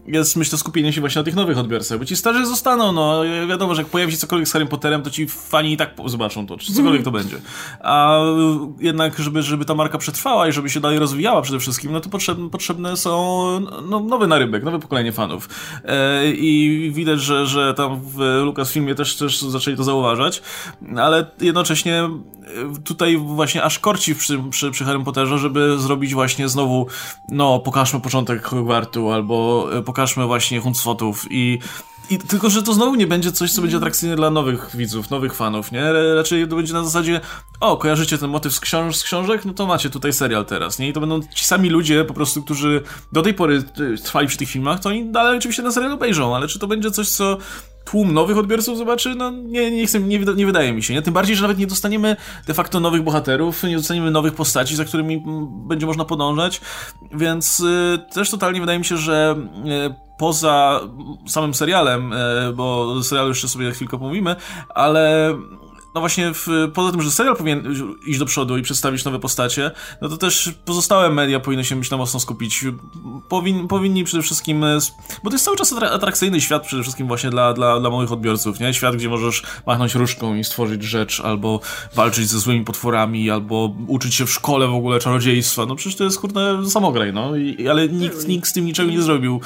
jest 0.07 0.35
myślę 0.35 0.57
skupienie 0.57 0.93
się 0.93 1.01
właśnie 1.01 1.19
na 1.19 1.23
tych 1.23 1.35
nowych 1.35 1.57
odbiorcach, 1.57 1.99
bo 1.99 2.05
ci 2.05 2.15
starzy 2.15 2.45
zostaną, 2.45 2.91
no 2.91 3.21
wiadomo, 3.49 3.75
że 3.75 3.81
jak 3.81 3.91
pojawi 3.91 4.11
się 4.11 4.17
cokolwiek 4.17 4.47
z 4.47 4.51
Harry 4.51 4.65
Potterem, 4.65 5.01
to 5.01 5.09
ci 5.09 5.27
fani 5.27 5.73
i 5.73 5.77
tak 5.77 5.93
zobaczą 6.05 6.47
to, 6.47 6.57
czy 6.57 6.73
cokolwiek 6.73 7.03
to 7.03 7.11
będzie. 7.11 7.37
A 7.79 8.19
jednak, 8.79 9.19
żeby, 9.19 9.41
żeby 9.41 9.65
ta 9.65 9.75
marka 9.75 9.97
przetrwała 9.97 10.47
i 10.47 10.51
żeby 10.51 10.69
się 10.69 10.79
dalej 10.79 10.99
rozwijała 10.99 11.41
przede 11.41 11.59
wszystkim, 11.59 11.91
no 11.91 11.99
to 11.99 12.09
potrzebne, 12.09 12.49
potrzebne 12.49 12.97
są 12.97 13.11
no, 13.89 13.99
nowy 13.99 14.27
narybek, 14.27 14.63
nowe 14.63 14.79
pokolenie 14.79 15.11
fanów. 15.11 15.49
E, 15.85 16.31
I 16.31 16.91
widać, 16.93 17.21
że, 17.21 17.47
że 17.47 17.73
tam 17.73 18.01
w 18.03 18.41
Lucasfilmie 18.43 18.95
też, 18.95 19.15
też 19.15 19.41
zaczęli 19.41 19.77
to 19.77 19.83
zauważać, 19.83 20.41
ale 20.97 21.31
jednocześnie 21.41 22.09
tutaj 22.83 23.17
właśnie 23.17 23.63
aż 23.63 23.79
korci 23.79 24.15
przy, 24.15 24.39
przy, 24.49 24.71
przy 24.71 24.85
Harry 24.85 25.03
Potterze, 25.03 25.37
żeby 25.37 25.79
zrobić 25.79 26.13
właśnie 26.13 26.49
znowu, 26.49 26.87
no 27.29 27.59
pokażmy 27.59 28.01
początek 28.01 28.43
Hogwartu, 28.43 29.11
albo 29.11 29.67
e, 29.77 29.81
pokażmy 29.81 30.25
właśnie 30.25 30.59
Huncfotów 30.59 31.25
i 31.29 31.59
i 32.11 32.17
tylko, 32.17 32.49
że 32.49 32.63
to 32.63 32.73
znowu 32.73 32.95
nie 32.95 33.07
będzie 33.07 33.31
coś, 33.31 33.51
co 33.51 33.61
będzie 33.61 33.77
atrakcyjne 33.77 34.15
dla 34.15 34.29
nowych 34.29 34.75
widzów, 34.75 35.09
nowych 35.09 35.33
fanów, 35.33 35.71
nie? 35.71 35.93
Raczej 36.15 36.47
to 36.47 36.55
będzie 36.55 36.73
na 36.73 36.83
zasadzie, 36.83 37.21
o, 37.59 37.77
kojarzycie 37.77 38.17
ten 38.17 38.29
motyw 38.29 38.53
z, 38.53 38.59
książ 38.59 38.95
z 38.95 39.03
książek? 39.03 39.45
No 39.45 39.53
to 39.53 39.65
macie 39.65 39.89
tutaj 39.89 40.13
serial 40.13 40.45
teraz, 40.45 40.79
nie? 40.79 40.89
I 40.89 40.93
to 40.93 40.99
będą 40.99 41.19
ci 41.35 41.45
sami 41.45 41.69
ludzie 41.69 42.05
po 42.05 42.13
prostu, 42.13 42.43
którzy 42.43 42.81
do 43.11 43.21
tej 43.21 43.33
pory 43.33 43.63
y, 43.79 43.97
trwali 43.97 44.27
przy 44.27 44.37
tych 44.37 44.49
filmach, 44.49 44.79
to 44.79 44.89
oni 44.89 45.11
dalej 45.11 45.37
oczywiście 45.37 45.63
na 45.63 45.71
serial 45.71 45.91
obejrzą, 45.91 46.35
ale 46.35 46.47
czy 46.47 46.59
to 46.59 46.67
będzie 46.67 46.91
coś, 46.91 47.09
co 47.09 47.37
tłum 47.85 48.13
nowych 48.13 48.37
odbiorców 48.37 48.77
zobaczy? 48.77 49.15
No 49.15 49.31
nie, 49.31 49.71
nie, 49.71 49.87
chcę, 49.87 49.99
nie, 49.99 50.19
nie 50.19 50.45
wydaje 50.45 50.73
mi 50.73 50.83
się, 50.83 50.93
nie? 50.93 51.01
Tym 51.01 51.13
bardziej, 51.13 51.35
że 51.35 51.41
nawet 51.41 51.57
nie 51.57 51.67
dostaniemy 51.67 52.15
de 52.47 52.53
facto 52.53 52.79
nowych 52.79 53.03
bohaterów, 53.03 53.63
nie 53.63 53.77
dostaniemy 53.77 54.11
nowych 54.11 54.33
postaci, 54.33 54.75
za 54.75 54.85
którymi 54.85 55.15
mm, 55.15 55.67
będzie 55.67 55.85
można 55.85 56.05
podążać, 56.05 56.61
więc 57.13 57.59
y, 57.59 57.99
też 58.13 58.29
totalnie 58.29 58.59
wydaje 58.59 58.79
mi 58.79 58.85
się, 58.85 58.97
że 58.97 59.35
y, 59.89 60.11
poza 60.21 60.81
samym 61.27 61.53
serialem, 61.53 62.13
e, 62.13 62.53
bo 62.53 62.95
serialu 63.03 63.29
jeszcze 63.29 63.47
sobie 63.47 63.71
chwilkę 63.71 63.97
pomówimy, 63.97 64.35
ale 64.69 65.33
no 65.95 66.01
właśnie 66.01 66.33
w, 66.33 66.47
poza 66.73 66.91
tym, 66.91 67.01
że 67.01 67.11
serial 67.11 67.35
powinien 67.35 67.75
iść 68.05 68.19
do 68.19 68.25
przodu 68.25 68.57
i 68.57 68.61
przedstawić 68.61 69.05
nowe 69.05 69.19
postacie, 69.19 69.71
no 70.01 70.09
to 70.09 70.17
też 70.17 70.53
pozostałe 70.65 71.09
media 71.09 71.39
powinny 71.39 71.65
się 71.65 71.75
myślę 71.75 71.97
mocno 71.97 72.19
skupić. 72.19 72.65
Powin, 73.29 73.67
powinni 73.67 74.03
przede 74.03 74.23
wszystkim, 74.23 74.63
e, 74.63 74.79
bo 75.23 75.29
to 75.29 75.35
jest 75.35 75.45
cały 75.45 75.57
czas 75.57 75.73
atra- 75.73 75.91
atrakcyjny 75.91 76.41
świat 76.41 76.67
przede 76.67 76.81
wszystkim 76.83 77.07
właśnie 77.07 77.29
dla, 77.29 77.53
dla, 77.53 77.79
dla 77.79 77.89
małych 77.89 78.11
odbiorców, 78.11 78.59
nie? 78.59 78.73
Świat, 78.73 78.95
gdzie 78.95 79.09
możesz 79.09 79.43
machnąć 79.67 79.95
różką 79.95 80.35
i 80.35 80.43
stworzyć 80.43 80.83
rzecz, 80.83 81.19
albo 81.19 81.59
walczyć 81.95 82.27
ze 82.27 82.39
złymi 82.39 82.65
potworami, 82.65 83.29
albo 83.29 83.75
uczyć 83.87 84.15
się 84.15 84.25
w 84.25 84.31
szkole 84.31 84.67
w 84.67 84.73
ogóle 84.73 84.99
czarodziejstwa. 84.99 85.65
No 85.65 85.75
przecież 85.75 85.97
to 85.97 86.03
jest 86.03 86.19
kurde 86.19 86.69
samograj, 86.69 87.13
no. 87.13 87.35
I, 87.35 87.69
ale 87.69 87.89
nikt, 87.89 88.27
nikt 88.27 88.47
z 88.47 88.53
tym 88.53 88.65
niczego 88.65 88.91
nie 88.91 89.01
zrobił. 89.01 89.41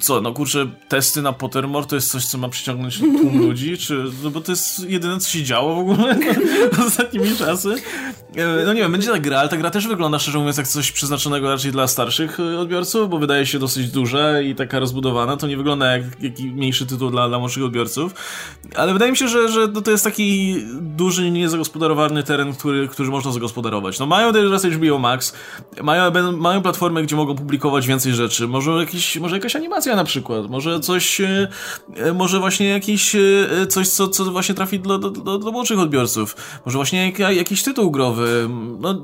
Co, 0.00 0.20
no 0.20 0.32
kurczę, 0.32 0.66
testy 0.88 1.22
na 1.22 1.32
Pottermore 1.32 1.86
to 1.86 1.94
jest 1.94 2.10
coś, 2.10 2.26
co 2.26 2.38
ma 2.38 2.48
przyciągnąć 2.48 2.98
tłum 2.98 3.38
ludzi? 3.46 3.78
Czy, 3.78 4.04
no 4.22 4.30
bo 4.30 4.40
to 4.40 4.52
jest 4.52 4.90
jedyne, 4.90 5.20
co 5.20 5.30
się 5.30 5.42
działo 5.42 5.74
w 5.74 5.78
ogóle 5.78 6.18
ostatnimi 6.86 7.36
czasy. 7.36 7.74
E, 8.36 8.64
No 8.66 8.72
nie 8.72 8.80
wiem, 8.80 8.92
będzie 8.92 9.08
ta 9.08 9.18
gra, 9.18 9.38
ale 9.38 9.48
ta 9.48 9.56
gra 9.56 9.70
też 9.70 9.88
wygląda, 9.88 10.18
szczerze 10.18 10.38
mówiąc, 10.38 10.56
jak 10.56 10.68
coś 10.68 10.92
przeznaczonego 10.92 11.48
raczej 11.50 11.72
dla 11.72 11.88
starszych 11.88 12.40
e, 12.40 12.58
odbiorców, 12.58 13.10
bo 13.10 13.18
wydaje 13.18 13.46
się 13.46 13.58
dosyć 13.58 13.90
duże 13.90 14.42
i 14.44 14.54
taka 14.54 14.78
rozbudowana. 14.78 15.36
To 15.36 15.46
nie 15.46 15.56
wygląda 15.56 15.86
jak 15.92 16.22
jakiś 16.22 16.46
mniejszy 16.46 16.86
tytuł 16.86 17.10
dla, 17.10 17.28
dla 17.28 17.38
młodszych 17.38 17.64
odbiorców. 17.64 18.14
Ale 18.76 18.92
wydaje 18.92 19.10
mi 19.10 19.16
się, 19.16 19.28
że, 19.28 19.48
że 19.48 19.68
no 19.68 19.82
to 19.82 19.90
jest 19.90 20.04
taki 20.04 20.56
duży, 20.80 21.30
niezagospodarowany 21.30 22.22
teren, 22.22 22.52
który, 22.52 22.88
który 22.88 23.08
można 23.08 23.32
zagospodarować. 23.32 23.98
No 23.98 24.06
mają 24.06 24.32
teraz 24.32 24.64
HBO 24.64 24.98
Max, 24.98 25.34
mają, 25.82 26.32
mają 26.32 26.62
platformę, 26.62 27.02
gdzie 27.02 27.16
mogą 27.16 27.34
publikować 27.34 27.86
więcej 27.86 28.14
rzeczy. 28.14 28.48
Może, 28.48 28.70
jakiś, 28.70 29.16
może 29.16 29.36
jakaś 29.36 29.56
animacja 29.68 29.96
na 29.96 30.04
przykład, 30.04 30.50
może 30.50 30.80
coś, 30.80 31.20
e, 31.20 31.48
e, 31.96 32.12
może 32.12 32.40
właśnie 32.40 32.68
jakiś 32.68 33.14
e, 33.14 33.66
coś, 33.68 33.88
co, 33.88 34.08
co 34.08 34.24
właśnie 34.24 34.54
trafi 34.54 34.80
do, 34.80 34.98
do, 34.98 35.38
do, 35.38 35.52
młodszych 35.52 35.78
odbiorców. 35.78 36.36
Może 36.66 36.78
właśnie 36.78 37.06
jak, 37.06 37.36
jakiś 37.36 37.62
tytuł 37.62 37.90
growy. 37.90 38.48
No, 38.80 38.94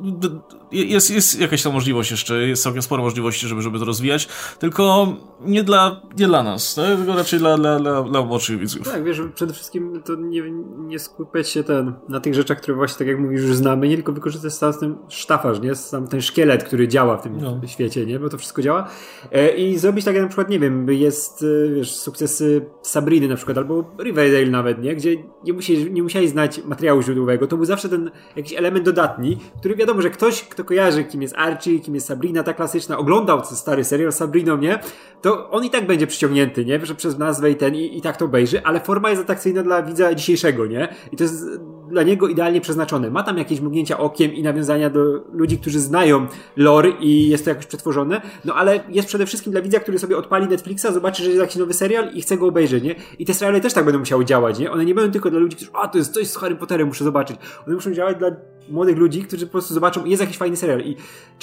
jest, 0.75 1.11
jest 1.11 1.41
jakaś 1.41 1.63
tam 1.63 1.73
możliwość 1.73 2.11
jeszcze, 2.11 2.49
jest 2.49 2.63
całkiem 2.63 2.83
sporo 2.83 3.03
możliwości, 3.03 3.49
żeby, 3.49 3.63
żeby 3.63 3.79
to 3.79 3.85
rozwijać, 3.85 4.29
tylko 4.59 5.17
nie 5.41 5.65
dla, 5.65 6.03
nie 6.19 6.27
dla 6.27 6.43
nas, 6.43 6.75
tak? 6.75 6.97
tylko 6.97 7.15
raczej 7.15 7.39
dla, 7.39 7.57
dla, 7.57 7.79
dla, 7.79 8.03
dla 8.03 8.23
młodszych 8.23 8.59
widzów. 8.59 8.83
Tak, 8.89 9.05
wiesz, 9.05 9.21
przede 9.35 9.55
wszystkim 9.55 10.03
to 10.05 10.15
nie, 10.15 10.43
nie 10.79 10.99
skupiać 10.99 11.49
się 11.49 11.65
ten, 11.65 11.95
na 12.09 12.21
tych 12.21 12.35
rzeczach, 12.35 12.61
które 12.61 12.77
właśnie, 12.77 12.99
tak 12.99 13.09
jak 13.09 13.19
mówisz, 13.19 13.43
już 13.43 13.57
znamy, 13.57 13.89
nie 13.89 13.95
tylko 13.95 14.13
wykorzystać 14.13 14.55
sam 14.55 14.75
ten 14.75 14.97
sztafaż, 15.09 15.61
nie? 15.61 15.75
Sam 15.75 16.09
ten 16.09 16.23
szkielet, 16.23 16.65
który 16.65 16.89
działa 16.89 17.17
w 17.17 17.23
tym 17.23 17.39
no. 17.41 17.61
świecie, 17.67 18.07
nie? 18.07 18.19
Bo 18.19 18.29
to 18.29 18.39
wszystko 18.39 18.63
działa. 18.63 18.89
E, 19.33 19.57
I 19.57 19.79
zrobić 19.79 20.05
tak 20.05 20.15
jak 20.15 20.23
na 20.23 20.29
przykład, 20.29 20.49
nie 20.49 20.61
wiem, 20.61 20.91
jest, 20.91 21.45
e, 21.69 21.75
wiesz, 21.75 21.95
sukcesy 21.95 22.67
Sabriny 22.83 23.29
na 23.29 23.37
przykład, 23.37 23.59
albo 23.59 23.85
Riverdale 24.03 24.47
nawet, 24.47 24.83
nie? 24.83 24.97
Gdzie 24.97 25.17
nie, 25.45 25.53
musieli, 25.53 25.93
nie 25.93 26.03
musieli 26.03 26.29
znać 26.29 26.65
materiału 26.65 27.03
źródłowego, 27.03 27.47
to 27.47 27.57
był 27.57 27.65
zawsze 27.65 27.89
ten 27.89 28.11
jakiś 28.37 28.53
element 28.53 28.85
dodatni, 28.85 29.39
który 29.59 29.77
wiadomo, 29.77 30.03
że 30.03 30.11
ktoś, 30.11 30.43
kto 30.43 30.64
kojarzy, 30.65 31.05
kim 31.05 31.23
jest 31.23 31.35
Archie, 31.37 31.81
kim 31.81 31.95
jest 31.95 32.07
Sabrina, 32.07 32.43
ta 32.43 32.55
klasyczna, 32.55 32.99
oglądał 32.99 33.45
stary 33.45 33.85
serial 33.85 34.13
z 34.13 34.17
Sabriną, 34.17 34.57
nie? 34.57 34.79
To 35.23 35.51
on 35.51 35.65
i 35.65 35.71
tak 35.71 35.87
będzie 35.87 36.07
przyciągnięty, 36.07 36.65
nie? 36.65 36.87
Że 36.87 36.95
przez 36.95 37.19
nazwę 37.19 37.51
i 37.51 37.57
ten, 37.57 37.75
i, 37.75 37.99
i 37.99 38.03
tak 38.03 38.17
to 38.17 38.25
obejrzy, 38.25 38.65
ale 38.65 38.81
forma 38.81 39.11
jest 39.11 39.23
atrakcyjna 39.23 39.63
dla 39.63 39.83
widza 39.83 40.15
dzisiejszego, 40.15 40.67
nie? 40.67 40.89
I 41.13 41.17
to 41.17 41.25
jest 41.25 41.47
dla 41.89 42.03
niego 42.03 42.29
idealnie 42.29 42.61
przeznaczone. 42.61 43.11
Ma 43.11 43.23
tam 43.23 43.39
jakieś 43.39 43.61
mrugnięcia 43.61 43.99
okiem 43.99 44.33
i 44.33 44.43
nawiązania 44.43 44.91
do 44.91 45.05
ludzi, 45.33 45.59
którzy 45.59 45.81
znają 45.81 46.27
lore 46.57 46.91
i 47.01 47.29
jest 47.29 47.45
to 47.45 47.51
jakoś 47.51 47.67
przetworzone, 47.67 48.21
no 48.45 48.55
ale 48.55 48.81
jest 48.89 49.09
przede 49.09 49.27
wszystkim 49.27 49.53
dla 49.53 49.63
widza, 49.63 49.81
który 49.81 49.99
sobie 49.99 50.17
odpali 50.17 50.49
Netflixa, 50.49 50.87
zobaczy, 50.93 51.23
że 51.23 51.29
jest 51.29 51.41
jakiś 51.41 51.57
nowy 51.57 51.75
serial 51.75 52.13
i 52.15 52.23
chce 52.23 52.37
go 52.37 52.47
obejrzeć, 52.47 52.85
nie? 52.85 52.95
I 53.19 53.27
te 53.27 53.35
seriale 53.35 53.61
też 53.61 53.73
tak 53.73 53.85
będą 53.85 53.99
musiały 53.99 54.25
działać, 54.25 54.59
nie? 54.59 54.71
One 54.71 54.85
nie 54.85 54.95
będą 54.95 55.13
tylko 55.13 55.31
dla 55.31 55.39
ludzi, 55.39 55.57
którzy, 55.57 55.71
a 55.75 55.89
to 55.89 55.99
jest 55.99 56.15
coś 56.15 56.27
z 56.27 56.37
Harry 56.37 56.57
Potterem, 56.57 56.89
muszę 56.89 57.05
zobaczyć. 57.05 57.37
One 57.67 57.75
muszą 57.75 57.93
działać 57.93 58.17
dla 58.17 58.31
młodych 58.69 58.99
ludzi, 58.99 59.23
którzy 59.23 59.47
po 59.47 59.53
prostu 59.53 59.75
zobaczą, 59.75 60.05
jest 60.05 60.21
jakiś 60.21 60.37
fajny 60.37 60.57
serial 60.57 60.81
i 60.81 60.97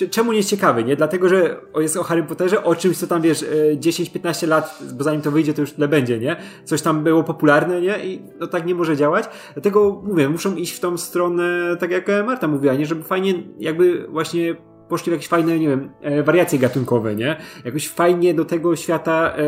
czemu 0.09 0.32
nie 0.32 0.38
jest 0.38 0.49
ciekawy, 0.49 0.84
nie? 0.84 0.95
Dlatego, 0.95 1.30
że 1.30 1.61
jest 1.76 1.97
o 1.97 2.03
Harry 2.03 2.24
Potterze, 2.24 2.63
o 2.63 2.76
czymś, 2.76 2.97
co 2.97 3.07
tam, 3.07 3.22
wiesz, 3.22 3.45
10-15 3.76 4.43
e, 4.43 4.47
lat, 4.47 4.80
bo 4.93 5.03
zanim 5.03 5.22
to 5.22 5.32
wyjdzie, 5.32 5.53
to 5.53 5.61
już 5.61 5.72
tyle 5.72 5.88
będzie, 5.88 6.19
nie? 6.19 6.36
Coś 6.65 6.82
tam 6.82 7.03
było 7.03 7.24
popularne, 7.24 7.82
nie? 7.82 8.05
I 8.05 8.22
no 8.39 8.47
tak 8.47 8.65
nie 8.65 8.76
może 8.76 8.97
działać. 8.97 9.26
Dlatego, 9.53 10.01
mówię, 10.05 10.30
muszą 10.30 10.55
iść 10.55 10.74
w 10.74 10.80
tą 10.80 10.97
stronę, 10.97 11.78
tak 11.80 11.91
jak 11.91 12.07
Marta 12.26 12.47
mówiła, 12.47 12.74
nie? 12.74 12.86
Żeby 12.86 13.03
fajnie 13.03 13.34
jakby 13.59 14.07
właśnie 14.07 14.55
poszli 14.91 15.09
w 15.09 15.13
jakieś 15.13 15.28
fajne, 15.28 15.59
nie 15.59 15.67
wiem, 15.67 15.89
e, 16.01 16.24
wariacje 16.24 16.59
gatunkowe, 16.59 17.15
nie? 17.15 17.38
Jakoś 17.65 17.88
fajnie 17.88 18.34
do 18.34 18.45
tego 18.45 18.76
świata 18.76 19.34
e, 19.38 19.41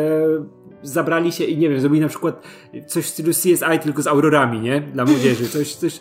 zabrali 0.84 1.32
się 1.32 1.44
i 1.44 1.58
nie 1.58 1.70
wiem, 1.70 1.80
zrobili 1.80 2.02
na 2.02 2.08
przykład 2.08 2.44
coś 2.88 3.06
w 3.06 3.08
stylu 3.08 3.32
CSI 3.32 3.80
tylko 3.84 4.02
z 4.02 4.08
aurorami, 4.08 4.60
nie? 4.60 4.82
Dla 4.82 5.06
młodzieży. 5.06 5.50
Coś, 5.50 5.76
coś. 5.76 6.00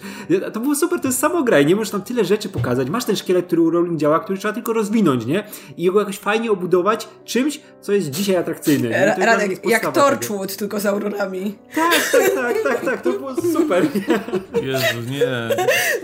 To 0.53 0.61
było 0.61 0.74
super, 0.74 1.01
to 1.01 1.09
jest 1.09 1.18
samograj, 1.18 1.66
nie? 1.66 1.76
Możesz 1.76 1.91
tam 1.91 2.03
tyle 2.03 2.24
rzeczy 2.24 2.49
pokazać. 2.49 2.91
Masz 2.91 3.05
ten 3.05 3.16
szkielet, 3.16 3.47
który 3.47 3.62
u 3.62 3.70
Rowling 3.70 4.01
działa, 4.01 4.20
który 4.20 4.39
trzeba 4.39 4.55
tylko 4.55 4.72
rozwinąć, 4.72 5.26
nie? 5.26 5.45
I 5.76 5.91
go 5.91 5.99
jakoś 6.01 6.18
fajnie 6.18 6.53
obudować 6.53 7.09
czymś, 7.24 7.61
co 7.80 7.93
jest 7.93 8.11
dzisiaj 8.11 8.37
atrakcyjne. 8.37 8.89
Nie? 8.89 9.26
Radek, 9.26 9.66
jak 9.68 9.93
Torchwood, 9.93 10.57
tylko 10.57 10.80
z 10.80 10.87
aurorami. 10.87 11.59
Tak, 11.74 12.11
tak, 12.12 12.35
tak, 12.35 12.62
tak, 12.62 12.85
tak, 12.85 13.03
to 13.03 13.12
było 13.12 13.35
super. 13.53 13.87
Nie? 13.95 14.66
Jezu, 14.66 15.11
nie. 15.11 15.26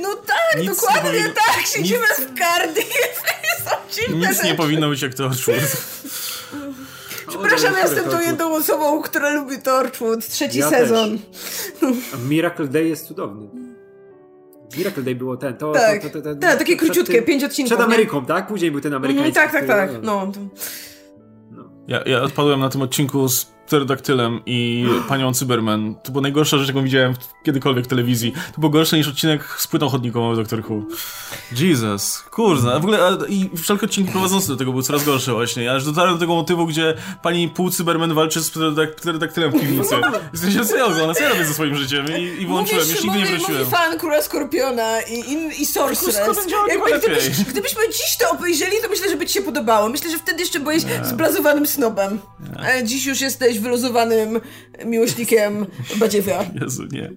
No 0.02 0.08
tak, 0.14 0.60
nic 0.62 0.70
dokładnie 0.70 1.10
powinno, 1.10 1.34
tak, 1.34 1.66
siedzimy 1.66 2.00
nic, 2.18 2.28
w 2.28 2.38
kardy. 2.38 2.80
Nic 4.14 4.28
rzeczy. 4.28 4.46
nie 4.46 4.54
powinno 4.54 4.88
być 4.88 5.02
jak 5.02 5.14
Torchwood. 5.14 5.58
Przepraszam, 7.48 7.74
ja 7.74 7.82
jestem 7.82 8.10
tą 8.10 8.20
jedną 8.20 8.54
osobą, 8.54 9.02
która 9.02 9.30
lubi 9.30 9.58
Torchwood. 9.58 10.28
Trzeci 10.28 10.58
ja 10.58 10.70
sezon. 10.70 11.18
Miracle 12.28 12.66
Day 12.66 12.88
jest 12.88 13.06
cudowny. 13.06 13.48
Miracle 14.76 15.02
Day 15.02 15.14
było 15.14 15.36
ten, 15.36 15.56
to... 15.56 15.72
Tak, 15.72 16.02
to, 16.02 16.10
to, 16.10 16.22
to, 16.22 16.34
tak 16.34 16.58
takie 16.58 16.76
króciutkie, 16.76 17.14
tym, 17.14 17.24
pięć 17.24 17.44
odcinków. 17.44 17.76
Przed 17.76 17.86
Ameryką, 17.86 18.20
nie? 18.20 18.26
tak? 18.26 18.46
Później 18.46 18.70
był 18.70 18.80
ten 18.80 18.94
amerykański. 18.94 19.38
Mm, 19.40 19.50
tak, 19.50 19.52
tak, 19.52 19.66
tak. 19.66 19.90
No. 20.02 20.32
no. 21.50 21.64
Ja, 21.88 22.02
ja 22.06 22.22
odpadłem 22.22 22.60
na 22.60 22.68
tym 22.68 22.82
odcinku 22.82 23.28
z 23.28 23.46
pterodaktylem 23.68 24.40
i 24.46 24.86
panią 25.08 25.34
Cyberman. 25.34 25.94
To 26.02 26.12
była 26.12 26.22
najgorsza 26.22 26.58
rzecz, 26.58 26.68
jaką 26.68 26.82
widziałem 26.82 27.14
kiedykolwiek 27.44 27.84
w 27.84 27.88
telewizji. 27.88 28.32
To 28.54 28.60
było 28.60 28.70
gorsze 28.70 28.96
niż 28.96 29.08
odcinek 29.08 29.44
z 29.58 29.66
płytą 29.66 29.88
chodnikową 29.88 30.36
Doktor 30.36 30.62
Who. 30.70 30.82
Jesus, 31.56 32.22
kurza. 32.30 32.72
W 32.74 32.82
ogóle 32.82 32.98
i 33.28 33.50
wszelkie 33.56 33.86
odcinki 33.86 34.12
prowadzące 34.12 34.48
do 34.48 34.56
tego 34.56 34.70
były 34.70 34.82
coraz 34.82 35.04
gorsze 35.04 35.32
właśnie. 35.32 35.72
Aż 35.72 35.84
dotarłem 35.84 36.14
do 36.14 36.20
tego 36.20 36.34
motywu, 36.34 36.66
gdzie 36.66 36.94
pani 37.22 37.48
pół 37.48 37.70
Cyberman 37.70 38.14
walczy 38.14 38.40
z 38.40 38.50
pterodaktylem 38.96 39.50
w 39.50 39.54
piwnicy. 39.60 39.94
Jesteście 40.32 40.64
serio, 40.64 40.86
ona 41.04 41.14
co 41.14 41.28
robię 41.28 41.44
ze 41.44 41.54
swoim 41.54 41.74
życiem 41.76 42.06
i, 42.18 42.42
i 42.42 42.46
włączyłem, 42.46 42.82
mówisz, 42.82 42.94
już 42.94 43.04
nigdy 43.04 43.18
mówi, 43.18 43.32
nie 43.32 43.38
wróciłem. 43.38 43.64
Mówi 43.64 43.70
fan 43.76 43.98
Króla 43.98 44.22
Skorpiona 44.22 45.00
i, 45.00 45.32
i, 45.32 45.62
i 45.62 45.66
Sorceress. 45.66 46.18
Jakby 46.68 46.98
gdybyś, 46.98 47.44
gdybyśmy 47.44 47.82
dziś 47.88 48.16
to 48.20 48.30
obejrzeli, 48.30 48.72
to 48.82 48.88
myślę, 48.88 49.10
że 49.10 49.16
by 49.16 49.26
ci 49.26 49.34
się 49.34 49.42
podobało. 49.42 49.88
Myślę, 49.88 50.10
że 50.10 50.18
wtedy 50.18 50.40
jeszcze 50.40 50.60
byłeś 50.60 50.82
zblazowanym 51.02 51.66
snobem. 51.66 52.18
A 52.58 52.82
dziś 52.82 53.06
już 53.06 53.20
jesteś 53.20 53.57
wyluzowanym 53.60 54.40
miłośnikiem 54.84 55.66
badziewia. 55.96 56.44
Jezu, 56.62 56.82
nie. 56.92 57.10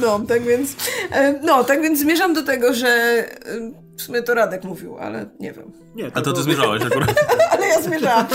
No, 0.00 0.20
tak 0.28 0.42
więc, 0.42 0.76
e, 1.10 1.40
no, 1.42 1.64
tak 1.64 1.82
więc 1.82 1.98
zmierzam 2.00 2.34
do 2.34 2.42
tego, 2.42 2.74
że 2.74 2.88
e, 2.88 3.83
w 3.96 4.02
sumie 4.02 4.22
to 4.22 4.34
Radek 4.34 4.64
mówił, 4.64 4.98
ale 4.98 5.26
nie 5.40 5.52
wiem. 5.52 5.72
Nie, 5.94 6.10
to 6.10 6.18
A 6.18 6.22
to 6.22 6.32
ty 6.32 6.42
zmierzałeś 6.42 6.82
akurat. 6.82 7.14
ale 7.52 7.66
ja 7.66 7.82
zmierzałam. 7.82 8.26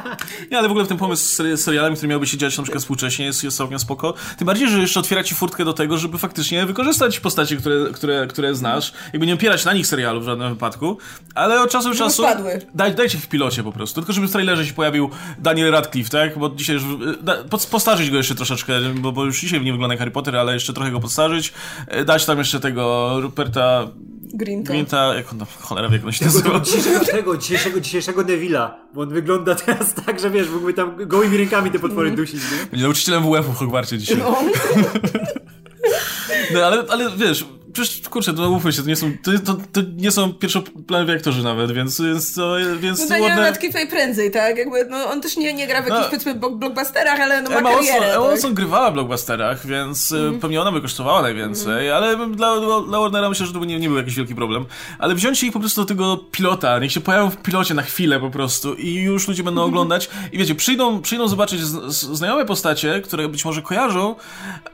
nie, 0.50 0.58
ale 0.58 0.68
w 0.68 0.70
ogóle 0.70 0.84
w 0.84 0.88
ten 0.88 0.96
pomysł 0.96 1.42
z 1.42 1.60
serialami, 1.60 1.96
który 1.96 2.08
miałby 2.08 2.26
się 2.26 2.36
dziać 2.36 2.56
na 2.56 2.62
przykład 2.62 2.82
współcześnie 2.82 3.24
jest, 3.24 3.44
jest 3.44 3.56
całkiem 3.56 3.78
spoko. 3.78 4.14
Tym 4.38 4.46
bardziej, 4.46 4.68
że 4.68 4.80
jeszcze 4.80 5.00
otwiera 5.00 5.24
ci 5.24 5.34
furtkę 5.34 5.64
do 5.64 5.72
tego, 5.72 5.98
żeby 5.98 6.18
faktycznie 6.18 6.66
wykorzystać 6.66 7.20
postacie, 7.20 7.56
które, 7.56 7.90
które, 7.92 8.26
które 8.26 8.54
znasz. 8.54 8.92
Jakby 9.12 9.26
nie 9.26 9.34
opierać 9.34 9.64
na 9.64 9.72
nich 9.72 9.86
serialu 9.86 10.20
w 10.20 10.24
żadnym 10.24 10.48
wypadku, 10.48 10.98
ale 11.34 11.60
od 11.60 11.70
czasu 11.70 11.88
do 11.88 11.94
czasu... 11.94 12.22
Daj, 12.74 12.94
dajcie 12.94 13.18
ich 13.18 13.24
w 13.24 13.28
pilocie 13.28 13.62
po 13.62 13.72
prostu. 13.72 14.00
Tylko 14.00 14.12
żeby 14.12 14.26
w 14.26 14.32
trailerze 14.32 14.66
się 14.66 14.72
pojawił 14.72 15.10
Daniel 15.38 15.72
Radcliffe, 15.72 16.10
tak? 16.10 16.38
Bo 16.38 16.50
dzisiaj 16.50 16.76
już... 16.76 16.84
Da, 17.22 17.36
postarzyć 17.70 18.10
go 18.10 18.16
jeszcze 18.16 18.34
troszeczkę, 18.34 18.80
bo, 18.94 19.12
bo 19.12 19.24
już 19.24 19.40
dzisiaj 19.40 19.60
nie 19.60 19.72
wygląda 19.72 19.92
jak 19.92 19.98
Harry 19.98 20.10
Potter, 20.10 20.36
ale 20.36 20.54
jeszcze 20.54 20.72
trochę 20.72 20.90
go 20.90 21.00
podstarzyć. 21.00 21.52
E, 21.88 22.04
dać 22.04 22.24
tam 22.24 22.38
jeszcze 22.38 22.60
tego 22.60 23.16
Ruperta 23.20 23.88
Grinta. 24.34 24.72
Grinta, 24.72 25.14
jak 25.14 25.32
on, 25.32 25.38
cholera 25.60 25.88
wie, 25.88 25.96
jak 25.96 26.06
on 26.06 26.12
się 26.12 26.24
nazywa. 26.24 26.60
Dzisiejszego, 26.60 27.04
tego, 27.04 27.36
dzisiejszego, 27.36 27.80
dzisiejszego 27.80 28.22
Neville'a, 28.22 28.70
bo 28.94 29.00
on 29.00 29.08
wygląda 29.08 29.54
teraz 29.54 29.94
tak, 29.94 30.20
że 30.20 30.30
wiesz, 30.30 30.48
mógłby 30.50 30.74
tam 30.74 31.06
gołymi 31.06 31.36
rękami 31.36 31.70
te 31.70 31.78
potwory 31.78 32.08
mm. 32.08 32.16
dusić, 32.16 32.40
nie? 32.42 32.66
Będzie 32.70 32.84
nauczycielem 32.84 33.22
WF-u 33.22 33.52
w 33.52 33.56
Hogwarcie 33.56 33.98
dzisiaj. 33.98 34.16
No. 34.18 34.36
no 36.54 36.60
ale, 36.60 36.84
ale 36.88 37.10
wiesz, 37.16 37.46
Przecież, 37.76 38.08
kurczę, 38.08 38.34
to 38.34 38.50
mówmy 38.50 38.72
się, 38.72 38.82
to 38.82 38.88
nie 38.88 38.96
są, 38.96 39.12
to, 39.22 39.30
to, 39.44 39.54
to 39.72 39.80
nie 39.96 40.10
są 40.10 40.34
pierwszoplanowi 40.34 41.12
aktorzy 41.12 41.42
nawet, 41.42 41.72
więc, 41.72 42.00
więc 42.00 42.34
to, 42.34 42.56
więc 42.80 43.00
no 43.00 43.08
Daniel 43.08 43.28
ładne... 43.28 43.42
Radcliffe 43.42 43.78
najprędzej, 43.78 44.30
tak? 44.30 44.58
Jakby, 44.58 44.86
no, 44.90 45.10
on 45.10 45.20
też 45.20 45.36
nie, 45.36 45.54
nie 45.54 45.66
gra 45.66 45.82
w 45.82 45.86
jakichś, 45.86 46.02
no, 46.02 46.10
powiedzmy, 46.10 46.34
blockbusterach, 46.34 47.20
ale 47.20 47.42
no 47.42 47.50
ma 47.50 47.56
Emma 47.56 47.70
karierę. 47.70 47.92
Watson, 47.92 48.12
Emma 48.12 48.22
tak? 48.22 48.30
Watson 48.30 48.54
grywała 48.54 48.90
w 48.90 48.94
blockbusterach, 48.94 49.66
więc 49.66 50.12
mm. 50.12 50.40
pewnie 50.40 50.60
ona 50.60 50.72
by 50.72 50.80
kosztowała 50.80 51.22
najwięcej, 51.22 51.88
mm. 51.88 51.96
ale 51.96 52.26
dla, 52.36 52.60
dla 52.88 53.00
Warnera 53.00 53.28
myślę, 53.28 53.46
że 53.46 53.52
to 53.52 53.58
by 53.58 53.66
nie, 53.66 53.78
nie 53.78 53.88
był 53.88 53.98
jakiś 53.98 54.14
wielki 54.14 54.34
problem. 54.34 54.66
Ale 54.98 55.14
wziąć 55.14 55.42
ich 55.42 55.52
po 55.52 55.60
prostu 55.60 55.80
do 55.80 55.86
tego 55.86 56.16
pilota, 56.16 56.78
niech 56.78 56.92
się 56.92 57.00
pojawią 57.00 57.30
w 57.30 57.36
pilocie 57.36 57.74
na 57.74 57.82
chwilę 57.82 58.20
po 58.20 58.30
prostu 58.30 58.74
i 58.74 58.94
już 58.94 59.28
ludzie 59.28 59.42
będą 59.42 59.60
mm. 59.60 59.70
oglądać 59.70 60.10
i 60.32 60.38
wiecie, 60.38 60.54
przyjdą, 60.54 61.02
przyjdą 61.02 61.28
zobaczyć 61.28 61.60
z, 61.60 61.94
z, 61.94 62.16
znajome 62.16 62.44
postacie, 62.44 63.00
które 63.00 63.28
być 63.28 63.44
może 63.44 63.62
kojarzą, 63.62 64.14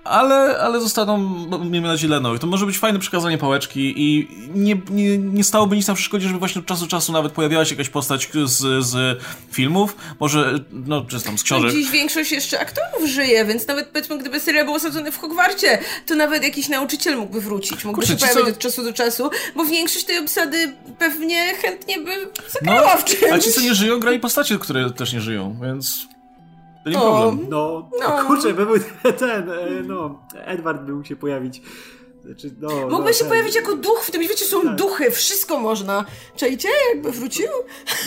ale, 0.05 0.59
ale 0.61 0.81
zostaną, 0.81 1.19
miejmy 1.65 1.89
nadzieję, 1.89 2.09
dla 2.09 2.21
nowych. 2.21 2.41
To 2.41 2.47
może 2.47 2.67
być 2.67 2.79
fajne 2.79 2.92
przekazanie 2.99 3.39
pałeczki 3.39 3.95
i 3.97 4.29
nie, 4.55 4.81
nie, 4.91 5.19
nie 5.19 5.45
stałoby 5.45 5.77
nic 5.77 5.89
na 5.89 5.95
przeszkodzie, 5.95 6.27
żeby 6.27 6.39
właśnie 6.39 6.61
od 6.61 6.67
czasu 6.67 6.83
do 6.83 6.89
czasu 6.89 7.13
nawet 7.13 7.33
pojawiała 7.33 7.65
się 7.65 7.75
jakaś 7.75 7.89
postać 7.89 8.29
z, 8.45 8.85
z 8.87 9.23
filmów, 9.53 9.97
może, 10.21 10.59
no, 10.73 11.05
czy 11.05 11.21
tam 11.21 11.39
z 11.39 11.43
książek. 11.43 11.73
No, 11.73 11.79
dziś 11.79 11.91
większość 11.91 12.33
jeszcze 12.33 12.61
aktorów 12.61 13.09
żyje, 13.09 13.45
więc 13.45 13.67
nawet 13.67 13.89
powiedzmy, 13.89 14.19
gdyby 14.19 14.41
serial 14.41 14.65
był 14.65 14.75
osadzony 14.75 15.13
w 15.13 15.19
Hogwarcie, 15.19 15.79
to 16.07 16.15
nawet 16.15 16.43
jakiś 16.43 16.69
nauczyciel 16.69 17.17
mógłby 17.17 17.41
wrócić, 17.41 17.85
mógłby 17.85 18.07
Kurczę, 18.07 18.27
się 18.27 18.33
pojawić 18.33 18.45
co... 18.45 18.51
od 18.51 18.59
czasu 18.59 18.85
do 18.85 18.93
czasu, 18.93 19.31
bo 19.57 19.65
większość 19.65 20.05
tej 20.05 20.19
obsady 20.19 20.73
pewnie 20.99 21.55
chętnie 21.55 21.99
by 21.99 22.11
zagrała 22.49 22.95
no, 22.95 23.01
w 23.01 23.05
czymś. 23.05 23.23
Ale 23.23 23.41
ci, 23.41 23.53
co 23.53 23.61
nie 23.61 23.75
żyją, 23.75 24.01
grali 24.01 24.21
postacie, 24.21 24.59
które 24.59 24.91
też 24.91 25.13
nie 25.13 25.21
żyją, 25.21 25.57
więc... 25.63 26.09
To 26.85 26.91
nie 26.91 26.97
no, 26.97 27.01
problem. 27.01 27.47
No, 27.51 27.91
no. 28.01 28.25
kurczę, 28.27 28.55
by 28.55 28.67
był 28.67 28.77
ten, 29.19 29.51
e, 29.51 29.83
no, 29.87 30.21
Edward 30.35 30.83
by 30.83 30.93
mógł 30.93 31.09
się 31.09 31.17
pojawić 31.17 31.63
znaczy, 32.25 32.51
no, 32.61 32.69
Mógłby 32.69 33.05
no, 33.05 33.13
się 33.13 33.19
ten... 33.19 33.29
pojawić 33.29 33.55
jako 33.55 33.77
duch, 33.77 34.05
w 34.05 34.11
tym 34.11 34.23
świecie 34.25 34.45
są 34.45 34.63
tak. 34.63 34.77
duchy, 34.77 35.11
wszystko 35.11 35.61
można. 35.61 36.05
Czajcie, 36.37 36.69
jakby 36.95 37.13
wrócił? 37.13 37.49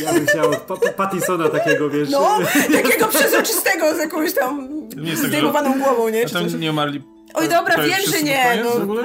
Ja 0.04 0.14
bym 0.14 0.28
chciał 0.28 0.52
Pattisona 0.98 1.50
takiego, 1.50 1.90
wiesz. 1.90 2.10
No, 2.10 2.40
takiego 2.84 3.08
przezroczystego 3.08 3.96
z 3.96 3.98
jakąś 3.98 4.34
tam 4.34 4.70
zdejmowaną 5.16 5.80
głową, 5.80 6.10
nie? 6.10 6.26
A 6.26 6.30
tam 6.30 6.60
nie 6.60 6.72
umarli 6.72 7.15
Oj, 7.36 7.50
dobra, 7.50 7.76
To 7.76 7.84
wiem, 7.84 8.00
że 8.12 8.24
nie. 8.24 8.64
No? 8.64 8.96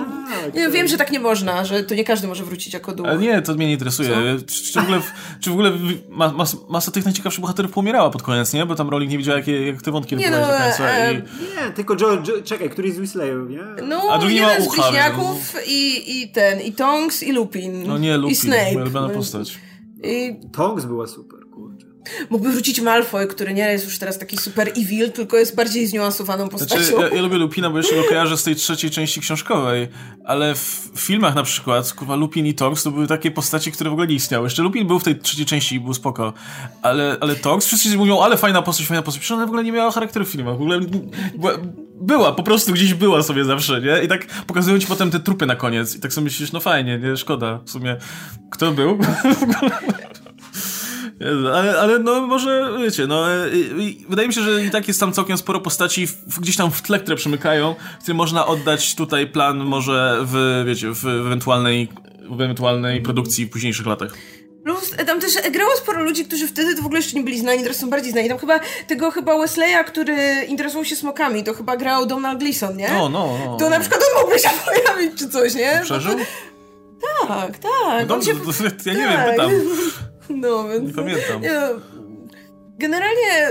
Tak, 0.44 0.54
nie 0.54 0.64
tak. 0.64 0.72
wiem, 0.72 0.88
że 0.88 0.96
tak 0.96 1.10
nie 1.10 1.20
można, 1.20 1.64
że 1.64 1.84
to 1.84 1.94
nie 1.94 2.04
każdy 2.04 2.26
może 2.28 2.44
wrócić 2.44 2.74
jako 2.74 2.94
duch. 2.94 3.06
Ale 3.06 3.18
nie, 3.18 3.42
to 3.42 3.54
mnie 3.54 3.66
nie 3.66 3.72
interesuje. 3.72 4.10
Czy, 4.46 4.64
czy 4.72 4.80
w 4.80 4.82
ogóle, 4.82 5.00
czy 5.40 5.50
w 5.50 5.52
ogóle 5.52 5.72
ma, 6.08 6.32
mas, 6.32 6.56
masa 6.68 6.90
tych 6.90 7.04
najciekawszych 7.04 7.40
bohaterów 7.40 7.72
pomierała 7.72 8.10
pod 8.10 8.22
koniec, 8.22 8.52
nie? 8.52 8.66
Bo 8.66 8.74
tam 8.74 8.88
Rowling 8.90 9.12
nie 9.12 9.18
wiedziała, 9.18 9.38
jakie, 9.38 9.66
jak 9.66 9.82
te 9.82 9.90
wątki 9.90 10.16
Nie, 10.16 10.30
no, 10.30 10.40
do 10.40 10.46
końca. 10.46 10.88
e, 10.88 11.12
I... 11.12 11.16
Nie, 11.16 11.72
tylko 11.74 11.94
Joe, 12.00 12.12
Joe 12.14 12.42
czekaj, 12.44 12.70
któryś 12.70 12.94
z 12.94 12.98
Weasleyów, 12.98 13.50
nie? 13.50 13.62
No, 13.88 14.02
A 14.10 14.18
drugi 14.18 14.34
nie 14.34 14.42
ma 14.42 14.48
jeden 14.52 14.64
z 14.64 14.68
ucha, 14.68 14.82
bliźniaków 14.82 15.54
i, 15.66 16.20
i 16.22 16.28
ten, 16.28 16.60
i 16.60 16.72
Tonks, 16.72 17.22
i 17.22 17.32
Lupin. 17.32 17.86
No 17.86 17.98
nie, 17.98 18.14
I 18.14 18.16
Lupin, 18.18 18.36
Snape. 18.36 18.72
moja 18.72 18.82
ulubiona 18.84 19.08
postać. 19.08 19.58
I 20.04 20.36
Tonks 20.52 20.84
była 20.84 21.06
super. 21.06 21.39
Mógłby 22.30 22.52
wrócić 22.52 22.80
Malfoy, 22.80 23.26
który 23.26 23.54
nie 23.54 23.62
jest 23.62 23.84
już 23.84 23.98
teraz 23.98 24.18
taki 24.18 24.36
super 24.36 24.68
evil, 24.68 25.12
tylko 25.12 25.36
jest 25.36 25.56
bardziej 25.56 25.86
zniuansowaną 25.86 26.48
postacią. 26.48 26.84
Znaczy, 26.84 27.02
ja, 27.10 27.16
ja 27.16 27.22
lubię 27.22 27.36
Lupina, 27.36 27.70
bo 27.70 27.76
jeszcze 27.76 27.96
go 27.96 28.04
kojarzę 28.04 28.36
z 28.36 28.42
tej 28.42 28.56
trzeciej 28.56 28.90
części 28.90 29.20
książkowej, 29.20 29.88
ale 30.24 30.54
w 30.54 30.90
filmach 30.96 31.34
na 31.34 31.42
przykład, 31.42 31.92
kurwa, 31.92 32.16
Lupin 32.16 32.46
i 32.46 32.54
Tonks 32.54 32.82
to 32.82 32.90
były 32.90 33.06
takie 33.06 33.30
postaci, 33.30 33.72
które 33.72 33.90
w 33.90 33.92
ogóle 33.92 34.08
nie 34.08 34.14
istniały. 34.14 34.46
Jeszcze 34.46 34.62
Lupin 34.62 34.86
był 34.86 34.98
w 34.98 35.04
tej 35.04 35.18
trzeciej 35.18 35.46
części 35.46 35.74
i 35.74 35.80
był 35.80 35.94
spoko, 35.94 36.32
ale, 36.82 37.16
ale 37.20 37.36
Tonks, 37.36 37.66
wszyscy 37.66 37.96
mówią, 37.96 38.20
ale 38.20 38.36
fajna 38.36 38.62
postać, 38.62 38.86
fajna 38.86 39.02
postać, 39.02 39.20
przecież 39.20 39.36
ona 39.36 39.46
w 39.46 39.48
ogóle 39.48 39.64
nie 39.64 39.72
miała 39.72 39.90
charakteru 39.90 40.24
w 40.24 40.28
filmach, 40.28 40.58
w 40.58 40.62
ogóle 40.62 40.80
była, 41.38 41.52
była, 42.00 42.32
po 42.32 42.42
prostu 42.42 42.72
gdzieś 42.72 42.94
była 42.94 43.22
sobie 43.22 43.44
zawsze, 43.44 43.80
nie? 43.80 44.04
I 44.04 44.08
tak 44.08 44.26
pokazują 44.46 44.78
ci 44.78 44.86
potem 44.86 45.10
te 45.10 45.20
trupy 45.20 45.46
na 45.46 45.56
koniec 45.56 45.96
i 45.96 46.00
tak 46.00 46.12
sobie 46.12 46.24
myślisz, 46.24 46.52
no 46.52 46.60
fajnie, 46.60 46.98
nie, 46.98 47.16
szkoda, 47.16 47.60
w 47.64 47.70
sumie, 47.70 47.96
kto 48.50 48.72
był? 48.72 48.98
Ale, 51.54 51.80
ale 51.80 51.98
no 51.98 52.26
może, 52.26 52.70
wiecie, 52.84 53.06
no 53.06 53.32
e, 53.32 53.50
wydaje 54.08 54.28
mi 54.28 54.34
się, 54.34 54.40
że 54.42 54.64
i 54.64 54.70
tak 54.70 54.88
jest 54.88 55.00
tam 55.00 55.12
całkiem 55.12 55.38
sporo 55.38 55.60
postaci 55.60 56.06
w, 56.06 56.40
gdzieś 56.40 56.56
tam 56.56 56.70
w 56.70 56.82
tle, 56.82 57.00
które 57.00 57.16
przemykają, 57.16 57.74
które 58.02 58.14
można 58.14 58.46
oddać 58.46 58.94
tutaj 58.94 59.26
plan 59.26 59.58
może 59.58 60.18
w, 60.22 60.64
wiecie, 60.66 60.94
w 60.94 61.06
ewentualnej, 61.06 61.88
w 62.30 62.40
ewentualnej 62.40 63.02
produkcji 63.02 63.46
w 63.46 63.50
późniejszych 63.50 63.86
latach. 63.86 64.14
Plus 64.64 64.92
e, 64.96 65.04
tam 65.04 65.20
też 65.20 65.32
grało 65.52 65.76
sporo 65.76 66.04
ludzi, 66.04 66.24
którzy 66.24 66.48
wtedy 66.48 66.74
to 66.74 66.82
w 66.82 66.86
ogóle 66.86 67.00
jeszcze 67.00 67.16
nie 67.16 67.22
byli 67.22 67.40
znani, 67.40 67.62
teraz 67.62 67.76
są 67.76 67.90
bardziej 67.90 68.12
znani. 68.12 68.28
Tam 68.28 68.38
chyba 68.38 68.60
tego 68.86 69.10
chyba 69.10 69.38
Wesleya, 69.38 69.84
który 69.86 70.16
interesował 70.48 70.84
się 70.84 70.96
smokami, 70.96 71.44
to 71.44 71.54
chyba 71.54 71.76
grał 71.76 72.06
Donald 72.06 72.38
Gleason, 72.38 72.76
nie? 72.76 72.88
No, 72.90 73.08
no, 73.08 73.38
no. 73.46 73.56
To 73.56 73.70
na 73.70 73.80
przykład 73.80 74.02
on 74.02 74.22
mógłby 74.22 74.38
się 74.38 74.48
pojawić 74.66 75.18
czy 75.18 75.28
coś, 75.28 75.54
nie? 75.54 75.80
Przeżył? 75.84 76.16
Tak, 77.28 77.58
tak. 77.58 78.08
No 78.08 78.14
on 78.14 78.22
się... 78.22 78.34
dobrze, 78.34 78.70
to, 78.70 78.90
ja 78.90 78.94
nie 78.94 79.06
tak. 79.06 79.26
wiem, 79.26 79.30
pytam. 79.30 79.50
No, 80.30 80.68
więc... 80.68 80.88
Nie 80.88 80.94
pamiętam. 80.94 81.42
Nie, 81.42 81.60
generalnie 82.78 83.48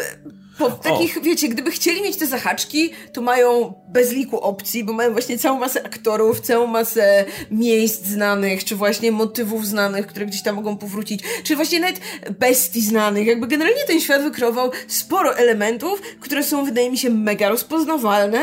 po 0.59 0.71
takich, 0.71 1.21
wiecie, 1.23 1.49
gdyby 1.49 1.71
chcieli 1.71 2.01
mieć 2.01 2.17
te 2.17 2.27
zahaczki, 2.27 2.89
to 3.13 3.21
mają 3.21 3.73
bez 3.87 4.11
liku 4.11 4.39
opcji, 4.39 4.83
bo 4.83 4.93
mają 4.93 5.11
właśnie 5.11 5.37
całą 5.37 5.59
masę 5.59 5.85
aktorów, 5.85 6.39
całą 6.39 6.67
masę 6.67 7.25
miejsc 7.51 8.05
znanych, 8.05 8.63
czy 8.63 8.75
właśnie 8.75 9.11
motywów 9.11 9.67
znanych, 9.67 10.07
które 10.07 10.25
gdzieś 10.25 10.41
tam 10.41 10.55
mogą 10.55 10.77
powrócić, 10.77 11.21
czy 11.43 11.55
właśnie 11.55 11.79
nawet 11.79 11.99
bestii 12.39 12.81
znanych. 12.81 13.27
Jakby 13.27 13.47
generalnie 13.47 13.83
ten 13.87 14.01
świat 14.01 14.23
wykreował 14.23 14.71
sporo 14.87 15.37
elementów, 15.37 16.01
które 16.19 16.43
są, 16.43 16.65
wydaje 16.65 16.91
mi 16.91 16.97
się, 16.97 17.09
mega 17.09 17.49
rozpoznawalne. 17.49 18.41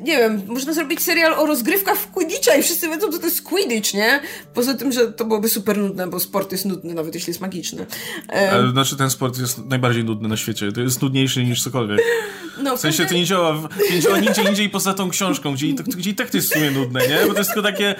Nie 0.00 0.16
wiem, 0.16 0.42
można 0.46 0.72
zrobić 0.72 1.02
serial 1.02 1.34
o 1.34 1.46
rozgrywkach 1.46 1.98
w 1.98 2.10
Quidditcha 2.10 2.56
i 2.56 2.62
wszyscy 2.62 2.88
wiedzą, 2.88 3.12
co 3.12 3.18
to 3.18 3.26
jest 3.26 3.42
Quidditch, 3.42 3.94
nie? 3.94 4.20
Poza 4.54 4.74
tym, 4.74 4.92
że 4.92 5.12
to 5.12 5.24
byłoby 5.24 5.48
super 5.48 5.78
nudne, 5.78 6.06
bo 6.06 6.20
sport 6.20 6.52
jest 6.52 6.64
nudny, 6.64 6.94
nawet 6.94 7.14
jeśli 7.14 7.30
jest 7.30 7.40
magiczny. 7.40 7.86
Ale, 8.52 8.70
znaczy 8.70 8.96
ten 8.96 9.10
sport 9.10 9.38
jest 9.38 9.64
najbardziej 9.64 10.04
nudny 10.04 10.28
na 10.28 10.36
świecie. 10.36 10.72
To 10.72 10.80
jest 10.80 11.02
nudniejszy 11.02 11.43
niż 11.48 11.62
cokolwiek. 11.62 12.00
no, 12.62 12.76
W 12.76 12.80
sensie 12.80 13.06
to 13.06 13.14
nie 13.14 13.24
działa, 13.24 13.52
w, 13.52 13.68
nie 13.90 14.00
działa 14.00 14.18
nigdzie 14.18 14.42
indziej 14.42 14.70
poza 14.70 14.94
tą 14.94 15.10
książką, 15.10 15.54
gdzie, 15.54 15.74
tak- 15.74 15.86
gdzie 15.86 16.10
i 16.10 16.14
tak 16.14 16.30
to 16.30 16.36
jest 16.36 16.50
w 16.50 16.54
sumie 16.54 16.70
nudne, 16.70 17.00
nie? 17.08 17.18
Bo 17.26 17.32
to 17.32 17.38
jest 17.38 17.50
tylko 17.54 17.70
takie, 17.70 17.94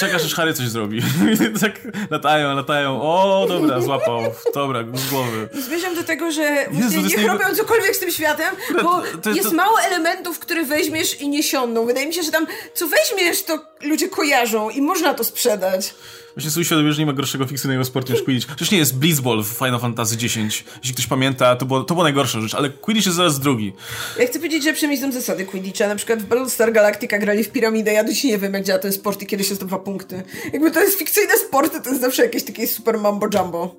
czekasz 0.00 0.24
aż 0.24 0.34
Harry 0.34 0.54
coś 0.54 0.68
zrobi. 0.68 1.02
Tak 1.60 1.80
latają, 2.10 2.54
latają, 2.56 3.02
o 3.02 3.46
dobra, 3.48 3.80
złapał, 3.80 4.20
dobra, 4.54 4.84
z 4.94 5.10
głowy. 5.10 5.48
Zmierzam 5.66 5.94
do 5.94 6.02
tego, 6.02 6.32
że 6.32 6.42
Jezu, 6.72 7.00
niech 7.00 7.16
najba- 7.16 7.32
robią 7.32 7.54
cokolwiek 7.56 7.96
z 7.96 7.98
tym 7.98 8.10
światem, 8.10 8.54
bo 8.82 8.82
to- 8.82 9.18
to- 9.22 9.30
jest 9.30 9.50
to- 9.50 9.54
mało 9.56 9.80
elementów, 9.80 10.38
które 10.38 10.64
weźmiesz 10.64 11.20
i 11.20 11.28
nie 11.28 11.42
siądą. 11.42 11.86
Wydaje 11.86 12.06
mi 12.06 12.14
się, 12.14 12.22
że 12.22 12.30
tam 12.30 12.46
co 12.74 12.86
weźmiesz, 12.88 13.42
to 13.42 13.58
ludzie 13.82 14.08
kojarzą 14.08 14.70
i 14.70 14.80
można 14.82 15.14
to 15.14 15.24
sprzedać. 15.24 15.94
Właśnie 16.34 16.50
sobie 16.50 16.62
uświadomiłem, 16.62 16.92
że 16.94 17.02
nie 17.02 17.06
ma 17.06 17.12
gorszego 17.12 17.46
fikcyjnego 17.46 17.84
sportu 17.84 18.12
niż 18.12 18.22
Quidditch. 18.22 18.46
Przecież 18.48 18.70
nie 18.70 18.78
jest 18.78 18.96
Blitzball 18.98 19.42
w 19.44 19.46
Final 19.46 19.80
Fantasy 19.80 20.14
X. 20.14 20.24
Jeśli 20.34 20.94
ktoś 20.94 21.06
pamięta, 21.06 21.56
to 21.56 21.66
było, 21.66 21.84
to 21.84 21.94
była 21.94 22.04
najgorsza 22.04 22.40
rzecz, 22.40 22.54
ale 22.54 22.70
Quidditch 22.70 23.06
jest 23.06 23.16
zaraz 23.16 23.40
drugi. 23.40 23.72
Ja 24.18 24.26
chcę 24.26 24.38
powiedzieć, 24.38 24.64
że 24.64 24.96
są 24.96 25.12
zasady 25.12 25.44
Quidditcha. 25.44 25.88
Na 25.88 25.96
przykład 25.96 26.22
w 26.22 26.26
Battlestar 26.26 26.72
Galactica 26.72 27.18
grali 27.18 27.44
w 27.44 27.48
piramidę. 27.48 27.92
Ja 27.92 28.04
do 28.04 28.12
dzisiaj 28.12 28.30
nie 28.30 28.38
wiem, 28.38 28.54
jak 28.54 28.64
działa 28.64 28.78
ten 28.78 28.92
sport 28.92 29.22
i 29.22 29.26
kiedy 29.26 29.44
się 29.44 29.54
zdobywa 29.54 29.78
punkty. 29.84 30.22
Jakby 30.52 30.70
to 30.70 30.80
jest 30.80 30.98
fikcyjne 30.98 31.36
sporty, 31.38 31.80
to 31.82 31.88
jest 31.88 32.00
zawsze 32.00 32.22
jakieś 32.22 32.44
takie 32.44 32.66
super 32.66 32.98
mambo 32.98 33.26
jumbo. 33.34 33.76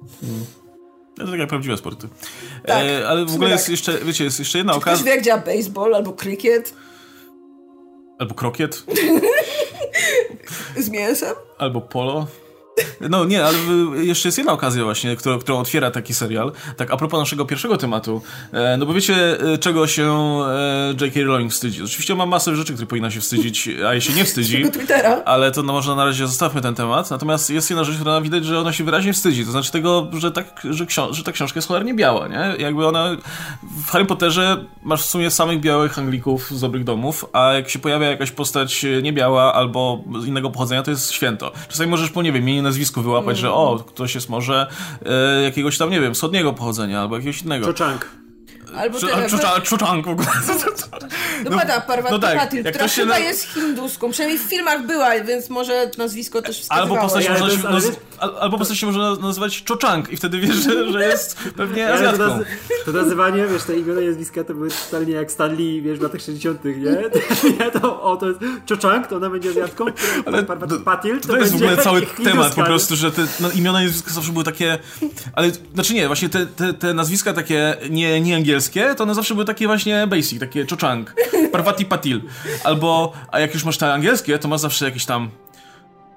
To 1.15 1.25
tak 1.27 1.39
jak 1.39 1.49
prawdziwe 1.49 1.77
sporty. 1.77 2.07
Tak, 2.65 2.83
e, 2.85 3.07
ale 3.07 3.25
w 3.25 3.31
w 3.31 3.33
ogóle 3.35 3.49
jest 3.49 3.63
tak. 3.63 3.71
jeszcze, 3.71 3.97
wiecie, 3.97 4.23
jest 4.23 4.39
jeszcze 4.39 4.57
jedna 4.57 4.73
Ktoś 4.73 4.83
okazja. 4.83 5.05
wie, 5.05 5.11
jak 5.11 5.21
działa 5.21 5.41
baseball 5.41 5.95
albo 5.95 6.13
cricket 6.13 6.73
Albo 8.19 8.35
krokiet, 8.35 8.83
z 10.77 10.89
mięsem. 10.89 11.35
albo 11.57 11.81
polo. 11.81 12.27
No 13.09 13.25
nie, 13.25 13.45
ale 13.45 13.57
jeszcze 14.03 14.27
jest 14.27 14.37
jedna 14.37 14.53
okazja 14.53 14.83
właśnie, 14.83 15.15
którą 15.15 15.59
otwiera 15.59 15.91
taki 15.91 16.13
serial. 16.13 16.51
Tak 16.77 16.91
a 16.91 16.97
propos 16.97 17.19
naszego 17.19 17.45
pierwszego 17.45 17.77
tematu. 17.77 18.21
E, 18.51 18.77
no 18.77 18.85
bo 18.85 18.93
wiecie, 18.93 19.39
e, 19.53 19.57
czego 19.57 19.87
się 19.87 20.03
e, 20.03 20.93
J.K. 21.01 21.19
Rowling 21.23 21.51
wstydzi. 21.51 21.83
Oczywiście 21.83 22.15
ma 22.15 22.25
masę 22.25 22.55
rzeczy, 22.55 22.73
które 22.73 22.87
powinna 22.87 23.11
się 23.11 23.21
wstydzić, 23.21 23.69
a 23.87 23.91
jej 23.91 24.01
się 24.01 24.13
nie 24.13 24.25
wstydzi. 24.25 24.63
Twittera. 24.71 25.21
Ale 25.25 25.51
to 25.51 25.63
no, 25.63 25.73
może 25.73 25.95
na 25.95 26.05
razie 26.05 26.27
zostawmy 26.27 26.61
ten 26.61 26.75
temat. 26.75 27.11
Natomiast 27.11 27.49
jest 27.49 27.69
jedna 27.69 27.83
rzecz, 27.83 27.95
która 27.95 28.21
widać, 28.21 28.45
że 28.45 28.59
ona 28.59 28.73
się 28.73 28.83
wyraźnie 28.83 29.13
wstydzi. 29.13 29.45
To 29.45 29.51
znaczy 29.51 29.71
tego, 29.71 30.07
że, 30.17 30.31
tak, 30.31 30.61
że, 30.69 30.85
ksią- 30.85 31.13
że 31.13 31.23
ta 31.23 31.31
książka 31.31 31.57
jest 31.57 31.67
cholernie 31.67 31.93
biała, 31.93 32.27
nie? 32.27 32.53
Jakby 32.57 32.87
ona... 32.87 33.09
W 33.85 33.91
Harry 33.91 34.05
Potterze 34.05 34.65
masz 34.83 35.01
w 35.01 35.05
sumie 35.05 35.31
samych 35.31 35.59
białych 35.59 35.99
Anglików 35.99 36.51
z 36.51 36.61
dobrych 36.61 36.83
domów, 36.83 37.25
a 37.33 37.53
jak 37.53 37.69
się 37.69 37.79
pojawia 37.79 38.07
jakaś 38.07 38.31
postać 38.31 38.85
niebiała 39.03 39.53
albo 39.53 40.03
z 40.21 40.25
innego 40.25 40.49
pochodzenia, 40.49 40.83
to 40.83 40.91
jest 40.91 41.11
święto. 41.11 41.51
Czasami 41.67 41.89
możesz 41.89 42.09
po, 42.09 42.21
nie 42.21 42.31
wiem, 42.31 42.45
imieniu 42.63 42.69
nazwisku 42.69 43.01
wyłapać, 43.01 43.37
że 43.37 43.53
o, 43.53 43.83
ktoś 43.87 44.15
jest 44.15 44.29
może 44.29 44.67
e, 45.05 45.41
jakiegoś 45.43 45.77
tam, 45.77 45.89
nie 45.89 46.01
wiem, 46.01 46.13
wschodniego 46.13 46.53
pochodzenia 46.53 47.01
albo 47.01 47.15
jakiegoś 47.15 47.41
innego. 47.41 47.65
Cho 47.65 47.73
Chang. 47.73 48.22
Albo 48.77 48.99
Czu- 48.99 49.07
te- 49.07 49.29
czucza- 49.29 49.61
Czuczank 49.61 50.05
w 50.05 50.09
ogóle. 50.13 50.27
Dopada 51.43 51.81
Parvati 51.81 52.13
no 52.13 52.19
tak, 52.19 52.37
Patil, 52.37 52.63
jak 52.63 52.73
która 52.73 52.85
ktoś 52.85 52.95
się 52.95 53.01
chyba 53.01 53.13
na- 53.13 53.19
jest 53.19 53.43
hinduską. 53.43 54.11
Przynajmniej 54.11 54.39
w 54.39 54.49
filmach 54.49 54.85
była, 54.85 55.19
więc 55.23 55.49
może 55.49 55.91
nazwisko 55.97 56.41
też 56.41 56.61
wskazywało. 56.61 56.91
Albo 56.99 57.01
postać, 57.07 57.25
to 57.25 57.31
można 57.31 57.69
ale 57.69 57.81
al- 58.19 58.35
albo 58.39 58.57
postać 58.57 58.77
się 58.77 58.85
może 58.85 59.21
nazywać 59.21 59.63
Czoczank 59.63 60.09
i 60.11 60.17
wtedy 60.17 60.39
wiesz, 60.39 60.55
że, 60.65 60.91
że 60.91 61.07
jest 61.07 61.37
pewnie 61.57 61.87
to, 61.87 61.93
Azjatką. 61.93 62.23
naz- 62.23 62.43
to 62.85 62.91
nazywanie, 62.91 63.45
wiesz, 63.53 63.63
te 63.63 63.77
imiona 63.77 64.01
i 64.01 64.05
nazwiska 64.07 64.43
to 64.43 64.53
były 64.53 64.69
totalnie 64.91 65.13
jak 65.13 65.31
Stanley, 65.31 65.81
wiesz, 65.81 65.99
w 65.99 66.01
latach 66.01 66.21
60 66.21 66.65
nie? 66.65 66.73
nie 67.59 67.71
to, 67.71 68.01
o, 68.03 68.17
to 68.17 68.27
jest 68.27 68.39
Cho 68.69 68.89
Chang, 68.89 69.07
to 69.07 69.15
ona 69.15 69.29
będzie 69.29 69.49
Azjatką, 69.49 69.85
Ale 70.25 70.43
Patil 70.85 71.19
to, 71.21 71.27
To 71.27 71.37
jest 71.37 71.49
w 71.49 71.51
będzie 71.51 71.65
ogóle 71.65 71.83
cały 71.83 71.99
hinduska, 71.99 72.23
temat 72.31 72.55
po 72.55 72.63
prostu, 72.63 72.95
że 72.95 73.11
te 73.11 73.21
no, 73.39 73.51
imiona 73.51 73.81
i 73.81 73.85
nazwiska 73.85 74.11
zawsze 74.11 74.31
były 74.31 74.43
takie, 74.45 74.77
ale 75.33 75.51
znaczy 75.73 75.93
nie, 75.93 76.07
właśnie 76.07 76.29
te, 76.29 76.45
te, 76.45 76.73
te 76.73 76.93
nazwiska 76.93 77.33
takie 77.33 77.75
nie, 77.89 78.21
nie 78.21 78.35
angielskie, 78.35 78.62
to 78.97 79.03
one 79.03 79.15
zawsze 79.15 79.33
były 79.33 79.45
takie 79.45 79.67
właśnie 79.67 80.07
basic, 80.07 80.39
takie 80.39 80.65
Chochang, 80.69 81.15
Parvati 81.51 81.85
Patil, 81.85 82.21
albo, 82.63 83.13
a 83.31 83.39
jak 83.39 83.53
już 83.53 83.63
masz 83.63 83.77
te 83.77 83.93
angielskie, 83.93 84.39
to 84.39 84.47
masz 84.47 84.59
zawsze 84.61 84.85
jakieś 84.85 85.05
tam 85.05 85.29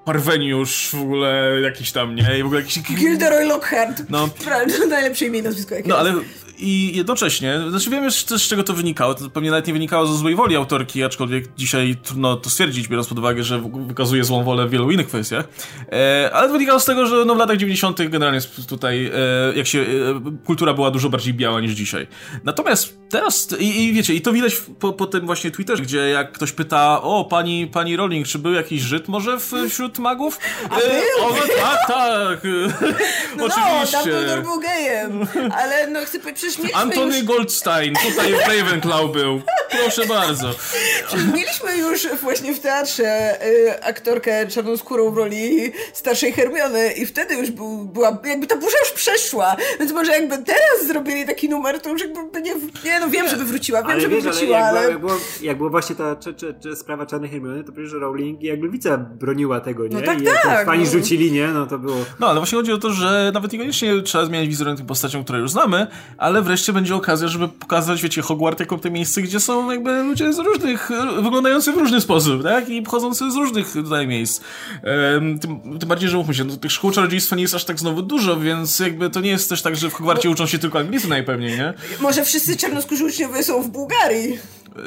Parweniusz, 0.05 0.89
w 0.93 1.01
ogóle 1.01 1.61
jakiś 1.61 1.91
tam, 1.91 2.15
nie, 2.15 2.39
i 2.39 2.43
w 2.43 2.45
ogóle 2.45 2.61
jakiś... 2.61 2.79
Gilderoy 2.79 3.45
Lockhart. 3.45 4.03
No, 4.09 4.27
Prawda, 4.43 4.85
najlepsze 4.89 5.25
imię 5.25 5.39
i 5.39 5.43
nazwisko 5.43 5.75
jakie 5.75 5.89
No 5.89 5.97
ale 5.97 6.13
i 6.59 6.97
jednocześnie, 6.97 7.59
znaczy 7.69 7.89
wiem 7.89 8.03
już 8.03 8.23
też 8.23 8.43
z 8.43 8.47
czego 8.47 8.63
to 8.63 8.73
wynikało, 8.73 9.13
to 9.13 9.29
pewnie 9.29 9.49
nawet 9.49 9.67
nie 9.67 9.73
wynikało 9.73 10.07
ze 10.07 10.17
złej 10.17 10.35
woli 10.35 10.55
autorki, 10.55 11.03
aczkolwiek 11.03 11.49
dzisiaj 11.57 11.95
trudno 12.03 12.35
to 12.35 12.49
stwierdzić, 12.49 12.87
biorąc 12.87 13.07
pod 13.07 13.19
uwagę, 13.19 13.43
że 13.43 13.61
wykazuje 13.87 14.23
złą 14.23 14.43
wolę 14.43 14.67
w 14.67 14.69
wielu 14.69 14.91
innych 14.91 15.07
kwestiach, 15.07 15.47
e, 15.91 16.29
ale 16.33 16.49
wynikało 16.49 16.79
z 16.79 16.85
tego, 16.85 17.05
że 17.05 17.25
no, 17.25 17.35
w 17.35 17.37
latach 17.37 17.57
90. 17.57 18.09
generalnie 18.09 18.39
tutaj, 18.67 19.05
e, 19.05 19.11
jak 19.55 19.67
się, 19.67 19.79
e, 19.79 19.85
kultura 20.45 20.73
była 20.73 20.91
dużo 20.91 21.09
bardziej 21.09 21.33
biała 21.33 21.61
niż 21.61 21.71
dzisiaj. 21.71 22.07
Natomiast 22.43 23.06
teraz, 23.09 23.47
i, 23.59 23.83
i 23.83 23.93
wiecie, 23.93 24.13
i 24.13 24.21
to 24.21 24.33
widać 24.33 24.55
po, 24.79 24.93
po 24.93 25.07
tym 25.07 25.25
właśnie 25.25 25.51
Twitterze, 25.51 25.83
gdzie 25.83 25.97
jak 26.09 26.31
ktoś 26.31 26.51
pyta, 26.51 27.01
o 27.01 27.25
pani, 27.25 27.67
pani 27.67 27.97
Rowling, 27.97 28.27
czy 28.27 28.39
był 28.39 28.53
jakiś 28.53 28.81
Żyd 28.81 29.07
może 29.07 29.39
w, 29.39 29.51
wśród 29.69 29.99
magów? 29.99 30.39
E, 30.65 31.23
o, 31.23 31.33
tak, 31.61 31.87
tak, 31.87 32.39
No, 33.37 33.45
oczywiście. 33.45 33.97
Dumbledore 33.97 34.41
był 34.41 34.59
gejem. 34.59 35.27
Ale 35.57 35.87
no 35.87 35.99
chcę 36.05 36.19
powiedzieć, 36.19 36.41
przecież 36.41 36.57
mieliśmy 36.57 36.81
Antony 36.81 37.17
już, 37.17 37.25
Goldstein, 37.25 37.93
tutaj 37.95 38.33
w 38.33 38.39
Ravenclaw 38.39 39.11
był. 39.11 39.41
Proszę 39.69 40.05
bardzo. 40.05 40.53
przecież 41.07 41.25
mieliśmy 41.25 41.77
już 41.77 42.07
właśnie 42.21 42.53
w 42.53 42.59
teatrze 42.59 43.41
y, 43.47 43.83
aktorkę 43.83 44.47
czarnoskórą 44.47 45.11
w 45.11 45.17
roli 45.17 45.71
starszej 45.93 46.33
Hermiony 46.33 46.91
i 46.91 47.05
wtedy 47.05 47.35
już 47.35 47.51
był, 47.51 47.85
była, 47.85 48.19
jakby 48.25 48.47
ta 48.47 48.55
burza 48.55 48.77
już 48.79 48.91
przeszła, 48.91 49.55
więc 49.79 49.91
może 49.91 50.11
jakby 50.11 50.37
teraz 50.37 50.87
zrobili 50.87 51.25
taki 51.25 51.49
numer, 51.49 51.81
to 51.81 51.89
już 51.89 52.01
jakby 52.01 52.23
by 52.23 52.41
nie, 52.41 52.53
nie 52.85 52.96
nie, 52.99 53.05
no 53.05 53.11
wiem, 53.11 53.27
żeby 53.27 53.45
wróciła, 53.45 53.81
wiem, 53.81 53.91
ale 53.91 54.01
żeby 54.01 54.15
wiesz, 54.15 54.23
wróciła, 54.23 54.57
ale... 54.57 54.79
ale... 54.79 54.89
Jak, 54.89 54.99
była, 54.99 55.13
jak, 55.13 55.19
było, 55.21 55.41
jak 55.41 55.57
była 55.57 55.69
właśnie 55.69 55.95
ta 55.95 56.15
cze, 56.15 56.33
cze, 56.33 56.53
cze 56.53 56.75
sprawa 56.75 57.05
Czarnej 57.05 57.29
Hermiony, 57.29 57.63
to 57.63 57.71
przecież 57.71 57.93
Rowling 57.93 58.43
jak 58.43 58.63
Lwica 58.63 58.97
broniła 58.97 59.59
tego, 59.59 59.87
nie? 59.87 59.95
No 59.95 60.01
tak, 60.01 60.21
I 60.21 60.23
jak 60.23 60.43
tak, 60.43 60.65
fani 60.65 60.83
no. 60.83 60.91
rzucili, 60.91 61.31
nie? 61.31 61.47
No 61.47 61.65
to 61.65 61.79
było... 61.79 61.95
No, 62.19 62.27
ale 62.27 62.39
właśnie 62.39 62.57
chodzi 62.57 62.71
o 62.71 62.77
to, 62.77 62.93
że 62.93 63.31
nawet 63.33 63.53
niekoniecznie 63.53 64.01
trzeba 64.01 64.25
zmieniać 64.25 64.47
wizerunek 64.47 64.77
tym 64.77 64.87
postaciom, 64.87 65.23
które 65.23 65.39
już 65.39 65.51
znamy, 65.51 65.87
ale 66.17 66.41
wreszcie 66.41 66.73
będzie 66.73 66.95
okazja, 66.95 67.27
żeby 67.27 67.47
pokazać, 67.47 68.01
wiecie, 68.01 68.21
Hogwart 68.21 68.59
jako 68.59 68.77
te 68.77 68.91
miejsce, 68.91 69.21
gdzie 69.21 69.39
są 69.39 69.71
jakby 69.71 70.03
ludzie 70.03 70.33
z 70.33 70.39
różnych, 70.39 70.89
wyglądający 71.21 71.71
w 71.71 71.77
różny 71.77 72.01
sposób, 72.01 72.43
tak? 72.43 72.69
I 72.69 72.81
pochodzący 72.81 73.31
z 73.31 73.35
różnych 73.35 73.71
tutaj 73.71 74.07
miejsc. 74.07 74.41
Ehm, 74.83 75.39
tym, 75.39 75.79
tym 75.79 75.89
bardziej, 75.89 76.09
że 76.09 76.17
mówmy 76.17 76.33
się, 76.33 76.43
no, 76.43 76.57
tych 76.57 76.71
szkół 76.71 76.91
czarodziejstwa 76.91 77.35
nie 77.35 77.41
jest 77.41 77.55
aż 77.55 77.65
tak 77.65 77.79
znowu 77.79 78.01
dużo, 78.01 78.39
więc 78.39 78.79
jakby 78.79 79.09
to 79.09 79.21
nie 79.21 79.29
jest 79.29 79.49
też 79.49 79.61
tak, 79.61 79.75
że 79.75 79.89
w 79.89 79.93
Hogwarcie 79.93 80.29
uczą 80.29 80.45
się 80.45 80.59
tylko 80.59 80.79
Anglicy 80.79 81.09
najpewniej, 81.09 81.57
nie? 81.57 81.73
Może 81.99 82.25
wszyscy 82.25 82.57
czarnoskórzy 82.57 82.86
uczniowie 83.01 83.43
są 83.43 83.61
w 83.61 83.67
Bułgarii, 83.67 84.39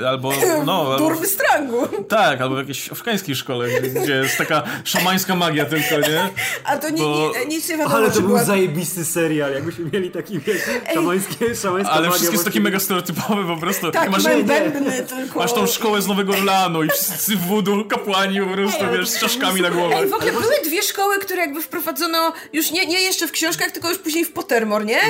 Albo, 0.09 0.33
no... 0.67 0.85
w 0.85 0.91
Albo, 0.91 0.99
Durmystrangu. 0.99 1.89
tak, 2.09 2.41
albo 2.41 2.55
w 2.55 2.59
jakiejś 2.59 2.93
afrykańskiej 2.93 3.37
szkole, 3.37 3.69
gdzie, 3.81 4.13
jest 4.13 4.39
taka 4.39 4.63
szamańska 4.85 5.35
magia 5.35 5.65
tylko, 5.65 6.09
nie? 6.09 6.29
A 6.65 6.77
to 6.77 6.91
nie, 6.91 7.03
Bo- 7.03 7.33
nie, 7.39 7.47
nic 7.47 7.69
nie 7.69 7.77
wiadomo, 7.77 7.97
Ale 7.97 8.11
to 8.11 8.21
był 8.21 8.29
była... 8.29 8.45
zajebisty 8.45 9.05
serial, 9.05 9.53
jakbyśmy 9.55 9.91
mieli 9.93 10.11
taki, 10.11 10.39
wiesz, 10.39 10.63
szamańskie, 10.95 11.55
szamańska 11.55 11.93
Ale 11.93 12.01
magia 12.03 12.13
wszystko 12.15 12.33
jest 12.33 12.45
takie 12.45 12.61
mega 12.61 12.81
stereotypowe 12.81 13.55
po 13.55 13.57
prostu. 13.61 13.91
Tak, 13.91 14.11
masz, 14.11 14.25
masz 14.25 14.43
bębny 14.43 14.93
tylko. 15.03 15.39
masz 15.39 15.53
tą 15.53 15.67
szkołę 15.67 16.03
z 16.03 16.07
Nowego 16.07 16.33
Orleanu 16.33 16.83
i 16.85 16.89
wszyscy 16.89 17.37
wudu, 17.37 17.85
kapłani 17.85 18.41
po 18.41 18.47
prostu, 18.47 18.85
Ej, 18.85 18.99
wiesz, 18.99 19.09
z 19.09 19.19
czaszkami 19.21 19.61
na 19.61 19.71
głowę. 19.71 19.97
Ej, 19.97 20.09
w 20.09 20.15
ogóle 20.15 20.33
były 20.33 20.55
dwie 20.65 20.83
szkoły, 20.83 21.19
które 21.19 21.41
jakby 21.41 21.63
wprowadzono 21.63 22.33
już 22.53 22.71
nie, 22.71 22.87
nie 22.87 23.01
jeszcze 23.01 23.29
w 23.29 23.33
książkach, 23.33 23.71
tylko 23.71 23.89
już 23.89 23.99
później 23.99 24.25
w 24.25 24.33
Pottermore, 24.33 24.85
nie? 24.85 25.01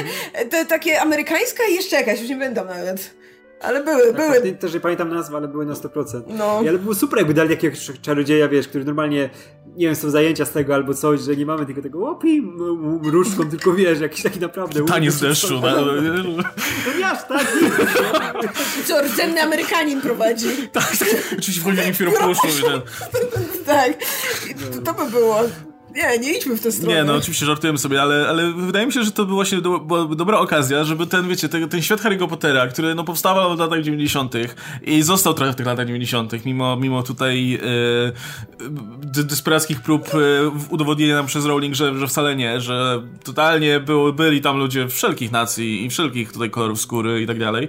Te 0.51 0.66
takie 0.66 1.01
amerykańska 1.01 1.62
i 1.70 1.74
jeszcze 1.74 1.97
jakaś, 1.97 2.20
już 2.20 2.28
nie 2.28 2.36
będą 2.36 2.65
nawet. 2.65 3.20
Ale 3.61 3.85
były, 3.85 4.12
były. 4.12 4.41
Tak, 4.51 4.59
też 4.61 4.74
nie 4.74 4.81
pamiętam 4.81 5.09
nazwy, 5.09 5.37
ale 5.37 5.49
były 5.49 5.66
na 5.66 5.74
100%. 5.74 6.23
No. 6.27 6.61
I 6.65 6.69
ale 6.69 6.78
było 6.78 6.95
super, 6.95 7.19
jakby 7.19 7.35
dali 7.35 7.51
jakiegoś 7.51 7.91
czarodzieja, 8.03 8.49
wiesz, 8.49 8.69
który 8.69 8.85
normalnie, 8.85 9.31
nie 9.77 9.87
wiem, 9.87 9.97
są 9.97 10.11
zajęcia 10.11 10.45
z 10.45 10.51
tego 10.51 10.74
albo 10.74 10.95
coś, 10.95 11.20
że 11.20 11.37
nie 11.37 11.47
mamy 11.47 11.66
tylko 11.66 11.82
tego 11.82 11.99
łopi 11.99 12.39
m- 12.39 13.01
m- 13.05 13.11
różdżką, 13.11 13.49
tylko 13.51 13.73
wiesz, 13.73 14.01
jakiś 14.01 14.23
taki 14.23 14.41
naprawdę... 14.41 14.85
Taniec 14.85 15.15
łup- 15.15 15.20
deszczu. 15.20 15.61
No, 15.62 15.85
To 16.93 16.99
nie 16.99 17.07
aż 17.09 17.28
tak, 17.28 17.47
Co, 18.87 19.03
rdzenny 19.03 19.43
Amerykanin 19.43 20.01
prowadzi. 20.01 20.47
tak, 20.73 20.97
tak. 20.99 21.09
Oczywiście 21.39 21.61
w 21.61 21.65
puszczą 21.65 22.49
i 22.49 22.62
ten... 22.70 22.81
Tak. 23.66 23.93
To 24.85 24.95
by 24.95 25.11
było. 25.11 25.41
Nie, 25.95 26.19
nie 26.19 26.39
idźmy 26.39 26.57
w 26.57 26.61
tę 26.61 26.73
stronę. 26.73 26.95
Nie, 26.95 27.05
no 27.05 27.15
oczywiście 27.15 27.47
żartujemy 27.47 27.79
sobie, 27.79 28.03
ale, 28.03 28.29
ale 28.29 28.53
wydaje 28.53 28.87
mi 28.87 28.93
się, 28.93 29.05
że 29.05 29.12
to 29.12 29.25
była 29.25 29.35
właśnie 29.37 29.61
do, 29.61 29.79
była 29.79 30.05
dobra 30.05 30.39
okazja, 30.39 30.85
żeby 30.85 31.07
ten, 31.07 31.29
wiecie, 31.29 31.49
ten, 31.49 31.69
ten 31.69 31.83
świat 31.83 32.01
Harry'ego 32.01 32.29
Pottera, 32.29 32.69
który 32.69 32.95
no 32.95 33.05
powstawał 33.05 33.57
w 33.57 33.59
latach 33.59 33.83
90. 33.83 34.35
i 34.83 35.03
został 35.03 35.35
trochę 35.35 35.53
w 35.53 35.57
tych 35.57 35.67
latach 35.67 35.87
90., 35.87 36.45
mimo, 36.45 36.77
mimo 36.77 37.03
tutaj 37.03 37.61
dy- 39.01 39.25
desperackich 39.25 39.81
prób 39.81 40.09
e, 40.15 40.19
udowodnienia 40.71 41.15
nam 41.15 41.27
przez 41.27 41.45
Rowling, 41.45 41.75
że, 41.75 41.99
że 41.99 42.07
wcale 42.07 42.37
nie, 42.37 42.61
że 42.61 43.03
totalnie 43.25 43.81
byli 44.15 44.41
tam 44.41 44.59
ludzie 44.59 44.89
wszelkich 44.89 45.33
nacji 45.33 45.85
i 45.85 45.91
wszelkich 45.91 46.33
tutaj 46.33 46.51
kolorów 46.51 46.81
skóry 46.81 47.23
i 47.23 47.27
tak 47.27 47.39
dalej. 47.39 47.69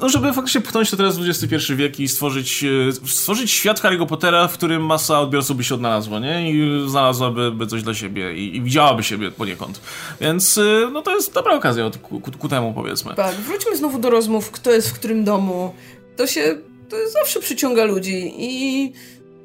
No, 0.00 0.08
żeby 0.08 0.32
faktycznie 0.32 0.60
pchnąć 0.60 0.90
to 0.90 0.96
teraz 0.96 1.18
w 1.18 1.28
XXI 1.28 1.74
wiek 1.74 2.00
i 2.00 2.08
stworzyć, 2.08 2.64
e, 2.64 2.92
stworzyć 3.08 3.50
świat 3.50 3.80
Harry'ego 3.82 4.06
Pottera, 4.06 4.48
w 4.48 4.52
którym 4.52 4.86
masa 4.86 5.20
odbiorców 5.20 5.56
by 5.56 5.64
się 5.64 5.74
odnalazła, 5.74 6.18
nie? 6.18 6.52
I 6.52 6.88
znalazłaby 6.88 7.49
by 7.50 7.66
coś 7.66 7.82
dla 7.82 7.94
siebie 7.94 8.34
i, 8.34 8.56
i 8.56 8.62
widziałaby 8.62 9.02
siebie 9.02 9.30
poniekąd. 9.30 9.80
Więc 10.20 10.58
y, 10.58 10.88
no 10.92 11.02
to 11.02 11.14
jest 11.14 11.34
dobra 11.34 11.54
okazja 11.54 11.90
ku, 12.02 12.20
ku, 12.20 12.30
ku 12.32 12.48
temu, 12.48 12.72
powiedzmy. 12.74 13.14
Tak, 13.14 13.34
wróćmy 13.34 13.76
znowu 13.76 13.98
do 13.98 14.10
rozmów, 14.10 14.50
kto 14.50 14.70
jest 14.70 14.88
w 14.88 14.92
którym 14.92 15.24
domu. 15.24 15.74
To 16.16 16.26
się, 16.26 16.58
to 16.88 16.96
zawsze 17.08 17.40
przyciąga 17.40 17.84
ludzi 17.84 18.32
i, 18.38 18.92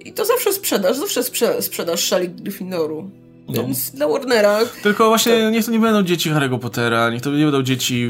i 0.06 0.14
to 0.14 0.26
zawsze 0.26 0.54
sprzedaż, 0.54 0.98
zawsze 0.98 1.24
sprze, 1.24 1.62
sprzedaż 1.62 2.04
szali 2.04 2.30
Gryffindoru. 2.30 3.12
No. 3.48 3.54
Więc 3.54 3.92
dla 3.92 4.08
Warnera 4.08 4.60
Tylko 4.84 5.08
właśnie 5.08 5.52
niech 5.52 5.66
to 5.66 5.72
nie 5.72 5.80
będą 5.80 6.04
dzieci 6.04 6.32
Harry'ego 6.32 6.60
Pottera, 6.60 7.10
niech 7.10 7.22
to 7.22 7.32
nie 7.32 7.44
będą 7.44 7.64
dzieci 7.64 8.10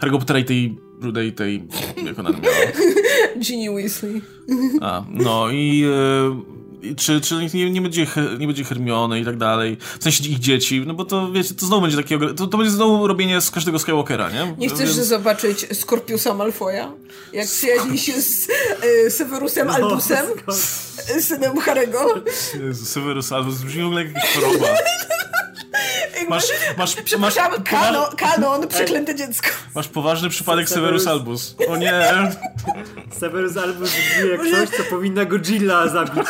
Harry'ego 0.00 0.18
Pottera 0.18 0.38
i 0.38 0.44
tej 0.44 0.76
rudej, 1.02 1.32
tej, 1.32 1.62
jak 2.04 2.18
ona 2.18 2.30
miała. 2.30 2.54
Ginny 3.38 3.74
Weasley. 3.74 4.20
A, 4.80 5.04
no 5.10 5.50
i... 5.50 5.84
czy, 6.96 7.20
czy 7.20 7.34
nie, 7.54 7.70
nie, 7.70 7.80
będzie, 7.80 8.06
nie 8.38 8.46
będzie 8.46 8.64
Hermiony 8.64 9.20
i 9.20 9.24
tak 9.24 9.36
dalej, 9.36 9.76
w 10.00 10.02
sensie 10.02 10.24
ich 10.24 10.38
dzieci, 10.38 10.82
no 10.86 10.94
bo 10.94 11.04
to 11.04 11.32
wiecie, 11.32 11.54
to 11.54 11.66
znowu 11.66 11.82
będzie 11.82 11.96
takie, 11.96 12.18
to, 12.18 12.46
to 12.46 12.58
będzie 12.58 12.70
znowu 12.70 13.06
robienie 13.06 13.40
z 13.40 13.50
każdego 13.50 13.78
Skywalkera, 13.78 14.30
nie? 14.30 14.54
Nie 14.58 14.68
chcesz 14.68 14.96
Więc- 14.96 15.08
zobaczyć 15.08 15.66
Skorpiusa 15.78 16.34
Malfoya? 16.34 16.92
Jak 17.32 17.46
przyjaźni 17.48 17.98
się 17.98 18.12
z 18.20 18.48
y, 19.06 19.10
Severusem 19.10 19.66
No, 19.66 19.74
Albusem, 19.74 20.26
y, 21.16 21.22
synem 21.22 21.60
Harego. 21.60 22.14
Jezu, 22.60 22.86
Severus 22.86 23.32
Albus, 23.32 23.54
brzmi 23.62 23.82
w 23.82 23.86
ogóle 23.86 24.04
jak 24.04 24.14
jakaś 24.14 24.34
choroba. 24.34 24.66
Masz, 26.28 26.44
masz, 26.78 26.96
masz, 27.18 27.34
kanon, 27.64 28.04
kanon 28.16 28.68
przeklęte 28.68 29.14
dziecko. 29.14 29.48
masz 29.74 29.88
poważny 29.88 30.28
przypadek 30.28 30.66
Severus- 30.66 30.74
Severus 30.74 31.06
Albus. 31.06 31.56
O 31.68 31.76
nie! 31.76 31.92
Severus 33.20 33.56
Albus 33.56 33.90
brzmi 33.90 34.30
jak 34.30 34.40
coś, 34.68 34.76
co 34.76 34.82
powinna 34.90 35.24
Godzilla 35.24 35.88
zabić. 35.88 36.24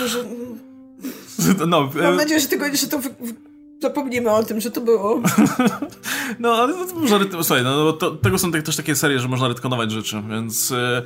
Boże, 0.00 0.24
No, 1.66 1.80
mam 1.94 2.04
e, 2.14 2.16
nadzieję, 2.16 2.40
że, 2.40 2.46
tego, 2.48 2.64
że 2.76 2.86
to 2.86 3.00
zapomnimy 3.82 4.30
o 4.30 4.42
tym, 4.44 4.60
że 4.60 4.70
to 4.70 4.80
było. 4.80 5.20
no 6.38 6.52
ale 6.54 6.72
to, 6.74 6.86
to 6.86 6.94
można, 6.94 7.18
słuchaj, 7.42 7.64
no, 7.64 7.92
to, 7.92 8.10
tego 8.10 8.38
są 8.38 8.52
te- 8.52 8.62
też 8.62 8.76
takie 8.76 8.96
serie, 8.96 9.18
że 9.20 9.28
można 9.28 9.48
retkonować 9.48 9.90
rzeczy, 9.92 10.22
więc 10.30 10.72
e, 10.72 11.02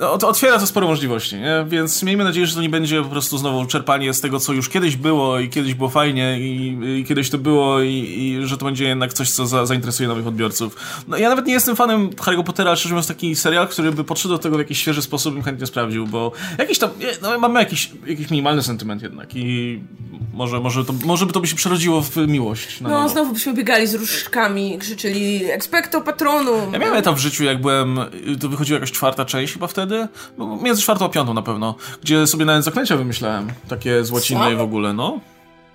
otwiera 0.00 0.58
to 0.58 0.66
sporo 0.66 0.86
możliwości, 0.86 1.36
nie? 1.36 1.66
Więc 1.68 2.02
miejmy 2.02 2.24
nadzieję, 2.24 2.46
że 2.46 2.54
to 2.54 2.62
nie 2.62 2.68
będzie 2.68 3.02
po 3.02 3.08
prostu 3.08 3.38
znowu 3.38 3.66
czerpanie 3.66 4.14
z 4.14 4.20
tego, 4.20 4.40
co 4.40 4.52
już 4.52 4.68
kiedyś 4.68 4.96
było 4.96 5.38
i 5.38 5.48
kiedyś 5.48 5.74
było 5.74 5.88
fajnie 5.90 6.40
i, 6.40 6.78
i 7.00 7.04
kiedyś 7.04 7.30
to 7.30 7.38
było 7.38 7.80
i, 7.80 7.88
i 7.90 8.46
że 8.46 8.58
to 8.58 8.64
będzie 8.64 8.84
jednak 8.84 9.12
coś, 9.12 9.30
co 9.30 9.46
za, 9.46 9.66
zainteresuje 9.66 10.08
nowych 10.08 10.26
odbiorców. 10.26 10.76
No 11.08 11.16
ja 11.16 11.28
nawet 11.28 11.46
nie 11.46 11.52
jestem 11.52 11.76
fanem 11.76 12.10
Harry'ego 12.10 12.44
Pottera, 12.44 12.70
ale 12.70 12.76
szczerze 12.76 12.94
mówiąc 12.94 13.08
taki 13.08 13.36
serial, 13.36 13.68
który 13.68 13.92
by 13.92 14.04
podszedł 14.04 14.34
do 14.34 14.38
tego 14.38 14.56
w 14.56 14.58
jakiś 14.58 14.78
świeży 14.78 15.02
sposób 15.02 15.34
bym 15.34 15.42
chętnie 15.42 15.66
sprawdził, 15.66 16.06
bo 16.06 16.32
jakiś 16.58 16.78
tam, 16.78 16.90
no, 17.22 17.38
mamy 17.38 17.60
jakiś, 17.60 17.90
jakiś 18.06 18.30
minimalny 18.30 18.62
sentyment 18.62 19.02
jednak 19.02 19.36
i 19.36 19.80
może, 20.34 20.60
może, 20.60 20.84
to, 20.84 20.92
może 21.04 21.26
by 21.26 21.32
to 21.32 21.40
by 21.40 21.46
się 21.46 21.56
przerodziło 21.56 22.02
w 22.02 22.16
miłość. 22.16 22.80
No, 22.80 22.88
nowo. 22.88 23.08
znowu 23.08 23.32
byśmy 23.32 23.54
biegali 23.54 23.86
z 23.86 23.94
różdżkami, 23.94 24.78
krzyczyli 24.78 25.44
expecto 25.44 26.00
patronum. 26.00 26.72
Ja 26.72 26.78
miałem 26.78 26.96
etap 26.96 27.14
w 27.14 27.18
życiu, 27.18 27.44
jak 27.44 27.60
byłem, 27.60 28.00
to 28.40 28.48
wychodziła 28.48 28.76
jakaś 28.76 28.92
czwarta 28.92 29.24
część 29.24 29.52
chyba 29.52 29.66
wtedy, 29.66 29.83
no, 30.38 30.58
między 30.62 30.82
czwartą 30.82 31.04
a 31.04 31.08
piątą 31.08 31.34
na 31.34 31.42
pewno, 31.42 31.74
gdzie 32.02 32.26
sobie 32.26 32.44
nawet 32.44 32.64
zaklęcia 32.64 32.96
wymyślałem, 32.96 33.48
takie 33.68 34.04
z 34.04 34.10
łaciny 34.10 34.40
Co? 34.40 34.50
i 34.50 34.56
w 34.56 34.60
ogóle, 34.60 34.92
no. 34.92 35.20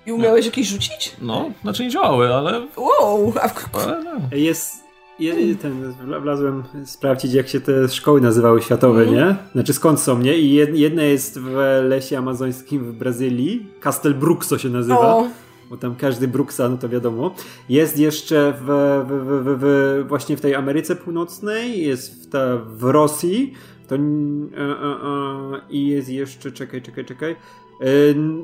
I 0.06 0.12
umiałeś 0.12 0.46
jakieś 0.46 0.68
rzucić? 0.68 1.16
No, 1.22 1.50
znaczy 1.62 1.82
nie 1.84 1.90
działały, 1.90 2.34
ale... 2.34 2.66
Wow, 2.76 3.32
a 3.42 3.48
w, 3.48 3.74
ale 3.74 4.04
no. 4.04 4.10
Jest. 4.36 4.74
Je, 5.18 5.54
ten, 5.56 5.94
wla- 6.06 6.22
wlazłem 6.22 6.62
sprawdzić, 6.84 7.32
jak 7.32 7.48
się 7.48 7.60
te 7.60 7.88
szkoły 7.88 8.20
nazywały 8.20 8.62
światowe, 8.62 9.06
nie? 9.06 9.36
Znaczy 9.52 9.72
skąd 9.72 10.00
są, 10.00 10.18
nie? 10.18 10.38
I 10.38 10.54
jed, 10.54 10.76
jedna 10.76 11.02
jest 11.02 11.38
w 11.40 11.54
lesie 11.88 12.18
amazońskim 12.18 12.84
w 12.84 12.92
Brazylii. 12.92 13.66
Castel 13.80 14.14
Bruxo 14.14 14.58
się 14.58 14.68
nazywa. 14.68 14.98
o, 15.16 15.26
Bo 15.70 15.76
tam 15.76 15.96
każdy 15.96 16.28
Bruxa, 16.28 16.68
no 16.68 16.76
to 16.76 16.88
wiadomo. 16.88 17.34
Jest 17.68 17.98
jeszcze 17.98 18.54
w, 18.60 18.64
w, 18.64 19.10
w, 19.10 19.44
w, 19.44 19.58
w 19.60 20.08
właśnie 20.08 20.36
w 20.36 20.40
tej 20.40 20.54
Ameryce 20.54 20.96
Północnej, 20.96 21.82
jest 21.86 22.22
w, 22.26 22.30
ta, 22.30 22.56
w 22.56 22.82
Rosji. 22.84 23.54
To, 23.90 23.96
e, 23.96 23.98
e, 23.98 25.56
e, 25.56 25.60
I 25.70 25.86
jest 25.86 26.08
jeszcze, 26.08 26.52
czekaj, 26.52 26.82
czekaj, 26.82 27.04
czekaj. 27.04 27.30
E, 27.32 27.36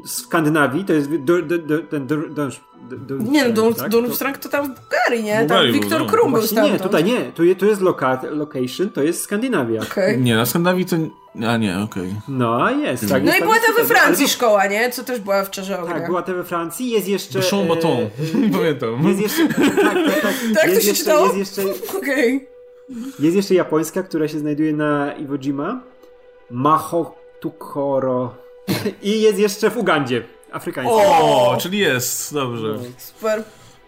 w 0.05 0.10
Skandynawii 0.10 0.85
to 0.85 0.93
jest 0.93 1.10
ten 1.90 2.06
Dunstrang, 2.06 2.66
nie 3.32 3.48
no, 3.48 3.55
Dun-? 3.55 3.89
Durmstrang 3.89 4.39
to 4.39 4.48
tam 4.48 4.64
w 4.64 4.68
Bułgarii, 4.81 5.24
nie? 5.24 5.47
Tam 5.47 5.73
Wiktor 5.73 6.01
no. 6.01 6.06
Krum 6.06 6.32
był 6.32 6.43
nie, 6.62 6.78
tutaj 6.78 7.05
nie. 7.05 7.32
Tu, 7.32 7.44
je- 7.44 7.56
tu 7.56 7.66
jest 7.66 7.81
location, 8.31 8.90
to 8.90 9.02
jest 9.02 9.23
Skandynawia. 9.23 9.81
Nie, 10.18 10.36
na 10.36 10.47
Skandynawii 10.47 10.86
to... 10.86 10.97
A 11.48 11.56
nie, 11.56 11.78
okej. 11.78 12.14
No, 12.28 12.64
a 12.64 12.70
jest. 12.73 13.09
Tak, 13.09 13.23
No 13.23 13.27
jest 13.27 13.39
i 13.40 13.43
była 13.43 13.55
ta 13.55 13.73
we 13.82 13.85
Francji 13.85 14.24
ale- 14.24 14.32
szkoła, 14.32 14.66
nie? 14.66 14.90
Co 14.90 15.05
też 15.05 15.20
była 15.20 15.44
w 15.44 15.51
Czarze. 15.51 15.78
Tak, 15.89 16.06
była 16.06 16.23
ta 16.23 16.35
we 16.35 16.44
Francji. 16.44 16.90
Jest 16.90 17.09
jeszcze... 17.09 17.39
Bachon 17.39 17.64
e, 17.64 17.68
Baton, 17.68 17.98
e, 18.01 18.51
pamiętam. 18.52 19.09
Jest 19.09 19.20
jeszcze... 19.20 19.48
Tak, 19.48 19.74
tak, 19.77 20.23
tak. 20.23 20.35
Tak 20.55 20.64
to 20.64 20.68
jest 20.68 20.82
się 20.82 20.89
jeszcze, 20.89 21.05
czytało? 21.05 21.32
Jest 21.32 21.59
jeszcze, 21.59 21.62
Okej. 21.98 22.55
Jest 23.18 23.36
jeszcze 23.36 23.54
japońska, 23.54 24.02
która 24.02 24.28
się 24.28 24.38
znajduje 24.38 24.72
na 24.72 25.14
Iwo 25.14 25.38
Jima. 25.38 25.80
Mahotukoro. 26.50 28.34
I 29.02 29.20
jest 29.20 29.38
jeszcze 29.38 29.70
w 29.70 29.76
Ugandzie. 29.76 30.24
Afrykańska. 30.52 30.94
O, 30.94 31.56
czyli 31.60 31.78
jest, 31.78 32.34
dobrze. 32.34 32.78
Super. 32.98 33.42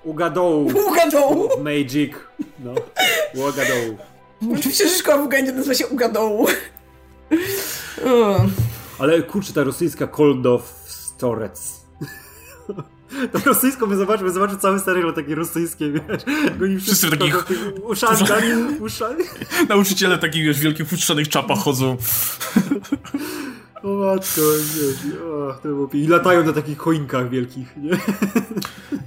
Ugadou. 0.05 0.69
Ugadoł. 0.89 1.49
Magic. 1.63 2.13
No. 2.59 2.75
Ugadou. 3.35 3.99
Oczywiście, 4.53 4.89
że 4.89 4.99
szkoła 4.99 5.19
w 5.19 5.27
Ugandzie 5.27 5.53
nazywa 5.53 5.75
się 5.75 5.87
Ugadoł. 5.87 6.47
O. 8.07 8.37
Ale 8.99 9.23
kurczę, 9.23 9.53
ta 9.53 9.65
rosyjska 9.65 10.07
Koldow 10.07 10.63
Storec. 10.87 11.78
To 13.33 13.39
rosyjską 13.45 13.87
my 13.87 13.97
zobaczmy, 13.97 14.31
zobaczmy 14.33 14.59
cały 14.59 14.79
serial 14.81 15.15
takie 15.15 15.35
rosyjskie, 15.35 15.91
wiesz. 15.91 16.23
Oni 16.63 16.81
Wszyscy 16.81 17.07
w 17.07 17.11
takich- 17.11 17.35
uszankach, 17.83 18.43
uszami. 18.81 19.25
Nauczyciele 19.69 20.19
takich, 20.19 20.45
wiesz, 20.45 20.61
wielkich 20.61 20.89
futrzanych 20.89 21.29
czapach 21.29 21.59
chodzą. 21.59 21.97
O 23.83 23.89
matko, 23.89 24.43
pi- 25.91 25.99
I 25.99 26.07
latają 26.07 26.45
na 26.45 26.53
takich 26.53 26.79
choinkach 26.79 27.31
wielkich, 27.31 27.77
nie? 27.77 27.91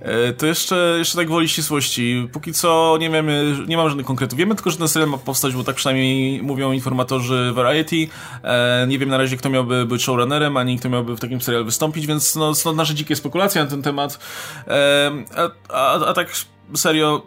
E, 0.02 0.34
To 0.34 0.46
jeszcze, 0.46 0.96
jeszcze 0.98 1.18
tak 1.18 1.30
woli 1.30 1.50
ścisłości. 1.50 2.30
Póki 2.34 2.54
co 2.54 2.98
nie 3.00 3.10
wiemy, 3.10 3.56
nie 3.68 3.78
mamy 3.78 3.90
żadnych 3.90 4.06
konkretów. 4.08 4.40
Wiemy 4.40 4.56
tylko, 4.56 4.72
że 4.72 4.78
ten 4.78 4.88
serial 4.88 5.10
ma 5.10 5.18
powstać, 5.18 5.54
bo 5.56 5.64
tak 5.64 5.76
przynajmniej 5.76 6.44
mówią 6.44 6.72
informatorzy 6.72 7.52
Variety. 7.54 8.08
E, 8.44 8.86
nie 8.88 9.00
wiem 9.00 9.10
na 9.10 9.18
razie, 9.18 9.38
kto 9.38 9.50
miałby 9.50 9.86
być 9.86 10.04
showrunnerem, 10.04 10.58
ani 10.58 10.80
kto 10.80 10.90
miałby 10.90 11.16
w 11.16 11.20
takim 11.20 11.42
serialu 11.42 11.66
wystąpić, 11.66 12.08
więc 12.08 12.36
no, 12.36 12.56
są 12.56 12.74
nasze 12.76 12.96
dzikie 12.96 13.16
spekulacje 13.16 13.64
na 13.64 13.70
ten 13.70 13.82
temat. 13.82 14.20
E, 14.68 15.12
a, 15.36 15.50
a, 15.74 16.06
a 16.06 16.14
tak 16.14 16.32
serio, 16.76 17.22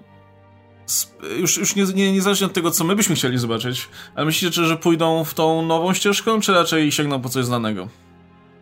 już, 1.38 1.56
już 1.56 1.76
nie, 1.76 1.84
nie, 1.84 2.12
niezależnie 2.12 2.46
od 2.46 2.52
tego, 2.52 2.70
co 2.70 2.84
my 2.84 2.96
byśmy 2.96 3.14
chcieli 3.14 3.38
zobaczyć, 3.38 3.88
ale 4.14 4.26
myślicie, 4.26 4.64
że 4.64 4.76
pójdą 4.76 5.24
w 5.24 5.34
tą 5.34 5.66
nową 5.66 5.94
ścieżką, 5.94 6.40
czy 6.40 6.52
raczej 6.52 6.92
sięgną 6.92 7.20
po 7.20 7.28
coś 7.28 7.44
znanego? 7.44 7.88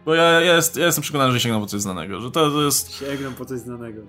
Bo 0.05 0.15
ja, 0.15 0.41
ja, 0.41 0.55
jest, 0.55 0.77
ja 0.77 0.87
jestem 0.87 1.03
przekonany, 1.03 1.33
że 1.33 1.41
sięgną 1.41 1.61
po 1.61 1.67
coś 1.67 1.81
znanego, 1.81 2.21
że 2.21 2.31
to, 2.31 2.51
to 2.51 2.63
jest... 2.63 2.99
Sięgną 2.99 3.33
po 3.33 3.45
coś 3.45 3.59
znanego. 3.59 4.03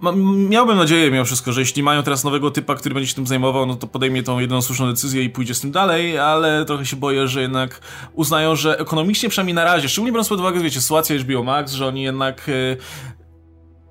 Ma, 0.00 0.12
miałbym 0.48 0.76
nadzieję 0.76 1.10
mimo 1.10 1.24
wszystko, 1.24 1.52
że 1.52 1.60
jeśli 1.60 1.82
mają 1.82 2.02
teraz 2.02 2.24
nowego 2.24 2.50
typa, 2.50 2.74
który 2.74 2.94
będzie 2.94 3.08
się 3.08 3.14
tym 3.14 3.26
zajmował, 3.26 3.66
no 3.66 3.76
to 3.76 3.86
podejmie 3.86 4.22
tą 4.22 4.38
jedyną 4.38 4.62
słuszną 4.62 4.86
decyzję 4.86 5.22
i 5.22 5.30
pójdzie 5.30 5.54
z 5.54 5.60
tym 5.60 5.70
dalej, 5.70 6.18
ale 6.18 6.64
trochę 6.64 6.86
się 6.86 6.96
boję, 6.96 7.28
że 7.28 7.42
jednak 7.42 7.80
uznają, 8.14 8.56
że 8.56 8.78
ekonomicznie 8.78 9.28
przynajmniej 9.28 9.54
na 9.54 9.64
razie, 9.64 9.88
szczególnie 9.88 10.12
biorąc 10.12 10.28
pod 10.28 10.40
uwagę, 10.40 10.60
wiecie, 10.60 10.80
sytuację 10.80 11.18
HBO 11.18 11.42
Max, 11.42 11.72
że 11.72 11.86
oni 11.86 12.02
jednak... 12.02 12.46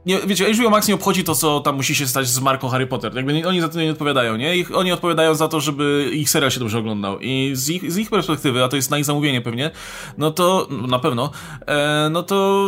Nie, 0.05 0.19
wiecie, 0.19 0.53
HBO 0.53 0.69
Max 0.69 0.87
nie 0.87 0.95
obchodzi 0.95 1.23
to, 1.23 1.35
co 1.35 1.59
tam 1.59 1.75
musi 1.75 1.95
się 1.95 2.07
stać 2.07 2.27
z 2.27 2.39
marką 2.39 2.69
Harry 2.69 2.87
Potter. 2.87 3.15
Jakby 3.15 3.33
nie, 3.33 3.47
oni 3.47 3.61
za 3.61 3.69
to 3.69 3.81
nie 3.81 3.91
odpowiadają, 3.91 4.35
nie? 4.35 4.57
Ich, 4.57 4.75
oni 4.75 4.91
odpowiadają 4.91 5.35
za 5.35 5.47
to, 5.47 5.59
żeby 5.59 6.09
ich 6.13 6.29
serial 6.29 6.51
się 6.51 6.59
dobrze 6.59 6.77
oglądał. 6.77 7.19
I 7.19 7.51
z 7.53 7.69
ich, 7.69 7.91
z 7.91 7.97
ich 7.97 8.09
perspektywy, 8.09 8.63
a 8.63 8.67
to 8.67 8.75
jest 8.75 8.91
na 8.91 8.97
ich 8.97 9.05
zamówienie 9.05 9.41
pewnie, 9.41 9.71
no 10.17 10.31
to, 10.31 10.67
na 10.87 10.99
pewno, 10.99 11.31
e, 11.67 12.09
no 12.11 12.23
to 12.23 12.65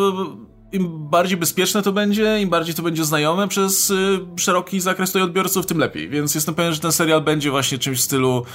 im 0.71 1.09
bardziej 1.09 1.37
bezpieczne 1.37 1.81
to 1.81 1.91
będzie, 1.91 2.41
im 2.41 2.49
bardziej 2.49 2.75
to 2.75 2.81
będzie 2.83 3.05
znajome 3.05 3.47
przez 3.47 3.89
y, 3.89 4.19
szeroki 4.37 4.79
zakres 4.79 5.09
tutaj 5.09 5.21
odbiorców, 5.21 5.65
tym 5.65 5.77
lepiej. 5.77 6.09
Więc 6.09 6.35
jestem 6.35 6.55
pewien, 6.55 6.73
że 6.73 6.79
ten 6.79 6.91
serial 6.91 7.21
będzie 7.21 7.51
właśnie 7.51 7.77
czymś 7.77 7.97
w 7.99 8.01
stylu 8.01 8.45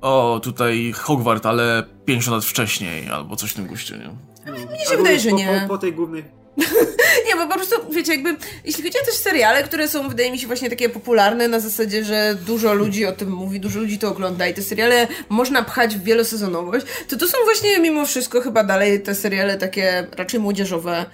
o, 0.00 0.40
tutaj 0.42 0.92
Hogwart, 0.92 1.46
ale 1.46 1.84
50 2.04 2.34
lat 2.34 2.44
wcześniej, 2.44 3.08
albo 3.08 3.36
coś 3.36 3.50
w 3.50 3.54
tym 3.54 3.66
guście, 3.66 3.98
nie? 3.98 4.08
Mnie 4.52 4.86
się 4.90 4.96
wydaje, 4.96 5.20
że 5.20 5.30
po, 5.30 5.36
nie. 5.36 5.60
Po, 5.62 5.74
po 5.74 5.78
tej 5.78 5.92
głównej... 5.92 6.24
Nie, 7.34 7.40
bo 7.40 7.46
po 7.46 7.54
prostu, 7.54 7.92
wiecie, 7.92 8.12
jakby, 8.12 8.36
jeśli 8.64 8.82
chodzi 8.82 8.98
o 9.02 9.06
też 9.06 9.14
seriale, 9.14 9.62
które 9.62 9.88
są, 9.88 10.08
wydaje 10.08 10.30
mi 10.30 10.38
się, 10.38 10.46
właśnie 10.46 10.70
takie 10.70 10.88
popularne 10.88 11.48
na 11.48 11.60
zasadzie, 11.60 12.04
że 12.04 12.36
dużo 12.46 12.74
ludzi 12.74 13.06
o 13.06 13.12
tym 13.12 13.30
mówi, 13.30 13.60
dużo 13.60 13.80
ludzi 13.80 13.98
to 13.98 14.08
ogląda 14.08 14.48
i 14.48 14.54
te 14.54 14.62
seriale 14.62 15.08
można 15.28 15.62
pchać 15.62 15.96
w 15.96 16.02
wielosezonowość, 16.02 16.86
to 17.08 17.16
to 17.16 17.28
są 17.28 17.38
właśnie 17.44 17.78
mimo 17.78 18.06
wszystko 18.06 18.40
chyba 18.40 18.64
dalej 18.64 19.00
te 19.00 19.14
seriale 19.14 19.56
takie 19.56 20.06
raczej 20.16 20.40
młodzieżowe. 20.40 21.06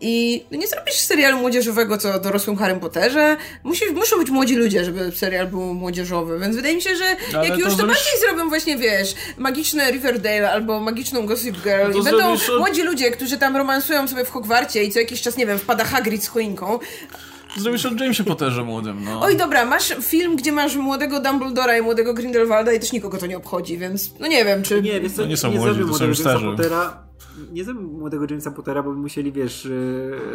I 0.00 0.44
no 0.50 0.58
nie 0.58 0.66
zrobisz 0.68 0.94
serialu 0.94 1.38
młodzieżowego, 1.38 1.98
co 1.98 2.14
o 2.14 2.18
dorosłym 2.18 2.56
Harrym 2.56 2.80
Potterze. 2.80 3.36
Musi, 3.64 3.84
muszą 3.94 4.18
być 4.18 4.30
młodzi 4.30 4.56
ludzie, 4.56 4.84
żeby 4.84 5.12
serial 5.16 5.46
był 5.46 5.60
młodzieżowy, 5.74 6.38
więc 6.38 6.56
wydaje 6.56 6.74
mi 6.74 6.82
się, 6.82 6.96
że 6.96 7.04
Ale 7.34 7.48
jak 7.48 7.58
to 7.58 7.60
już 7.60 7.64
to 7.64 7.70
zrobisz- 7.76 7.86
bardziej 7.86 8.20
zrobią 8.28 8.48
właśnie, 8.48 8.76
wiesz, 8.76 9.14
magiczne 9.38 9.90
Riverdale 9.92 10.50
albo 10.52 10.80
magiczną 10.80 11.26
Gossip 11.26 11.56
Girl 11.62 11.92
to 11.92 11.98
i 11.98 12.02
będą 12.02 12.36
zrobisz- 12.36 12.58
młodzi 12.58 12.82
ludzie, 12.82 13.10
którzy 13.10 13.38
tam 13.38 13.56
romansują 13.56 14.08
sobie 14.08 14.24
w 14.24 14.30
Hogwarcie 14.30 14.84
i 14.84 14.92
co 14.92 14.98
jakiś 14.98 15.22
czas, 15.22 15.36
nie 15.36 15.46
wiem, 15.46 15.58
wpada 15.58 15.84
Hagrid 15.84 16.24
z 16.24 16.28
choinką. 16.28 16.78
Zrobisz 17.56 17.86
o 17.86 17.88
Jamesie 18.00 18.24
Potterze 18.24 18.64
młodym, 18.64 19.04
no. 19.04 19.20
Oj, 19.22 19.36
dobra, 19.36 19.64
masz 19.64 19.94
film, 20.02 20.36
gdzie 20.36 20.52
masz 20.52 20.76
młodego 20.76 21.20
Dumbledora 21.20 21.78
i 21.78 21.82
młodego 21.82 22.14
Grindelwalda 22.14 22.72
i 22.72 22.80
też 22.80 22.92
nikogo 22.92 23.18
to 23.18 23.26
nie 23.26 23.36
obchodzi, 23.36 23.78
więc 23.78 24.10
no 24.20 24.26
nie 24.26 24.44
wiem, 24.44 24.62
czy... 24.62 24.82
Nie, 24.82 25.00
wiesz 25.00 25.12
No 25.16 25.26
nie 25.26 25.36
są 25.36 25.50
nie 25.52 25.58
młodzi, 25.58 25.80
to 25.80 25.94
są 25.98 26.04
już 26.04 26.18
starzy. 26.18 26.44
Pottera. 26.46 27.07
Nie 27.52 27.64
zrobią 27.64 27.80
młodego 27.80 28.26
Jamesa 28.30 28.50
Pottera, 28.50 28.82
bo 28.82 28.90
by 28.90 28.96
musieli, 28.96 29.32
wiesz, 29.32 29.66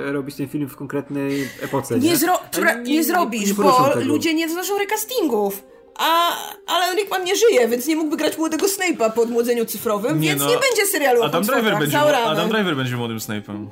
e, 0.07 0.11
robić 0.11 0.35
ten 0.35 0.47
film 0.47 0.69
w 0.69 0.75
konkretnej 0.75 1.49
epoce, 1.61 1.99
nie? 1.99 2.09
Nie, 2.09 2.17
zro... 2.17 2.39
Nie, 2.83 3.03
zrobisz, 3.03 3.47
nie 3.47 3.55
poruszą 3.55 3.83
bo 3.83 3.89
tego. 3.89 4.05
ludzie 4.05 4.33
nie 4.33 4.49
znoszą 4.49 4.77
recastingów. 4.77 5.63
A 5.95 6.37
Alan 6.67 6.95
Rickman 6.95 7.23
nie 7.23 7.35
żyje, 7.35 7.67
więc 7.67 7.87
nie 7.87 7.95
mógłby 7.95 8.17
grać 8.17 8.37
młodego 8.37 8.67
Snape'a 8.67 9.11
po 9.13 9.21
odmłodzeniu 9.21 9.65
cyfrowym, 9.65 10.19
Nie 10.19 10.29
więc 10.29 10.41
no, 10.41 10.49
nie 10.49 10.55
będzie 10.55 10.85
serialu 10.91 11.23
Adam 11.23 11.43
Driver, 11.43 11.79
będzie. 11.79 11.99
Adam 11.99 12.49
Driver 12.49 12.75
będzie 12.75 12.97
młodym 12.97 13.17
Snape'em. 13.17 13.65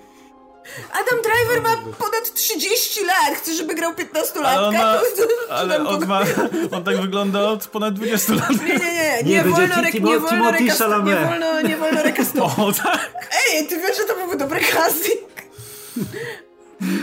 Adam 0.92 1.20
Driver 1.22 1.62
ma 1.62 1.78
ponad 1.98 2.34
30 2.34 3.06
lat, 3.06 3.36
chce, 3.38 3.54
żeby 3.54 3.76
grał 3.76 3.92
15-latka. 3.92 4.46
Ale 4.46 4.68
on 4.68 4.76
ma, 4.76 5.00
ale 5.50 5.88
on 5.88 6.08
ma, 6.08 6.22
on 6.72 6.84
tak 6.84 7.02
wygląda 7.02 7.42
od 7.42 7.68
ponad 7.68 7.94
20 7.94 8.34
lat. 8.34 8.50
Nie, 8.50 8.68
nie, 8.68 8.76
nie, 8.78 9.24
nie, 9.24 9.24
Nie, 9.24 9.44
wolno, 9.44 9.76
rek- 9.76 9.94
nie 9.94 10.20
wolno, 10.20 10.52
rekast- 10.52 11.04
nie 11.06 11.16
wolno, 11.16 11.62
nie 11.62 11.78
wolno 11.78 12.04
rekastować. 12.10 12.58
O, 12.58 12.72
tak. 12.84 13.10
Ej, 13.54 13.68
ty 13.68 13.78
wiesz, 13.78 13.98
że 13.98 14.04
to 14.04 14.16
byłby 14.16 14.36
dobry 14.38 14.60
casting? 14.60 15.22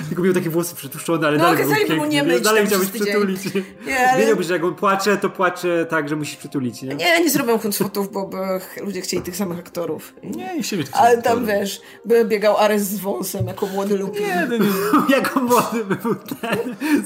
Tylko 0.09 0.23
miał 0.23 0.35
takie 0.35 0.51
włosy 0.51 0.75
przytłuszczone, 0.75 1.27
ale 1.27 1.39
No, 1.39 1.45
dalej 1.45 1.59
był 1.59 1.69
mu 1.69 1.77
piękny, 1.87 2.09
nie 2.09 2.23
myć 2.23 2.45
Dalej 2.45 2.67
przez 2.67 2.91
tydzień. 2.91 3.03
przytulić. 3.07 3.41
Nie, 3.87 4.09
ale- 4.11 4.21
Wiedziałbyś, 4.21 4.47
że 4.47 4.53
jak 4.53 4.65
on 4.65 4.75
płacze, 4.75 5.17
to 5.17 5.31
płacze 5.31 5.87
tak, 5.91 6.09
że 6.09 6.17
musisz 6.17 6.37
przytulić, 6.37 6.83
nie? 6.83 6.95
Nie, 6.95 7.21
nie 7.21 7.31
zrobię 7.31 7.59
Huncfotów, 7.59 8.13
bo 8.13 8.27
by 8.27 8.37
ludzie 8.85 9.01
chcieli 9.01 9.23
tych 9.23 9.37
samych 9.37 9.59
aktorów. 9.59 10.15
Nie, 10.23 10.55
nie 10.57 10.63
siebie 10.65 10.85
Ale 10.93 11.23
tam, 11.23 11.47
wiesz, 11.47 11.81
by 12.05 12.25
biegał 12.25 12.57
Ares 12.57 12.83
z 12.83 12.99
wąsem 13.01 13.47
jako 13.47 13.67
młody 13.67 13.99
Lupin. 13.99 14.23
Nie, 14.23 14.47
nie, 14.51 14.59
nie. 14.59 14.71
jako 15.17 15.41
młody 15.41 15.85
by 15.85 15.97
był 15.97 16.15
ten. 16.15 16.59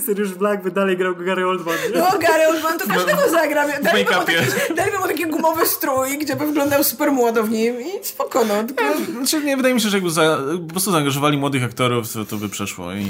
Sirius 0.06 0.30
Black 0.32 0.62
by 0.62 0.70
dalej 0.70 0.96
grał 0.96 1.16
Gary 1.16 1.46
Oldman, 1.48 1.74
nie? 1.94 1.98
No, 2.00 2.06
Gary 2.18 2.46
Oldman 2.48 2.78
to 2.78 2.86
każdego 2.86 3.30
zagra. 3.30 3.66
Daj 3.82 4.04
mu 4.04 4.10
make-upie. 4.10 4.26
taki, 4.26 4.74
daj 4.76 4.92
mu 4.92 5.06
taki 5.08 5.26
gumowy 5.26 5.66
strój, 5.66 6.18
gdzie 6.18 6.36
by 6.36 6.46
wyglądał 6.46 6.84
super 6.84 7.12
młodo 7.12 7.42
w 7.42 7.50
nim 7.50 7.80
i 7.80 8.04
spoko, 8.04 8.44
no. 8.44 8.64
Tylko... 8.64 8.84
Znaczy, 9.12 9.44
nie, 9.44 9.56
wydaje 9.56 9.74
mi 9.74 9.80
się, 9.80 9.88
że 9.88 9.96
jakby 9.96 10.10
za, 10.10 10.38
po 10.66 10.70
prostu 10.72 10.90
zaangażowali 10.92 11.38
młodych 11.38 11.64
aktorów, 11.64 12.12
to, 12.12 12.24
to 12.24 12.36
by 12.36 12.48
przeszło 12.66 12.92
i 12.92 13.06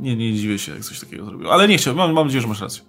nie, 0.00 0.16
nie 0.16 0.34
dziwię 0.34 0.58
się, 0.58 0.72
jak 0.72 0.80
coś 0.84 1.00
takiego 1.00 1.24
zrobił. 1.24 1.50
Ale 1.50 1.68
nie 1.68 1.78
chciałbym, 1.78 1.98
mam, 1.98 2.12
mam 2.12 2.26
nadzieję, 2.26 2.42
że 2.42 2.48
masz 2.48 2.60
rację. 2.60 2.82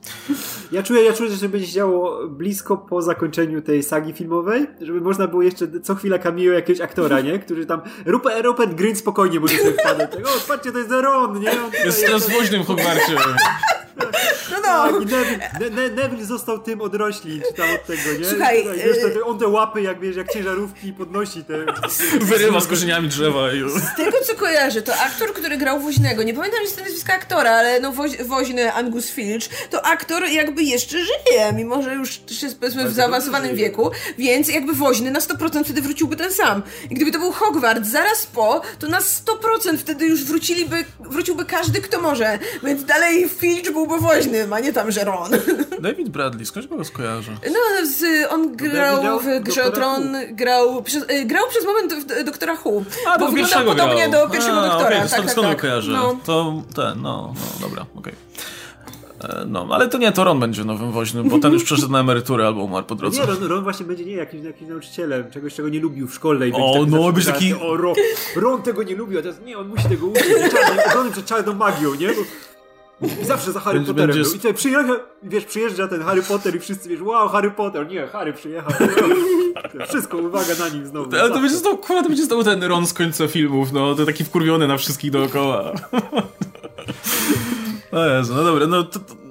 Ja 0.72 0.84
czuję, 0.84 1.04
ja 1.04 1.14
czuję, 1.14 1.32
że 1.32 1.38
to 1.38 1.50
będzie 1.50 1.68
się 1.68 1.74
działo 1.74 2.28
blisko 2.28 2.78
po 2.78 3.02
zakończeniu 3.02 3.62
tej 3.62 3.84
sagi 3.84 4.14
filmowej, 4.14 4.68
żeby 4.82 5.02
można 5.02 5.28
było 5.28 5.42
jeszcze 5.42 5.68
co 5.84 5.96
chwila 5.96 6.18
cameo 6.20 6.54
jakiegoś 6.54 6.82
aktora, 6.82 7.22
nie? 7.22 7.40
Który 7.40 7.66
tam... 7.66 7.82
Rupert, 8.06 8.46
Rupert 8.46 8.74
Grint 8.74 8.98
spokojnie 8.98 9.40
może 9.40 9.58
sobie 9.58 9.74
wpadać. 9.74 10.12
Tak, 10.12 10.28
o, 10.28 10.48
patrzcie, 10.48 10.72
to 10.72 10.78
jest 10.78 10.92
Ron, 10.92 11.40
nie? 11.40 11.52
On 11.52 11.72
Jest 11.86 12.06
teraz 12.06 12.30
w 12.30 12.34
woźnym 12.34 12.64
Hogwarcie. 12.64 13.16
No, 14.52 14.58
no. 14.62 14.62
Tak, 14.62 14.94
Neville, 14.94 15.50
ne, 15.60 15.70
ne, 15.70 15.90
Neville 15.90 16.26
został 16.26 16.60
tym 16.60 16.82
odrośli, 16.82 17.42
czy 17.48 17.54
tam 17.54 17.68
od 17.76 17.86
tego, 17.86 18.20
nie? 18.20 18.26
Słuchaj, 18.26 18.64
wiesz, 18.76 18.98
te, 19.02 19.08
y- 19.08 19.12
te, 19.12 19.24
on 19.24 19.40
te 19.40 19.48
łapy, 19.48 19.82
jak 19.82 20.00
wiesz, 20.00 20.16
jak 20.16 20.34
ciężarówki 20.34 20.94
podnosi 20.94 21.44
te... 21.44 21.66
Wyrywa 22.20 22.60
z 22.60 22.68
korzeniami 22.68 23.08
drzewa 23.08 23.54
i... 23.54 23.70
Z 23.70 23.96
tego 23.98 24.18
co 24.24 24.36
kojarzę, 24.36 24.82
to 24.82 24.94
aktor, 24.94 25.34
który 25.34 25.58
grał 25.58 25.80
woźnego, 25.86 26.24
nie 26.24 26.34
pamiętam 26.34 26.60
niestety 26.62 26.84
nazwiska 26.84 27.14
aktora, 27.14 27.52
ale 27.52 27.80
no 27.80 27.92
woź, 27.92 28.12
woźny 28.24 28.74
Angus 28.74 29.10
Filch, 29.10 29.48
to 29.70 29.86
aktor 29.86 30.28
jakby 30.28 30.64
jeszcze 30.64 30.98
żyje, 30.98 31.54
mimo 31.54 31.82
że 31.82 31.94
już 31.94 32.22
jest 32.44 32.60
powiedzmy 32.60 32.90
w 32.90 32.94
zaawansowanym 32.94 33.56
wieku, 33.56 33.92
więc 34.18 34.48
jakby 34.48 34.74
woźny 34.74 35.12
na 35.12 35.20
100% 35.20 35.64
wtedy 35.64 35.82
wróciłby 35.82 36.16
ten 36.16 36.34
sam. 36.34 36.64
I 36.90 36.96
gdyby 36.96 37.12
to 37.12 37.20
był 37.20 37.32
Hogwart 37.32 37.86
zaraz 37.86 38.26
po, 38.26 38.62
to 38.80 38.88
na 38.88 39.00
100% 39.00 39.78
wtedy 39.78 40.06
już 40.06 40.24
wróciliby, 40.24 40.86
wróciłby 41.00 41.46
każdy 41.46 41.82
kto 41.82 42.02
może, 42.02 42.40
więc 42.64 42.86
dalej 42.86 43.30
Filch 43.30 43.72
byłby 43.72 44.00
woźnym, 44.00 44.54
a 44.54 44.60
nie 44.60 44.74
tam, 44.74 44.92
że 44.92 45.04
Ron. 45.04 45.32
David 45.82 46.10
Bradley, 46.10 46.46
skąd 46.46 46.68
go 46.68 46.84
skojarzę? 46.84 47.32
No, 47.32 47.88
z, 47.88 48.32
on 48.32 48.56
grał 48.56 49.02
grał 49.02 49.20
w 49.20 49.44
Grze 49.44 49.72
Tron, 49.72 50.18
grał 50.32 50.84
przez, 50.84 51.04
y, 51.04 51.26
grał 51.26 51.44
przez 51.50 51.66
moment 51.66 51.94
w, 51.94 52.24
Doktora 52.24 52.58
Who. 52.66 52.84
A, 53.08 53.20
bo 53.20 53.26
do 53.26 53.32
wyglądał 53.32 53.36
pierwszego 53.36 53.72
podobnie 53.72 54.10
grał. 54.10 54.28
do 54.28 54.30
pierwszego 54.30 54.62
A, 54.62 54.70
Doktora. 54.70 54.98
okej, 54.98 55.10
tak, 55.10 55.26
tak, 55.26 55.36
tak. 55.36 55.65
Kojarzę. 55.66 55.92
No. 55.92 56.18
To 56.26 56.62
ten, 56.76 57.02
no, 57.02 57.34
no 57.62 57.68
dobra, 57.68 57.86
okej. 57.96 58.14
E, 59.24 59.46
No, 59.48 59.68
ale 59.72 59.88
to 59.90 59.98
nie, 59.98 60.12
to 60.12 60.24
Ron 60.24 60.40
będzie 60.40 60.64
nowym 60.64 60.92
woźnym, 60.92 61.30
bo 61.30 61.40
ten 61.40 61.54
już 61.54 61.64
przeszedł 61.64 61.92
na 61.92 62.00
emeryturę 62.00 62.48
albo 62.48 62.64
umarł 62.64 62.86
po 62.86 62.96
drodze. 62.96 63.20
Nie, 63.22 63.26
Ron, 63.26 63.44
Ron 63.44 63.64
właśnie 63.64 63.86
będzie 63.86 64.06
nie 64.06 64.14
jakimś, 64.16 64.44
jakimś 64.46 64.70
nauczycielem, 64.70 65.32
czegoś, 65.32 65.54
czego 65.54 65.70
nie 65.70 65.80
lubił 65.80 66.08
w 66.08 66.14
szkole. 66.14 66.48
I 66.48 66.52
O, 66.54 66.74
będzie 66.74 66.92
no, 66.98 67.04
zawsze 67.04 67.14
będzie 67.14 67.32
taki- 67.32 67.54
O, 67.54 67.78
Ron, 67.78 67.96
Ron 68.36 68.62
tego 68.62 68.84
nie 68.84 68.96
lubił, 68.96 69.20
a 69.20 69.22
teraz 69.22 69.38
nie, 69.46 69.58
on 69.58 69.68
musi 69.68 69.90
tego 69.90 70.06
uczyć. 70.08 70.26
Ron 70.96 71.12
przed 71.12 71.26
czarną 71.26 71.54
magią, 71.54 71.96
nie? 71.96 72.08
Bo, 72.08 72.14
I 73.22 73.26
zawsze 73.26 73.52
za 73.52 73.60
Harry 73.60 73.82
Potterem 73.82 74.16
był. 74.16 74.32
I 74.32 74.34
tutaj 74.34 74.54
przyjecha, 74.54 74.94
wiesz, 75.24 75.46
przyjeżdża 75.46 75.88
ten 75.88 76.02
Harry 76.02 76.24
Potter 76.24 76.56
i 76.56 76.60
wszyscy 76.60 76.90
wiesz, 76.90 77.02
wow, 77.02 77.30
Harry 77.30 77.52
Potter. 77.52 77.88
Nie, 77.88 78.08
Harry 78.08 78.34
przyjechał. 78.34 78.72
Wszystko, 79.90 80.18
uwaga 80.18 80.56
na 80.60 80.70
nim 80.70 80.86
znowu. 80.86 81.16
Ale 81.16 81.30
to 81.30 81.40
będzie 81.40 81.56
znowu, 81.56 81.78
kurwa, 81.78 82.04
to 82.04 82.10
będzie 82.10 82.26
znowu 82.26 82.44
ten 82.44 82.64
Ron 82.64 82.88
z 82.88 82.94
końca 82.94 83.28
filmów, 83.28 83.72
no, 83.72 83.96
to 83.96 84.06
taki 84.06 84.24
wkurwiony 84.24 84.68
na 84.68 84.78
wszystkich 84.78 85.12
dookoła. 85.12 85.72
O 87.92 88.06
Jezu, 88.06 88.36
no 88.36 88.44
dobra, 88.44 88.68
no 88.68 88.84
to, 88.84 89.00
to 89.00 89.25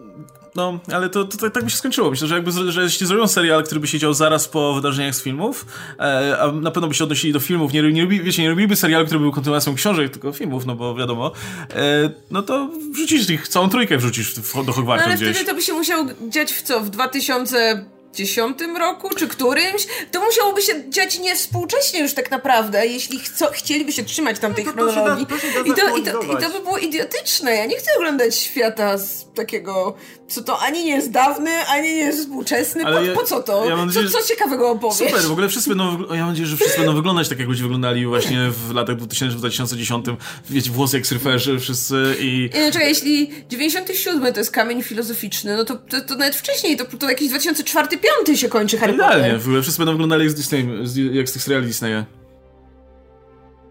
no, 0.56 0.78
ale 0.93 1.09
to, 1.10 1.24
to, 1.24 1.36
to, 1.39 1.51
tak 1.51 1.64
by 1.64 1.70
się 1.70 1.76
skończyło. 1.76 2.10
Myślę, 2.10 2.28
że 2.28 2.35
jakby 2.35 2.72
że 2.72 2.82
jeśli 2.82 3.06
zrobią 3.06 3.26
serial, 3.28 3.64
który 3.64 3.81
by 3.81 3.86
się 3.86 3.98
dział 3.98 4.14
zaraz 4.14 4.48
po 4.48 4.74
wydarzeniach 4.74 5.14
z 5.14 5.22
filmów, 5.22 5.66
e, 5.98 6.39
a 6.40 6.52
na 6.52 6.70
pewno 6.70 6.89
by 6.89 6.94
się 6.94 7.05
odnosili 7.05 7.32
do 7.32 7.40
filmów, 7.40 7.72
nie, 7.72 7.82
nie, 7.93 8.02
robi, 8.02 8.20
wiecie, 8.22 8.43
nie 8.43 8.48
robiliby 8.48 8.76
serialu, 8.76 9.06
który 9.06 9.20
był 9.20 9.32
kontynuacją 9.32 9.74
książek, 9.74 10.12
tylko 10.12 10.32
filmów, 10.32 10.66
no 10.66 10.74
bo 10.74 10.94
wiadomo, 10.94 11.32
e, 11.70 12.10
no 12.31 12.43
to 12.43 12.68
wrzucisz 12.93 13.31
ich, 13.31 13.48
całą 13.48 13.68
trójkę 13.68 13.98
wrzucisz 13.98 14.35
do 14.66 14.72
Hogwartu 14.72 15.02
no, 15.05 15.06
ale 15.06 15.16
gdzieś. 15.16 15.36
wtedy 15.36 15.51
to 15.51 15.55
by 15.55 15.62
się 15.62 15.72
musiało 15.72 16.06
dziać 16.28 16.52
w 16.52 16.62
co? 16.62 16.81
W 16.81 16.90
2000 16.90 17.85
dziesiątym 18.14 18.76
roku, 18.76 19.10
czy 19.16 19.28
którymś, 19.28 19.86
to 20.10 20.20
musiałoby 20.24 20.62
się 20.62 20.90
dziać 20.90 21.18
nie 21.18 21.36
współcześnie 21.36 22.01
już 22.01 22.14
tak 22.14 22.31
naprawdę, 22.31 22.86
jeśli 22.86 23.18
chcą, 23.18 23.47
chcieliby 23.52 23.93
się 23.93 24.05
trzymać 24.05 24.39
tamtej 24.39 24.64
No 24.64 24.72
to 24.72 24.93
chronologii. 24.93 25.26
to 25.26 25.35
da- 25.36 25.43
to 25.43 25.60
I, 25.64 25.74
to, 25.74 25.97
i, 25.97 26.02
to, 26.02 26.22
I 26.22 26.43
to 26.43 26.51
by 26.51 26.60
było 26.60 26.78
idiotyczne. 26.78 27.55
Ja 27.55 27.66
nie 27.66 27.76
chcę 27.76 27.90
oglądać 27.97 28.36
świata 28.36 28.98
z 28.98 29.26
takiego, 29.35 29.94
co 30.28 30.42
to 30.42 30.59
ani 30.59 30.84
nie 30.84 30.90
jest 30.90 31.10
dawny, 31.10 31.51
ani 31.68 31.88
nie 31.88 31.94
jest 31.94 32.18
współczesny. 32.20 32.84
Ale 32.84 32.96
Po, 33.01 33.05
ja- 33.05 33.14
po 33.14 33.22
co 33.22 33.42
to? 33.42 33.68
ja 33.68 33.76
nadzieję, 33.76 34.09
co, 34.09 34.18
co 34.18 34.28
ciekawego 34.28 34.70
opowiesz? 34.70 34.98
Super, 35.09 35.22
w 35.22 35.32
ogóle 35.32 35.48
wszyscy 35.48 35.68
będą, 35.68 35.98
ja 36.14 36.20
mam 36.20 36.28
nadzieję, 36.28 36.46
że 36.46 36.56
wszyscy 36.56 36.76
będą 36.78 36.94
wyglądać 36.94 37.28
tak, 37.28 37.38
jak 37.38 37.48
ludzie 37.48 37.62
wyglądali 37.62 38.06
właśnie 38.06 38.51
w 38.51 38.74
latach 38.74 38.96
2000-2010. 38.96 40.16
Wiecie, 40.51 40.70
włosy 40.70 40.96
jak 40.96 41.06
surferzy 41.06 41.59
wszyscy 41.59 42.16
i... 42.20 42.51
Nie, 42.55 42.66
no, 42.66 42.72
czekaj, 42.72 42.88
jeśli 42.88 43.30
97 43.48 44.32
to 44.32 44.40
jest 44.40 44.51
kamień 44.51 44.82
filozoficzny, 44.82 45.56
no 45.56 45.64
to, 45.64 45.76
to, 45.76 46.01
to 46.01 46.14
nawet 46.14 46.36
wcześniej, 46.36 46.76
to, 46.76 46.84
to 46.98 47.09
jakiś 47.09 47.32
2004-2005 47.32 48.34
się 48.34 48.48
kończy 48.48 48.78
Harry 48.78 48.94
Idealnie, 48.94 49.22
Potter. 49.24 49.40
w 49.40 49.44
ogóle 49.46 49.62
wszyscy 49.62 49.78
będą 49.78 49.92
wyglądali 49.92 50.22
jak 50.22 50.30
z 50.30 50.34
Disney, 50.34 50.68
jak 51.12 51.28
z 51.28 51.32
tych 51.32 51.42
seriali 51.42 51.66
Disneya. 51.66 52.05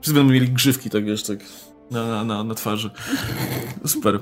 Wszyscy 0.01 0.13
będą 0.19 0.34
mieli 0.34 0.49
grzywki, 0.49 0.89
tak 0.89 1.05
wiesz, 1.05 1.23
tak 1.23 1.39
na, 1.93 2.23
na, 2.23 2.43
na, 2.43 2.55
twarzy. 2.55 2.89
Super. 3.85 4.19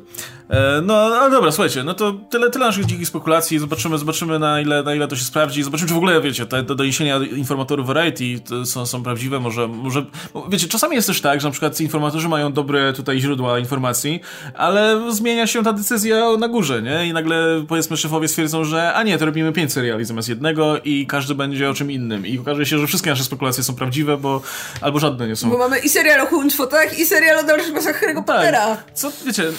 E, 0.49 0.81
no, 0.83 0.93
ale 0.93 1.31
dobra, 1.31 1.51
słuchajcie, 1.51 1.83
no 1.83 1.93
to 1.93 2.13
tyle, 2.13 2.49
tyle 2.49 2.65
naszych 2.65 2.85
dzikich 2.85 3.07
spekulacji. 3.07 3.59
Zobaczymy, 3.59 3.97
zobaczymy 3.97 4.39
na 4.39 4.61
ile, 4.61 4.83
na 4.83 4.95
ile 4.95 5.07
to 5.07 5.15
się 5.15 5.23
sprawdzi. 5.23 5.63
Zobaczymy, 5.63 5.87
czy 5.87 5.93
w 5.93 5.97
ogóle, 5.97 6.21
wiecie, 6.21 6.45
te, 6.45 6.63
te 6.63 6.75
doniesienia 6.75 7.17
informatorów 7.17 7.87
Variety 7.87 8.23
są, 8.65 8.85
są 8.85 9.03
prawdziwe. 9.03 9.39
Może, 9.39 9.67
może, 9.67 10.05
bo 10.33 10.47
wiecie, 10.49 10.67
czasami 10.67 10.95
jest 10.95 11.07
też 11.07 11.21
tak, 11.21 11.41
że 11.41 11.47
na 11.47 11.51
przykład 11.51 11.81
informatorzy 11.81 12.27
mają 12.27 12.53
dobre 12.53 12.93
tutaj 12.93 13.19
źródła 13.19 13.59
informacji, 13.59 14.19
ale 14.53 15.11
zmienia 15.11 15.47
się 15.47 15.63
ta 15.63 15.73
decyzja 15.73 16.37
na 16.37 16.47
górze, 16.47 16.81
nie? 16.81 17.07
I 17.07 17.13
nagle, 17.13 17.65
powiedzmy, 17.67 17.97
szefowie 17.97 18.27
stwierdzą, 18.27 18.63
że 18.63 18.93
a 18.93 19.03
nie, 19.03 19.17
to 19.17 19.25
robimy 19.25 19.51
pięć 19.51 19.73
seriali 19.73 20.05
zamiast 20.05 20.29
jednego 20.29 20.77
i 20.83 21.07
każdy 21.07 21.35
będzie 21.35 21.69
o 21.69 21.73
czym 21.73 21.91
innym. 21.91 22.27
I 22.27 22.39
okaże 22.39 22.65
się, 22.65 22.79
że 22.79 22.87
wszystkie 22.87 23.09
nasze 23.09 23.23
spekulacje 23.23 23.63
są 23.63 23.75
prawdziwe, 23.75 24.17
bo 24.17 24.41
albo 24.81 24.99
żadne 24.99 25.27
nie 25.27 25.35
są. 25.35 25.49
Bo 25.49 25.57
mamy 25.57 25.79
i 25.79 25.89
serial 25.89 26.21
o 26.21 26.25
Huntfotach, 26.25 26.99
i 26.99 27.05
serial 27.05 27.39
o 27.39 27.43
losach 27.69 28.01
Harry'ego 28.01 28.23
Pottera. 28.23 28.65
Tak. 28.65 28.93
Co, 28.93 29.11
wiecie, 29.25 29.43
e, 29.43 29.51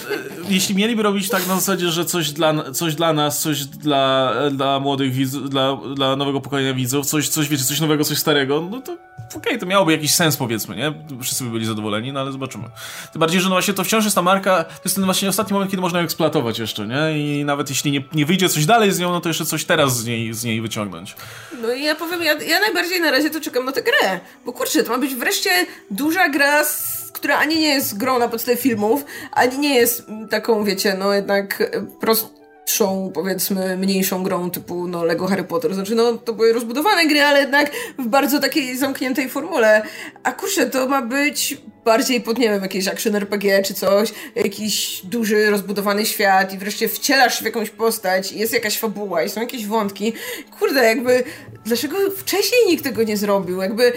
jeśli 0.49 0.75
mieliby 0.75 1.03
robić 1.03 1.29
tak 1.29 1.47
na 1.47 1.55
zasadzie, 1.55 1.89
że 1.89 2.05
coś 2.05 2.31
dla, 2.31 2.71
coś 2.71 2.95
dla 2.95 3.13
nas, 3.13 3.39
coś 3.39 3.65
dla, 3.65 4.33
dla 4.51 4.79
młodych 4.79 5.13
widzów, 5.13 5.49
dla, 5.49 5.77
dla 5.95 6.15
nowego 6.15 6.41
pokolenia 6.41 6.73
widzów, 6.73 7.05
coś, 7.05 7.29
coś, 7.29 7.47
wiecie, 7.47 7.63
coś 7.63 7.79
nowego, 7.79 8.03
coś 8.03 8.17
starego, 8.17 8.67
no 8.71 8.81
to 8.81 8.97
okej, 9.35 9.59
to 9.59 9.65
miałoby 9.65 9.91
jakiś 9.91 10.13
sens, 10.13 10.37
powiedzmy, 10.37 10.75
nie? 10.75 10.93
Wszyscy 11.21 11.43
by 11.43 11.49
byli 11.49 11.65
zadowoleni, 11.65 12.13
no 12.13 12.19
ale 12.19 12.31
zobaczymy. 12.31 12.63
Tym 13.11 13.19
bardziej, 13.19 13.41
że 13.41 13.49
no 13.49 13.55
właśnie 13.55 13.73
to 13.73 13.83
wciąż 13.83 14.03
jest 14.03 14.15
ta 14.15 14.21
marka, 14.21 14.63
to 14.63 14.81
jest 14.85 14.95
ten 14.95 15.05
właśnie 15.05 15.29
ostatni 15.29 15.53
moment, 15.53 15.71
kiedy 15.71 15.81
można 15.81 15.99
ją 15.99 16.05
eksploatować 16.05 16.59
jeszcze, 16.59 16.87
nie? 16.87 17.19
I 17.19 17.45
nawet 17.45 17.69
jeśli 17.69 17.91
nie, 17.91 18.03
nie 18.13 18.25
wyjdzie 18.25 18.49
coś 18.49 18.65
dalej 18.65 18.91
z 18.91 18.99
nią, 18.99 19.11
no 19.11 19.21
to 19.21 19.29
jeszcze 19.29 19.45
coś 19.45 19.65
teraz 19.65 19.97
z 19.97 20.05
niej, 20.05 20.33
z 20.33 20.43
niej 20.43 20.61
wyciągnąć. 20.61 21.15
No 21.61 21.73
i 21.73 21.83
ja 21.83 21.95
powiem, 21.95 22.23
ja, 22.23 22.33
ja 22.33 22.59
najbardziej 22.59 23.01
na 23.01 23.11
razie 23.11 23.29
to 23.29 23.41
czekam 23.41 23.65
na 23.65 23.71
tę 23.71 23.81
grę. 23.81 24.19
Bo 24.45 24.53
kurczę, 24.53 24.83
to 24.83 24.91
ma 24.91 24.97
być 24.97 25.15
wreszcie 25.15 25.49
duża 25.91 26.29
gra, 26.29 26.63
z, 26.63 27.02
która 27.13 27.37
ani 27.37 27.59
nie 27.59 27.73
jest 27.73 27.97
grą 27.97 28.19
na 28.19 28.27
podstawie 28.27 28.57
filmów, 28.57 29.05
ani 29.31 29.57
nie 29.59 29.75
jest 29.75 30.03
taką, 30.29 30.63
wiecie, 30.63 30.95
no 30.99 31.13
jednak 31.13 31.61
e, 31.61 31.85
prostszą, 31.99 33.11
powiedzmy, 33.13 33.77
mniejszą 33.77 34.23
grą 34.23 34.51
typu 34.51 34.87
no 34.87 35.03
Lego 35.03 35.27
Harry 35.27 35.43
Potter. 35.43 35.73
Znaczy, 35.73 35.95
no 35.95 36.13
to 36.13 36.33
były 36.33 36.53
rozbudowane 36.53 37.05
gry, 37.05 37.21
ale 37.21 37.39
jednak 37.39 37.71
w 37.99 38.07
bardzo 38.07 38.39
takiej 38.39 38.77
zamkniętej 38.77 39.29
formule. 39.29 39.81
A 40.23 40.31
kurczę, 40.31 40.65
to 40.65 40.87
ma 40.87 41.01
być 41.01 41.57
bardziej 41.85 42.21
pod, 42.21 42.37
nie 42.37 42.49
wiem, 42.49 42.61
jakieś 42.61 42.87
action 42.87 43.15
RPG 43.15 43.63
czy 43.63 43.73
coś, 43.73 44.13
jakiś 44.35 45.01
duży, 45.03 45.49
rozbudowany 45.49 46.05
świat 46.05 46.53
i 46.53 46.57
wreszcie 46.57 46.87
wcielasz 46.87 47.41
w 47.41 47.45
jakąś 47.45 47.69
postać 47.69 48.31
i 48.31 48.39
jest 48.39 48.53
jakaś 48.53 48.79
fabuła 48.79 49.23
i 49.23 49.29
są 49.29 49.41
jakieś 49.41 49.65
wątki. 49.65 50.13
Kurde, 50.59 50.83
jakby, 50.83 51.23
dlaczego 51.65 51.97
wcześniej 52.17 52.61
nikt 52.67 52.83
tego 52.83 53.03
nie 53.03 53.17
zrobił? 53.17 53.61
Jakby, 53.61 53.93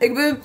jakby, 0.00 0.36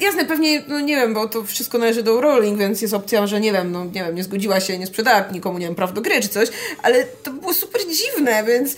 jasne, 0.00 0.24
pewnie, 0.24 0.62
no 0.68 0.80
nie 0.80 0.96
wiem, 0.96 1.14
bo 1.14 1.28
to 1.28 1.44
wszystko 1.44 1.78
należy 1.78 2.02
do 2.02 2.20
Rowling, 2.20 2.58
więc 2.58 2.82
jest 2.82 2.94
opcja, 2.94 3.26
że 3.26 3.40
nie 3.40 3.52
wiem, 3.52 3.72
no 3.72 3.84
nie 3.84 4.04
wiem, 4.04 4.14
nie 4.14 4.24
zgodziła 4.24 4.60
się, 4.60 4.78
nie 4.78 4.86
sprzedała 4.86 5.24
nikomu, 5.32 5.58
nie 5.58 5.66
wiem, 5.66 5.74
praw 5.74 5.92
do 5.92 6.00
gry 6.00 6.20
czy 6.20 6.28
coś, 6.28 6.48
ale 6.82 7.04
to 7.04 7.30
było 7.30 7.54
super 7.54 7.80
dziwne, 7.80 8.44
więc 8.44 8.76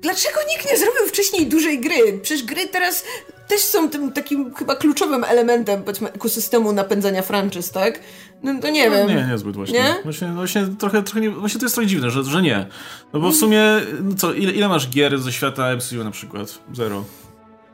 dlaczego 0.00 0.40
nikt 0.50 0.72
nie 0.72 0.78
zrobił 0.78 1.06
wcześniej 1.08 1.46
dużej 1.46 1.80
gry? 1.80 2.18
Przecież 2.22 2.44
gry 2.44 2.68
teraz 2.68 3.04
też 3.48 3.60
są 3.60 3.90
tym 3.90 4.12
takim 4.12 4.54
chyba 4.54 4.76
kluczowym 4.76 5.24
elementem, 5.24 5.82
powiedzmy, 5.82 6.12
ekosystemu 6.12 6.72
napędzania 6.72 7.22
franczyz, 7.22 7.70
tak? 7.70 8.00
No 8.42 8.60
to 8.60 8.70
nie 8.70 8.90
wiem. 8.90 9.06
No, 9.08 9.14
nie, 9.14 9.26
niezbyt 9.30 9.56
właśnie. 9.56 9.78
Nie? 9.78 9.94
Właśnie, 10.04 10.28
no 10.28 10.34
właśnie 10.34 10.66
trochę, 10.78 11.02
trochę 11.02 11.20
nie, 11.20 11.30
właśnie 11.30 11.60
to 11.60 11.66
jest 11.66 11.74
trochę 11.74 11.88
dziwne, 11.88 12.10
że, 12.10 12.24
że 12.24 12.42
nie. 12.42 12.66
No 13.12 13.20
bo 13.20 13.30
w 13.30 13.36
sumie, 13.36 13.62
no 14.02 14.14
co, 14.16 14.32
ile, 14.32 14.52
ile 14.52 14.68
masz 14.68 14.88
gier 14.88 15.18
ze 15.18 15.32
świata 15.32 15.76
MCU 15.76 16.04
na 16.04 16.10
przykład? 16.10 16.58
Zero. 16.72 17.04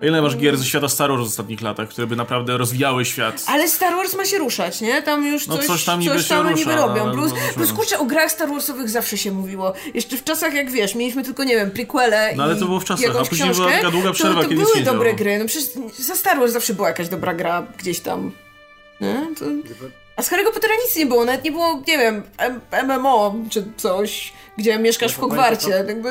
Ile 0.03 0.23
masz 0.23 0.37
gier 0.37 0.57
ze 0.57 0.65
świata 0.65 0.89
Star 0.89 1.11
Wars 1.11 1.23
w 1.23 1.27
ostatnich 1.27 1.61
latach, 1.61 1.89
które 1.89 2.07
by 2.07 2.17
naprawdę 2.17 2.57
rozwijały 2.57 3.05
świat? 3.05 3.43
Ale 3.47 3.69
Star 3.69 3.95
Wars 3.97 4.15
ma 4.17 4.25
się 4.25 4.39
ruszać, 4.39 4.81
nie? 4.81 5.03
Tam 5.03 5.27
już 5.27 5.47
No 5.47 5.57
coś, 5.57 5.67
coś 5.67 5.85
tam 5.85 6.01
niby 6.01 6.23
się 6.23 6.29
tam 6.29 6.49
rusza, 6.49 6.59
niby 6.59 6.77
robią. 6.77 7.03
ale 7.03 7.13
Plus, 7.13 7.31
no, 7.33 7.39
no, 7.47 7.53
plus 7.55 7.71
no. 7.71 7.77
kurczę, 7.77 7.99
o 7.99 8.05
grach 8.05 8.33
Star 8.33 8.49
Warsowych 8.49 8.89
zawsze 8.91 9.19
się 9.19 9.33
mówiło. 9.33 9.73
Jeszcze 9.95 10.17
w 10.17 10.25
czasach, 10.25 10.55
jak 10.55 10.71
wiesz, 10.71 10.95
mieliśmy 10.95 11.25
tylko, 11.25 11.45
nie 11.45 11.57
wiem, 11.57 11.71
prequele 11.71 12.33
No, 12.37 12.43
ale 12.43 12.57
to 12.57 12.65
było 12.67 12.81
w 12.81 12.85
czasach, 12.85 13.17
a 13.21 13.25
później 13.25 13.51
była 13.51 13.55
książkę, 13.67 13.77
taka 13.79 13.91
długa 13.91 14.13
przerwa, 14.13 14.43
to, 14.43 14.49
to 14.49 14.55
były 14.55 14.81
dobre 14.85 15.09
działo. 15.11 15.17
gry. 15.19 15.39
No 15.39 15.45
przecież 15.47 15.69
za 15.99 16.15
Star 16.17 16.39
Wars 16.39 16.53
zawsze 16.53 16.75
była 16.75 16.89
jakaś 16.89 17.09
dobra 17.09 17.35
gra 17.35 17.67
gdzieś 17.79 18.01
tam. 18.01 18.33
Nie? 19.01 19.27
To... 19.39 19.45
A 20.17 20.23
z 20.23 20.31
Harry'ego 20.31 20.53
Pottera 20.55 20.75
nic 20.87 20.97
nie 20.97 21.07
było, 21.07 21.25
nawet 21.25 21.45
nie 21.45 21.53
było, 21.53 21.83
nie 21.89 21.99
wiem, 21.99 22.23
M- 22.39 22.61
MMO 22.87 23.35
czy 23.51 23.65
coś, 23.77 24.33
gdzie 24.59 24.79
mieszkasz 24.79 25.13
w 25.13 25.17
No 25.19 25.21
Hogwarcie. 25.23 25.71
Jakby 25.71 26.11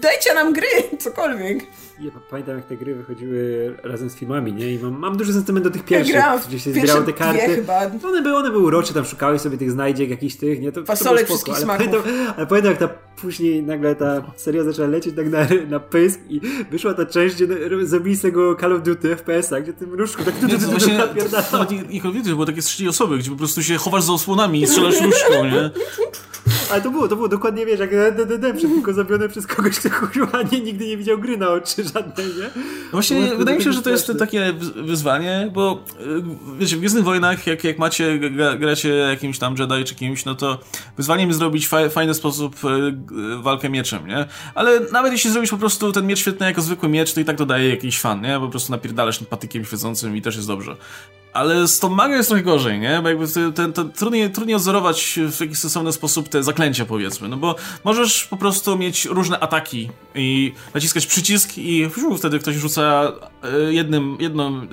dajcie 0.00 0.34
nam 0.34 0.52
gry, 0.52 0.66
cokolwiek. 1.04 1.58
Ja 2.04 2.10
pamiętam, 2.30 2.56
jak 2.56 2.66
te 2.66 2.76
gry 2.76 2.94
wychodziły 2.94 3.74
razem 3.82 4.10
z 4.10 4.14
filmami, 4.14 4.52
nie? 4.52 4.72
I 4.74 4.78
mam, 4.78 4.98
mam 4.98 5.16
duży 5.16 5.32
sentyment 5.32 5.64
do 5.64 5.70
tych 5.70 5.84
pierwszych, 5.84 6.16
w 6.42 6.48
gdzie 6.48 6.58
się 6.58 6.72
zbierało 6.72 7.02
te 7.02 7.12
karty. 7.12 7.54
chyba. 7.54 7.80
One 8.04 8.22
były, 8.22 8.36
one 8.36 8.50
były 8.50 8.64
urocze, 8.64 8.94
tam 8.94 9.04
szukałeś 9.04 9.40
sobie 9.40 9.58
tych 9.58 9.70
znajdziek, 9.70 10.10
jakichś 10.10 10.34
tych, 10.36 10.60
nie? 10.60 10.72
To, 10.72 10.80
to 10.80 10.86
Fasole 10.86 11.24
było 11.24 11.38
spoko, 11.38 11.52
wszystkich 11.52 11.54
ale 11.54 11.64
smaków. 11.64 12.02
pamiętam, 12.02 12.34
ale 12.36 12.46
pamiętam, 12.46 12.70
jak 12.70 12.80
ta 12.80 12.88
później 13.20 13.62
nagle 13.62 13.94
ta 13.96 14.22
seria 14.36 14.64
zaczęła 14.64 14.88
lecieć 14.88 15.16
tak 15.16 15.30
na, 15.30 15.46
na 15.68 15.80
pysk 15.80 16.20
i 16.28 16.40
wyszła 16.70 16.94
ta 16.94 17.06
część, 17.06 17.34
gdzie 17.34 17.46
ro- 17.46 17.86
zrobili 17.86 18.16
z 18.16 18.20
tego 18.20 18.56
Call 18.56 18.72
of 18.72 18.82
Duty 18.82 19.16
FPS-a, 19.16 19.60
gdzie 19.60 19.72
tym 19.72 19.94
różdżku 19.94 20.24
tak 20.24 20.42
Nie, 20.42 20.58
to 20.58 20.66
właśnie, 20.68 20.98
nawet 21.52 21.70
nie, 21.70 21.82
nie 22.12 22.22
było 22.22 22.46
takie 22.46 22.62
z 22.62 22.64
trzeciej 22.64 22.88
osoby, 22.88 23.18
gdzie 23.18 23.30
po 23.30 23.36
prostu 23.36 23.62
się 23.62 23.76
chowasz 23.76 24.02
za 24.02 24.12
osłonami 24.12 24.62
i 24.62 24.66
strzelasz 24.66 25.00
różdżką, 25.00 25.44
nie? 25.44 25.70
Ale 26.74 26.82
to 26.82 26.90
było, 26.90 27.08
to 27.08 27.16
było 27.16 27.28
dokładnie, 27.28 27.66
wiesz, 27.66 27.80
jak 27.80 27.90
DDD, 27.90 28.52
tylko 28.60 28.92
zrobione 28.92 29.28
przez 29.28 29.46
kogoś, 29.46 29.78
kto 29.78 29.90
kurwa 29.90 30.42
nie, 30.52 30.60
nigdy 30.60 30.86
nie 30.86 30.96
widział 30.96 31.18
gry 31.18 31.36
na 31.36 31.48
oczy 31.48 31.84
żadnej, 31.94 32.26
nie? 32.26 32.42
No 32.54 32.90
Właśnie 32.92 33.36
wydaje 33.36 33.58
mi 33.58 33.64
się, 33.64 33.72
że 33.72 33.82
to 33.82 33.90
jest 33.90 34.12
takie 34.18 34.52
wy- 34.52 34.82
wyzwanie, 34.82 35.50
bo 35.54 35.84
y, 36.00 36.58
wiecie, 36.58 36.76
w 36.76 36.78
Gwiezdnych 36.78 37.04
Wojnach, 37.04 37.46
jak, 37.46 37.64
jak 37.64 37.78
macie, 37.78 38.18
gra, 38.18 38.56
gracie 38.56 38.88
jakimś 38.94 39.38
tam 39.38 39.54
Jedi 39.58 39.84
czy 39.84 39.94
kimś, 39.94 40.24
no 40.24 40.34
to 40.34 40.58
wyzwaniem 40.96 41.28
jest 41.28 41.38
zrobić 41.38 41.68
fa 41.68 41.88
fajny 41.88 42.14
sposób 42.14 42.56
y, 42.64 43.42
walkę 43.42 43.70
mieczem, 43.70 44.06
nie? 44.06 44.24
Ale 44.54 44.80
nawet 44.92 45.12
jeśli 45.12 45.30
zrobisz 45.30 45.50
po 45.50 45.56
prostu 45.58 45.92
ten 45.92 46.06
miecz 46.06 46.18
świetny 46.18 46.46
jako 46.46 46.62
zwykły 46.62 46.88
miecz, 46.88 47.12
to 47.12 47.20
i 47.20 47.24
tak 47.24 47.36
dodaje 47.36 47.68
jakiś 47.70 48.00
fan, 48.00 48.20
nie? 48.20 48.40
Po 48.40 48.48
prostu 48.48 48.72
napierdalasz 48.72 49.18
tym 49.18 49.26
patykiem 49.26 49.64
świecącym 49.64 50.16
i 50.16 50.22
też 50.22 50.36
jest 50.36 50.48
dobrze. 50.48 50.76
Ale 51.34 51.68
z 51.68 51.78
tą 51.78 51.88
magią 51.88 52.16
jest 52.16 52.28
trochę 52.28 52.44
gorzej, 52.44 52.80
nie? 52.80 53.00
Bo 53.02 53.08
jakby 53.08 53.26
ten, 53.54 53.72
ten, 53.72 53.92
trudniej, 53.92 54.30
trudniej 54.30 54.56
odzorować 54.56 55.18
w 55.32 55.40
jakiś 55.40 55.58
sensowny 55.58 55.92
sposób 55.92 56.28
te 56.28 56.42
zaklęcia, 56.42 56.84
powiedzmy. 56.84 57.28
No 57.28 57.36
bo 57.36 57.56
możesz 57.84 58.24
po 58.24 58.36
prostu 58.36 58.78
mieć 58.78 59.04
różne 59.04 59.40
ataki 59.40 59.90
i 60.14 60.52
naciskać 60.74 61.06
przycisk 61.06 61.58
i 61.58 61.88
wtedy 62.18 62.38
ktoś 62.38 62.56
rzuca 62.56 63.12
e, 63.42 63.72
jednym, 63.72 64.16
jedną, 64.20 64.56
e, 64.56 64.66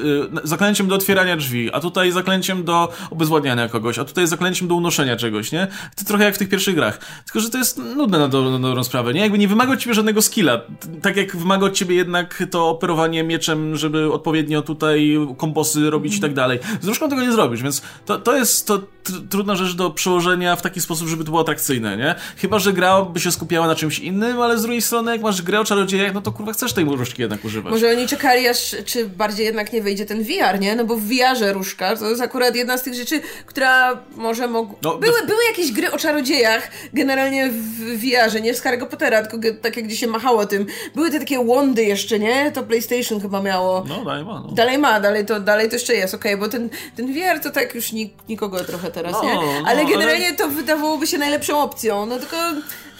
zaklęciem 0.43 0.87
do 0.87 0.95
otwierania 0.95 1.37
drzwi, 1.37 1.73
a 1.73 1.79
tutaj 1.79 2.11
zaklęciem 2.11 2.63
do 2.63 2.93
obezwładniania 3.11 3.69
kogoś, 3.69 3.99
a 3.99 4.05
tutaj 4.05 4.27
zaklęciem 4.27 4.67
do 4.67 4.75
unoszenia 4.75 5.15
czegoś, 5.15 5.51
nie? 5.51 5.67
To 5.95 6.05
trochę 6.05 6.23
jak 6.23 6.35
w 6.35 6.37
tych 6.37 6.49
pierwszych 6.49 6.75
grach. 6.75 6.99
Tylko, 7.25 7.39
że 7.39 7.49
to 7.49 7.57
jest 7.57 7.77
nudne 7.77 8.19
na, 8.19 8.27
do, 8.27 8.51
na 8.51 8.67
dobrą 8.67 8.83
sprawę, 8.83 9.13
nie? 9.13 9.21
Jakby 9.21 9.37
nie 9.37 9.47
wymaga 9.47 9.73
od 9.73 9.79
ciebie 9.79 9.93
żadnego 9.93 10.21
skilla. 10.21 10.61
Tak 11.01 11.17
jak 11.17 11.37
wymaga 11.37 11.65
od 11.65 11.73
ciebie 11.73 11.95
jednak 11.95 12.43
to 12.51 12.69
operowanie 12.69 13.23
mieczem, 13.23 13.75
żeby 13.75 14.13
odpowiednio 14.13 14.61
tutaj 14.61 15.17
kombosy 15.37 15.89
robić 15.89 16.17
i 16.17 16.19
tak 16.19 16.33
dalej. 16.33 16.50
Dalej. 16.59 16.77
Z 16.81 16.87
różką 16.87 17.09
tego 17.09 17.21
nie 17.21 17.31
zrobisz, 17.31 17.63
więc 17.63 17.81
to, 18.05 18.17
to 18.17 18.37
jest 18.37 18.67
to 18.67 18.81
trudna 19.29 19.55
rzecz 19.55 19.73
do 19.75 19.89
przełożenia 19.89 20.55
w 20.55 20.61
taki 20.61 20.81
sposób, 20.81 21.07
żeby 21.07 21.23
to 21.23 21.29
było 21.29 21.41
atrakcyjne, 21.41 21.97
nie? 21.97 22.15
Chyba, 22.37 22.59
że 22.59 22.73
gra 22.73 23.01
by 23.01 23.19
się 23.19 23.31
skupiała 23.31 23.67
na 23.67 23.75
czymś 23.75 23.99
innym, 23.99 24.41
ale 24.41 24.57
z 24.57 24.61
drugiej 24.61 24.81
strony, 24.81 25.11
jak 25.11 25.21
masz 25.21 25.41
grę 25.41 25.59
o 25.59 25.65
czarodziejach, 25.65 26.13
no 26.13 26.21
to 26.21 26.31
kurwa 26.31 26.53
chcesz 26.53 26.73
tej 26.73 26.85
różdżki 26.85 27.21
jednak 27.21 27.45
używać. 27.45 27.73
Może 27.73 27.89
oni 27.89 28.07
czekali 28.07 28.47
aż, 28.47 28.75
czy 28.85 29.09
bardziej 29.09 29.45
jednak 29.45 29.73
nie 29.73 29.81
wyjdzie 29.81 30.05
ten 30.05 30.23
VR, 30.23 30.59
nie? 30.59 30.75
No 30.75 30.85
bo 30.85 30.95
w 30.95 31.01
VR-ze 31.01 31.53
różka 31.53 31.95
to 31.95 32.09
jest 32.09 32.21
akurat 32.21 32.55
jedna 32.55 32.77
z 32.77 32.83
tych 32.83 32.93
rzeczy, 32.93 33.21
która 33.45 33.99
może 34.15 34.47
mogła... 34.47 34.75
No, 34.81 34.97
były, 34.97 35.25
były 35.27 35.39
jakieś 35.49 35.71
gry 35.71 35.91
o 35.91 35.97
czarodziejach, 35.97 36.71
generalnie 36.93 37.49
w 37.49 37.99
VR-ze, 37.99 38.41
nie 38.41 38.53
z 38.53 38.63
Harry'ego 38.63 38.87
Pottera, 38.87 39.25
tylko 39.25 39.47
tak 39.61 39.77
jak 39.77 39.85
gdzie 39.85 39.97
się 39.97 40.07
machało 40.07 40.45
tym. 40.45 40.65
Były 40.95 41.11
te 41.11 41.19
takie 41.19 41.39
łądy 41.39 41.83
jeszcze, 41.83 42.19
nie? 42.19 42.51
To 42.51 42.63
PlayStation 42.63 43.21
chyba 43.21 43.41
miało. 43.41 43.85
No, 43.87 44.05
dalej 44.05 44.25
ma. 44.25 44.43
No. 44.47 44.51
Dalej 44.51 44.77
ma, 44.77 44.99
dalej 44.99 45.25
to, 45.25 45.39
dalej 45.39 45.69
to 45.69 45.75
jeszcze 45.75 45.93
jest, 45.93 46.13
okej, 46.13 46.37
bo 46.41 46.47
ten, 46.47 46.69
ten 46.95 47.13
VR 47.13 47.39
to 47.43 47.51
tak 47.51 47.75
już 47.75 47.91
nik, 47.91 48.13
nikogo 48.29 48.63
trochę 48.63 48.91
teraz, 48.91 49.13
no, 49.13 49.23
nie? 49.23 49.35
No, 49.35 49.41
ale 49.65 49.85
generalnie 49.85 50.27
ale... 50.27 50.35
to 50.35 50.49
wydawałoby 50.49 51.07
się 51.07 51.17
najlepszą 51.17 51.61
opcją, 51.61 52.05
no 52.05 52.19
tylko 52.19 52.37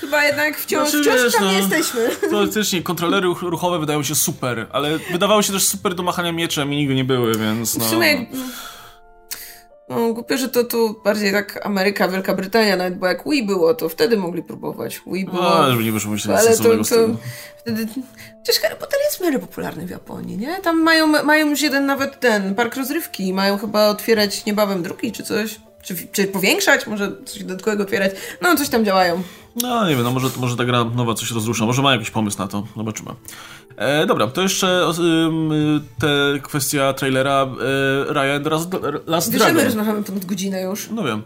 chyba 0.01 0.25
jednak 0.25 0.57
wciąż, 0.57 0.89
znaczy, 0.89 1.03
wciąż 1.03 1.23
wiesz, 1.23 1.33
tam 1.33 1.43
no, 1.43 1.51
jesteśmy. 1.51 2.09
Teoretycznie 2.29 2.81
kontrolery 2.81 3.27
ruchowe 3.41 3.79
wydają 3.79 4.03
się 4.03 4.15
super, 4.15 4.67
ale 4.71 4.97
wydawały 4.97 5.43
się 5.43 5.53
też 5.53 5.67
super 5.67 5.95
do 5.95 6.03
machania 6.03 6.31
mieczem 6.31 6.73
i 6.73 6.75
nigdy 6.75 6.95
nie 6.95 7.05
były, 7.05 7.37
więc 7.37 7.77
no... 7.77 7.85
W 7.85 7.89
sumie... 7.89 8.25
No, 8.31 8.43
głupio, 10.13 10.37
że 10.37 10.49
to 10.49 10.63
tu 10.63 11.01
bardziej 11.03 11.31
tak 11.31 11.65
Ameryka, 11.65 12.07
Wielka 12.07 12.33
Brytania, 12.33 12.75
nawet 12.75 12.97
bo 12.97 13.07
jak 13.07 13.23
Wii 13.29 13.43
było, 13.43 13.73
to 13.73 13.89
wtedy 13.89 14.17
mogli 14.17 14.43
próbować. 14.43 15.01
Wii 15.07 15.25
było... 15.25 15.41
No, 15.41 15.55
ale 15.55 15.83
nie 15.83 15.91
wyszło 15.91 16.11
myśleć 16.11 16.37
ale 16.39 16.57
to, 16.57 16.63
to, 16.63 17.07
wtedy... 17.57 17.87
Przecież 18.43 18.61
Harry 18.61 18.75
Potter 18.75 18.99
jest 19.05 19.17
w 19.17 19.21
miarę 19.21 19.39
popularny 19.39 19.87
w 19.87 19.89
Japonii, 19.89 20.37
nie? 20.37 20.61
Tam 20.61 20.81
mają, 20.81 21.07
mają 21.07 21.49
już 21.49 21.61
jeden 21.61 21.85
nawet 21.85 22.19
ten, 22.19 22.55
park 22.55 22.75
rozrywki, 22.75 23.33
mają 23.33 23.57
chyba 23.57 23.87
otwierać 23.87 24.45
niebawem 24.45 24.83
drugi 24.83 25.11
czy 25.11 25.23
coś. 25.23 25.59
Czy, 25.83 25.95
czy 26.11 26.27
powiększać, 26.27 26.87
może 26.87 27.11
coś 27.25 27.43
dodatkowego 27.43 27.83
otwierać. 27.83 28.11
No, 28.41 28.55
coś 28.55 28.69
tam 28.69 28.85
działają. 28.85 29.23
No, 29.55 29.89
nie 29.89 29.95
wiem, 29.95 30.03
no 30.03 30.11
może, 30.11 30.27
może 30.37 30.57
ta 30.57 30.65
gra 30.65 30.83
nowa 30.83 31.13
coś 31.13 31.31
rozrusza, 31.31 31.65
może 31.65 31.81
ma 31.81 31.93
jakiś 31.93 32.11
pomysł 32.11 32.39
na 32.39 32.47
to, 32.47 32.67
zobaczymy. 32.77 33.11
E, 33.75 34.05
dobra, 34.05 34.27
to 34.27 34.41
jeszcze 34.41 34.89
y, 34.89 35.99
te 35.99 36.39
kwestia 36.39 36.93
trailera 36.93 37.47
e, 38.09 38.13
Ryan 38.13 38.43
Last, 38.43 38.69
Last 39.07 39.31
Wiesz, 39.31 39.53
my 39.53 39.63
rozmawiamy 39.63 40.03
ponad 40.03 40.25
godzinę 40.25 40.61
już. 40.61 40.89
No 40.89 41.03
wiem. 41.03 41.23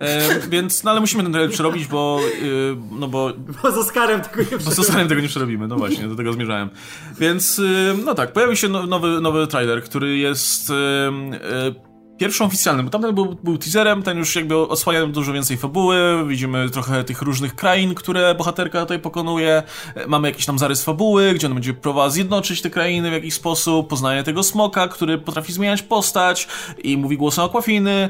E, 0.00 0.48
więc, 0.48 0.84
no 0.84 0.90
ale 0.90 1.00
musimy 1.00 1.22
ten 1.22 1.32
trailer 1.32 1.52
przerobić, 1.52 1.86
bo, 1.86 2.20
y, 2.42 2.76
no 2.90 3.08
bo... 3.08 3.32
Bo 3.62 3.72
z 3.72 3.78
Oscarem 3.78 4.20
tego 4.20 4.38
nie 4.38 4.44
przerobimy. 4.44 4.74
z 4.74 4.78
Oscarem 4.78 5.08
tego 5.08 5.20
nie 5.20 5.28
przerobimy, 5.28 5.68
no 5.68 5.76
właśnie, 5.76 6.08
do 6.08 6.16
tego 6.16 6.32
zmierzałem. 6.32 6.70
Więc, 7.18 7.58
y, 7.58 7.94
no 8.04 8.14
tak, 8.14 8.32
pojawił 8.32 8.56
się 8.56 8.68
no, 8.68 8.86
nowy, 8.86 9.20
nowy 9.20 9.46
trailer, 9.46 9.82
który 9.82 10.18
jest 10.18 10.70
y, 10.70 10.74
y 10.74 11.87
pierwszą 12.18 12.44
oficjalną, 12.44 12.84
bo 12.84 12.90
tamten 12.90 13.14
był, 13.14 13.36
był 13.44 13.58
teaserem, 13.58 14.02
ten 14.02 14.18
już 14.18 14.36
jakby 14.36 14.56
osłania 14.56 15.06
dużo 15.06 15.32
więcej 15.32 15.56
fabuły, 15.56 16.24
widzimy 16.26 16.70
trochę 16.70 17.04
tych 17.04 17.22
różnych 17.22 17.54
krain, 17.54 17.94
które 17.94 18.34
bohaterka 18.34 18.80
tutaj 18.80 18.98
pokonuje, 18.98 19.62
mamy 20.06 20.28
jakiś 20.28 20.46
tam 20.46 20.58
zarys 20.58 20.84
fabuły, 20.84 21.34
gdzie 21.34 21.46
on 21.46 21.54
będzie 21.54 21.74
próbował 21.74 22.10
zjednoczyć 22.10 22.62
te 22.62 22.70
krainy 22.70 23.10
w 23.10 23.12
jakiś 23.12 23.34
sposób, 23.34 23.88
poznaje 23.88 24.22
tego 24.22 24.42
smoka, 24.42 24.88
który 24.88 25.18
potrafi 25.18 25.52
zmieniać 25.52 25.82
postać 25.82 26.48
i 26.84 26.96
mówi 26.96 27.16
głosem 27.16 27.44
Aquafiny, 27.44 28.08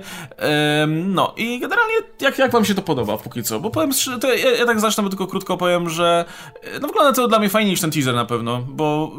no 0.86 1.34
i 1.36 1.60
generalnie 1.60 1.94
jak, 2.20 2.38
jak 2.38 2.52
wam 2.52 2.64
się 2.64 2.74
to 2.74 2.82
podoba 2.82 3.18
póki 3.18 3.42
co, 3.42 3.60
bo 3.60 3.70
powiem 3.70 3.90
to 4.20 4.34
ja, 4.34 4.50
ja 4.50 4.66
tak 4.66 4.80
zacznę, 4.80 5.08
tylko 5.08 5.26
krótko 5.26 5.56
powiem, 5.56 5.90
że 5.90 6.24
no 6.80 6.88
wygląda 6.88 7.12
to 7.12 7.28
dla 7.28 7.38
mnie 7.38 7.48
fajniej 7.48 7.70
niż 7.70 7.80
ten 7.80 7.90
teaser 7.90 8.14
na 8.14 8.24
pewno, 8.24 8.60
bo 8.68 9.12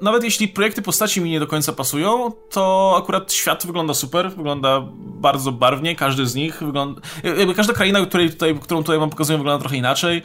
nawet 0.00 0.24
jeśli 0.24 0.48
projekty 0.48 0.82
postaci 0.82 1.20
mi 1.20 1.30
nie 1.30 1.40
do 1.40 1.46
końca 1.46 1.72
pasują, 1.72 2.32
to 2.50 2.94
akurat 2.98 3.32
świat 3.32 3.66
wygląda 3.66 3.94
super, 3.94 4.30
wygląda 4.30 4.80
bardzo 4.96 5.52
barwnie, 5.52 5.96
każdy 5.96 6.26
z 6.26 6.34
nich 6.34 6.62
wygląda... 6.62 7.00
Jakby 7.38 7.54
każda 7.54 7.72
kraina, 7.72 8.06
której 8.06 8.30
tutaj, 8.30 8.58
którą 8.62 8.82
tutaj 8.82 8.98
wam 8.98 9.10
pokazuję, 9.10 9.38
wygląda 9.38 9.60
trochę 9.60 9.76
inaczej. 9.76 10.22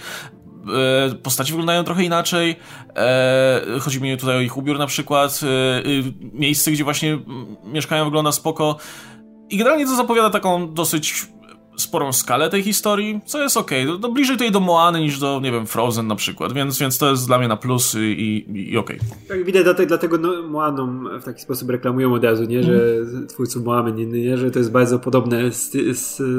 E, 1.11 1.15
postaci 1.15 1.51
wyglądają 1.51 1.83
trochę 1.83 2.03
inaczej. 2.03 2.55
E, 2.95 3.61
chodzi 3.81 4.01
mi 4.01 4.17
tutaj 4.17 4.37
o 4.37 4.39
ich 4.39 4.57
ubiór 4.57 4.79
na 4.79 4.87
przykład. 4.87 5.39
E, 5.43 5.83
miejsce, 6.33 6.71
gdzie 6.71 6.83
właśnie 6.83 7.19
mieszkają, 7.63 8.05
wygląda 8.05 8.31
spoko. 8.31 8.77
I 9.49 9.57
generalnie 9.57 9.85
to 9.85 9.95
zapowiada 9.95 10.29
taką 10.29 10.73
dosyć 10.73 11.27
sporą 11.77 12.13
skalę 12.13 12.49
tej 12.49 12.63
historii, 12.63 13.21
co 13.25 13.43
jest 13.43 13.57
ok. 13.57 13.71
To, 13.87 13.97
to 13.97 14.11
bliżej 14.11 14.35
tutaj 14.35 14.51
do 14.51 14.59
Moany 14.59 14.99
niż 14.99 15.19
do, 15.19 15.39
nie 15.43 15.51
wiem, 15.51 15.67
Frozen 15.67 16.07
na 16.07 16.15
przykład, 16.15 16.53
więc, 16.53 16.79
więc 16.79 16.97
to 16.97 17.09
jest 17.09 17.27
dla 17.27 17.37
mnie 17.37 17.47
na 17.47 17.57
plus 17.57 17.95
i, 17.95 17.99
i, 17.99 18.71
i 18.71 18.77
okej. 18.77 18.97
Okay. 18.97 19.09
Tak, 19.27 19.45
widać, 19.45 19.63
dlatego, 19.63 19.87
dlatego 19.87 20.17
no, 20.17 20.47
Moaną 20.47 21.03
w 21.19 21.23
taki 21.23 21.41
sposób 21.41 21.69
reklamują 21.69 22.13
od 22.13 22.23
razu, 22.23 22.43
nie, 22.43 22.63
że 22.63 22.71
mm. 22.73 23.27
twórców 23.27 23.63
Moany, 23.63 23.91
nie, 23.91 24.05
nie, 24.05 24.37
że 24.37 24.51
to 24.51 24.59
jest 24.59 24.71
bardzo 24.71 24.99
podobne 24.99 25.51
sty, 25.51 25.93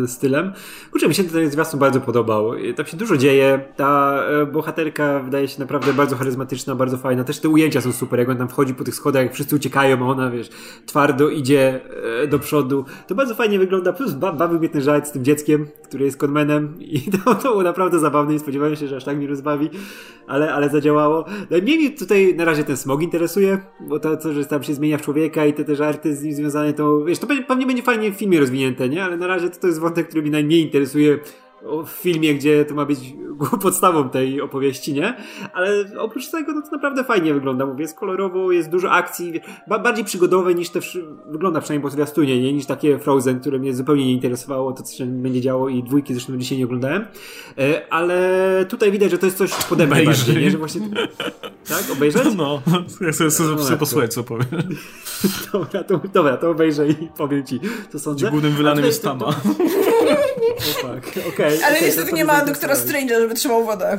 stylem. 0.07 0.53
Kurczę, 0.91 1.09
mi 1.09 1.15
się 1.15 1.25
ten 1.25 1.51
zwiastun 1.51 1.81
bardzo 1.81 2.01
podobał. 2.01 2.53
Tam 2.77 2.87
się 2.87 2.97
dużo 2.97 3.17
dzieje, 3.17 3.61
ta 3.77 4.23
e, 4.43 4.47
bohaterka 4.47 5.21
wydaje 5.21 5.49
się 5.49 5.61
naprawdę 5.61 5.93
bardzo 5.93 6.17
charyzmatyczna, 6.17 6.75
bardzo 6.75 6.97
fajna. 6.97 7.25
Też 7.25 7.41
te 7.41 7.49
ujęcia 7.49 7.81
są 7.81 7.93
super, 7.93 8.19
jak 8.19 8.29
on 8.29 8.37
tam 8.37 8.49
wchodzi 8.49 8.75
po 8.75 8.85
tych 8.85 8.95
schodach, 8.95 9.23
jak 9.23 9.35
wszyscy 9.35 9.57
uciekają, 9.57 10.07
a 10.07 10.11
ona, 10.11 10.31
wiesz, 10.31 10.49
twardo 10.87 11.29
idzie 11.29 11.81
e, 12.23 12.27
do 12.27 12.39
przodu. 12.39 12.85
To 13.09 13.15
bardzo 13.15 13.35
fajnie 13.35 13.59
wygląda, 13.59 13.93
plus 13.93 14.13
bawił 14.13 14.59
mnie 14.59 14.69
ten 14.69 14.83
żart 14.83 15.09
z 15.09 15.13
tym 15.13 15.23
dzieckiem, 15.27 15.67
który 15.85 16.05
jest 16.05 16.17
konmenem 16.17 16.77
i 16.81 17.01
to, 17.25 17.35
to 17.35 17.51
było 17.51 17.63
naprawdę 17.63 17.99
zabawne 17.99 18.35
i 18.35 18.39
spodziewałem 18.39 18.77
się, 18.77 18.89
że 18.89 18.97
aż 18.97 19.05
tak 19.05 19.17
mnie 19.17 19.27
rozbawi, 19.27 19.71
ale, 20.27 20.55
ale 20.55 20.69
zadziałało. 20.69 21.25
No 21.51 21.59
mnie 21.59 21.91
tutaj 21.91 22.35
na 22.35 22.45
razie 22.45 22.65
ten 22.65 22.77
smog 22.77 23.03
interesuje, 23.03 23.59
bo 23.81 24.01
to, 24.01 24.17
co, 24.17 24.33
że 24.33 24.45
tam 24.45 24.63
się 24.63 24.75
zmienia 24.75 24.99
w 24.99 25.03
człowieka 25.03 25.47
i 25.47 25.53
te, 25.53 25.65
te 25.65 25.77
żarty 25.77 26.17
z 26.17 26.23
nim 26.23 26.35
związane, 26.35 26.73
to 26.73 27.05
wiesz, 27.05 27.19
to 27.19 27.27
pewnie 27.49 27.67
będzie 27.67 27.83
fajnie 27.83 28.13
w 28.13 28.15
filmie 28.15 28.41
rozwinięte, 28.41 28.89
nie? 28.89 29.05
Ale 29.05 29.17
na 29.17 29.27
razie 29.27 29.51
to, 29.51 29.61
to 29.61 29.67
jest 29.67 29.79
wątek, 29.79 30.09
który 30.09 30.23
mnie 30.23 30.31
najmniej 30.31 30.61
interesuje 30.61 31.19
w 31.63 31.89
filmie, 31.89 32.35
gdzie 32.35 32.65
to 32.65 32.75
ma 32.75 32.85
być 32.85 32.99
podstawą 33.63 34.09
tej 34.09 34.41
opowieści, 34.41 34.93
nie? 34.93 35.17
Ale 35.53 35.85
oprócz 35.99 36.31
tego 36.31 36.53
no 36.53 36.63
to 36.63 36.71
naprawdę 36.71 37.05
fajnie 37.05 37.35
wygląda. 37.35 37.67
Mówię, 37.67 37.83
jest 37.83 37.97
kolorowo, 37.97 38.53
jest 38.53 38.71
dużo 38.71 38.91
akcji, 38.91 39.41
bardziej 39.83 40.05
przygodowe 40.05 40.55
niż 40.55 40.71
to 40.71 40.81
wygląda 41.27 41.61
przynajmniej 41.61 41.83
po 41.83 41.91
zwiastunie, 41.91 42.43
nie? 42.43 42.53
Niż 42.53 42.67
takie 42.67 42.99
Frozen, 42.99 43.41
które 43.41 43.59
mnie 43.59 43.75
zupełnie 43.75 44.07
nie 44.07 44.13
interesowało, 44.13 44.73
to 44.73 44.83
co 44.83 44.97
się 44.97 45.07
będzie 45.07 45.41
działo 45.41 45.69
i 45.69 45.83
dwójki 45.83 46.15
zresztą 46.15 46.37
dzisiaj 46.37 46.59
nie 46.59 46.65
oglądałem. 46.65 47.05
E, 47.59 47.83
ale 47.91 48.67
tutaj 48.69 48.93
widać, 48.93 49.11
że 49.11 49.19
to 49.19 49.27
jest 49.27 49.39
coś 49.39 49.51
pode 49.69 49.87
bardziej, 49.87 50.37
nie? 50.37 50.51
Że 50.51 50.59
właśnie... 50.59 50.81
Tak? 51.69 51.85
Obejrzeć? 51.93 52.23
No, 52.37 52.63
ja 53.01 53.13
sobie, 53.13 53.31
sobie, 53.31 53.51
no, 53.51 53.65
sobie 53.65 53.77
posłuchać, 53.77 54.15
co 54.15 54.25
powiem. 54.25 54.47
Dobra 55.53 55.85
to, 55.85 56.01
dobra, 56.15 56.37
to 56.37 56.51
obejrzę 56.51 56.89
i 56.89 56.95
powiem 57.17 57.47
ci, 57.47 57.61
co 57.93 57.99
sądzę. 57.99 58.31
Głównym 58.31 58.53
wylanym 58.53 58.85
jest 58.85 59.03
Tama. 59.03 59.27
Okej. 61.29 61.46
Okay, 61.55 61.67
Ale 61.67 61.77
okay, 61.77 61.87
niestety 61.87 62.13
nie 62.13 62.25
ma 62.25 62.45
doktora 62.45 62.75
Strange'a, 62.75 63.21
żeby 63.21 63.35
trzymał 63.35 63.65
wodę. 63.65 63.99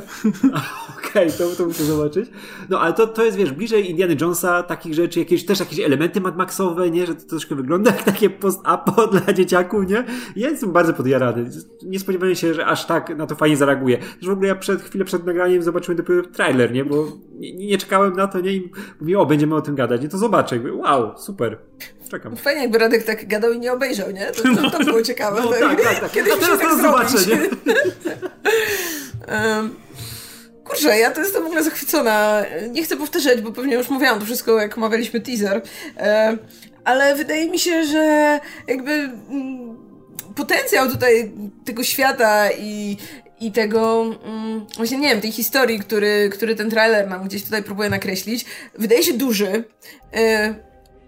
Okej, 0.98 1.26
okay, 1.26 1.38
to, 1.38 1.56
to 1.56 1.66
muszę 1.66 1.84
zobaczyć. 1.84 2.30
No 2.68 2.80
ale 2.80 2.92
to, 2.92 3.06
to 3.06 3.24
jest, 3.24 3.36
wiesz, 3.36 3.52
bliżej 3.52 3.90
Indiana 3.90 4.14
Jonesa, 4.20 4.62
takich 4.62 4.94
rzeczy, 4.94 5.18
jakieś, 5.18 5.46
też 5.46 5.60
jakieś 5.60 5.80
elementy 5.80 6.20
Mad 6.20 6.36
Maxowe, 6.36 6.90
nie? 6.90 7.06
Że 7.06 7.14
to 7.14 7.28
troszkę 7.28 7.54
wygląda 7.54 7.90
jak 7.90 8.02
takie 8.02 8.30
post-apo 8.30 9.06
dla 9.12 9.32
dzieciaków, 9.32 9.88
nie? 9.88 10.04
Ja 10.36 10.50
jestem 10.50 10.72
bardzo 10.72 10.94
podjarany. 10.94 11.50
Nie 11.82 11.98
spodziewałem 11.98 12.34
się, 12.34 12.54
że 12.54 12.66
aż 12.66 12.86
tak 12.86 13.16
na 13.16 13.26
to 13.26 13.34
fajnie 13.34 13.56
zareaguje. 13.56 13.98
Też 13.98 14.28
w 14.28 14.30
ogóle 14.30 14.48
ja 14.48 14.54
przed, 14.54 14.82
chwilę 14.82 15.04
przed 15.04 15.26
nagraniem 15.26 15.62
zobaczyłem 15.62 15.96
dopiero 15.96 16.22
trailer, 16.22 16.72
nie? 16.72 16.84
Bo 16.84 17.06
nie, 17.30 17.52
nie 17.54 17.78
czekałem 17.78 18.16
na 18.16 18.26
to, 18.26 18.40
nie? 18.40 18.52
I 18.52 18.72
mówię, 19.00 19.18
o, 19.18 19.26
będziemy 19.26 19.54
o 19.54 19.60
tym 19.60 19.74
gadać. 19.74 20.02
Nie, 20.02 20.08
to 20.08 20.18
zobaczę. 20.18 20.60
Wow, 20.72 21.18
super. 21.18 21.58
Czekam. 22.10 22.36
Fajnie, 22.36 22.62
jakby 22.62 22.78
Radek 22.78 23.02
tak 23.02 23.28
gadał 23.28 23.52
i 23.52 23.58
nie 23.58 23.72
obejrzał, 23.72 24.10
nie? 24.10 24.26
To, 24.26 24.42
to, 24.42 24.70
to 24.70 24.84
było 24.84 25.02
ciekawe. 25.02 25.40
No, 25.42 25.52
tak, 25.52 25.82
tak, 25.82 26.00
tak. 26.00 26.12
Kiedyś 26.12 26.32
A 26.32 26.36
teraz 26.36 26.58
tak 26.58 26.70
to 26.70 26.76
zobaczę, 26.76 27.18
nie? 27.26 27.36
um, 29.34 29.76
kurczę, 30.64 30.98
ja 30.98 31.10
to 31.10 31.20
jestem 31.20 31.42
w 31.42 31.46
ogóle 31.46 31.64
zachwycona. 31.64 32.44
Nie 32.70 32.82
chcę 32.82 32.96
powtarzać, 32.96 33.40
bo 33.40 33.52
pewnie 33.52 33.74
już 33.74 33.88
mówiłam 33.88 34.18
to 34.18 34.24
wszystko, 34.24 34.60
jak 34.60 34.78
omawialiśmy 34.78 35.20
teaser. 35.20 35.62
Ale 36.84 37.14
wydaje 37.14 37.50
mi 37.50 37.58
się, 37.58 37.84
że 37.84 38.40
jakby 38.68 38.92
mm, 38.92 39.76
potencjał 40.36 40.90
tutaj 40.90 41.32
tego 41.64 41.84
świata 41.84 42.50
i, 42.58 42.96
i 43.40 43.52
tego, 43.52 44.14
mm, 44.24 44.66
właśnie 44.76 44.98
nie 44.98 45.08
wiem, 45.08 45.20
tej 45.20 45.32
historii, 45.32 45.78
który, 45.78 46.30
który 46.32 46.56
ten 46.56 46.70
trailer 46.70 47.08
nam 47.08 47.24
gdzieś 47.24 47.44
tutaj 47.44 47.62
próbuje 47.62 47.90
nakreślić, 47.90 48.44
wydaje 48.78 49.02
się 49.02 49.12
duży. 49.12 49.64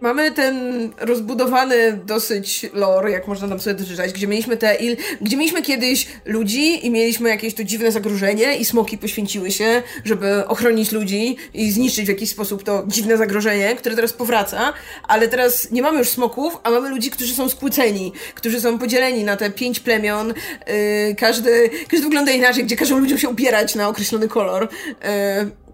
Mamy 0.00 0.30
ten 0.30 0.88
rozbudowany 0.98 2.00
dosyć 2.06 2.66
lore, 2.72 3.10
jak 3.10 3.28
można 3.28 3.48
tam 3.48 3.60
sobie 3.60 3.76
doczytać, 3.76 4.12
gdzie 4.12 4.26
mieliśmy 4.26 4.56
te 4.56 4.74
il, 4.74 4.96
gdzie 5.20 5.36
mieliśmy 5.36 5.62
kiedyś 5.62 6.06
ludzi 6.24 6.86
i 6.86 6.90
mieliśmy 6.90 7.28
jakieś 7.28 7.54
to 7.54 7.64
dziwne 7.64 7.92
zagrożenie 7.92 8.56
i 8.56 8.64
smoki 8.64 8.98
poświęciły 8.98 9.50
się, 9.50 9.82
żeby 10.04 10.46
ochronić 10.46 10.92
ludzi 10.92 11.36
i 11.54 11.70
zniszczyć 11.70 12.04
w 12.06 12.08
jakiś 12.08 12.30
sposób 12.30 12.62
to 12.62 12.84
dziwne 12.86 13.16
zagrożenie, 13.16 13.76
które 13.76 13.96
teraz 13.96 14.12
powraca, 14.12 14.72
ale 15.08 15.28
teraz 15.28 15.70
nie 15.70 15.82
mamy 15.82 15.98
już 15.98 16.08
smoków, 16.08 16.58
a 16.62 16.70
mamy 16.70 16.88
ludzi, 16.88 17.10
którzy 17.10 17.34
są 17.34 17.48
spłyceni, 17.48 18.12
którzy 18.34 18.60
są 18.60 18.78
podzieleni 18.78 19.24
na 19.24 19.36
te 19.36 19.50
pięć 19.50 19.80
plemion, 19.80 20.28
yy, 20.28 21.14
każdy, 21.14 21.70
każdy 21.88 22.06
wygląda 22.06 22.32
inaczej, 22.32 22.64
gdzie 22.64 22.76
każą 22.76 22.98
ludziom 22.98 23.18
się 23.18 23.28
ubierać 23.28 23.74
na 23.74 23.88
określony 23.88 24.28
kolor. 24.28 24.68
Yy, 25.02 25.69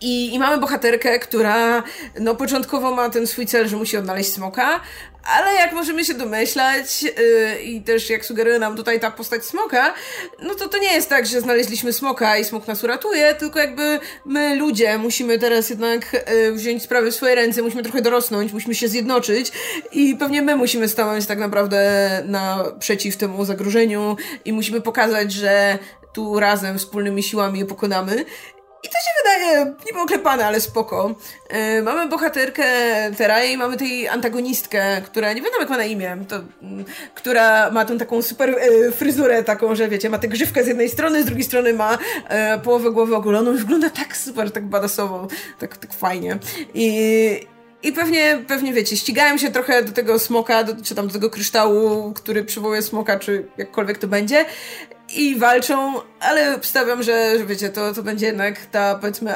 I, 0.00 0.34
I 0.34 0.38
mamy 0.38 0.58
bohaterkę, 0.58 1.18
która 1.18 1.82
no 2.20 2.34
początkowo 2.34 2.94
ma 2.94 3.10
ten 3.10 3.26
swój 3.26 3.46
cel, 3.46 3.68
że 3.68 3.76
musi 3.76 3.96
odnaleźć 3.96 4.32
smoka, 4.32 4.80
ale 5.24 5.54
jak 5.54 5.72
możemy 5.72 6.04
się 6.04 6.14
domyślać 6.14 7.02
yy, 7.02 7.10
i 7.62 7.82
też 7.82 8.10
jak 8.10 8.24
sugeruje 8.24 8.58
nam 8.58 8.76
tutaj 8.76 9.00
ta 9.00 9.10
postać 9.10 9.44
smoka, 9.44 9.94
no 10.42 10.54
to 10.54 10.68
to 10.68 10.78
nie 10.78 10.92
jest 10.92 11.08
tak, 11.08 11.26
że 11.26 11.40
znaleźliśmy 11.40 11.92
smoka 11.92 12.38
i 12.38 12.44
smok 12.44 12.66
nas 12.66 12.84
uratuje, 12.84 13.34
tylko 13.34 13.58
jakby 13.58 13.98
my 14.24 14.56
ludzie 14.56 14.98
musimy 14.98 15.38
teraz 15.38 15.70
jednak 15.70 16.12
yy, 16.12 16.52
wziąć 16.52 16.82
sprawy 16.82 17.10
w 17.10 17.14
swoje 17.14 17.34
ręce, 17.34 17.62
musimy 17.62 17.82
trochę 17.82 18.02
dorosnąć, 18.02 18.52
musimy 18.52 18.74
się 18.74 18.88
zjednoczyć 18.88 19.52
i 19.92 20.16
pewnie 20.16 20.42
my 20.42 20.56
musimy 20.56 20.88
stanąć 20.88 21.26
tak 21.26 21.38
naprawdę 21.38 22.10
naprzeciw 22.26 23.16
temu 23.16 23.44
zagrożeniu 23.44 24.16
i 24.44 24.52
musimy 24.52 24.80
pokazać, 24.80 25.32
że 25.32 25.78
tu 26.12 26.40
razem 26.40 26.78
wspólnymi 26.78 27.22
siłami 27.22 27.58
je 27.58 27.66
pokonamy. 27.66 28.24
I 28.82 28.88
to 28.88 28.94
się 28.94 29.10
wydaje 29.24 29.74
niby 29.86 30.00
oklepane, 30.00 30.46
ale 30.46 30.60
spoko. 30.60 31.14
Yy, 31.76 31.82
mamy 31.82 32.08
bohaterkę 32.08 32.64
Terai, 33.16 33.56
mamy 33.56 33.76
tej 33.76 34.08
antagonistkę, 34.08 35.02
która, 35.04 35.32
nie 35.32 35.42
wiadomo 35.42 35.60
jak 35.60 35.70
ma 35.70 35.76
na 35.76 35.84
imię, 35.84 36.16
to, 36.28 36.36
yy, 36.36 36.84
która 37.14 37.70
ma 37.70 37.84
tą 37.84 37.98
taką 37.98 38.22
super 38.22 38.50
yy, 38.50 38.92
fryzurę 38.92 39.44
taką, 39.44 39.74
że 39.74 39.88
wiecie, 39.88 40.10
ma 40.10 40.18
tę 40.18 40.28
grzywkę 40.28 40.64
z 40.64 40.66
jednej 40.66 40.88
strony, 40.88 41.22
z 41.22 41.26
drugiej 41.26 41.44
strony 41.44 41.72
ma 41.72 41.98
połowę 42.64 42.90
głowy 42.90 43.16
ogoloną 43.16 43.54
i 43.54 43.56
wygląda 43.56 43.90
tak 43.90 44.16
super, 44.16 44.50
tak 44.50 44.66
badasowo, 44.66 45.28
tak, 45.58 45.76
tak 45.76 45.94
fajnie. 45.94 46.38
I, 46.74 47.46
i 47.82 47.92
pewnie, 47.92 48.44
pewnie 48.48 48.72
wiecie, 48.72 48.96
ścigałem 48.96 49.38
się 49.38 49.50
trochę 49.50 49.82
do 49.82 49.92
tego 49.92 50.18
smoka, 50.18 50.64
do, 50.64 50.84
czy 50.84 50.94
tam 50.94 51.06
do 51.06 51.12
tego 51.12 51.30
kryształu, 51.30 52.12
który 52.12 52.44
przywołuje 52.44 52.82
smoka, 52.82 53.18
czy 53.18 53.48
jakkolwiek 53.58 53.98
to 53.98 54.08
będzie 54.08 54.44
i 55.14 55.36
walczą, 55.36 55.94
ale 56.20 56.56
obstawiam, 56.56 57.02
że, 57.02 57.38
że 57.38 57.46
wiecie, 57.46 57.68
to, 57.68 57.94
to 57.94 58.02
będzie 58.02 58.26
jednak 58.26 58.66
ta, 58.66 58.94
powiedzmy, 58.94 59.34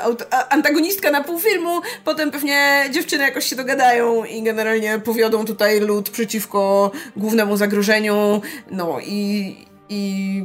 antagonistka 0.51 1.11
na 1.11 1.25
pół 1.25 1.41
filmu, 1.41 1.81
potem 2.05 2.31
pewnie 2.31 2.85
dziewczyny 2.91 3.25
jakoś 3.25 3.45
się 3.45 3.57
dogadają 3.57 4.25
i 4.25 4.43
generalnie 4.43 4.99
powiodą 4.99 5.45
tutaj 5.45 5.81
lud 5.81 6.11
przeciwko 6.11 6.91
głównemu 7.17 7.57
zagrożeniu, 7.57 8.41
no 8.71 8.99
i, 9.01 9.57
i, 9.89 10.45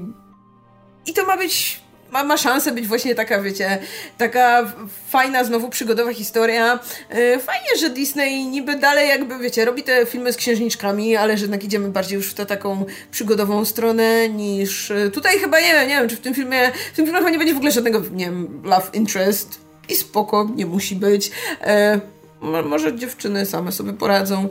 i 1.06 1.14
to 1.14 1.26
ma 1.26 1.38
być 1.38 1.81
ma, 2.11 2.23
ma 2.23 2.38
szansę 2.38 2.72
być 2.72 2.88
właśnie 2.88 3.15
taka, 3.15 3.41
wiecie, 3.41 3.77
taka 4.18 4.73
fajna, 5.10 5.44
znowu 5.44 5.69
przygodowa 5.69 6.14
historia. 6.14 6.80
Yy, 7.10 7.40
fajnie, 7.40 7.77
że 7.80 7.90
Disney 7.90 8.45
niby 8.45 8.76
dalej 8.76 9.10
jakby, 9.10 9.40
wiecie, 9.40 9.65
robi 9.65 9.84
te 9.84 10.06
filmy 10.06 10.34
z 10.34 10.38
księżniczkami, 10.38 11.15
ale 11.15 11.38
że 11.38 11.44
jednak 11.44 11.64
idziemy 11.64 11.90
bardziej 11.90 12.15
już 12.15 12.30
w 12.30 12.34
tę 12.34 12.45
taką 12.45 12.86
przygodową 13.11 13.65
stronę 13.65 14.30
niż... 14.30 14.90
Yy, 14.90 15.11
tutaj 15.11 15.40
chyba, 15.40 15.60
nie 15.60 15.73
wiem, 15.73 15.88
nie 15.88 15.99
wiem, 15.99 16.10
czy 16.10 16.15
w 16.15 16.19
tym 16.19 16.34
filmie, 16.34 16.72
w 16.94 16.95
tym 16.95 17.06
filmie 17.06 17.19
chyba 17.19 17.31
nie 17.31 17.38
będzie 17.38 17.53
w 17.53 17.57
ogóle 17.57 17.72
żadnego, 17.72 18.02
nie 18.11 18.26
wiem, 18.26 18.61
love 18.64 18.90
interest 18.94 19.60
i 19.90 19.95
spoko, 19.95 20.49
nie 20.56 20.65
musi 20.65 20.95
być. 20.95 21.31
Yy, 21.61 22.02
może 22.41 22.95
dziewczyny 22.95 23.45
same 23.45 23.72
sobie 23.72 23.94
poradzą. 23.94 24.49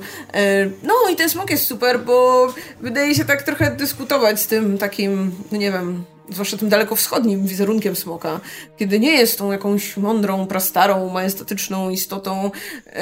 No 0.82 0.94
i 1.12 1.16
ten 1.16 1.30
smok 1.30 1.50
jest 1.50 1.66
super, 1.66 2.00
bo 2.00 2.46
wydaje 2.80 3.14
się 3.14 3.24
tak 3.24 3.42
trochę 3.42 3.70
dyskutować 3.70 4.40
z 4.40 4.46
tym 4.46 4.78
takim, 4.78 5.32
no 5.52 5.58
nie 5.58 5.72
wiem, 5.72 6.04
zwłaszcza 6.30 6.56
tym 6.56 6.68
dalekowschodnim 6.68 7.46
wizerunkiem 7.46 7.96
smoka, 7.96 8.40
kiedy 8.76 9.00
nie 9.00 9.12
jest 9.12 9.38
tą 9.38 9.52
jakąś 9.52 9.96
mądrą, 9.96 10.46
prastarą, 10.46 11.10
majestatyczną 11.10 11.90
istotą, 11.90 12.50
yy, 12.86 12.92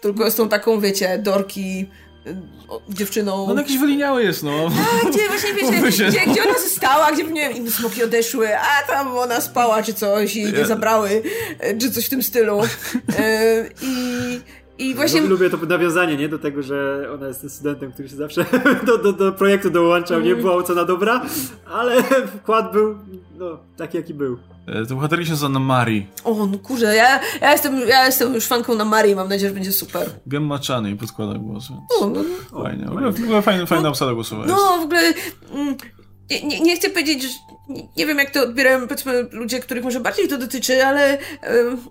tylko 0.00 0.24
jest 0.24 0.36
tą 0.36 0.48
taką, 0.48 0.80
wiecie, 0.80 1.18
dorki 1.18 1.86
dziewczyną. 2.88 3.46
On 3.46 3.58
jakiś 3.58 3.78
wyliniały 3.78 4.24
jest, 4.24 4.42
no. 4.42 4.70
A, 5.02 5.08
gdzie 5.08 5.28
właśnie, 5.28 5.54
wiecie, 5.54 6.08
gdzie, 6.10 6.32
gdzie 6.32 6.42
ona 6.42 6.58
została, 6.58 7.12
gdzie, 7.12 7.24
nie 7.24 7.40
wiem, 7.40 7.56
inne 7.56 7.70
smoki 7.70 8.04
odeszły, 8.04 8.58
a 8.58 8.86
tam 8.86 9.18
ona 9.18 9.40
spała 9.40 9.82
czy 9.82 9.94
coś 9.94 10.36
i 10.36 10.44
nie 10.52 10.66
zabrały, 10.66 11.22
e, 11.58 11.78
czy 11.78 11.90
coś 11.90 12.06
w 12.06 12.08
tym 12.08 12.22
stylu. 12.22 12.60
Yy, 12.60 13.70
I 13.82 14.40
i 14.78 14.94
właśnie... 14.94 15.20
Lubię 15.20 15.50
to 15.50 15.56
nawiązanie, 15.56 16.16
nie? 16.16 16.28
Do 16.28 16.38
tego, 16.38 16.62
że 16.62 17.08
ona 17.14 17.26
jest 17.26 17.50
studentem, 17.50 17.92
który 17.92 18.08
się 18.08 18.16
zawsze 18.16 18.44
do, 18.86 18.98
do, 18.98 19.12
do 19.12 19.32
projektu 19.32 19.70
dołączał, 19.70 20.20
nie 20.20 20.36
była 20.36 20.54
ocena 20.54 20.84
dobra, 20.84 21.22
ale 21.66 22.02
wkład 22.38 22.72
był, 22.72 22.98
no, 23.38 23.58
taki 23.76 23.96
jaki 23.96 24.14
był. 24.14 24.38
E, 24.66 24.86
to 24.86 24.94
bohaterka 24.94 25.24
się 25.24 25.30
nazywa 25.30 25.48
Namari. 25.48 26.06
O, 26.24 26.46
no 26.46 26.58
kurze, 26.58 26.96
ja, 26.96 27.20
ja, 27.40 27.52
jestem, 27.52 27.80
ja 27.88 28.06
jestem 28.06 28.34
już 28.34 28.46
fanką 28.46 28.74
Namari 28.74 29.14
mam 29.14 29.28
nadzieję, 29.28 29.48
że 29.48 29.54
będzie 29.54 29.72
super. 29.72 30.10
Gemma 30.26 30.58
Chan 30.68 30.88
i 30.88 30.96
podkłada 30.96 31.34
głos. 31.34 31.70
O, 32.00 32.06
no, 32.06 32.20
no. 32.52 32.62
Fajnie, 32.62 32.84
w 32.84 32.90
ogóle, 32.90 33.12
w 33.12 33.24
ogóle 33.24 33.42
fajna, 33.42 33.66
fajna 33.66 33.82
no, 33.82 33.88
obsada 33.88 34.14
głosowa 34.14 34.46
No, 34.46 34.78
w 34.80 34.84
ogóle... 34.84 35.14
Mm, 35.54 35.76
nie, 36.30 36.42
nie, 36.42 36.60
nie, 36.60 36.76
chcę 36.76 36.90
powiedzieć, 36.90 37.22
że 37.22 37.28
nie, 37.96 38.06
wiem, 38.06 38.18
jak 38.18 38.30
to 38.30 38.42
odbierają, 38.42 38.88
powiedzmy, 38.88 39.26
ludzie, 39.32 39.60
których 39.60 39.84
może 39.84 40.00
bardziej 40.00 40.28
to 40.28 40.38
dotyczy, 40.38 40.84
ale 40.84 41.18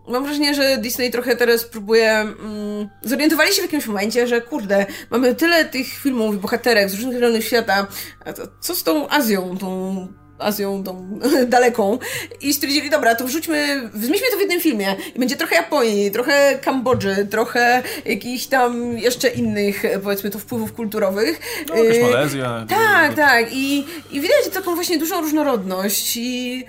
mam 0.07 0.23
wrażenie, 0.23 0.55
że 0.55 0.77
Disney 0.77 1.11
trochę 1.11 1.35
teraz 1.35 1.65
próbuje. 1.65 2.25
Um, 2.43 2.89
zorientowali 3.01 3.53
się 3.53 3.61
w 3.61 3.65
jakimś 3.65 3.85
momencie, 3.85 4.27
że 4.27 4.41
kurde, 4.41 4.85
mamy 5.09 5.35
tyle 5.35 5.65
tych 5.65 5.87
filmów 5.87 6.35
i 6.35 6.37
bohaterek 6.37 6.89
z 6.89 6.93
różnych 6.93 7.19
rejonów 7.19 7.43
świata. 7.43 7.87
A 8.25 8.33
to, 8.33 8.47
co 8.59 8.75
z 8.75 8.83
tą 8.83 9.09
Azją, 9.09 9.57
tą 9.57 10.07
Azją 10.39 10.83
tą 10.83 11.19
daleką 11.47 11.99
i 12.41 12.53
stwierdzili, 12.53 12.89
dobra, 12.89 13.15
to 13.15 13.25
wrzućmy, 13.25 13.89
zmieńmy 13.93 14.31
to 14.31 14.37
w 14.37 14.39
jednym 14.39 14.61
filmie 14.61 14.95
i 15.15 15.19
będzie 15.19 15.35
trochę 15.35 15.55
Japonii, 15.55 16.11
trochę 16.11 16.59
Kambodży, 16.61 17.27
trochę 17.29 17.83
jakichś 18.05 18.45
tam 18.45 18.97
jeszcze 18.97 19.27
innych, 19.27 19.83
powiedzmy 20.03 20.29
to 20.29 20.39
wpływów 20.39 20.73
kulturowych. 20.73 21.39
No, 21.69 21.75
jakaś 21.75 21.97
y, 21.97 22.01
Malezja. 22.01 22.65
Tak, 22.69 23.13
tak 23.13 23.53
i, 23.53 23.85
i 24.11 24.21
widać 24.21 24.49
taką 24.53 24.75
właśnie 24.75 24.97
dużą 24.97 25.21
różnorodność 25.21 26.17
i 26.17 26.65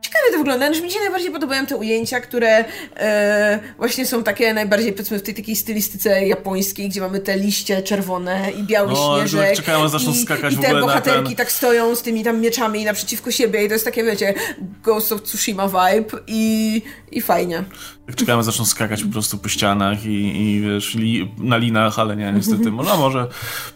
ciekawie 0.00 0.32
to 0.32 0.38
wygląda. 0.38 0.66
Znaczy, 0.66 0.82
mi 0.82 0.90
się 0.90 1.00
najbardziej 1.00 1.30
podobają 1.30 1.66
te 1.66 1.76
ujęcia, 1.76 2.20
które 2.20 2.64
e, 2.96 3.60
właśnie 3.76 4.06
są 4.06 4.22
takie 4.22 4.54
najbardziej, 4.54 4.92
powiedzmy, 4.92 5.18
w 5.18 5.22
tej 5.22 5.34
takiej 5.34 5.56
stylistyce 5.56 6.26
japońskiej, 6.26 6.88
gdzie 6.88 7.00
mamy 7.00 7.20
te 7.20 7.36
liście 7.36 7.82
czerwone 7.82 8.50
i 8.50 8.62
biały 8.62 8.92
no, 8.92 9.18
śnieżek. 9.18 9.56
Czekają, 9.56 9.88
zaczną 9.88 10.12
i, 10.12 10.16
skakać 10.16 10.54
i 10.54 10.58
te 10.58 10.80
bohaterki 10.80 11.26
ten... 11.26 11.36
tak 11.36 11.52
stoją 11.52 11.96
z 11.96 12.02
tymi 12.02 12.24
tam 12.24 12.40
mieczami 12.40 12.84
naprzeciwko 12.84 13.30
siebie 13.30 13.64
i 13.64 13.68
to 13.68 13.72
jest 13.72 13.84
takie, 13.84 14.04
wiecie, 14.04 14.34
Ghost 14.82 15.12
of 15.12 15.22
Tsushima 15.22 15.68
vibe 15.68 16.18
i, 16.26 16.82
i 17.12 17.20
fajnie. 17.20 17.64
Tak 18.06 18.16
czekamy, 18.16 18.42
zaczną 18.42 18.64
skakać 18.64 19.04
po 19.04 19.12
prostu 19.12 19.38
po 19.38 19.48
ścianach 19.48 20.04
i, 20.04 20.36
i 20.36 20.60
wiesz, 20.60 20.94
li, 20.94 21.34
na 21.38 21.56
linach, 21.56 21.98
ale 21.98 22.16
nie, 22.16 22.32
niestety, 22.32 22.70
może, 22.70 22.96
może. 22.96 23.28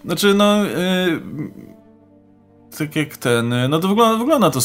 Znaczy, 0.04 0.34
no... 0.34 0.64
Yy 0.64 1.73
tak 2.78 2.96
jak 2.96 3.16
ten, 3.16 3.54
no 3.68 3.78
to 3.78 3.88
wygląda, 3.88 4.18
wygląda 4.18 4.50
to 4.50 4.60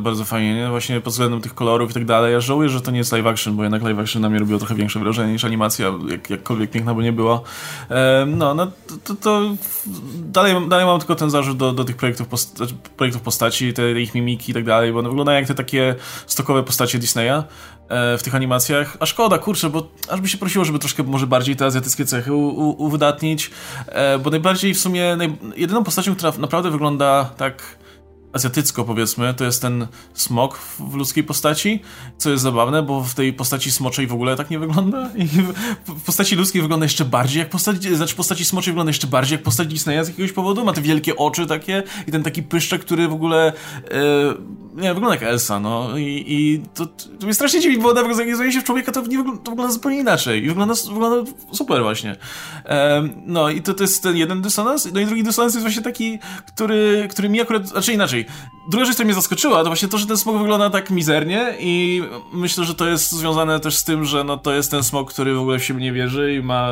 bardzo 0.00 0.24
fajnie, 0.24 0.54
nie? 0.54 0.68
Właśnie 0.68 1.00
pod 1.00 1.12
względem 1.12 1.40
tych 1.40 1.54
kolorów 1.54 1.90
i 1.90 1.94
tak 1.94 2.04
dalej. 2.04 2.32
Ja 2.32 2.40
żałuję, 2.40 2.68
że 2.68 2.80
to 2.80 2.90
nie 2.90 2.98
jest 2.98 3.12
live 3.12 3.26
action, 3.26 3.56
bo 3.56 3.62
jednak 3.62 3.82
live 3.82 3.98
action 3.98 4.22
na 4.22 4.30
mnie 4.30 4.38
robiło 4.38 4.58
trochę 4.58 4.74
większe 4.74 5.00
wrażenie 5.00 5.32
niż 5.32 5.44
animacja, 5.44 5.92
jak, 6.08 6.30
jakkolwiek 6.30 6.70
piękna 6.70 6.94
by 6.94 7.02
nie 7.02 7.12
była. 7.12 7.40
no, 8.26 8.54
no 8.54 8.70
to, 9.04 9.14
to, 9.14 9.40
dalej, 10.14 10.68
dalej 10.68 10.86
mam 10.86 10.98
tylko 10.98 11.14
ten 11.14 11.30
zarzut 11.30 11.56
do, 11.56 11.72
do 11.72 11.84
tych 11.84 11.96
projektów, 11.96 12.28
post 12.28 12.56
znaczy 12.56 12.74
projektów 12.96 13.22
postaci, 13.22 13.72
te 13.72 14.00
ich 14.00 14.14
mimiki 14.14 14.50
i 14.50 14.54
tak 14.54 14.64
dalej, 14.64 14.92
bo 14.92 14.98
one 14.98 15.08
wyglądają 15.08 15.38
jak 15.38 15.48
te 15.48 15.54
takie 15.54 15.94
stokowe 16.26 16.62
postacie 16.62 16.98
Disneya, 16.98 17.42
E, 17.77 17.77
w 17.88 18.22
tych 18.22 18.34
animacjach. 18.34 18.96
A 19.00 19.06
szkoda, 19.06 19.38
kurczę, 19.38 19.70
bo 19.70 19.88
aż 20.08 20.20
by 20.20 20.28
się 20.28 20.38
prosiło, 20.38 20.64
żeby 20.64 20.78
troszkę 20.78 21.02
może 21.02 21.26
bardziej 21.26 21.56
te 21.56 21.66
azjatyckie 21.66 22.04
cechy 22.04 22.34
uwydatnić, 22.34 23.50
e, 23.86 24.18
bo 24.18 24.30
najbardziej 24.30 24.74
w 24.74 24.80
sumie, 24.80 25.16
naj, 25.16 25.36
jedyną 25.56 25.84
postacią, 25.84 26.14
która 26.14 26.32
naprawdę 26.38 26.70
wygląda 26.70 27.30
tak 27.36 27.62
azjatycko 28.32 28.84
powiedzmy, 28.84 29.34
to 29.34 29.44
jest 29.44 29.62
ten 29.62 29.86
smok 30.14 30.58
w 30.78 30.94
ludzkiej 30.94 31.24
postaci, 31.24 31.80
co 32.18 32.30
jest 32.30 32.42
zabawne, 32.42 32.82
bo 32.82 33.04
w 33.04 33.14
tej 33.14 33.32
postaci 33.32 33.72
smoczej 33.72 34.06
w 34.06 34.12
ogóle 34.12 34.36
tak 34.36 34.50
nie 34.50 34.58
wygląda 34.58 35.10
i 35.16 35.28
w 35.86 36.02
postaci 36.06 36.36
ludzkiej 36.36 36.62
wygląda 36.62 36.84
jeszcze 36.84 37.04
bardziej 37.04 37.38
jak 37.38 37.50
postać, 37.50 37.82
znaczy 37.82 38.14
postaci 38.14 38.44
smoczej 38.44 38.72
wygląda 38.72 38.90
jeszcze 38.90 39.06
bardziej 39.06 39.36
jak 39.36 39.42
postać 39.42 39.68
Disneya 39.68 40.04
z 40.04 40.08
jakiegoś 40.08 40.32
powodu, 40.32 40.64
ma 40.64 40.72
te 40.72 40.82
wielkie 40.82 41.16
oczy 41.16 41.46
takie 41.46 41.82
i 42.06 42.12
ten 42.12 42.22
taki 42.22 42.42
pyszczek, 42.42 42.80
który 42.80 43.08
w 43.08 43.12
ogóle 43.12 43.52
e, 43.90 44.58
nie, 44.74 44.94
wygląda 44.94 45.14
jak 45.14 45.22
Elsa, 45.22 45.60
no 45.60 45.98
i, 45.98 46.24
i 46.26 46.62
to, 46.74 46.86
to 46.86 47.24
mnie 47.24 47.34
strasznie 47.34 47.60
dziwi, 47.60 47.78
bo 47.78 47.94
nawet 47.94 48.18
jak 48.18 48.52
się 48.52 48.60
w 48.60 48.64
człowieka, 48.64 48.92
to, 48.92 49.02
nie 49.02 49.16
wygląda, 49.16 49.42
to 49.42 49.50
wygląda 49.50 49.72
zupełnie 49.72 49.98
inaczej 49.98 50.44
i 50.44 50.48
wygląda, 50.48 50.74
wygląda 50.92 51.30
super 51.52 51.82
właśnie. 51.82 52.16
E, 52.64 53.08
no 53.26 53.50
i 53.50 53.62
to, 53.62 53.74
to 53.74 53.84
jest 53.84 54.02
ten 54.02 54.16
jeden 54.16 54.42
dysonans, 54.42 54.88
no 54.92 55.00
i 55.00 55.06
drugi 55.06 55.22
dysonans 55.22 55.54
jest 55.54 55.64
właśnie 55.64 55.82
taki, 55.82 56.18
który, 56.46 57.08
który 57.10 57.28
mi 57.28 57.40
akurat, 57.40 57.68
znaczy 57.68 57.92
inaczej, 57.92 58.17
inaczej. 58.18 58.58
Druga 58.68 58.84
rzecz, 58.84 58.94
która 58.94 59.04
mnie 59.04 59.14
zaskoczyła, 59.14 59.58
to 59.58 59.64
właśnie 59.64 59.88
to, 59.88 59.98
że 59.98 60.06
ten 60.06 60.16
smok 60.16 60.38
wygląda 60.38 60.70
tak 60.70 60.90
mizernie 60.90 61.54
i 61.60 62.02
myślę, 62.32 62.64
że 62.64 62.74
to 62.74 62.88
jest 62.88 63.12
związane 63.12 63.60
też 63.60 63.76
z 63.76 63.84
tym, 63.84 64.04
że 64.04 64.24
no, 64.24 64.36
to 64.36 64.52
jest 64.52 64.70
ten 64.70 64.82
smok, 64.82 65.12
który 65.12 65.34
w 65.34 65.40
ogóle 65.40 65.58
w 65.58 65.64
siebie 65.64 65.80
nie 65.80 65.92
wierzy 65.92 66.34
i 66.34 66.42
ma 66.42 66.70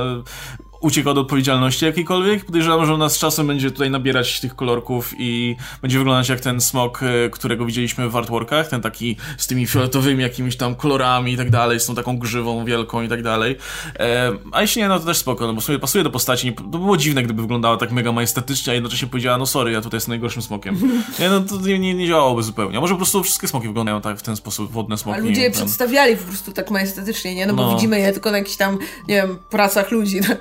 ucieka 0.80 1.10
od 1.10 1.18
odpowiedzialności 1.18 1.84
jakiejkolwiek. 1.84 2.44
Podejrzewam, 2.44 2.86
że 2.86 2.94
ona 2.94 3.08
z 3.08 3.18
czasem 3.18 3.46
będzie 3.46 3.70
tutaj 3.70 3.90
nabierać 3.90 4.40
tych 4.40 4.56
kolorków 4.56 5.12
i 5.18 5.56
będzie 5.82 5.98
wyglądać 5.98 6.28
jak 6.28 6.40
ten 6.40 6.60
smok, 6.60 7.00
e, 7.02 7.30
którego 7.30 7.66
widzieliśmy 7.66 8.08
w 8.10 8.16
artworkach, 8.16 8.68
ten 8.68 8.80
taki 8.80 9.16
z 9.38 9.46
tymi 9.46 9.66
fioletowymi 9.66 10.22
jakimiś 10.22 10.56
tam 10.56 10.74
kolorami 10.74 11.32
i 11.32 11.36
tak 11.36 11.50
dalej, 11.50 11.80
z 11.80 11.86
tą 11.86 11.94
taką 11.94 12.18
grzywą 12.18 12.64
wielką 12.64 13.02
i 13.02 13.08
tak 13.08 13.22
dalej. 13.22 13.56
E, 13.98 14.32
a 14.52 14.62
jeśli 14.62 14.82
nie, 14.82 14.88
no 14.88 14.98
to 14.98 15.04
też 15.06 15.16
spoko, 15.16 15.46
no 15.46 15.54
bo 15.54 15.60
w 15.60 15.64
sumie 15.64 15.78
pasuje 15.78 16.04
do 16.04 16.10
postaci. 16.10 16.52
To 16.52 16.62
by 16.62 16.78
było 16.78 16.96
dziwne, 16.96 17.22
gdyby 17.22 17.42
wyglądała 17.42 17.76
tak 17.76 17.92
mega 17.92 18.12
majestatycznie, 18.12 18.70
a 18.70 18.74
jednocześnie 18.74 19.08
powiedziała, 19.08 19.38
no 19.38 19.46
sorry, 19.46 19.72
ja 19.72 19.80
tutaj 19.80 19.96
jestem 19.96 20.12
najgorszym 20.12 20.42
smokiem. 20.42 20.76
Nie, 21.20 21.30
no 21.30 21.40
to 21.40 21.56
nie, 21.56 21.94
nie, 21.94 22.06
działałoby 22.08 22.42
zupełnie. 22.42 22.78
A 22.78 22.80
może 22.80 22.94
po 22.94 22.98
prostu 22.98 23.22
wszystkie 23.22 23.48
smoki 23.48 23.66
wyglądają 23.66 24.00
tak 24.00 24.18
w 24.18 24.22
ten 24.22 24.36
sposób, 24.36 24.72
wodne 24.72 24.98
smoki. 24.98 25.18
A 25.20 25.22
ludzie 25.22 25.42
je 25.42 25.50
przedstawiali 25.50 26.16
po 26.16 26.24
prostu 26.24 26.52
tak 26.52 26.70
majestatycznie, 26.70 27.34
nie? 27.34 27.46
No 27.46 27.54
bo 27.54 27.62
No. 27.62 27.74
widzimy 27.74 28.00
je 28.00 28.12
tylko 28.12 28.30
na 28.30 28.38
jakichś 28.38 28.56
tam, 28.56 28.78
nie 29.08 29.14
wiem, 29.14 29.38
pracach 29.50 29.90
ludzi. 29.90 30.20
No 30.28 30.34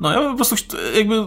ja 0.00 0.20
bym 0.20 0.30
po 0.30 0.36
prostu 0.36 0.76
jakby 0.96 1.26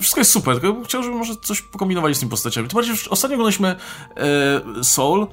wszystko 0.00 0.20
jest 0.20 0.30
super, 0.30 0.54
tylko 0.54 0.72
bym 0.72 0.84
chciał, 0.84 1.02
żeby 1.02 1.16
może 1.16 1.34
coś 1.36 1.62
pokombinować 1.62 2.16
z 2.16 2.20
tymi 2.20 2.30
postaciami. 2.30 2.68
Tym 2.68 2.76
bardziej, 2.76 2.96
że 2.96 3.10
ostatnio 3.10 3.34
oglądaliśmy 3.34 3.76
e, 4.16 4.84
Soul 4.84 5.26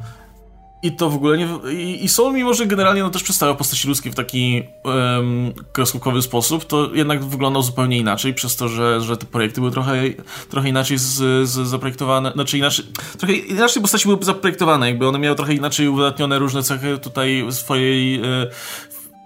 i 0.84 0.92
to 0.92 1.10
w 1.10 1.16
ogóle 1.16 1.38
nie... 1.38 1.48
I, 1.72 2.06
i 2.06 2.10
Soul, 2.10 2.34
mimo 2.34 2.54
że 2.54 2.66
generalnie 2.66 3.04
no, 3.04 3.10
też 3.10 3.24
przedstawia 3.24 3.54
postaci 3.54 3.88
ludzkie 3.88 4.12
w 4.12 4.16
taki 4.16 4.64
um, 4.84 5.54
kreskówkowy 5.74 6.22
sposób, 6.22 6.66
to 6.66 6.90
jednak 6.94 7.24
wyglądał 7.24 7.62
zupełnie 7.64 7.98
inaczej, 7.98 8.34
przez 8.34 8.56
to, 8.56 8.68
że, 8.68 9.02
że 9.02 9.18
te 9.18 9.26
projekty 9.26 9.62
były 9.62 9.72
trochę, 9.72 10.02
trochę 10.50 10.70
inaczej 10.70 10.98
z, 10.98 11.12
z 11.50 11.68
zaprojektowane, 11.68 12.32
znaczy 12.32 12.58
inaczej, 12.58 12.86
trochę 13.18 13.34
inaczej 13.34 13.82
postaci 13.82 14.08
były 14.08 14.24
zaprojektowane, 14.24 14.88
jakby 14.88 15.08
one 15.08 15.20
miały 15.20 15.36
trochę 15.36 15.54
inaczej 15.54 15.88
uwydatnione 15.88 16.40
różne 16.40 16.64
cechy 16.64 16.98
tutaj 16.98 17.46
swojej 17.50 18.16
e, 18.16 18.48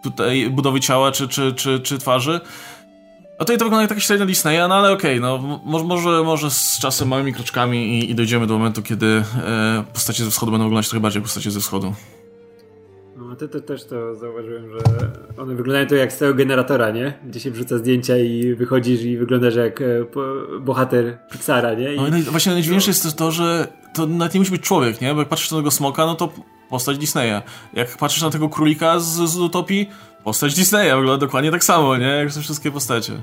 tutaj 0.04 0.50
budowy 0.50 0.80
ciała 0.80 1.12
czy, 1.12 1.28
czy, 1.28 1.54
czy, 1.54 1.80
czy 1.80 1.98
twarzy. 1.98 2.42
A 3.38 3.40
tutaj 3.40 3.58
to 3.58 3.66
wygląda 3.66 3.82
jak 3.82 3.90
taka 3.90 4.02
średnia 4.02 4.26
Disneya, 4.26 4.58
no 4.70 4.76
ale 4.76 4.92
okej, 4.92 5.20
no 5.22 5.38
mo- 5.66 5.84
może, 5.84 6.24
może 6.24 6.52
z 6.52 6.80
czasem 6.82 7.08
małymi 7.08 7.34
kroczkami 7.34 8.00
i, 8.00 8.12
i 8.12 8.16
dojdziemy 8.16 8.48
do 8.48 8.54
momentu, 8.58 8.84
kiedy 8.84 9.06
e, 9.06 9.84
postacie 9.94 10.24
ze 10.26 10.32
wschodu 10.32 10.52
będą 10.52 10.66
wyglądać 10.66 10.90
trochę 10.90 11.02
bardziej 11.02 11.20
jak 11.20 11.24
postacie 11.24 11.52
ze 11.52 11.60
wschodu. 11.60 11.94
No, 13.18 13.36
to, 13.36 13.48
to 13.48 13.60
też 13.62 13.86
to 13.86 14.16
zauważyłem, 14.16 14.64
że 14.72 14.78
one 15.42 15.56
wyglądają 15.56 15.88
to 15.88 15.96
jak 15.96 16.14
z 16.14 16.18
tego 16.18 16.34
generatora, 16.34 16.92
nie? 16.92 17.14
Gdzie 17.28 17.40
się 17.40 17.52
wrzuca 17.52 17.78
zdjęcia 17.78 18.18
i 18.18 18.56
wychodzisz 18.56 19.02
i 19.02 19.18
wyglądasz 19.18 19.56
jak 19.56 19.82
e, 19.82 19.86
bohater 20.62 21.18
Pixara, 21.32 21.74
nie? 21.74 21.94
I, 21.94 21.98
No 21.98 22.08
i 22.08 22.12
naj- 22.12 22.22
właśnie 22.32 22.52
najdziwniejsze 22.52 22.90
jest 22.90 23.04
też 23.04 23.14
to, 23.14 23.32
że 23.32 23.68
to 23.94 24.08
nawet 24.08 24.34
nie 24.34 24.40
musi 24.40 24.52
być 24.52 24.62
człowiek, 24.62 25.02
nie? 25.02 25.14
Bo 25.14 25.20
jak 25.20 25.30
patrzysz 25.30 25.52
na 25.52 25.58
tego 25.58 25.72
smoka, 25.72 26.06
no 26.06 26.16
to 26.16 26.30
postać 26.70 26.98
Disneya. 26.98 27.42
Jak 27.74 27.98
patrzysz 27.98 28.22
na 28.22 28.30
tego 28.30 28.50
królika 28.50 29.00
z, 29.00 29.06
z 29.30 29.38
Utopii, 29.38 29.90
postać 30.24 30.56
Disneya. 30.56 30.96
Wygląda 30.96 31.18
dokładnie 31.26 31.52
tak 31.52 31.64
samo, 31.64 31.98
nie? 31.98 32.06
Jak 32.06 32.34
te 32.34 32.42
wszystkie 32.42 32.72
postacie. 32.72 33.14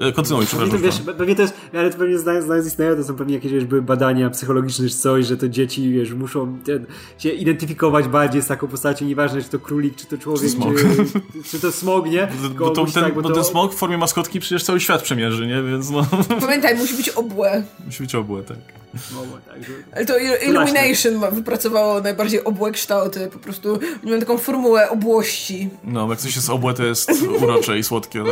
E, 0.00 0.12
Kontynuuj, 0.12 0.44
to, 0.46 0.48
przepraszam. 0.48 0.78
wiesz, 0.82 1.00
pewnie 1.18 1.34
to 1.36 1.42
jest, 1.42 1.54
ale 1.74 1.90
to 1.90 1.98
pewnie 1.98 2.18
znając, 2.18 2.44
znając 2.44 2.66
Disneya, 2.66 2.96
to 2.96 3.04
są 3.04 3.16
pewnie 3.16 3.34
jakieś 3.34 3.52
wiesz, 3.52 3.64
były 3.64 3.82
badania 3.82 4.30
psychologiczne 4.30 4.88
czy 4.88 4.94
coś, 4.94 5.26
że 5.26 5.36
to 5.36 5.48
dzieci 5.48 5.92
wiesz, 5.92 6.12
muszą 6.12 6.58
ten, 6.64 6.86
się 7.18 7.28
identyfikować 7.30 8.08
bardziej 8.08 8.42
z 8.42 8.46
taką 8.46 8.68
postacią, 8.68 9.04
nieważne 9.04 9.42
czy 9.42 9.48
to 9.48 9.58
królik, 9.58 9.96
czy 9.96 10.06
to 10.06 10.18
człowiek, 10.18 10.42
Czy 10.42 10.48
smok. 10.50 10.74
czy, 10.76 11.42
czy 11.50 11.60
to 11.60 11.72
smog, 11.72 12.06
nie? 12.10 12.28
Bo, 12.42 12.64
bo, 12.64 12.70
to, 12.70 12.84
ten, 12.84 13.04
tak, 13.04 13.14
bo 13.14 13.30
ten 13.34 13.44
smok 13.44 13.74
w 13.74 13.76
formie 13.76 13.98
maskotki 13.98 14.40
przecież 14.40 14.64
cały 14.64 14.80
świat 14.80 15.02
przemierzy, 15.02 15.46
nie? 15.46 15.62
Więc 15.62 15.90
no, 15.90 16.06
Pamiętaj, 16.40 16.76
musi 16.76 16.94
być 16.94 17.08
obłe. 17.08 17.62
musi 17.86 18.02
być 18.02 18.14
obłe, 18.14 18.42
tak. 18.42 18.81
Mogło, 19.14 19.38
tak, 19.48 19.64
że... 19.64 19.72
Ale 19.96 20.06
to 20.06 20.18
Il- 20.18 20.48
Illumination 20.48 21.14
ma- 21.14 21.30
wypracowało 21.30 22.00
najbardziej 22.00 22.44
obłe 22.44 22.72
kształty, 22.72 23.28
po 23.32 23.38
prostu 23.38 23.78
mają 24.02 24.20
taką 24.20 24.38
formułę 24.38 24.90
obłości. 24.90 25.70
No, 25.84 26.08
jak 26.10 26.18
coś 26.18 26.36
jest 26.36 26.50
obłe, 26.50 26.74
to 26.74 26.84
jest 26.84 27.10
urocze 27.42 27.78
i 27.78 27.82
słodkie. 27.84 28.18
No, 28.18 28.30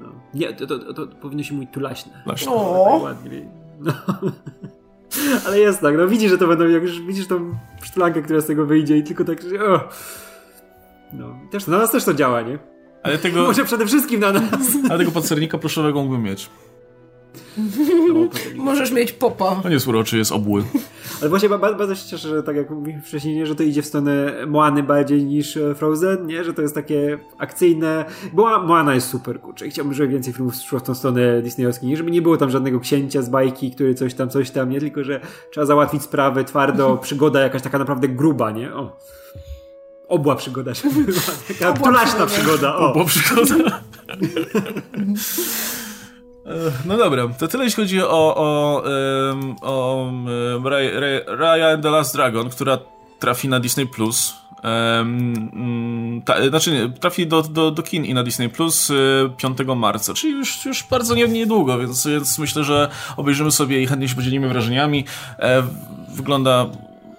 No. 0.00 0.06
Nie, 0.34 0.52
to, 0.52 0.66
to, 0.66 0.94
to, 0.94 1.06
powinno 1.06 1.42
się 1.42 1.54
mówić 1.54 1.70
tulaśne. 1.72 2.22
Właśnie. 2.26 2.52
O. 2.52 2.90
Tak 2.94 3.02
ładnie. 3.02 3.48
No. 3.80 3.92
Ale 5.46 5.58
jest 5.60 5.80
tak, 5.80 5.96
no 5.96 6.08
widzisz, 6.08 6.30
że 6.30 6.38
to 6.38 6.46
będą, 6.46 6.68
jak 6.68 6.82
już 6.82 7.00
widzisz 7.00 7.26
tą 7.26 7.54
sztulankę, 7.82 8.22
która 8.22 8.40
z 8.40 8.46
tego 8.46 8.66
wyjdzie 8.66 8.96
i 8.96 9.02
tylko 9.02 9.24
tak, 9.24 9.42
że 9.42 9.64
o. 9.64 9.80
No, 11.12 11.38
też, 11.50 11.66
na 11.66 11.78
nas 11.78 11.90
też 11.90 12.04
to 12.04 12.14
działa, 12.14 12.42
nie? 12.42 12.58
Ale 13.02 13.18
tego, 13.18 13.42
Może 13.46 13.64
przede 13.64 13.86
wszystkim 13.86 14.20
na 14.20 14.32
nas. 14.32 14.42
ale 14.90 14.98
tego 14.98 15.10
pancernika 15.10 15.58
pluszowego 15.58 16.00
mógłbym 16.02 16.22
mieć. 16.22 16.50
Możesz 18.56 18.92
mieć 18.92 19.12
popa. 19.12 19.60
On 19.64 19.72
jest 19.72 19.88
uroczy, 19.88 20.18
jest 20.18 20.32
obły. 20.32 20.64
Ale 21.20 21.30
właśnie 21.30 21.48
ba- 21.48 21.58
ba- 21.58 21.74
bardzo 21.74 21.94
się 21.94 22.08
cieszę, 22.08 22.28
że 22.28 22.42
tak 22.42 22.56
jak 22.56 22.70
mówiłem 22.70 23.02
wcześniej, 23.02 23.36
nie, 23.36 23.46
że 23.46 23.54
to 23.54 23.62
idzie 23.62 23.82
w 23.82 23.86
stronę 23.86 24.32
Moany 24.46 24.82
bardziej 24.82 25.24
niż 25.24 25.56
e, 25.56 25.74
Frozen, 25.74 26.26
nie? 26.26 26.44
Że 26.44 26.54
to 26.54 26.62
jest 26.62 26.74
takie 26.74 27.18
akcyjne. 27.38 28.04
Bo 28.32 28.62
Moana 28.62 28.94
jest 28.94 29.08
super, 29.08 29.40
kurczę. 29.40 29.66
i 29.66 29.70
Chciałbym, 29.70 29.94
żeby 29.94 30.08
więcej 30.08 30.32
filmów 30.32 30.54
szło 30.54 30.78
w 30.78 30.82
tą 30.82 30.94
stronę 30.94 31.42
disneyowską. 31.42 31.86
Nie, 31.86 31.96
żeby 31.96 32.10
nie 32.10 32.22
było 32.22 32.36
tam 32.36 32.50
żadnego 32.50 32.80
księcia 32.80 33.22
z 33.22 33.28
bajki, 33.28 33.70
który 33.70 33.94
coś 33.94 34.14
tam, 34.14 34.30
coś 34.30 34.50
tam, 34.50 34.70
nie? 34.70 34.80
Tylko, 34.80 35.04
że 35.04 35.20
trzeba 35.52 35.66
załatwić 35.66 36.02
sprawę 36.02 36.44
twardo, 36.44 36.96
przygoda 37.02 37.40
jakaś 37.40 37.62
taka 37.62 37.78
naprawdę 37.78 38.08
gruba, 38.08 38.50
nie? 38.50 38.74
O. 38.74 38.96
Obła 40.08 40.36
przygoda, 40.36 40.74
żeby 40.74 41.04
była 41.12 41.20
taka 41.48 41.68
Obła 41.70 41.86
tulaśna 41.88 42.26
przygoda. 42.26 42.28
przygoda, 42.36 42.76
o. 42.76 42.94
Bo 42.94 43.04
przygoda. 43.04 43.54
E, 46.46 46.50
No 46.84 46.96
dobra, 46.96 47.28
to 47.38 47.48
tyle 47.48 47.64
jeśli 47.64 47.82
chodzi 47.82 48.02
o, 48.02 48.06
o, 48.36 48.82
o 49.62 50.06
Ray- 50.64 50.94
Ray- 51.00 51.24
Raya 51.38 51.72
and 51.74 51.82
the 51.82 51.90
Last 51.90 52.14
Dragon, 52.16 52.50
która 52.50 52.78
trafi 53.18 53.48
na 53.48 53.60
Disney+. 53.60 53.86
Plus. 53.86 54.34
Mm, 54.64 56.22
ta, 56.24 56.48
znaczy 56.48 56.92
trafi 57.00 57.26
do, 57.26 57.42
do, 57.42 57.70
do 57.70 57.82
kin 57.82 58.04
i 58.04 58.14
na 58.14 58.22
Disney 58.22 58.48
Plus 58.48 58.90
e, 58.90 58.94
5 59.36 59.58
marca, 59.76 60.14
czyli 60.14 60.32
już, 60.32 60.64
już 60.64 60.84
bardzo 60.90 61.14
nie- 61.14 61.28
niedługo, 61.28 61.78
więc, 61.78 62.06
więc 62.06 62.38
myślę, 62.38 62.64
że 62.64 62.88
obejrzymy 63.16 63.50
sobie 63.50 63.82
i 63.82 63.86
chętnie 63.86 64.08
się 64.08 64.14
podzielimy 64.14 64.48
wrażeniami. 64.48 65.04
E, 65.38 65.62
wygląda 66.08 66.66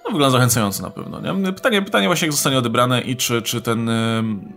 no, 0.05 0.11
wygląda 0.11 0.29
zachęcająco 0.37 0.83
na 0.83 0.89
pewno. 0.89 1.21
Nie? 1.21 1.53
Pytanie, 1.53 1.81
pytanie 1.81 2.07
właśnie, 2.07 2.25
jak 2.25 2.33
zostanie 2.33 2.57
odebrane 2.57 3.01
i 3.01 3.15
czy, 3.15 3.41
czy 3.41 3.61
ten 3.61 3.89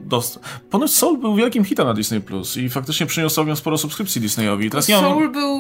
dost... 0.01 0.41
Ponoć 0.70 0.95
Soul 0.95 1.19
był 1.19 1.35
wielkim 1.35 1.65
hitem 1.65 1.87
na 1.87 1.95
Disney 1.95 2.20
Plus 2.20 2.57
i 2.57 2.69
faktycznie 2.70 3.07
przyniósł 3.07 3.35
całkiem 3.37 3.57
sporo 3.57 3.79
subskrypcji 3.79 4.20
Disneyowi. 4.20 4.70
Teraz 4.70 4.89
nie 4.89 4.95
mam... 4.95 5.05
Soul 5.05 5.33
był, 5.33 5.59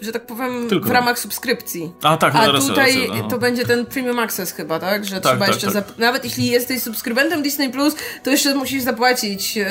że 0.00 0.12
tak 0.12 0.26
powiem, 0.26 0.68
Tylko. 0.68 0.88
w 0.88 0.92
ramach 0.92 1.18
subskrypcji. 1.18 1.92
A 2.02 2.16
tak, 2.16 2.34
A 2.36 2.44
teraz 2.46 2.66
tutaj 2.66 3.10
to 3.30 3.38
będzie 3.38 3.64
ten 3.66 3.86
Premium 3.86 4.18
Access 4.18 4.52
chyba, 4.52 4.78
tak? 4.78 5.04
Że 5.04 5.20
trzeba 5.20 5.36
tak, 5.36 5.48
jeszcze 5.48 5.66
tak. 5.66 5.74
zap- 5.74 5.98
Nawet 5.98 6.24
jeśli 6.24 6.46
jesteś 6.46 6.82
subskrybentem 6.82 7.42
Disney 7.42 7.70
Plus, 7.70 7.96
to 8.22 8.30
jeszcze 8.30 8.54
musisz 8.54 8.82
zapłacić. 8.82 9.56
yy, 9.56 9.64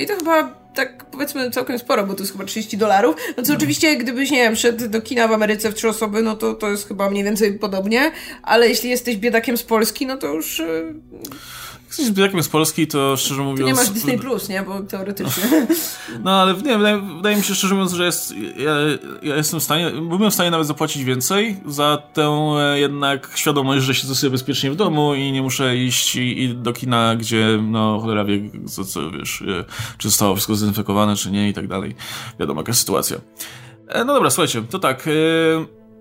I 0.00 0.06
to 0.06 0.16
chyba 0.16 0.60
tak 0.74 1.04
powiedzmy 1.04 1.50
całkiem 1.50 1.78
sporo, 1.78 2.06
bo 2.06 2.14
to 2.14 2.22
jest 2.22 2.32
chyba 2.32 2.44
30 2.44 2.76
dolarów. 2.76 3.16
No 3.36 3.42
co 3.42 3.54
oczywiście, 3.54 3.96
gdybyś, 3.96 4.30
nie 4.30 4.42
wiem, 4.42 4.56
szedł 4.56 4.88
do 4.88 5.02
kina 5.02 5.28
w 5.28 5.32
Ameryce 5.32 5.70
w 5.70 5.74
trzy 5.74 5.88
osoby, 5.88 6.22
no 6.22 6.36
to 6.36 6.54
to 6.54 6.70
jest 6.70 6.88
chyba 6.88 7.10
mniej 7.10 7.24
więcej 7.24 7.58
podobnie. 7.58 8.12
Ale 8.42 8.68
jeśli 8.68 8.90
jesteś 8.90 9.16
biedakiem 9.16 9.56
z 9.56 9.62
Polski, 9.62 10.06
no 10.06 10.16
to 10.16 10.34
już 10.34 10.58
yy, 10.58 10.94
jesteś 11.98 12.10
biedakiem 12.10 12.42
z 12.42 12.48
Polski, 12.48 12.86
to 12.86 13.16
szczerze 13.16 13.42
mówiąc... 13.42 13.60
to 13.60 13.66
nie 13.66 13.74
masz 13.74 13.90
Disney 13.90 14.18
Plus, 14.18 14.48
nie? 14.48 14.62
Bo 14.62 14.82
teoretycznie. 14.82 15.44
No 16.24 16.30
ale 16.30 16.54
nie, 16.54 16.78
wydaje, 16.78 17.00
wydaje 17.16 17.36
mi 17.36 17.42
się 17.42 17.54
szczerze 17.54 17.74
mówiąc, 17.74 17.92
że 17.92 18.04
jest, 18.04 18.34
ja, 18.56 18.72
ja 19.22 19.36
jestem 19.36 19.60
w 19.60 19.62
stanie, 19.62 19.90
byłem 19.90 20.30
w 20.30 20.34
stanie 20.34 20.50
nawet 20.50 20.66
zapłacić 20.66 21.04
więcej 21.04 21.60
za 21.66 22.02
tę 22.14 22.22
e, 22.58 22.80
jednak 22.80 23.32
świadomość, 23.34 23.84
że 23.84 23.94
siedzę 23.94 24.14
sobie 24.14 24.30
bezpiecznie 24.30 24.70
w 24.70 24.76
domu 24.76 25.14
i 25.14 25.32
nie 25.32 25.42
muszę 25.42 25.76
iść 25.76 26.16
i, 26.16 26.42
i 26.42 26.54
do 26.54 26.72
kina, 26.72 27.16
gdzie 27.16 27.58
no 27.62 28.00
cholera 28.00 28.24
wie, 28.24 28.40
co, 28.66 28.84
co 28.84 29.10
wiesz, 29.10 29.42
e, 29.42 29.64
czy 29.98 30.08
zostało 30.08 30.34
wszystko 30.34 30.54
zdezynfekowane, 30.54 31.16
czy 31.16 31.30
nie 31.30 31.48
i 31.48 31.52
tak 31.54 31.68
dalej. 31.68 31.94
Wiadomo, 32.40 32.60
jaka 32.60 32.72
sytuacja. 32.72 33.16
E, 33.88 34.04
No 34.04 34.14
dobra, 34.14 34.30
słuchajcie, 34.30 34.62
to 34.70 34.78
tak. 34.78 35.08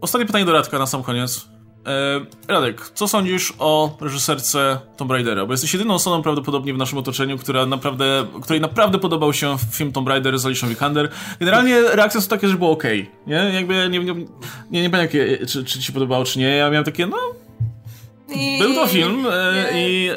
Ostatnie 0.01 0.25
pytanie 0.25 0.45
do 0.45 0.51
Radka 0.51 0.79
na 0.79 0.85
sam 0.85 1.03
koniec. 1.03 1.47
E, 1.87 2.25
Radek, 2.47 2.89
co 2.93 3.07
sądzisz 3.07 3.53
o 3.59 3.97
reżyserce 4.01 4.79
Tomb 4.97 5.11
Raidera? 5.11 5.45
Bo 5.45 5.53
jesteś 5.53 5.73
jedyną 5.73 5.93
osobą 5.93 6.21
prawdopodobnie 6.21 6.73
w 6.73 6.77
naszym 6.77 6.97
otoczeniu, 6.97 7.37
która 7.37 7.65
naprawdę, 7.65 8.25
której 8.41 8.61
naprawdę 8.61 8.99
podobał 8.99 9.33
się 9.33 9.57
film 9.71 9.91
Tomb 9.91 10.07
Raider 10.07 10.39
z 10.39 10.45
Alicia 10.45 10.67
Vikander. 10.67 11.09
Generalnie 11.39 11.81
reakcje 11.81 12.21
są 12.21 12.27
takie, 12.27 12.47
że 12.47 12.57
było 12.57 12.71
ok, 12.71 12.83
nie? 13.27 13.51
Jakby 13.53 13.89
nie, 13.89 13.99
nie, 13.99 14.13
nie, 14.71 14.89
nie 14.89 14.97
jakie, 14.97 15.37
czy, 15.37 15.65
czy 15.65 15.79
ci 15.79 15.83
się 15.83 15.93
podobało, 15.93 16.25
czy 16.25 16.39
nie. 16.39 16.55
Ja 16.55 16.69
miałem 16.69 16.85
takie, 16.85 17.07
no, 17.07 17.17
I... 18.29 18.59
był 18.59 18.73
to 18.73 18.87
film 18.87 19.25
e, 19.31 19.53
Nie. 19.73 19.89
i 19.89 20.09
e, 20.09 20.15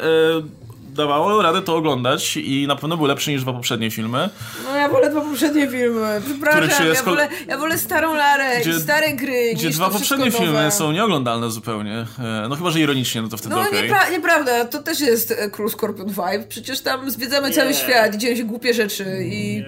dawało 0.93 1.41
radę 1.41 1.61
to 1.61 1.75
oglądać 1.75 2.37
i 2.37 2.67
na 2.67 2.75
pewno 2.75 2.97
był 2.97 3.05
lepszy 3.05 3.31
niż 3.31 3.41
dwa 3.41 3.53
poprzednie 3.53 3.91
filmy. 3.91 4.29
No 4.63 4.75
ja 4.75 4.89
wolę 4.89 5.09
dwa 5.09 5.21
poprzednie 5.21 5.67
filmy. 5.67 6.21
Przepraszam, 6.25 6.87
ja 6.93 7.03
wolę, 7.03 7.27
ja 7.47 7.57
wolę 7.57 7.77
starą 7.77 8.13
Larę 8.15 8.61
Gdzie- 8.61 8.69
i 8.71 8.73
stare 8.73 9.13
gry 9.13 9.51
Gdzie 9.55 9.67
niż 9.67 9.75
dwa 9.75 9.89
poprzednie 9.89 10.25
nowe. 10.25 10.37
filmy 10.37 10.71
są 10.71 10.91
nieoglądalne 10.91 11.51
zupełnie. 11.51 12.05
E, 12.19 12.45
No 12.49 12.55
chyba, 12.55 12.69
że 12.71 12.79
ironicznie, 12.79 13.21
no 13.21 13.27
to 13.27 13.37
wtedy 13.37 13.55
No 13.55 13.61
okej. 13.61 13.89
niepra- 13.89 14.11
nieprawda, 14.11 14.65
to 14.65 14.83
też 14.83 14.99
jest 14.99 15.31
e, 15.31 15.49
Król 15.49 15.69
Scorpion 15.69 16.07
Vibe. 16.09 16.45
Przecież 16.49 16.81
tam 16.81 17.11
zwiedzamy 17.11 17.51
cały 17.51 17.73
świat, 17.73 18.15
dzieją 18.15 18.35
się 18.35 18.43
głupie 18.43 18.73
rzeczy 18.73 19.05
i... 19.25 19.63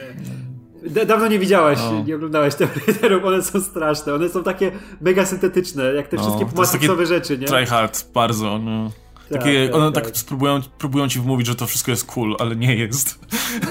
Da- 0.89 1.06
Dawno 1.06 1.27
nie 1.27 1.39
widziałaś, 1.39 1.80
O. 1.80 2.03
nie 2.07 2.15
oglądałaś 2.15 2.56
tych 2.60 2.88
Raiderów, 2.88 3.26
one 3.26 3.43
są 3.43 3.61
straszne. 3.61 4.14
One 4.14 4.30
są 4.30 4.43
takie 4.43 4.72
mega 5.02 5.26
syntetyczne, 5.26 5.84
jak 5.93 6.07
te 6.07 6.18
wszystkie 6.18 6.39
jest 6.45 6.56
takie 6.72 6.88
pomysłowe 6.88 7.06
rzeczy, 7.06 7.38
nie? 7.38 7.47
Try 7.47 7.65
hard, 7.65 8.11
bardzo. 8.14 8.57
No. 8.60 8.91
Takie, 9.30 9.68
tak, 9.68 9.76
one 9.76 9.91
tak, 9.91 10.11
tak, 10.11 10.23
Próbują, 10.26 10.61
próbują 10.77 11.10
ci 11.10 11.19
wmówić, 11.19 11.47
że 11.47 11.56
to 11.56 11.68
wszystko 11.68 11.91
jest 11.91 12.06
cool, 12.06 12.35
ale 12.39 12.56
nie 12.56 12.76
jest. 12.76 13.19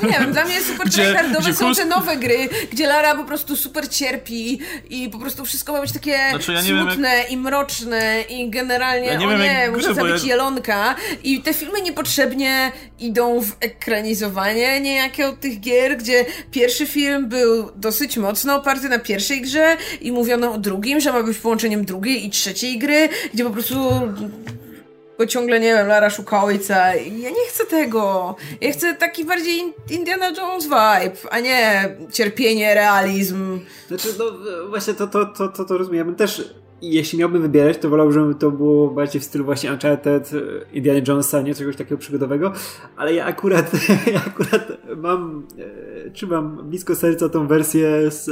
No 0.03 0.09
nie 0.09 0.19
wiem, 0.19 0.33
dla 0.33 0.45
mnie 0.45 0.63
super 0.63 0.91
tryhardowe 0.91 1.55
są 1.55 1.75
te 1.75 1.85
nowe 1.85 2.17
gry, 2.17 2.49
gdzie 2.73 2.87
Lara 2.87 3.15
po 3.15 3.25
prostu 3.25 3.57
super 3.57 3.89
cierpi 3.89 4.59
i 4.91 5.09
po 5.11 5.19
prostu 5.19 5.45
wszystko 5.45 5.73
ma 5.73 5.81
być 5.81 5.93
takie 5.93 6.19
znaczy, 6.31 6.53
ja 6.53 6.63
smutne 6.63 7.09
jak... 7.09 7.31
i 7.31 7.37
mroczne 7.37 8.25
i 8.29 8.51
generalnie, 8.51 9.07
ja 9.07 9.15
nie 9.15 9.27
o 9.27 9.31
wiem, 9.31 9.41
nie, 9.41 9.71
muszę 9.71 9.95
zabić 9.95 10.23
ja... 10.23 10.29
jelonka 10.29 10.95
i 11.25 11.43
te 11.43 11.55
filmy 11.55 11.81
niepotrzebnie 11.83 12.73
idą 12.99 13.41
w 13.41 13.57
ekranizowanie 13.61 14.81
niejakie 14.81 15.29
od 15.29 15.41
tych 15.41 15.61
gier, 15.61 15.99
gdzie 15.99 16.25
pierwszy 16.51 16.87
film 16.87 17.29
był 17.29 17.71
dosyć 17.77 18.17
mocno 18.17 18.55
oparty 18.55 18.89
na 18.89 18.99
pierwszej 18.99 19.43
grze 19.43 19.77
i 20.01 20.13
mówiono 20.13 20.53
o 20.53 20.59
drugim, 20.59 21.01
że 21.01 21.13
ma 21.13 21.23
być 21.23 21.39
połączeniem 21.39 21.85
drugiej 21.85 22.27
i 22.27 22.31
trzeciej 22.31 22.79
gry, 22.79 23.09
gdzie 23.35 23.45
po 23.45 23.51
prostu 23.51 23.91
bo 25.19 25.27
ciągle, 25.27 25.61
nie 25.61 25.75
wiem, 25.75 25.89
Lara 25.89 26.11
szuka 26.11 26.45
ojca. 26.45 26.95
Ja 26.95 27.31
nie 27.31 27.47
chcę 27.49 27.67
tego. 27.67 28.37
Ja 28.61 28.73
chcę 28.73 28.95
taki 28.95 29.25
bardziej 29.25 29.75
Indiana 29.91 30.31
Jones 30.31 30.65
vibe, 30.65 31.31
a 31.31 31.41
nie 31.41 31.89
cierpienie, 32.13 32.75
realizm. 32.75 33.61
Znaczy, 33.89 34.09
no 34.19 34.25
właśnie 34.69 34.95
to, 34.95 35.07
to, 35.07 35.27
to, 35.27 35.49
to, 35.49 35.65
to 35.65 35.79
rozumiem. 35.79 36.15
Też 36.15 36.55
jeśli 36.83 37.19
miałbym 37.19 37.43
wybierać, 37.43 37.79
to 37.79 37.89
wolałbym, 37.89 38.15
żeby 38.15 38.35
to 38.35 38.51
było 38.51 38.91
bardziej 38.91 39.21
w 39.21 39.25
stylu 39.25 39.45
właśnie 39.45 39.73
Uncharted, 39.73 40.31
Indiana 40.73 41.01
Jonesa, 41.09 41.43
nie 41.43 41.55
czegoś 41.55 41.77
takiego 41.77 41.99
przygodowego, 41.99 42.53
ale 42.97 43.15
ja 43.15 43.25
akurat, 43.25 43.71
ja 44.15 44.21
akurat 44.27 44.69
mam, 44.97 45.47
e, 46.07 46.11
trzymam 46.11 46.69
blisko 46.69 46.95
serca 46.95 47.29
tą 47.29 47.47
wersję 47.47 48.11
z 48.11 48.29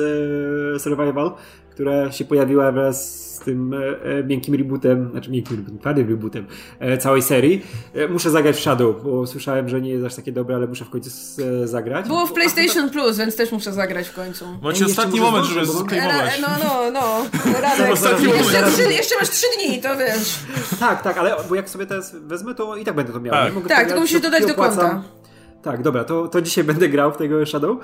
e, 0.77 0.79
Survival, 0.79 1.33
która 1.73 2.13
się 2.13 2.25
pojawiła 2.25 2.73
wraz 2.73 3.23
z 3.35 3.39
tym 3.39 3.75
e, 3.75 3.77
e, 4.19 4.25
miękkim 4.25 4.55
rebootem, 4.55 5.11
znaczy 5.11 5.31
miękkim 5.31 5.57
rebootem, 5.57 5.79
twardym 5.79 6.09
rebootem 6.09 6.47
e, 6.79 6.99
całej 6.99 7.23
serii. 7.23 7.65
E, 7.95 8.09
muszę 8.09 8.31
zagrać 8.31 8.57
w 8.57 8.61
Shadow, 8.61 9.03
bo 9.05 9.27
słyszałem, 9.27 9.69
że 9.69 9.81
nie 9.81 9.91
jest 9.91 10.05
aż 10.07 10.15
takie 10.15 10.33
dobre, 10.33 10.57
ale 10.57 10.67
muszę 10.67 10.85
w 10.85 10.91
końcu 10.91 11.11
e, 11.63 11.69
zagrać. 11.69 12.07
Było 12.07 12.27
w 12.27 12.33
PlayStation 12.33 12.91
Plus, 12.91 13.19
więc 13.19 13.37
też 13.37 13.53
muszę 13.53 13.73
zagrać 13.73 14.09
w 14.09 14.15
końcu. 14.15 14.45
Macie 14.63 14.85
ostatni 14.85 15.21
moment, 15.21 15.47
żeby 15.47 15.67
skrymować. 15.67 16.41
No, 16.41 16.49
no, 16.65 16.91
no. 16.91 17.27
Radek, 17.61 17.89
jeszcze, 17.89 18.17
trzy, 18.71 18.93
jeszcze 18.93 19.15
masz 19.21 19.31
trzy 19.31 19.47
dni, 19.59 19.83
to 19.83 19.97
wiesz. 19.97 20.39
Tak, 20.81 21.03
tak, 21.03 21.19
ale 21.19 21.37
bo 21.49 21.55
jak 21.55 21.71
sobie 21.71 21.87
teraz 21.87 22.17
wezmę, 22.17 22.55
to 22.55 22.77
i 22.77 22.85
tak 22.85 22.95
będę 22.95 23.13
to 23.13 23.21
miał. 23.21 23.35
Tak, 23.35 23.69
tak 23.69 23.87
tylko 23.87 24.01
musisz 24.01 24.21
dodać 24.21 24.47
do 24.47 24.55
konta. 24.55 25.03
Tak, 25.63 25.83
dobra, 25.83 26.05
to, 26.05 26.29
to 26.29 26.43
dzisiaj 26.43 26.65
będę 26.73 26.89
grał 26.89 27.13
w 27.13 27.17
tego 27.17 27.47
Shadow. 27.47 27.79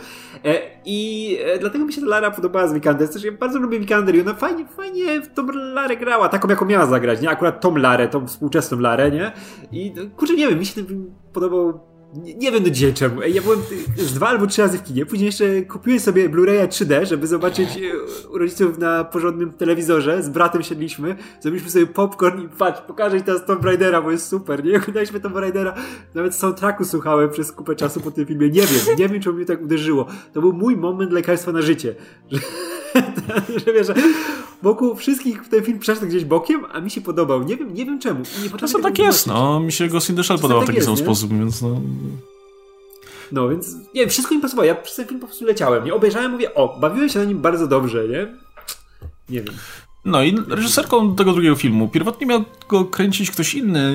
E, 0.44 0.60
I 0.84 1.38
e, 1.44 1.58
dlatego 1.58 1.84
mi 1.84 1.92
się 1.92 2.00
ta 2.00 2.06
Lara 2.06 2.30
podobała 2.30 2.68
z 2.68 2.74
Vikander. 2.74 3.08
Też 3.08 3.24
ja 3.24 3.32
bardzo 3.32 3.58
lubię 3.58 3.80
Vikander 3.80 4.16
i 4.16 4.20
ona 4.20 4.34
fajnie, 4.34 4.66
fajnie 4.66 5.20
w 5.20 5.34
tą 5.34 5.46
Larę 5.52 5.96
grała, 5.96 6.28
taką 6.28 6.48
jaką 6.48 6.66
miała 6.66 6.86
zagrać, 6.86 7.20
nie? 7.20 7.30
Akurat 7.30 7.60
tą 7.60 7.76
Larę, 7.76 8.08
tą 8.08 8.26
współczesną 8.26 8.80
Larę, 8.80 9.10
nie? 9.10 9.32
I 9.72 9.92
no, 9.96 10.02
kurczę, 10.16 10.34
nie 10.34 10.48
wiem, 10.48 10.58
mi 10.58 10.66
się 10.66 10.84
ten 10.84 11.14
podobał 11.32 11.80
nie, 12.14 12.34
nie 12.34 12.52
wiem 12.52 12.64
do 12.64 12.70
dzisiaj 12.70 12.94
czemu. 12.94 13.22
Ja 13.22 13.42
byłem 13.42 13.60
z 13.96 14.14
dwa 14.14 14.28
albo 14.28 14.46
trzy 14.46 14.62
razy 14.62 14.78
w 14.78 14.82
kinie. 14.82 15.06
Później 15.06 15.26
jeszcze 15.26 15.62
kupiłem 15.62 16.00
sobie 16.00 16.28
Blu-raya 16.28 16.68
3D, 16.68 17.06
żeby 17.06 17.26
zobaczyć 17.26 17.68
e, 17.68 18.28
u 18.28 18.38
rodziców 18.38 18.78
na 18.78 19.04
porządnym 19.04 19.52
telewizorze. 19.52 20.22
Z 20.22 20.28
bratem 20.28 20.62
siedliśmy, 20.62 21.16
zrobiliśmy 21.40 21.70
sobie 21.70 21.86
popcorn 21.86 22.42
i 22.42 22.48
patrz, 22.48 22.80
pokażę 22.80 23.18
ci 23.18 23.24
teraz 23.24 23.46
Tomb 23.46 23.64
Raidera, 23.64 24.02
bo 24.02 24.10
jest 24.10 24.28
super. 24.28 24.64
Nie 24.64 24.76
oglądaliśmy 24.76 25.20
Tomb 25.20 25.36
Raidera. 25.36 25.74
Nawet 26.14 26.34
soundtracku 26.34 26.84
słuchałem 26.84 27.30
przez 27.30 27.52
kupę 27.52 27.76
czasu 27.76 28.00
po 28.00 28.10
tym 28.10 28.26
filmie. 28.26 28.48
Nie 28.48 28.62
wiem, 28.62 28.98
nie 28.98 29.08
wiem, 29.08 29.22
czemu 29.22 29.36
mnie 29.36 29.46
tak 29.46 29.62
uderzyło. 29.62 30.06
To 30.32 30.40
był 30.40 30.52
mój 30.52 30.76
moment 30.76 31.12
lekarstwa 31.12 31.52
na 31.52 31.62
życie. 31.62 31.94
Że, 32.30 32.38
że 33.66 33.72
wiesz, 33.72 33.86
wokół 34.62 34.94
wszystkich 34.94 35.48
ten 35.48 35.64
film 35.64 35.78
przeszedł 35.78 36.06
gdzieś 36.06 36.24
bokiem, 36.24 36.64
a 36.72 36.80
mi 36.80 36.90
się 36.90 37.00
podobał. 37.00 37.42
Nie 37.42 37.56
wiem, 37.56 37.74
nie 37.74 37.86
wiem 37.86 37.98
czemu. 37.98 38.22
Nie 38.42 38.58
Czasem 38.58 38.82
tak 38.82 38.98
jest, 38.98 39.26
no. 39.26 39.60
Mi 39.60 39.72
się 39.72 39.88
Ghost 39.88 40.10
in 40.10 40.16
the 40.16 40.24
Shell 40.24 40.38
podobał 40.38 40.62
w 40.62 40.66
taki 40.66 40.78
tak 40.78 40.86
sam 40.86 40.96
sposób, 40.96 41.30
więc 41.30 41.62
no... 41.62 41.80
No 43.32 43.48
więc, 43.48 43.74
nie 43.74 44.00
wiem, 44.00 44.10
wszystko 44.10 44.34
mi 44.34 44.40
pasowało. 44.40 44.66
Ja 44.66 44.74
przez 44.74 44.96
ten 44.96 45.06
film 45.06 45.20
po 45.20 45.26
prostu 45.26 45.44
leciałem, 45.44 45.84
nie? 45.84 45.94
Obejrzałem, 45.94 46.30
mówię, 46.30 46.54
o, 46.54 46.78
bawiłem 46.80 47.08
się 47.08 47.18
na 47.18 47.24
nim 47.24 47.38
bardzo 47.38 47.66
dobrze, 47.66 48.08
nie? 48.08 48.26
Nie 49.28 49.42
wiem. 49.42 49.54
No 50.04 50.22
i 50.22 50.36
reżyserką 50.48 51.16
tego 51.16 51.32
drugiego 51.32 51.56
filmu. 51.56 51.88
Pierwotnie 51.88 52.26
miał 52.26 52.44
go 52.68 52.84
kręcić 52.84 53.30
ktoś 53.30 53.54
inny. 53.54 53.94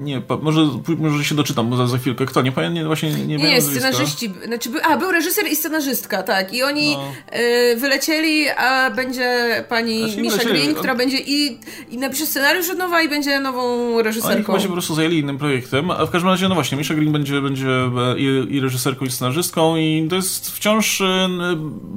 Nie, 0.00 0.22
może, 0.42 0.68
może 0.98 1.24
się 1.24 1.34
doczytam 1.34 1.76
za, 1.76 1.86
za 1.86 1.98
chwilkę. 1.98 2.26
Kto? 2.26 2.42
Nie 2.42 2.52
pamiętam, 2.52 2.74
nie, 2.74 2.84
właśnie 2.84 3.10
nie, 3.10 3.26
nie 3.26 3.36
Nie, 3.36 3.62
scenarzyści. 3.62 4.32
Znaczy, 4.46 4.70
a, 4.82 4.96
był 4.96 5.12
reżyser 5.12 5.44
i 5.52 5.56
scenarzystka, 5.56 6.22
tak. 6.22 6.54
I 6.54 6.62
oni 6.62 6.96
no. 6.96 7.12
y, 7.38 7.76
wylecieli, 7.76 8.48
a 8.48 8.90
będzie 8.90 9.64
pani 9.68 9.98
znaczy, 10.00 10.22
Misha 10.22 10.44
Green, 10.44 10.74
która 10.74 10.92
on... 10.92 10.98
będzie 10.98 11.18
i, 11.18 11.58
i 11.90 11.98
napisze 11.98 12.26
scenariusz 12.26 12.70
od 12.70 12.78
nowa 12.78 13.02
i 13.02 13.08
będzie 13.08 13.40
nową 13.40 14.02
reżyserką. 14.02 14.36
Oni 14.36 14.44
chyba 14.44 14.60
się 14.60 14.66
po 14.66 14.72
prostu 14.72 14.94
zajęli 14.94 15.18
innym 15.18 15.38
projektem, 15.38 15.90
a 15.90 16.06
w 16.06 16.10
każdym 16.10 16.30
razie, 16.30 16.48
no 16.48 16.54
właśnie, 16.54 16.78
Misha 16.78 16.94
Green 16.94 17.12
będzie, 17.12 17.40
będzie 17.40 17.90
i, 18.16 18.54
i 18.54 18.60
reżyserką, 18.60 19.04
i 19.04 19.10
scenarzystką 19.10 19.76
i 19.76 20.06
to 20.10 20.16
jest 20.16 20.50
wciąż 20.50 21.00
e, 21.00 21.28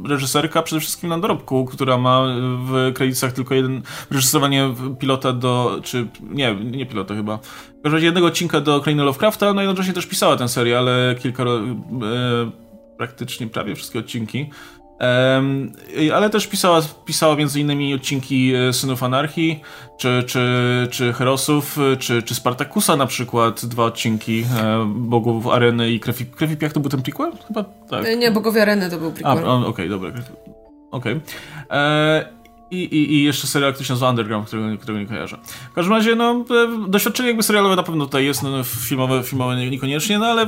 reżyserka 0.05 0.61
przede 0.61 0.79
wszystkim 0.79 1.09
na 1.09 1.19
dorobku, 1.19 1.65
która 1.65 1.97
ma 1.97 2.23
w 2.65 2.91
kredytach 2.93 3.33
tylko 3.33 3.55
jeden 3.55 3.81
reżyserowanie 4.11 4.75
pilota 4.99 5.33
do, 5.33 5.79
czy 5.83 6.07
nie, 6.21 6.55
nie 6.55 6.85
pilota 6.85 7.15
chyba, 7.15 7.39
w 7.81 7.83
każdym 7.83 7.93
razie 7.93 8.05
jednego 8.05 8.27
odcinka 8.27 8.61
do 8.61 8.81
Krainy 8.81 9.03
Lovecrafta, 9.03 9.53
no 9.53 9.61
i 9.61 9.65
jednocześnie 9.65 9.93
też 9.93 10.05
pisała 10.05 10.37
tę 10.37 10.47
serię, 10.47 10.77
ale 10.77 11.15
kilka, 11.19 11.43
e, 11.43 11.47
praktycznie 12.97 13.47
prawie 13.47 13.75
wszystkie 13.75 13.99
odcinki. 13.99 14.49
E, 15.01 16.15
ale 16.15 16.29
też 16.29 16.47
pisała, 16.47 16.81
pisała 17.05 17.35
między 17.35 17.59
innymi 17.59 17.93
odcinki 17.93 18.53
e, 18.55 18.73
Synów 18.73 19.03
Anarchii, 19.03 19.61
czy, 19.97 20.23
czy, 20.27 20.87
czy 20.91 21.13
Herosów, 21.13 21.77
czy, 21.99 22.23
czy 22.23 22.35
Spartakusa 22.35 22.95
na 22.95 23.05
przykład, 23.05 23.65
dwa 23.65 23.85
odcinki 23.85 24.45
e, 24.61 24.85
Bogów 24.95 25.47
Areny 25.47 25.91
i 25.91 25.99
Krew 25.99 26.21
i, 26.21 26.25
Krew 26.25 26.51
i 26.51 26.57
Piach 26.57 26.73
to 26.73 26.79
był 26.79 26.89
ten 26.89 27.01
prequel? 27.01 27.31
Chyba 27.47 27.63
tak. 27.89 28.05
E, 28.05 28.17
nie, 28.17 28.31
Bogowie 28.31 28.61
Areny 28.61 28.89
to 28.89 28.97
był 28.97 29.11
prequel. 29.11 29.45
Okej, 29.45 29.69
okay, 29.69 29.89
dobra. 29.89 30.09
Okej. 30.91 31.19
Okay. 31.71 32.40
I, 32.71 32.83
i, 32.83 33.13
I 33.13 33.23
jeszcze 33.23 33.47
serial, 33.47 33.73
który 33.73 33.87
się 33.87 33.93
nazywa 33.93 34.09
Underground, 34.09 34.47
którego, 34.47 34.77
którego 34.77 34.99
nie 34.99 35.05
kojarzę. 35.05 35.37
W 35.71 35.73
każdym 35.73 35.93
razie, 35.93 36.15
no, 36.15 36.45
e, 36.49 36.89
doświadczenie 36.89 37.29
jakby 37.29 37.43
serialowe 37.43 37.75
na 37.75 37.83
pewno 37.83 38.05
tutaj 38.05 38.25
jest, 38.25 38.43
no, 38.43 38.63
filmowe, 38.63 39.23
filmowe 39.23 39.69
niekoniecznie, 39.69 40.19
no 40.19 40.25
ale 40.25 40.41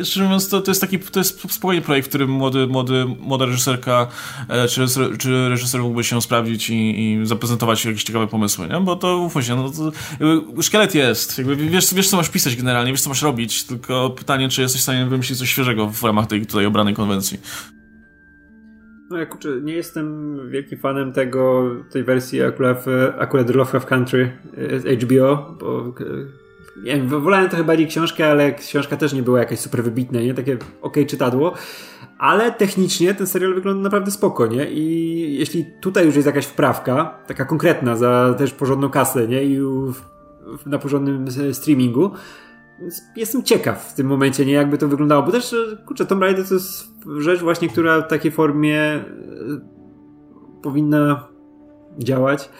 e, 0.00 0.04
szczerze 0.04 0.24
mówiąc, 0.24 0.48
to, 0.48 0.60
to 0.60 0.70
jest 0.70 0.80
taki, 0.80 0.98
to 0.98 1.20
jest 1.20 1.52
spokojnie 1.52 1.82
projekt, 1.82 2.06
w 2.06 2.08
którym 2.08 2.30
młody, 2.30 2.66
młody, 2.66 3.06
młoda 3.20 3.46
reżyserka 3.46 4.06
e, 4.48 4.68
czy, 4.68 4.86
czy 5.18 5.48
reżyser 5.48 5.80
mógłby 5.80 6.04
się 6.04 6.22
sprawdzić 6.22 6.70
i, 6.70 7.00
i 7.00 7.26
zaprezentować 7.26 7.84
jakieś 7.84 8.04
ciekawe 8.04 8.26
pomysły, 8.26 8.68
nie? 8.68 8.80
Bo 8.80 8.96
to, 8.96 9.18
ufaj 9.18 9.42
się, 9.42 9.56
no, 9.56 9.70
to, 9.70 9.92
szkielet 10.62 10.94
jest, 10.94 11.38
jakby 11.38 11.56
wiesz, 11.56 11.94
wiesz, 11.94 12.08
co 12.08 12.16
masz 12.16 12.28
pisać 12.28 12.56
generalnie, 12.56 12.92
wiesz, 12.92 13.02
co 13.02 13.08
masz 13.08 13.22
robić, 13.22 13.64
tylko 13.64 14.10
pytanie, 14.10 14.48
czy 14.48 14.62
jesteś 14.62 14.80
w 14.80 14.84
stanie 14.84 15.06
wymyślić 15.06 15.38
coś 15.38 15.50
świeżego 15.50 15.88
w 15.88 16.02
ramach 16.02 16.26
tej 16.26 16.46
tutaj 16.46 16.66
obranej 16.66 16.94
konwencji. 16.94 17.38
No 19.12 19.18
ja 19.18 19.26
kurczę, 19.26 19.48
nie 19.62 19.74
jestem 19.74 20.38
wielkim 20.50 20.78
fanem 20.78 21.12
tego, 21.12 21.70
tej 21.90 22.04
wersji 22.04 22.42
akurat, 22.42 22.84
akurat 23.18 23.54
Lovecraft 23.54 23.86
Country 23.86 24.32
z 24.56 25.02
HBO, 25.02 25.56
bo 25.60 25.94
nie 26.76 26.96
wiem, 26.96 27.08
wolałem 27.08 27.48
trochę 27.48 27.64
bardziej 27.64 27.86
książkę, 27.86 28.30
ale 28.30 28.52
książka 28.52 28.96
też 28.96 29.12
nie 29.12 29.22
była 29.22 29.38
jakaś 29.38 29.58
super 29.58 29.84
wybitna, 29.84 30.20
nie? 30.20 30.34
Takie 30.34 30.58
ok 30.82 30.96
czytadło. 31.06 31.54
Ale 32.18 32.52
technicznie 32.52 33.14
ten 33.14 33.26
serial 33.26 33.54
wygląda 33.54 33.82
naprawdę 33.82 34.10
spoko, 34.10 34.46
nie? 34.46 34.70
I 34.70 35.36
jeśli 35.38 35.66
tutaj 35.80 36.06
już 36.06 36.16
jest 36.16 36.26
jakaś 36.26 36.46
wprawka, 36.46 37.18
taka 37.26 37.44
konkretna, 37.44 37.96
za 37.96 38.34
też 38.38 38.52
porządną 38.52 38.90
kasę, 38.90 39.28
nie? 39.28 39.44
I 39.44 39.60
na 40.66 40.78
porządnym 40.78 41.26
streamingu, 41.52 42.10
jestem 43.16 43.42
ciekaw 43.42 43.90
w 43.90 43.94
tym 43.94 44.06
momencie, 44.06 44.46
nie 44.46 44.52
jakby 44.52 44.78
to 44.78 44.88
wyglądało, 44.88 45.22
bo 45.22 45.32
też, 45.32 45.54
kurczę, 45.86 46.06
Tomb 46.06 46.22
Raider 46.22 46.48
to 46.48 46.54
jest 46.54 46.88
rzecz 47.18 47.40
właśnie, 47.40 47.68
która 47.68 48.00
w 48.00 48.08
takiej 48.08 48.32
formie 48.32 48.80
e, 48.80 49.04
powinna 50.62 51.28
działać. 51.98 52.50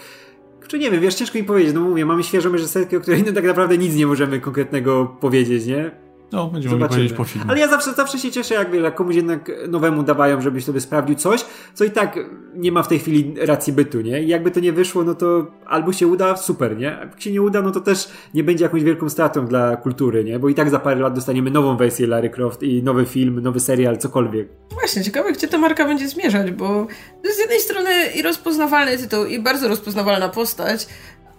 Kurczę, 0.60 0.78
nie 0.78 0.90
wiem, 0.90 1.00
wiesz, 1.00 1.14
ciężko 1.14 1.38
mi 1.38 1.44
powiedzieć, 1.44 1.74
no 1.74 1.80
mówię, 1.80 2.06
mamy 2.06 2.22
świeżą 2.22 2.52
reżyserkę, 2.52 2.96
o 2.96 3.00
której 3.00 3.24
tak 3.34 3.44
naprawdę 3.44 3.78
nic 3.78 3.94
nie 3.94 4.06
możemy 4.06 4.40
konkretnego 4.40 5.16
powiedzieć, 5.20 5.66
nie? 5.66 6.01
No, 6.32 6.46
będziemy 6.46 6.74
Zobaczymy. 6.74 6.96
powiedzieć 6.96 7.16
po 7.16 7.24
filmie. 7.24 7.50
Ale 7.50 7.60
ja 7.60 7.68
zawsze, 7.68 7.92
zawsze 7.92 8.18
się 8.18 8.30
cieszę, 8.30 8.54
jak, 8.54 8.74
jak 8.74 8.94
komuś 8.94 9.16
jednak 9.16 9.50
nowemu 9.68 10.02
dawają, 10.02 10.40
żebyś 10.40 10.64
sobie 10.64 10.80
sprawdził 10.80 11.16
coś, 11.16 11.44
co 11.74 11.84
i 11.84 11.90
tak 11.90 12.18
nie 12.54 12.72
ma 12.72 12.82
w 12.82 12.88
tej 12.88 12.98
chwili 12.98 13.34
racji 13.40 13.72
bytu, 13.72 14.00
nie? 14.00 14.22
I 14.22 14.28
jakby 14.28 14.50
to 14.50 14.60
nie 14.60 14.72
wyszło, 14.72 15.04
no 15.04 15.14
to 15.14 15.46
albo 15.66 15.92
się 15.92 16.06
uda, 16.06 16.36
super, 16.36 16.76
nie? 16.76 16.96
A 16.96 17.00
jak 17.00 17.20
się 17.20 17.32
nie 17.32 17.42
uda, 17.42 17.62
no 17.62 17.70
to 17.70 17.80
też 17.80 18.08
nie 18.34 18.44
będzie 18.44 18.64
jakąś 18.64 18.84
wielką 18.84 19.08
stratą 19.08 19.46
dla 19.46 19.76
kultury, 19.76 20.24
nie? 20.24 20.38
Bo 20.38 20.48
i 20.48 20.54
tak 20.54 20.70
za 20.70 20.78
parę 20.78 21.00
lat 21.00 21.14
dostaniemy 21.14 21.50
nową 21.50 21.76
wersję 21.76 22.06
Larry 22.06 22.30
Croft 22.30 22.62
i 22.62 22.82
nowy 22.82 23.06
film, 23.06 23.40
nowy 23.40 23.60
serial, 23.60 23.98
cokolwiek. 23.98 24.48
Właśnie, 24.70 25.04
ciekawe, 25.04 25.32
gdzie 25.32 25.48
ta 25.48 25.58
marka 25.58 25.84
będzie 25.84 26.08
zmierzać, 26.08 26.50
bo 26.50 26.86
to 27.22 27.28
jest 27.28 27.36
z 27.36 27.40
jednej 27.40 27.60
strony 27.60 27.90
i 28.14 28.22
rozpoznawalny 28.22 28.98
tytuł, 28.98 29.24
i 29.24 29.40
bardzo 29.40 29.68
rozpoznawalna 29.68 30.28
postać, 30.28 30.86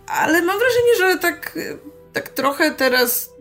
ale 0.07 0.41
mam 0.41 0.57
wrażenie, 0.59 1.13
że 1.13 1.19
tak, 1.19 1.59
tak 2.13 2.29
trochę 2.29 2.71
teraz 2.71 3.32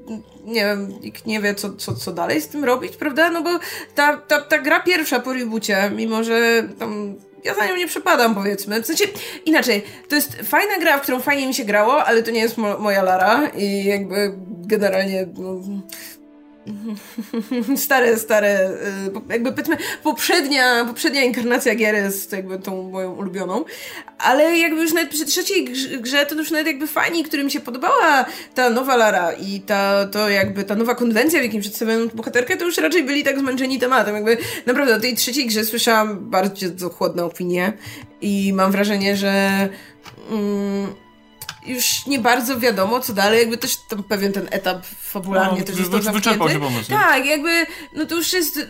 nie 0.44 0.64
wiem, 0.64 1.00
nikt 1.00 1.26
nie 1.26 1.40
wie, 1.40 1.54
co, 1.54 1.74
co, 1.74 1.94
co 1.94 2.12
dalej 2.12 2.40
z 2.40 2.48
tym 2.48 2.64
robić, 2.64 2.96
prawda? 2.96 3.30
No 3.30 3.42
bo 3.42 3.50
ta, 3.94 4.16
ta, 4.16 4.40
ta 4.40 4.58
gra 4.58 4.80
pierwsza 4.80 5.20
po 5.20 5.32
reboocie, 5.32 5.90
mimo 5.94 6.24
że 6.24 6.62
tam 6.78 7.14
ja 7.44 7.54
za 7.54 7.66
nią 7.66 7.76
nie 7.76 7.86
przepadam, 7.86 8.34
powiedzmy. 8.34 8.82
W 8.82 8.86
sensie, 8.86 9.04
inaczej, 9.44 9.82
to 10.08 10.14
jest 10.14 10.36
fajna 10.36 10.78
gra, 10.78 10.98
w 10.98 11.02
którą 11.02 11.20
fajnie 11.20 11.46
mi 11.46 11.54
się 11.54 11.64
grało, 11.64 12.04
ale 12.04 12.22
to 12.22 12.30
nie 12.30 12.40
jest 12.40 12.58
mo 12.58 12.78
moja 12.78 13.02
Lara 13.02 13.48
i 13.48 13.84
jakby 13.84 14.34
generalnie 14.48 15.26
no, 15.38 15.60
stare, 17.76 18.18
stare, 18.18 18.70
y, 18.70 19.32
jakby 19.32 19.52
powiedzmy 19.52 19.76
poprzednia, 20.02 20.84
poprzednia 20.84 21.22
inkarnacja 21.22 21.74
gier 21.74 21.94
jest 21.94 22.32
jakby 22.32 22.58
tą 22.58 22.90
moją 22.90 23.12
ulubioną, 23.12 23.64
ale 24.18 24.58
jakby 24.58 24.82
już 24.82 24.92
nawet 24.92 25.10
przy 25.10 25.24
trzeciej 25.24 25.72
grze 26.00 26.26
to 26.26 26.34
już 26.34 26.50
nawet 26.50 26.66
jakby 26.66 26.86
fani, 26.86 27.24
którym 27.24 27.50
się 27.50 27.60
podobała 27.60 28.24
ta 28.54 28.70
nowa 28.70 28.96
Lara 28.96 29.32
i 29.32 29.60
ta, 29.60 30.06
to 30.06 30.28
jakby 30.28 30.64
ta 30.64 30.74
nowa 30.74 30.94
konwencja, 30.94 31.40
w 31.40 31.42
jakim 31.42 31.60
przedstawiają 31.60 32.08
bohaterkę, 32.08 32.56
to 32.56 32.64
już 32.64 32.78
raczej 32.78 33.04
byli 33.04 33.24
tak 33.24 33.38
zmęczeni 33.38 33.78
tematem, 33.78 34.14
jakby 34.14 34.36
naprawdę 34.66 34.96
o 34.96 35.00
tej 35.00 35.16
trzeciej 35.16 35.46
grze 35.46 35.64
słyszałam 35.64 36.30
bardzo 36.30 36.90
chłodne 36.90 37.24
opinie 37.24 37.72
i 38.20 38.52
mam 38.52 38.72
wrażenie, 38.72 39.16
że 39.16 39.68
mm, 40.30 40.94
już 41.66 42.06
nie 42.06 42.18
bardzo 42.18 42.60
wiadomo, 42.60 43.00
co 43.00 43.12
dalej, 43.12 43.38
jakby 43.38 43.58
też 43.58 43.76
tam 43.76 44.02
pewien 44.02 44.32
ten 44.32 44.48
etap 44.50 44.86
fabularnie 44.86 45.58
no, 45.58 45.64
też 45.64 45.76
został 45.76 46.00
wy, 46.00 46.12
Wyczerpał 46.12 46.48
się 46.48 46.60
pomysł. 46.60 46.90
Tak, 46.90 47.26
jakby, 47.26 47.66
no 47.92 48.06
to 48.06 48.14
już 48.14 48.32
jest 48.32 48.60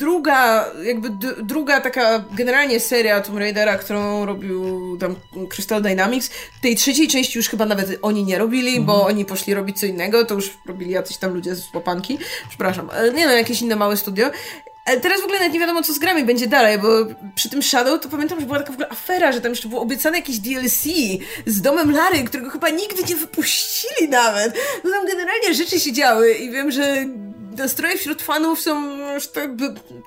druga, 0.00 0.66
jakby 0.84 1.10
druga 1.42 1.80
taka 1.80 2.24
generalnie 2.32 2.80
seria 2.80 3.20
Tomb 3.20 3.38
Raidera, 3.38 3.78
którą 3.78 4.26
robił 4.26 4.98
tam 4.98 5.16
Crystal 5.48 5.82
Dynamics. 5.82 6.30
Tej 6.62 6.76
trzeciej 6.76 7.08
części 7.08 7.38
już 7.38 7.48
chyba 7.48 7.66
nawet 7.66 7.98
oni 8.02 8.24
nie 8.24 8.38
robili, 8.38 8.80
bo 8.80 9.06
oni 9.06 9.24
poszli 9.24 9.54
robić 9.54 9.80
co 9.80 9.86
innego, 9.86 10.24
to 10.24 10.34
już 10.34 10.50
robili 10.66 10.90
jacyś 10.90 11.16
tam 11.16 11.34
ludzie 11.34 11.54
z 11.54 11.74
łapanki. 11.74 12.18
Przepraszam, 12.48 12.90
nie 13.14 13.26
no, 13.26 13.32
jakieś 13.32 13.62
inne 13.62 13.76
małe 13.76 13.96
studio. 13.96 14.30
Ale 14.84 15.00
teraz 15.00 15.20
w 15.20 15.24
ogóle 15.24 15.38
nawet 15.38 15.52
nie 15.52 15.60
wiadomo, 15.60 15.82
co 15.82 15.92
z 15.92 15.98
grami 15.98 16.24
będzie 16.24 16.46
dalej, 16.46 16.78
bo 16.78 16.88
przy 17.34 17.48
tym 17.48 17.62
Shadow 17.62 18.00
to 18.00 18.08
pamiętam, 18.08 18.40
że 18.40 18.46
była 18.46 18.58
taka 18.58 18.72
w 18.72 18.74
ogóle 18.74 18.88
afera, 18.88 19.32
że 19.32 19.40
tam 19.40 19.52
jeszcze 19.52 19.68
było 19.68 19.80
obiecane 19.80 20.16
jakieś 20.16 20.38
DLC 20.38 20.84
z 21.46 21.60
domem 21.60 21.90
Lary, 21.90 22.24
którego 22.24 22.50
chyba 22.50 22.68
nigdy 22.68 23.02
nie 23.08 23.16
wypuścili 23.16 24.08
nawet. 24.08 24.54
No 24.84 24.90
tam 24.90 25.06
generalnie 25.06 25.54
rzeczy 25.54 25.80
się 25.80 25.92
działy 25.92 26.32
i 26.32 26.50
wiem, 26.50 26.70
że 26.70 27.06
nastroje 27.58 27.98
wśród 27.98 28.22
fanów 28.22 28.60
są 28.60 28.98
tak, 29.34 29.50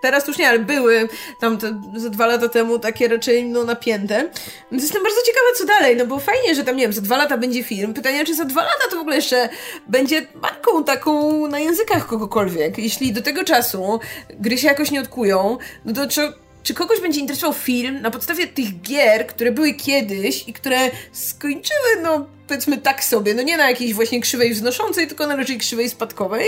teraz 0.01 0.27
już 0.27 0.37
nie, 0.37 0.49
ale 0.49 0.59
były 0.59 1.09
tam 1.39 1.57
te, 1.57 1.81
za 1.95 2.09
dwa 2.09 2.25
lata 2.25 2.49
temu 2.49 2.79
takie 2.79 3.07
raczej 3.07 3.45
no, 3.45 3.63
napięte. 3.63 4.29
Więc 4.71 4.83
jestem 4.83 5.03
bardzo 5.03 5.21
ciekawa, 5.25 5.47
co 5.57 5.65
dalej, 5.65 5.95
no 5.95 6.07
bo 6.07 6.19
fajnie, 6.19 6.55
że 6.55 6.63
tam, 6.63 6.75
nie 6.75 6.83
wiem, 6.83 6.93
za 6.93 7.01
dwa 7.01 7.17
lata 7.17 7.37
będzie 7.37 7.63
film. 7.63 7.93
Pytanie, 7.93 8.25
czy 8.25 8.35
za 8.35 8.45
dwa 8.45 8.61
lata 8.61 8.83
to 8.89 8.95
w 8.95 8.99
ogóle 8.99 9.15
jeszcze 9.15 9.49
będzie 9.87 10.27
marką 10.41 10.83
taką 10.83 11.47
na 11.47 11.59
językach 11.59 12.07
kogokolwiek. 12.07 12.77
Jeśli 12.77 13.13
do 13.13 13.21
tego 13.21 13.43
czasu 13.43 13.99
gry 14.29 14.57
się 14.57 14.67
jakoś 14.67 14.91
nie 14.91 15.01
odkują, 15.01 15.57
no 15.85 15.93
to 15.93 16.07
czy 16.65 16.73
kogoś 16.73 16.99
będzie 16.99 17.19
interesował 17.19 17.53
film 17.53 18.01
na 18.01 18.11
podstawie 18.11 18.47
tych 18.47 18.81
gier, 18.81 19.27
które 19.27 19.51
były 19.51 19.73
kiedyś 19.73 20.47
i 20.47 20.53
które 20.53 20.91
skończyły, 21.11 22.01
no 22.03 22.27
powiedzmy 22.47 22.77
tak 22.77 23.03
sobie, 23.03 23.33
no 23.33 23.41
nie 23.41 23.57
na 23.57 23.69
jakiejś 23.69 23.93
właśnie 23.93 24.21
krzywej 24.21 24.53
wznoszącej, 24.53 25.07
tylko 25.07 25.27
na 25.27 25.35
raczej 25.35 25.57
krzywej 25.57 25.89
spadkowej, 25.89 26.45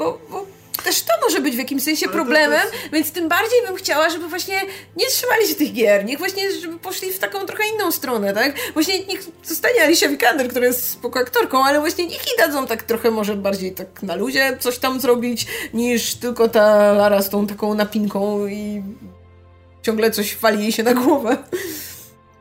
bo, 0.00 0.18
bo 0.30 0.46
też 0.84 1.02
to 1.02 1.12
może 1.22 1.40
być 1.40 1.54
w 1.54 1.58
jakimś 1.58 1.82
sensie 1.82 2.08
problemem, 2.08 2.60
jest... 2.72 2.92
więc 2.92 3.12
tym 3.12 3.28
bardziej 3.28 3.62
bym 3.66 3.76
chciała, 3.76 4.10
żeby 4.10 4.28
właśnie 4.28 4.60
nie 4.96 5.06
trzymali 5.06 5.46
się 5.48 5.54
tych 5.54 5.72
gier, 5.72 6.04
niech 6.04 6.18
właśnie, 6.18 6.52
żeby 6.60 6.78
poszli 6.78 7.12
w 7.12 7.18
taką 7.18 7.46
trochę 7.46 7.62
inną 7.74 7.92
stronę, 7.92 8.32
tak? 8.32 8.54
Właśnie 8.72 9.06
niech 9.06 9.22
zostanie 9.44 9.82
Alicia 9.82 10.08
Vikander, 10.08 10.48
która 10.48 10.66
jest 10.66 10.90
spoko 10.90 11.20
aktorką, 11.20 11.64
ale 11.64 11.80
właśnie 11.80 12.06
niech 12.06 12.22
i 12.22 12.38
dadzą 12.38 12.66
tak 12.66 12.82
trochę 12.82 13.10
może 13.10 13.36
bardziej 13.36 13.72
tak 13.72 14.02
na 14.02 14.14
luzie 14.14 14.56
coś 14.60 14.78
tam 14.78 15.00
zrobić, 15.00 15.46
niż 15.74 16.14
tylko 16.14 16.48
ta 16.48 16.92
Lara 16.92 17.22
z 17.22 17.30
tą 17.30 17.46
taką 17.46 17.74
napinką 17.74 18.46
i 18.46 18.82
ciągle 19.82 20.10
coś 20.10 20.36
wali 20.36 20.62
jej 20.62 20.72
się 20.72 20.82
na 20.82 20.94
głowę. 20.94 21.36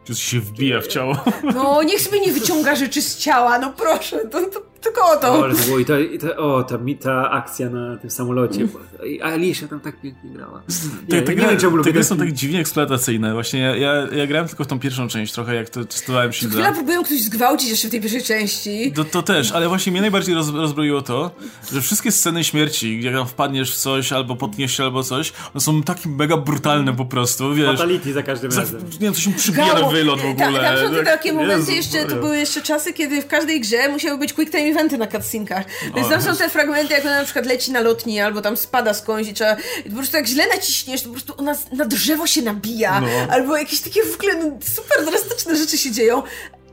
Czy 0.04 0.16
się 0.16 0.40
wbija 0.40 0.82
w 0.82 0.88
ciało. 0.88 1.16
No, 1.56 1.84
niech 1.84 2.02
sobie 2.02 2.20
nie 2.20 2.32
wyciąga 2.32 2.76
rzeczy 2.76 3.02
z 3.02 3.18
ciała, 3.18 3.60
no 3.60 3.74
proszę, 3.78 4.28
to, 4.28 4.42
to 4.42 4.69
tylko 4.82 5.12
o 5.12 5.18
to. 5.18 5.40
O, 5.40 5.44
ale 5.44 5.56
to 5.56 5.64
było 5.64 5.80
i 5.80 5.86
to, 5.86 6.00
i 6.00 6.20
to, 6.20 6.38
o, 6.38 6.64
ta, 6.64 6.80
ta 7.02 7.32
akcja 7.32 7.70
na 7.70 7.98
tym 7.98 8.10
samolocie. 8.10 8.68
I 9.06 9.22
Alicia 9.22 9.68
tam 9.68 9.80
tak 9.80 10.02
pięknie 10.02 10.30
grała. 10.30 10.62
Nie, 11.10 11.22
te, 11.22 11.36
nie 11.36 11.48
wiem, 11.48 11.84
te 11.84 11.94
gry 11.94 12.04
są 12.04 12.18
tak 12.18 12.32
dziwnie 12.32 12.60
eksploatacyjne. 12.60 13.34
Właśnie 13.34 13.60
ja, 13.60 13.76
ja, 13.76 13.94
ja, 14.12 14.28
grałem 14.28 14.48
tylko 14.48 14.64
w 14.64 14.68
tą 14.68 14.80
pierwszą 14.80 15.08
część 15.08 15.34
trochę, 15.34 15.56
jak 15.56 15.70
to 15.70 15.86
testowałem 15.86 16.34
się. 16.34 16.50
Chwila 16.50 16.72
próbują 16.72 17.04
ktoś 17.04 17.22
zgwałcić 17.22 17.70
jeszcze 17.70 17.88
w 17.88 17.92
tej 17.92 18.02
pierwszej 18.02 18.24
części. 18.24 18.92
To, 18.92 19.04
to 19.04 19.22
też, 19.22 19.52
ale 19.52 19.68
właśnie 19.68 19.92
mnie 19.92 20.02
najbardziej 20.02 20.36
roz, 20.36 20.50
rozbroiło 20.50 21.02
to, 21.02 21.32
że 21.74 21.82
wszystkie 21.82 22.12
sceny 22.12 22.44
śmierci, 22.44 23.02
jak 23.04 23.16
tam 23.16 23.28
wpadniesz 23.28 23.76
w 23.76 23.78
coś, 23.78 24.14
albo 24.14 24.36
potniesz 24.36 24.78
się, 24.78 24.84
albo 24.84 25.04
coś, 25.04 25.34
one 25.54 25.62
są 25.62 25.84
takie 25.84 26.10
mega 26.10 26.38
brutalne 26.38 26.96
po 26.96 27.06
prostu, 27.06 27.54
wiesz. 27.54 27.72
Fatality 27.72 28.14
za 28.14 28.24
każdym 28.24 28.52
razem. 28.52 28.82
Nie 28.82 29.00
wiem, 29.00 29.14
to 29.14 29.20
się 29.20 29.34
przybija 29.34 29.74
na 29.74 29.90
wylot 29.90 30.22
w 30.22 30.26
ogóle. 30.26 30.60
Tak, 30.60 30.80
tam 30.80 30.96
są 30.96 31.04
takie 31.04 31.34
momenty 31.34 31.74
jeszcze, 31.74 32.06
to 32.06 32.16
były 32.16 32.38
jeszcze 32.38 32.62
czasy, 32.62 32.94
kiedy 32.94 33.22
w 33.22 33.28
każdej 33.28 33.62
grze 33.62 33.90
musiały 33.90 34.18
być 34.18 34.34
quick 34.34 34.52
time 34.52 34.69
eventy 34.70 34.98
na 34.98 35.08
cutscenkach. 35.08 35.66
Więc 35.96 36.10
tam 36.10 36.22
są 36.22 36.36
te 36.36 36.50
fragmenty, 36.50 36.94
jak 36.94 37.06
ona 37.06 37.20
na 37.20 37.24
przykład 37.24 37.46
leci 37.46 37.72
na 37.72 37.80
lotni, 37.80 38.20
albo 38.20 38.42
tam 38.42 38.58
spada 38.58 38.94
skądś 38.94 39.30
i 39.30 39.34
trzeba... 39.34 39.56
Po 39.90 39.96
prostu 39.96 40.18
jak 40.18 40.28
źle 40.28 40.48
naciśniesz, 40.48 41.02
to 41.02 41.08
po 41.08 41.14
prostu 41.14 41.34
ona 41.38 41.56
na 41.72 41.86
drzewo 41.86 42.28
się 42.28 42.42
nabija. 42.42 43.02
No. 43.02 43.08
Albo 43.30 43.58
jakieś 43.58 43.82
takie 43.82 44.04
w 44.04 44.16
ogóle 44.16 44.36
no, 44.36 44.58
super 44.62 45.06
drastyczne 45.06 45.56
rzeczy 45.56 45.78
się 45.78 45.92
dzieją. 45.92 46.24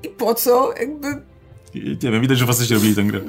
I 0.03 0.09
po 0.09 0.35
co? 0.35 0.75
Jakby... 0.81 1.36
Nie 1.75 2.11
wiem, 2.11 2.21
widać, 2.21 2.39
że 2.39 2.47
faceci 2.47 2.75
robili 2.75 2.95
tę 2.95 3.03
grę. 3.03 3.21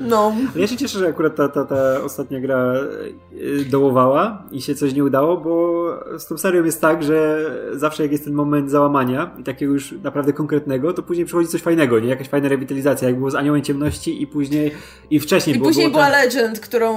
No. 0.00 0.34
Ja 0.56 0.66
się 0.66 0.76
cieszę, 0.76 0.98
że 0.98 1.08
akurat 1.08 1.36
ta, 1.36 1.48
ta, 1.48 1.64
ta 1.64 2.02
ostatnia 2.04 2.40
gra 2.40 2.74
y, 3.32 3.64
dołowała 3.64 4.42
i 4.50 4.62
się 4.62 4.74
coś 4.74 4.94
nie 4.94 5.04
udało, 5.04 5.36
bo 5.36 5.84
z 6.18 6.26
tą 6.26 6.38
serią 6.38 6.64
jest 6.64 6.80
tak, 6.80 7.02
że 7.02 7.50
zawsze 7.72 8.02
jak 8.02 8.12
jest 8.12 8.24
ten 8.24 8.32
moment 8.32 8.70
załamania 8.70 9.30
i 9.38 9.44
takiego 9.44 9.72
już 9.72 9.94
naprawdę 10.02 10.32
konkretnego, 10.32 10.92
to 10.92 11.02
później 11.02 11.26
przychodzi 11.26 11.48
coś 11.48 11.62
fajnego, 11.62 12.00
nie? 12.00 12.08
Jakaś 12.08 12.28
fajna 12.28 12.48
rewitalizacja, 12.48 13.08
jak 13.08 13.18
było 13.18 13.30
z 13.30 13.34
Aniołem 13.34 13.62
Ciemności 13.62 14.22
i 14.22 14.26
później, 14.26 14.72
i 15.10 15.20
wcześniej 15.20 15.56
I 15.56 15.58
było, 15.58 15.70
później 15.70 15.90
było 15.90 16.04
była 16.04 16.22
Legend, 16.22 16.60
którą 16.60 16.96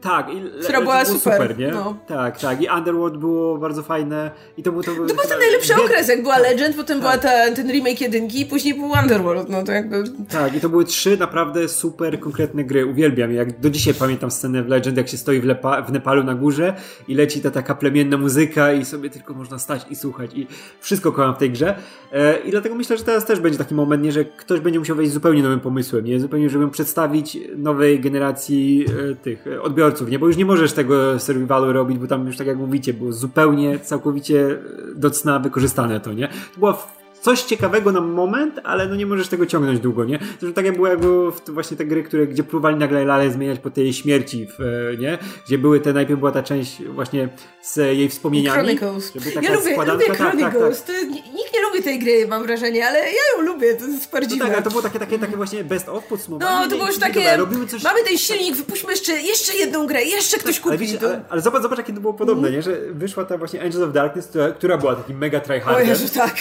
tak, 0.00 0.34
i 0.34 0.42
która 0.62 0.80
była 0.80 1.04
super. 1.04 1.32
super 1.32 1.58
nie? 1.58 1.68
No. 1.68 1.96
Tak, 2.06 2.40
tak. 2.40 2.62
I 2.62 2.68
Underworld 2.68 3.16
było 3.16 3.58
bardzo 3.58 3.82
fajne. 3.82 4.30
I 4.56 4.62
to 4.62 4.72
był, 4.72 4.82
to 4.82 4.94
był, 4.94 5.06
ten 5.06 5.38
najlepszy 5.38 5.74
okres, 5.74 6.08
jak 6.08 6.22
była 6.22 6.34
tak, 6.34 6.42
Legend, 6.42 6.76
potem 6.76 7.00
tak. 7.00 7.00
była 7.00 7.18
ta, 7.18 7.54
ten 7.54 7.70
remake 7.70 8.00
jedynki, 8.00 8.40
i 8.40 8.46
później 8.46 8.74
był 8.74 8.90
Underworld, 9.02 9.48
no 9.48 9.62
to 9.62 9.72
jakby... 9.72 10.04
Tak, 10.30 10.54
i 10.54 10.60
to 10.60 10.68
były 10.68 10.84
trzy 10.84 11.16
naprawdę 11.16 11.68
super 11.68 12.20
konkretne 12.20 12.64
gry. 12.64 12.86
Uwielbiam 12.86 13.32
Jak 13.32 13.60
do 13.60 13.70
dzisiaj 13.70 13.94
pamiętam 13.94 14.30
scenę 14.30 14.62
w 14.62 14.68
Legend, 14.68 14.96
jak 14.96 15.08
się 15.08 15.16
stoi 15.16 15.40
w, 15.40 15.44
Lepa, 15.44 15.82
w 15.82 15.92
Nepalu 15.92 16.24
na 16.24 16.34
górze 16.34 16.74
i 17.08 17.14
leci 17.14 17.40
ta 17.40 17.50
taka 17.50 17.74
plemienna 17.74 18.16
muzyka 18.16 18.72
i 18.72 18.84
sobie 18.84 19.10
tylko 19.10 19.34
można 19.34 19.58
stać 19.58 19.86
i 19.90 19.96
słuchać 19.96 20.30
i 20.34 20.46
wszystko 20.80 21.12
kocham 21.12 21.34
w 21.34 21.38
tej 21.38 21.50
grze. 21.50 21.78
E, 22.12 22.38
I 22.38 22.50
dlatego 22.50 22.74
myślę, 22.74 22.96
że 22.96 23.04
teraz 23.04 23.26
też 23.26 23.40
będzie 23.40 23.58
taki 23.58 23.74
moment, 23.74 24.02
nie, 24.02 24.12
że 24.12 24.24
ktoś 24.24 24.60
będzie 24.60 24.78
musiał 24.78 24.96
wejść 24.96 25.12
zupełnie 25.12 25.42
nowym 25.42 25.60
pomysłem, 25.60 26.04
nie? 26.04 26.20
Zupełnie, 26.20 26.50
żeby 26.50 26.68
przedstawić 26.68 27.38
nowej 27.56 28.00
generacji 28.00 28.84
e, 29.10 29.14
tych 29.14 29.44
odbiorców, 29.62 29.87
nie? 30.08 30.18
Bo 30.18 30.26
już 30.26 30.36
nie 30.36 30.44
możesz 30.44 30.72
tego 30.72 31.20
survivalu 31.20 31.72
robić, 31.72 31.98
bo 31.98 32.06
tam 32.06 32.26
już 32.26 32.36
tak 32.36 32.46
jak 32.46 32.56
mówicie, 32.56 32.94
było 32.94 33.12
zupełnie, 33.12 33.78
całkowicie 33.78 34.58
do 34.94 35.10
cna 35.10 35.38
wykorzystane 35.38 36.00
to, 36.00 36.12
nie? 36.12 36.28
To 36.28 36.58
była 36.58 36.78
coś 37.20 37.42
ciekawego 37.42 37.92
na 37.92 38.00
moment, 38.00 38.60
ale 38.64 38.88
no 38.88 38.94
nie 38.94 39.06
możesz 39.06 39.28
tego 39.28 39.46
ciągnąć 39.46 39.80
długo, 39.80 40.04
nie? 40.04 40.18
Zresztą 40.40 40.54
tak 40.54 40.64
jak 40.64 40.76
było 40.76 40.88
jakby 40.88 41.06
właśnie 41.48 41.76
te 41.76 41.84
gry, 41.84 42.02
które, 42.02 42.26
gdzie 42.26 42.44
próbowali 42.44 42.76
nagle 42.76 43.04
Lalę 43.04 43.30
zmieniać 43.30 43.58
po 43.58 43.70
tej 43.70 43.92
śmierci, 43.92 44.46
w, 44.46 44.60
e, 44.60 44.96
nie? 44.96 45.18
Gdzie 45.46 45.58
były 45.58 45.80
te, 45.80 45.92
najpierw 45.92 46.18
była 46.18 46.32
ta 46.32 46.42
część 46.42 46.82
właśnie 46.84 47.28
z 47.72 47.76
jej 47.76 48.08
wspomnieniami. 48.08 48.58
Chronicles. 48.58 49.12
ja 49.42 49.52
lubię, 49.54 49.76
lubię 49.84 50.06
tak, 50.06 50.16
Chronicles. 50.16 50.82
Tak, 50.82 50.96
tak. 50.96 51.08
nikt 51.10 51.54
nie 51.54 51.62
lubi 51.62 51.82
tej 51.82 51.98
gry, 51.98 52.28
mam 52.28 52.46
wrażenie, 52.46 52.86
ale 52.86 52.98
ja 52.98 53.36
ją 53.36 53.42
lubię, 53.42 53.74
to 53.74 53.86
jest 53.86 54.02
super 54.02 54.26
no 54.30 54.36
tak, 54.38 54.54
ale 54.54 54.62
to 54.62 54.70
było 54.70 54.82
takie, 54.82 54.98
takie, 54.98 55.18
takie 55.18 55.36
właśnie 55.36 55.64
best 55.64 55.88
of 55.88 56.04
podsumowanie. 56.04 56.64
No, 56.64 56.70
to 56.70 56.76
było 56.76 56.88
już 56.88 56.98
takie, 56.98 57.36
robimy 57.36 57.66
coś... 57.66 57.82
mamy 57.82 58.04
ten 58.04 58.18
silnik, 58.18 58.56
wypuśćmy 58.56 58.90
jeszcze, 58.90 59.12
jeszcze 59.12 59.54
jedną 59.54 59.86
grę, 59.86 60.04
jeszcze 60.04 60.38
ktoś 60.38 60.60
kupi. 60.60 60.68
Ale, 60.68 60.78
wiecie, 60.78 60.98
ale, 61.00 61.20
ale, 61.28 61.40
zobacz, 61.40 61.62
zobacz, 61.62 61.78
jakie 61.78 61.92
to 61.92 62.00
było 62.00 62.14
podobne, 62.14 62.50
nie? 62.50 62.62
Że 62.62 62.76
wyszła 62.90 63.24
ta 63.24 63.38
właśnie 63.38 63.60
Angels 63.60 63.84
of 63.84 63.92
Darkness, 63.92 64.26
która, 64.26 64.50
która 64.50 64.78
była 64.78 64.96
takim 64.96 65.18
mega 65.18 65.40
tryhardem. 65.40 65.86
O 65.86 65.90
Jezu, 65.90 66.08
tak. 66.14 66.36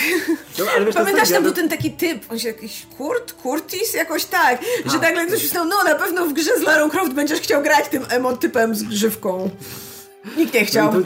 No, 0.60 0.66
ale 0.76 0.86
wiesz, 0.86 0.96
Pamiętasz, 0.96 1.30
tam 1.30 1.44
był 1.44 1.52
ten 1.52 1.70
taki 1.70 1.92
typ, 1.92 2.32
on 2.32 2.40
się 2.40 2.48
jakiś 2.48 2.86
Kurt, 2.98 3.34
Curtis, 3.34 3.94
jakoś 3.94 4.26
tak, 4.26 4.62
że 4.86 4.92
tak. 4.92 5.02
nagle 5.02 5.28
ktoś 5.28 5.44
myślał, 5.44 5.66
no 5.66 5.84
na 5.84 5.96
pewno 5.96 6.26
w 6.26 6.34
grze 6.34 6.52
z 6.60 6.62
Larą 6.62 6.90
Croft 6.90 7.14
będziesz 7.14 7.40
chciał 7.40 7.64
grać 7.64 7.88
tym 7.88 8.06
emotypem 8.10 8.76
z 8.76 8.84
grzywką. 8.84 9.50
Nikt 10.38 10.54
nie 10.54 10.66
chciał. 10.66 10.94
No 10.94 11.02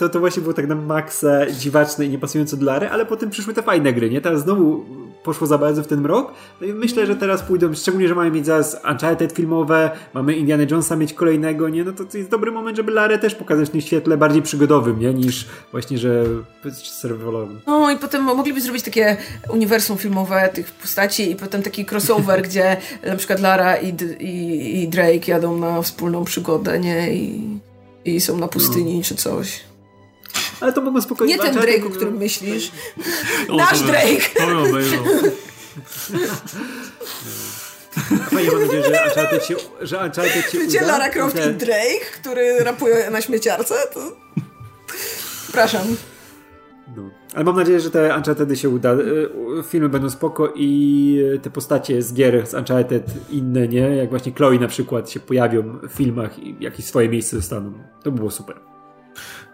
to, 0.00 0.08
to 0.08 0.20
właśnie 0.20 0.42
było 0.42 0.54
tak 0.54 0.66
na 0.66 0.74
maksa 0.74 1.50
dziwaczne 1.50 2.06
i 2.06 2.08
niepasujące 2.08 2.56
do 2.56 2.66
Lary, 2.66 2.88
ale 2.88 3.06
potem 3.06 3.30
przyszły 3.30 3.54
te 3.54 3.62
fajne 3.62 3.92
gry, 3.92 4.10
nie? 4.10 4.20
Teraz 4.20 4.42
znowu 4.42 4.84
poszło 5.22 5.46
za 5.46 5.58
bardzo 5.58 5.82
w 5.82 5.86
ten 5.86 6.06
rok. 6.06 6.32
No 6.60 6.66
i 6.66 6.72
myślę, 6.72 7.06
że 7.06 7.16
teraz 7.16 7.42
pójdą, 7.42 7.74
szczególnie, 7.74 8.08
że 8.08 8.14
mamy 8.14 8.30
mieć 8.30 8.46
zaraz 8.46 8.80
Uncharted 8.90 9.32
filmowe, 9.32 9.90
mamy 10.14 10.34
Indiana 10.34 10.62
Jonesa 10.70 10.96
mieć 10.96 11.14
kolejnego, 11.14 11.68
nie? 11.68 11.84
No 11.84 11.92
to, 11.92 12.04
to 12.04 12.18
jest 12.18 12.30
dobry 12.30 12.52
moment, 12.52 12.76
żeby 12.76 12.92
Larę 12.92 13.18
też 13.18 13.34
pokazać 13.34 13.68
w 13.68 13.70
tym 13.72 13.80
świetle 13.80 14.16
bardziej 14.16 14.42
przygodowym, 14.42 15.00
nie? 15.00 15.14
Niż 15.14 15.46
właśnie, 15.72 15.98
że 15.98 16.24
serwolowym. 16.72 17.60
No 17.66 17.90
i 17.90 17.96
potem 17.96 18.22
mogliby 18.22 18.60
zrobić 18.60 18.82
takie 18.82 19.16
uniwersum 19.48 19.98
filmowe 19.98 20.50
tych 20.54 20.72
postaci 20.72 21.30
i 21.30 21.36
potem 21.36 21.62
taki 21.62 21.86
crossover, 21.90 22.42
gdzie 22.48 22.76
na 23.06 23.16
przykład 23.16 23.40
Lara 23.40 23.76
i, 23.76 23.94
i, 24.20 24.82
i 24.82 24.88
Drake 24.88 25.30
jadą 25.32 25.58
na 25.58 25.82
wspólną 25.82 26.24
przygodę, 26.24 26.78
nie? 26.78 27.14
I, 27.14 27.60
i 28.04 28.20
są 28.20 28.36
na 28.36 28.48
pustyni 28.48 28.98
no. 28.98 29.04
czy 29.04 29.14
coś. 29.14 29.60
Ale 30.60 30.72
to 30.72 30.80
mogą 30.80 31.02
spokojnie... 31.02 31.34
Nie 31.34 31.42
ten 31.42 31.54
Drake, 31.54 31.86
o 31.86 31.90
którym 31.90 32.16
myślisz. 32.16 32.70
Nasz 33.56 33.80
Drake! 33.80 34.22
To. 34.36 34.46
Fajnie 38.30 38.50
mam 38.50 38.62
nadzieję, 38.62 38.82
że 38.84 39.04
Uncharted 39.08 39.44
się, 39.46 39.56
że 39.80 39.98
Uncharted 39.98 40.50
się 40.50 40.58
Wiecie, 40.58 40.78
uda. 40.78 40.86
Lara 40.86 41.08
Croft 41.08 41.36
i 41.36 41.54
Drake, 41.54 42.06
który 42.20 42.58
rapuje 42.58 43.10
na 43.10 43.20
śmieciarce? 43.20 43.74
To... 43.94 44.00
Przepraszam. 45.42 45.96
No. 46.96 47.10
Ale 47.34 47.44
mam 47.44 47.56
nadzieję, 47.56 47.80
że 47.80 47.90
te 47.90 48.16
Uncharted 48.16 48.58
się 48.58 48.68
uda. 48.68 48.94
Y, 48.94 49.28
filmy 49.62 49.88
będą 49.88 50.10
spoko 50.10 50.52
i 50.56 51.18
te 51.42 51.50
postacie 51.50 52.02
z 52.02 52.14
gier 52.14 52.46
z 52.46 52.54
Uncharted 52.54 53.30
inne, 53.30 53.68
nie? 53.68 53.80
Jak 53.80 54.10
właśnie 54.10 54.32
Chloe 54.32 54.58
na 54.58 54.68
przykład 54.68 55.10
się 55.10 55.20
pojawią 55.20 55.78
w 55.88 55.92
filmach 55.92 56.38
i 56.38 56.56
jakieś 56.60 56.84
swoje 56.84 57.08
miejsce 57.08 57.36
dostaną. 57.36 57.72
To 58.02 58.12
by 58.12 58.18
było 58.18 58.30
super. 58.30 58.69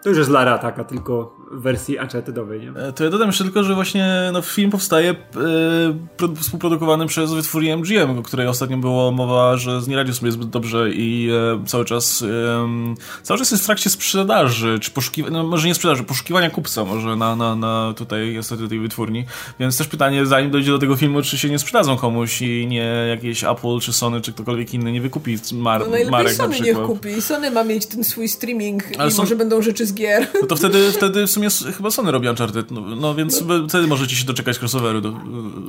To 0.03 0.09
już 0.09 0.17
jest 0.17 0.29
Lara 0.29 0.57
taka, 0.57 0.83
tylko 0.83 1.37
w 1.51 1.61
wersji 1.61 1.97
Unchartedowej, 1.97 2.61
nie? 2.61 2.81
E, 2.81 2.93
to 2.93 3.03
ja 3.03 3.09
dodam 3.09 3.27
jeszcze 3.27 3.43
tylko, 3.43 3.63
że 3.63 3.75
właśnie 3.75 4.29
no, 4.33 4.41
film 4.41 4.71
powstaje 4.71 5.11
e, 5.11 6.35
współprodukowany 6.41 7.07
przez 7.07 7.33
wytwórnię 7.33 7.77
MGM, 7.77 8.19
o 8.19 8.23
której 8.23 8.47
ostatnio 8.47 8.77
było 8.77 9.11
mowa, 9.11 9.57
że 9.57 9.81
nie 9.87 9.95
radzi 9.95 10.13
sobie 10.13 10.31
zbyt 10.31 10.49
dobrze 10.49 10.91
i 10.91 11.29
e, 11.31 11.65
cały 11.65 11.85
czas 11.85 12.21
e, 12.21 12.95
cały 13.23 13.39
czas 13.39 13.51
jest 13.51 13.63
w 13.63 13.65
trakcie 13.65 13.89
sprzedaży, 13.89 14.79
czy 14.79 14.91
poszukiwania, 14.91 15.37
no 15.37 15.43
może 15.43 15.67
nie 15.67 15.75
sprzedaży, 15.75 16.03
poszukiwania 16.03 16.49
kupca 16.49 16.85
może 16.85 17.15
na, 17.15 17.35
na, 17.35 17.55
na 17.55 17.93
tutaj 17.97 18.33
niestety 18.33 18.67
tej 18.67 18.79
wytwórni, 18.79 19.25
więc 19.59 19.77
też 19.77 19.87
pytanie, 19.87 20.25
zanim 20.25 20.51
dojdzie 20.51 20.71
do 20.71 20.79
tego 20.79 20.95
filmu, 20.95 21.21
czy 21.21 21.37
się 21.37 21.49
nie 21.49 21.59
sprzedadzą 21.59 21.97
komuś 21.97 22.41
i 22.41 22.67
nie 22.67 23.07
jakieś 23.09 23.43
Apple, 23.43 23.79
czy 23.81 23.93
Sony, 23.93 24.21
czy 24.21 24.33
ktokolwiek 24.33 24.73
inny 24.73 24.91
nie 24.91 25.01
wykupi 25.01 25.37
mar 25.53 25.81
no 25.81 26.11
marek 26.11 26.33
Sony 26.33 26.49
na 26.49 26.53
przykład. 26.53 26.77
niech 26.77 26.87
kupi. 26.87 27.21
Sony 27.21 27.51
ma 27.51 27.63
mieć 27.63 27.85
ten 27.85 28.03
swój 28.03 28.29
streaming 28.29 28.83
Ale 28.99 29.09
i 29.09 29.11
są... 29.11 29.21
może 29.21 29.35
będą 29.35 29.61
rzeczy 29.61 29.86
z 29.87 29.93
gier. 29.93 30.27
No 30.41 30.47
to 30.47 30.55
wtedy, 30.55 30.91
wtedy 30.91 31.27
w 31.27 31.31
sumie 31.31 31.47
chyba 31.77 31.91
Sony 31.91 32.11
robi 32.11 32.29
Uncharted, 32.29 32.71
no, 32.71 32.81
no 32.81 33.15
więc 33.15 33.41
no. 33.41 33.67
wtedy 33.69 33.87
możecie 33.87 34.15
się 34.15 34.25
doczekać 34.25 34.59
crossoveru, 34.59 35.01
do, 35.01 35.11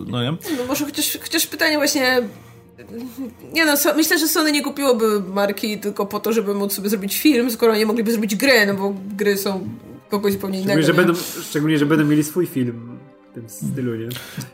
no 0.06 0.22
nie? 0.22 0.30
No 0.30 0.64
może 0.68 0.84
chociaż, 0.84 1.18
chociaż 1.22 1.46
pytanie 1.46 1.76
właśnie... 1.76 2.22
Nie 3.52 3.66
no, 3.66 3.76
so, 3.76 3.94
myślę, 3.94 4.18
że 4.18 4.28
Sony 4.28 4.52
nie 4.52 4.62
kupiłoby 4.62 5.20
marki 5.20 5.78
tylko 5.78 6.06
po 6.06 6.20
to, 6.20 6.32
żeby 6.32 6.54
móc 6.54 6.72
sobie 6.72 6.88
zrobić 6.88 7.16
film, 7.16 7.50
skoro 7.50 7.76
nie 7.76 7.86
mogliby 7.86 8.12
zrobić 8.12 8.36
gry, 8.36 8.66
no 8.66 8.74
bo 8.74 8.94
gry 9.16 9.36
są 9.36 9.68
kogoś 10.08 10.32
zupełnie 10.32 10.60
innego. 10.60 10.82
Szczególnie, 10.82 11.06
że 11.06 11.14
będą, 11.14 11.42
szczególnie, 11.42 11.78
że 11.78 11.86
będą 11.86 12.04
mieli 12.04 12.24
swój 12.24 12.46
film 12.46 12.98
w 13.30 13.34
tym 13.34 13.48
stylu, 13.48 13.94
nie? 13.94 14.08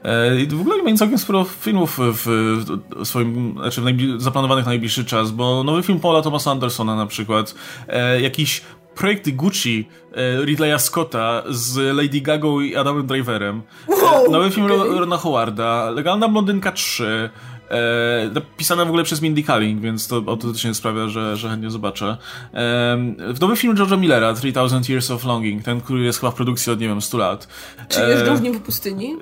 E, 0.05 0.41
I 0.41 0.47
w 0.47 0.61
ogóle 0.61 0.77
mamy 0.77 0.97
całkiem 0.97 1.19
sporo 1.19 1.45
filmów 1.45 1.99
w, 1.99 2.25
w 2.25 3.09
swoim, 3.09 3.55
znaczy 3.57 3.81
w 3.81 3.85
najbli- 3.85 4.21
zaplanowanych 4.21 4.65
na 4.65 4.71
najbliższy 4.71 5.05
czas, 5.05 5.31
bo 5.31 5.65
nowy 5.65 5.83
film 5.83 6.01
Paula 6.01 6.23
Thomasa 6.23 6.51
Andersona 6.51 6.97
na 6.97 7.07
przykład, 7.07 7.55
e, 7.89 8.21
jakiś 8.21 8.63
projekty 8.95 9.33
Gucci 9.33 9.89
e, 10.13 10.45
Ridleya 10.45 10.79
Scotta 10.79 11.43
z 11.49 11.95
Lady 11.95 12.21
Gaga 12.21 12.49
i 12.63 12.77
Adamem 12.77 13.07
Driverem, 13.07 13.63
wow, 13.89 14.31
nowy 14.31 14.51
film 14.51 14.67
okay. 14.67 14.99
Rona 14.99 15.17
Howarda, 15.17 15.91
Legalna 15.91 16.29
Blondynka 16.29 16.73
3, 16.73 17.31
E, 17.75 18.31
napisana 18.35 18.85
w 18.85 18.89
ogóle 18.89 19.05
przez 19.05 19.23
Mindy 19.23 19.43
Kaling, 19.43 19.81
więc 19.81 20.09
to 20.09 20.17
autentycznie 20.17 20.75
sprawia, 20.75 21.09
że, 21.09 21.37
że 21.37 21.49
chętnie 21.49 21.71
zobaczę. 21.71 22.17
E, 22.55 22.97
nowy 23.41 23.57
film 23.57 23.77
George'a 23.77 23.99
Millera, 23.99 24.35
3000 24.35 24.93
Years 24.93 25.11
of 25.11 25.25
Longing, 25.25 25.63
ten, 25.63 25.81
który 25.81 26.05
jest 26.05 26.21
chyba 26.21 26.31
w 26.31 26.35
produkcji 26.35 26.73
od, 26.73 26.81
nie 26.81 26.89
wiem, 26.89 27.03
100 27.03 27.19
lat. 27.19 27.49
Czy 27.89 28.05
e, 28.05 28.11
jeżdżą 28.11 28.37
w 28.37 28.43
nim 28.43 28.55
po 28.55 28.61
pustyni? 28.61 29.13
E, 29.13 29.17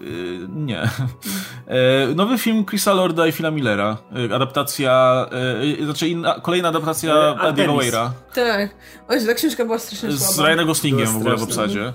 nie. 0.48 0.82
E, 1.66 2.14
nowy 2.14 2.38
film 2.38 2.64
Chrisa 2.64 2.92
Lorda 2.92 3.26
i 3.26 3.32
Phila 3.32 3.50
Millera, 3.50 3.96
e, 4.30 4.34
adaptacja, 4.34 5.26
e, 5.80 5.84
znaczy 5.84 6.08
inna, 6.08 6.40
kolejna 6.42 6.68
adaptacja 6.68 7.14
Andy'ego 7.34 7.78
Weira. 7.78 8.12
Tak. 8.34 8.74
Oj, 9.08 9.26
ta 9.26 9.34
książka 9.34 9.64
była 9.64 9.78
strasznie 9.78 10.12
słaba. 10.12 10.32
Z 10.32 10.38
Ryanem 10.38 10.66
Goslingiem 10.66 11.06
w 11.06 11.16
ogóle 11.16 11.36
w 11.36 11.42
obsadzie. 11.42 11.92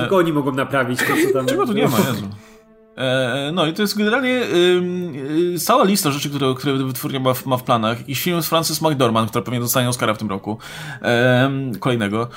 Tylko 0.00 0.16
oni 0.16 0.32
mogą 0.32 0.52
naprawić 0.52 1.00
to, 1.00 1.06
co 1.26 1.32
tam... 1.32 1.46
Czego 1.50 1.66
tu 1.66 1.72
nie 1.72 1.88
ma, 1.88 1.98
Jezu. 1.98 2.28
E, 2.98 3.50
no 3.54 3.66
i 3.66 3.72
to 3.72 3.82
jest 3.82 3.98
generalnie 3.98 4.42
y, 5.54 5.58
cała 5.58 5.84
lista 5.84 6.10
rzeczy, 6.10 6.30
które, 6.30 6.54
które 6.56 6.84
wytwórnia 6.84 7.20
ma 7.20 7.34
w, 7.34 7.46
ma 7.46 7.56
w 7.56 7.62
planach. 7.62 7.98
Jakiś 7.98 8.22
film 8.22 8.42
z 8.42 8.48
Frances 8.48 8.82
McDormand, 8.82 9.30
która 9.30 9.44
pewnie 9.44 9.60
dostanie 9.60 9.88
Oscara 9.88 10.14
w 10.14 10.18
tym 10.18 10.28
roku. 10.28 10.58
Kolejnego. 11.80 12.28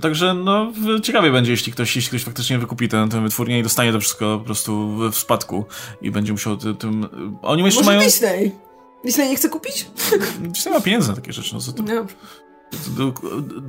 Także 0.00 0.34
no 0.34 0.72
ciekawie 1.02 1.30
będzie, 1.30 1.50
jeśli 1.50 1.72
ktoś, 1.72 1.96
jeśli 1.96 2.08
ktoś 2.08 2.24
faktycznie 2.24 2.58
wykupi 2.58 2.88
tę, 2.88 3.08
tę 3.08 3.22
wytwórnię 3.22 3.58
i 3.58 3.62
dostanie 3.62 3.92
to 3.92 4.00
wszystko 4.00 4.38
po 4.38 4.44
prostu 4.44 4.88
w, 4.88 5.10
w 5.12 5.18
spadku 5.18 5.64
i 6.02 6.10
będzie 6.10 6.32
musiał 6.32 6.56
tym... 6.56 7.08
Oni 7.42 7.62
jeszcze 7.62 7.80
Może 7.80 7.90
mają... 7.90 8.00
Disney? 8.00 8.52
Disney 9.04 9.28
nie 9.28 9.36
chce 9.36 9.48
kupić? 9.48 9.86
Disney 10.40 10.74
ma 10.74 10.80
pieniądze 10.80 11.08
na 11.08 11.16
takie 11.16 11.32
rzeczy. 11.32 11.54
No, 11.54 11.60
co 11.60 11.72
to... 11.72 11.82
No. 11.82 12.06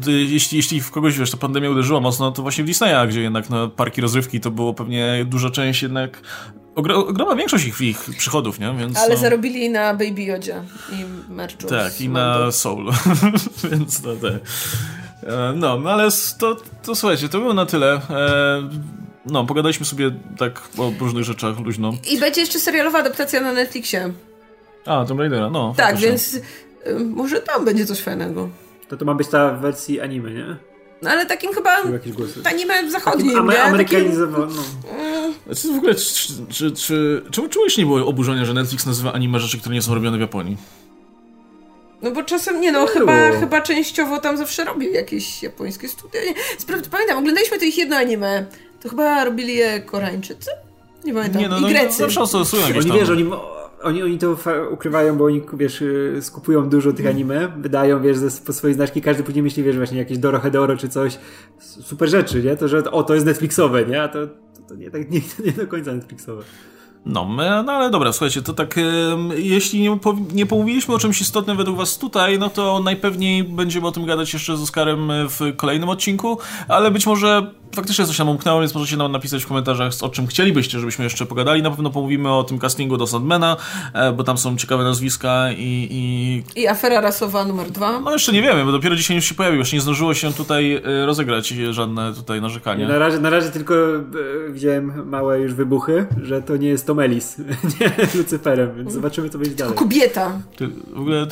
Jeśli, 0.08 0.58
jeśli 0.58 0.82
w 0.82 0.92
kogoś, 0.92 1.18
wiesz, 1.18 1.32
ta 1.32 1.38
pandemia 1.38 1.70
uderzyła 1.70 2.00
mocno, 2.00 2.32
to 2.32 2.42
właśnie 2.42 2.64
w 2.64 2.68
Disneya, 2.68 3.08
gdzie 3.08 3.22
jednak 3.22 3.50
no, 3.50 3.70
parki 3.70 4.02
rozrywki 4.02 4.40
to 4.40 4.52
było 4.52 4.74
pewnie 4.74 5.26
duża 5.26 5.50
część 5.50 5.82
jednak, 5.82 6.22
ogromna 6.76 7.36
większość 7.36 7.66
ich, 7.66 7.82
ich 7.82 8.10
przychodów, 8.18 8.60
nie? 8.60 8.74
Więc, 8.80 8.98
Ale 8.98 9.16
no... 9.16 9.22
zarobili 9.22 9.70
na 9.70 9.94
Baby 9.94 10.24
Yodzie 10.24 10.64
i 10.92 11.32
merchu. 11.34 11.68
Tak, 11.68 12.02
i 12.02 12.10
na 12.10 12.52
Soul, 12.52 12.92
więc 13.72 14.04
no. 14.04 14.12
No, 15.56 15.80
no 15.80 15.90
ale 15.90 16.10
to, 16.40 16.58
to 16.84 16.96
słuchajcie, 16.96 17.30
to 17.30 17.40
było 17.40 17.54
na 17.54 17.66
tyle. 17.66 18.02
E, 18.10 18.70
no, 19.26 19.46
pogadaliśmy 19.46 19.86
sobie 19.86 20.12
tak 20.38 20.62
o 20.78 20.92
różnych 21.00 21.24
rzeczach 21.24 21.60
luźno. 21.60 21.94
I 22.12 22.20
będzie 22.20 22.42
jeszcze 22.42 22.60
serialowa 22.60 23.00
adaptacja 23.00 23.42
na 23.42 23.54
Netflixie. 23.54 24.14
A, 24.86 25.06
Tomb 25.06 25.20
Raidera, 25.20 25.50
no. 25.50 25.74
Tak, 25.78 25.86
faktycznie. 25.86 26.08
więc 26.08 26.34
y, 26.34 27.06
może 27.06 27.42
tam 27.42 27.66
będzie 27.66 27.86
coś 27.86 28.02
fajnego. 28.02 28.50
To 28.90 28.98
to 28.98 29.06
ma 29.06 29.14
być 29.14 29.28
ta 29.28 29.52
w 29.52 29.62
wersji 29.62 30.02
anime, 30.02 30.32
nie? 30.32 30.56
No 31.02 31.10
ale 31.10 31.26
takim 31.26 31.54
chyba 31.54 31.78
anime 32.44 32.92
zachodnim, 32.92 33.34
Takim 33.34 33.50
nie? 33.50 33.64
amerykanizowano. 33.64 34.64
Mm. 35.00 35.34
Znaczy, 35.46 35.74
w 35.74 35.78
ogóle, 35.78 35.96
czy, 35.96 36.34
czy, 36.50 36.72
czy, 36.72 37.22
czemu 37.32 37.50
czemuś 37.50 37.78
nie 37.78 37.86
było 37.86 38.06
oburzenia, 38.08 38.46
że 38.46 38.54
Netflix 38.54 38.86
nazywa 38.86 39.14
anime 39.14 39.40
rzeczy, 39.40 39.60
które 39.60 39.76
nie 39.76 39.82
są 39.82 39.96
robione 39.96 40.18
w 40.18 40.22
Japonii? 40.22 40.58
No 42.02 42.12
bo 42.12 42.24
czasem, 42.24 42.62
nie 42.62 42.72
no, 42.72 42.86
chyba, 42.86 43.32
chyba 43.32 43.62
częściowo 43.62 44.18
tam 44.18 44.38
zawsze 44.38 44.66
robił 44.66 44.92
jakieś 44.94 45.44
japońskie 45.44 45.88
studia. 45.88 46.22
Nie, 46.26 46.34
pamiętam, 46.92 47.18
oglądaliśmy 47.18 47.60
to 47.60 47.66
ich 47.66 47.78
jedno 47.78 47.96
anime. 47.96 48.46
To 48.82 48.90
chyba 48.90 49.26
robili 49.26 49.56
je 49.56 49.82
Koreańczycy? 49.82 50.52
Nie 51.06 51.14
pamiętam. 51.14 51.42
Nie, 51.42 51.50
no, 51.50 51.58
I 51.58 51.62
no, 51.62 51.68
Grecy. 51.68 51.98
Zawsze 51.98 52.28
stosują 52.28 52.68
jakieś 52.68 52.86
Oni, 52.86 53.00
wiesz, 53.00 53.10
oni 53.10 53.24
oni, 53.84 54.04
oni 54.04 54.18
to 54.18 54.36
ukrywają, 54.72 55.18
bo 55.18 55.26
oni, 55.26 55.42
wiesz, 55.54 55.82
y, 55.82 56.18
skupują 56.22 56.70
dużo 56.70 56.94
tych 56.94 57.08
anime, 57.08 57.48
wydają, 57.58 58.02
wiesz, 58.02 58.18
po 58.46 58.54
swojej 58.54 58.76
znaczki, 58.76 59.02
każdy 59.02 59.24
później 59.24 59.44
myśli, 59.44 59.64
wiesz, 59.64 59.78
właśnie 59.78 59.98
jakieś 59.98 60.18
Dorohedoro 60.18 60.78
czy 60.78 60.90
coś, 60.90 61.18
super 61.60 62.10
rzeczy, 62.10 62.44
nie? 62.44 62.56
To, 62.56 62.68
że 62.68 62.92
o, 62.92 63.04
to 63.04 63.14
jest 63.14 63.26
Netflixowe, 63.26 63.86
nie? 63.86 64.04
A 64.04 64.08
to, 64.08 64.28
to, 64.28 64.62
to 64.70 64.76
nie, 64.76 64.92
tak, 64.92 65.12
nie, 65.12 65.22
nie 65.46 65.52
do 65.52 65.68
końca 65.68 65.94
Netflixowe. 65.94 66.44
No, 67.06 67.30
no 67.66 67.72
ale 67.72 67.90
dobra, 67.90 68.14
słuchajcie, 68.14 68.42
to 68.42 68.54
tak, 68.54 68.76
jeśli 69.36 69.82
nie, 69.82 70.00
nie 70.34 70.46
pomówiliśmy 70.46 70.94
o 70.94 71.00
czymś 71.00 71.22
istotnym 71.22 71.58
według 71.58 71.78
was 71.78 71.98
tutaj, 71.98 72.40
no 72.40 72.50
to 72.50 72.80
najpewniej 72.80 73.44
będziemy 73.44 73.88
o 73.88 73.92
tym 73.92 74.06
gadać 74.06 74.34
jeszcze 74.34 74.58
z 74.58 74.62
Oskarem 74.62 75.12
w 75.30 75.56
kolejnym 75.56 75.90
odcinku, 75.90 76.38
ale 76.68 76.92
być 76.92 77.08
może 77.08 77.52
faktycznie 77.76 78.06
coś 78.06 78.20
nam 78.20 78.30
umknęło, 78.30 78.60
więc 78.60 78.76
możecie 78.76 78.98
nam 78.98 79.12
napisać 79.12 79.44
w 79.44 79.48
komentarzach, 79.48 79.94
o 80.02 80.10
czym 80.10 80.28
chcielibyście, 80.28 80.80
żebyśmy 80.80 81.04
jeszcze 81.04 81.26
pogadali. 81.26 81.62
Na 81.62 81.70
pewno 81.72 81.90
pomówimy 81.90 82.34
o 82.34 82.44
tym 82.44 82.60
castingu 82.60 82.98
do 82.98 83.08
Sandmana, 83.08 83.58
e, 83.94 84.14
bo 84.14 84.24
tam 84.24 84.38
są 84.38 84.58
ciekawe 84.58 84.84
nazwiska 84.84 85.52
i... 85.52 85.88
I, 85.92 86.62
I 86.62 86.68
afera 86.68 87.02
rasowa 87.02 87.46
numer 87.46 87.72
dwa. 87.72 88.00
No 88.00 88.12
jeszcze 88.12 88.32
nie 88.32 88.42
wiemy, 88.42 88.66
bo 88.66 88.72
dopiero 88.72 88.96
dzisiaj 88.96 89.16
już 89.16 89.26
się 89.26 89.36
pojawił, 89.36 89.60
jeszcze 89.60 89.76
nie 89.76 89.82
zdążyło 89.82 90.14
się 90.14 90.34
tutaj 90.34 90.74
e, 90.74 91.06
rozegrać 91.06 91.48
żadne 91.48 92.14
tutaj 92.14 92.42
narzekania. 92.42 92.88
Na 92.88 93.00
razie, 93.00 93.20
na 93.20 93.30
razie 93.30 93.50
tylko 93.50 93.76
e, 93.76 94.00
widziałem 94.50 95.10
małe 95.10 95.40
już 95.40 95.54
wybuchy, 95.54 96.06
że 96.24 96.42
to 96.42 96.58
nie 96.58 96.68
jest 96.68 96.88
Tom 96.88 97.00
Ellis, 97.00 97.38
nie 97.82 97.92
Lucyferem, 98.16 98.76
więc 98.78 98.94
zobaczymy, 98.94 99.30
co 99.30 99.38
będzie 99.38 99.56
dalej. 99.56 99.76
Kobieta! 99.76 100.42
Ty, 100.58 100.68
w 100.68 101.00
ogóle... 101.00 101.28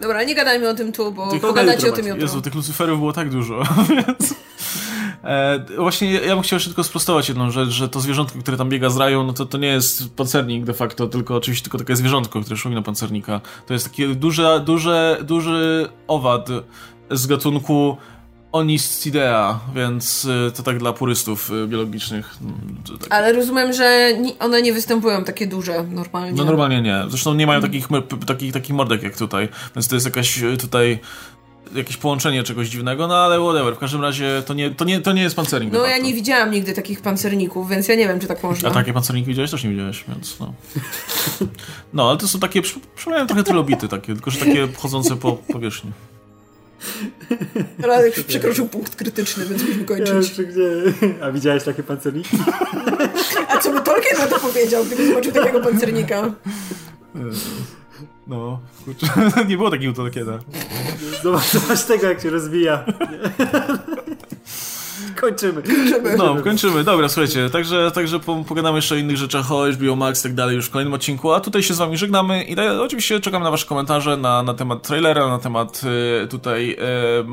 Dobra, 0.00 0.24
nie 0.24 0.34
gadajmy 0.34 0.68
o 0.68 0.74
tym 0.74 0.92
tu, 0.92 1.12
bo 1.12 1.30
tych, 1.30 1.40
pogadacie 1.40 1.88
o 1.88 1.92
tym 1.92 2.06
jutro. 2.06 2.22
Jezu, 2.22 2.42
tych 2.42 2.54
Lucyferów 2.54 2.98
było 2.98 3.12
tak 3.12 3.30
dużo, 3.30 3.62
więc... 3.90 4.34
E, 5.26 5.64
właśnie 5.76 6.12
ja 6.12 6.34
bym 6.34 6.42
chciał 6.42 6.56
jeszcze 6.56 6.70
tylko 6.70 6.84
sprostować 6.84 7.28
jedną 7.28 7.50
rzecz, 7.50 7.68
że 7.68 7.88
to 7.88 8.00
zwierzątko, 8.00 8.38
które 8.38 8.56
tam 8.56 8.68
biega 8.68 8.90
z 8.90 8.96
raju, 8.96 9.22
no 9.22 9.32
to, 9.32 9.46
to 9.46 9.58
nie 9.58 9.68
jest 9.68 10.14
pancernik 10.14 10.64
de 10.64 10.74
facto, 10.74 11.06
tylko 11.06 11.36
oczywiście 11.36 11.64
tylko 11.64 11.78
takie 11.78 11.96
zwierzątko, 11.96 12.40
które 12.40 12.56
szumi 12.56 12.74
na 12.74 12.82
pancernika. 12.82 13.40
To 13.66 13.72
jest 13.72 13.90
taki 13.90 14.16
duży, 14.16 14.46
duży, 14.64 15.16
duży 15.24 15.88
owad 16.06 16.48
z 17.10 17.26
gatunku 17.26 17.96
Onistidea, 18.52 19.60
więc 19.74 20.24
y, 20.24 20.52
to 20.56 20.62
tak 20.62 20.78
dla 20.78 20.92
purystów 20.92 21.50
y, 21.50 21.66
biologicznych. 21.66 22.36
Tak. 23.00 23.06
Ale 23.10 23.32
rozumiem, 23.32 23.72
że 23.72 24.12
one 24.38 24.62
nie 24.62 24.72
występują 24.72 25.24
takie 25.24 25.46
duże 25.46 25.84
normalnie. 25.90 26.32
No 26.32 26.44
normalnie 26.44 26.82
nie. 26.82 27.04
Zresztą 27.08 27.34
nie 27.34 27.46
mają 27.46 27.60
takich, 27.60 27.88
takich, 28.26 28.52
takich 28.52 28.76
mordek 28.76 29.02
jak 29.02 29.16
tutaj, 29.16 29.48
więc 29.76 29.88
to 29.88 29.96
jest 29.96 30.06
jakaś 30.06 30.40
tutaj 30.60 30.98
jakieś 31.74 31.96
połączenie 31.96 32.42
czegoś 32.42 32.68
dziwnego, 32.68 33.06
no 33.06 33.16
ale 33.16 33.40
whatever. 33.40 33.74
W 33.74 33.78
każdym 33.78 34.02
razie 34.02 34.42
to 34.46 34.54
nie, 34.54 34.70
to 34.70 34.84
nie, 34.84 35.00
to 35.00 35.12
nie 35.12 35.22
jest 35.22 35.36
pancernik. 35.36 35.72
No 35.72 35.86
ja 35.86 35.98
nie 35.98 36.14
widziałam 36.14 36.50
nigdy 36.50 36.72
takich 36.72 37.00
pancerników, 37.00 37.68
więc 37.68 37.88
ja 37.88 37.94
nie 37.94 38.08
wiem, 38.08 38.20
czy 38.20 38.26
tak 38.26 38.42
można. 38.42 38.68
A 38.68 38.72
takie 38.72 38.92
pancerniki 38.92 39.28
widziałeś? 39.28 39.50
Też 39.50 39.64
nie 39.64 39.70
widziałeś, 39.70 40.04
więc 40.08 40.40
no. 40.40 40.54
No, 41.92 42.08
ale 42.08 42.18
to 42.18 42.28
są 42.28 42.38
takie, 42.38 42.62
przypominają 42.62 43.26
trochę 43.26 43.42
trylobity 43.42 43.88
takie, 43.88 44.14
tylko 44.14 44.30
że 44.30 44.38
takie 44.38 44.68
chodzące 44.76 45.16
po 45.16 45.32
powierzchni. 45.32 45.92
Radek 47.78 48.24
przekroczył 48.24 48.68
punkt 48.68 48.96
krytyczny, 48.96 49.46
więc 49.46 49.62
musimy 49.62 49.84
kończyć. 49.84 50.38
Ja 50.38 50.44
gdzie... 50.44 50.70
A 51.22 51.30
widziałeś 51.30 51.64
takie 51.64 51.82
pancerniki? 51.82 52.38
A 53.48 53.58
co 53.58 53.72
by 53.72 53.80
Tolkien 53.80 54.18
na 54.18 54.26
to 54.26 54.38
powiedział, 54.38 54.84
gdyby 54.84 55.08
zobaczył 55.08 55.32
takiego 55.32 55.60
pancernika? 55.60 56.32
No, 58.26 58.60
kurczę, 58.84 59.06
nie 59.48 59.56
było 59.56 59.70
takiego 59.70 59.92
Tolkiena. 59.92 60.38
Zobacz, 61.22 61.52
zobacz 61.52 61.84
tego, 61.84 62.06
jak 62.06 62.20
się 62.20 62.30
rozwija. 62.30 62.84
Kończymy. 65.20 65.62
kończymy. 65.62 66.16
No, 66.16 66.36
kończymy. 66.44 66.84
Dobra, 66.84 67.08
słuchajcie, 67.08 67.50
także, 67.50 67.90
także 67.90 68.20
pogadamy 68.48 68.78
jeszcze 68.78 68.94
o 68.94 68.98
innych 68.98 69.16
rzeczach, 69.16 69.52
o 69.52 69.72
HBO 69.72 69.96
Max 69.96 70.20
i 70.20 70.22
tak 70.22 70.34
dalej 70.34 70.56
już 70.56 70.66
w 70.66 70.70
kolejnym 70.70 70.94
odcinku, 70.94 71.32
a 71.32 71.40
tutaj 71.40 71.62
się 71.62 71.74
z 71.74 71.78
wami 71.78 71.96
żegnamy 71.96 72.42
i 72.44 72.54
da, 72.54 72.82
oczywiście 72.82 73.20
czekam 73.20 73.42
na 73.42 73.50
wasze 73.50 73.66
komentarze 73.66 74.16
na, 74.16 74.42
na 74.42 74.54
temat 74.54 74.82
trailera, 74.82 75.28
na 75.28 75.38
temat 75.38 75.80
y, 76.24 76.28
tutaj 76.28 76.76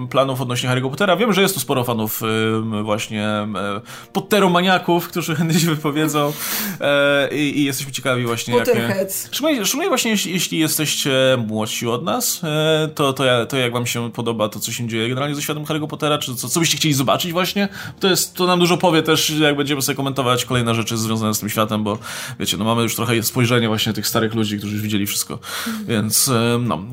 y, 0.05 0.07
planów 0.09 0.41
odnośnie 0.41 0.69
Harry'ego 0.69 0.89
Pottera. 0.89 1.15
Wiem, 1.15 1.33
że 1.33 1.41
jest 1.41 1.53
tu 1.53 1.59
sporo 1.59 1.83
fanów 1.83 2.21
y, 2.23 2.83
właśnie 2.83 3.47
y, 4.07 4.11
Potteromaniaków, 4.13 5.07
którzy 5.07 5.35
chętnie 5.35 5.59
się 5.59 5.67
wypowiedzą 5.67 6.33
y, 7.31 7.35
i, 7.35 7.63
jesteśmy 7.63 7.91
ciekawi 7.91 8.25
właśnie 8.25 8.53
Potterheads. 8.53 9.23
jakie... 9.23 9.35
Szczególnie, 9.35 9.65
szczególnie 9.65 9.89
właśnie 9.89 10.11
jeśli, 10.11 10.33
jeśli 10.33 10.59
jesteście 10.59 11.11
młodsi 11.47 11.87
od 11.87 12.03
nas, 12.03 12.41
y, 12.43 12.87
to, 12.95 13.13
to, 13.13 13.25
ja, 13.25 13.45
to 13.45 13.57
jak 13.57 13.73
wam 13.73 13.85
się 13.85 14.11
podoba 14.11 14.49
to, 14.49 14.59
co 14.59 14.71
się 14.71 14.87
dzieje 14.87 15.09
generalnie 15.09 15.35
ze 15.35 15.41
światem 15.41 15.63
Harry'ego 15.63 15.87
Pottera, 15.87 16.17
czy 16.17 16.35
co, 16.35 16.49
co 16.49 16.59
byście 16.59 16.77
chcieli 16.77 16.93
zobaczyć 16.93 17.31
właśnie, 17.31 17.69
to, 17.99 18.07
jest, 18.07 18.35
to 18.35 18.47
nam 18.47 18.59
dużo 18.59 18.77
powie 18.77 19.03
też, 19.03 19.29
jak 19.29 19.57
będziemy 19.57 19.81
sobie 19.81 19.95
komentować 19.95 20.45
kolejne 20.45 20.75
rzeczy 20.75 20.97
związane 20.97 21.33
z 21.33 21.39
tym 21.39 21.49
światem, 21.49 21.83
bo 21.83 21.97
wiecie, 22.39 22.57
no 22.57 22.65
mamy 22.65 22.83
już 22.83 22.95
trochę 22.95 23.23
spojrzenie 23.23 23.67
właśnie 23.67 23.93
tych 23.93 24.07
starych 24.07 24.33
ludzi, 24.35 24.57
którzy 24.57 24.73
już 24.73 24.83
widzieli 24.83 25.05
wszystko. 25.05 25.39
Więc 25.87 26.31
no. 26.59 26.83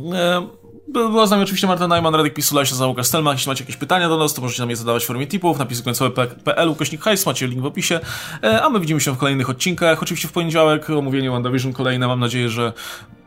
Była 0.92 1.26
z 1.26 1.30
nami 1.30 1.42
oczywiście 1.42 1.66
Marta 1.66 1.88
Najman, 1.88 2.14
Radek 2.14 2.34
Pisula, 2.34 2.64
się 2.64 2.86
Łukasz 2.86 3.06
Stelmach. 3.06 3.34
Jeśli 3.34 3.48
macie 3.48 3.62
jakieś 3.64 3.76
pytania 3.76 4.08
do 4.08 4.16
nas, 4.16 4.34
to 4.34 4.42
możecie 4.42 4.62
nam 4.62 4.70
je 4.70 4.76
zadawać 4.76 5.04
w 5.04 5.06
formie 5.06 5.26
tipów, 5.26 5.58
napisy 5.58 5.82
końcowe.pl, 5.82 6.68
ukośnik 6.68 7.02
hajs, 7.02 7.26
macie 7.26 7.46
link 7.46 7.62
w 7.62 7.66
opisie. 7.66 8.00
E, 8.42 8.62
a 8.62 8.70
my 8.70 8.80
widzimy 8.80 9.00
się 9.00 9.12
w 9.12 9.18
kolejnych 9.18 9.50
odcinkach. 9.50 10.02
Oczywiście 10.02 10.28
w 10.28 10.32
poniedziałek 10.32 10.90
omówienie 10.90 11.30
WandaVision 11.30 11.72
kolejne. 11.72 12.06
Mam 12.08 12.20
nadzieję, 12.20 12.48
że 12.48 12.72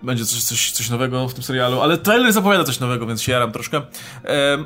będzie 0.03 0.26
coś, 0.26 0.44
coś, 0.44 0.72
coś 0.72 0.90
nowego 0.90 1.27
w 1.27 1.34
tym 1.34 1.44
serialu, 1.44 1.81
ale 1.81 1.98
trailer 1.98 2.34
zapowiada 2.34 2.64
coś 2.64 2.80
nowego, 2.80 3.06
więc 3.06 3.22
się 3.22 3.31
jaram 3.31 3.52
troszkę. 3.52 3.81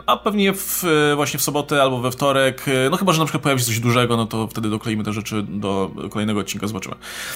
A 0.05 0.17
pewnie 0.17 0.53
w, 0.53 0.83
właśnie 1.15 1.39
w 1.39 1.43
sobotę 1.43 1.81
albo 1.81 1.99
we 1.99 2.11
wtorek, 2.11 2.65
e, 2.67 2.89
no 2.89 2.97
chyba, 2.97 3.13
że 3.13 3.19
na 3.19 3.25
przykład 3.25 3.43
pojawi 3.43 3.61
się 3.61 3.67
coś 3.67 3.79
dużego, 3.79 4.17
no 4.17 4.25
to 4.25 4.47
wtedy 4.47 4.69
dokleimy 4.69 5.03
te 5.03 5.13
rzeczy 5.13 5.43
do 5.49 5.91
kolejnego 6.09 6.39
odcinka, 6.39 6.67
zobaczymy. 6.67 6.95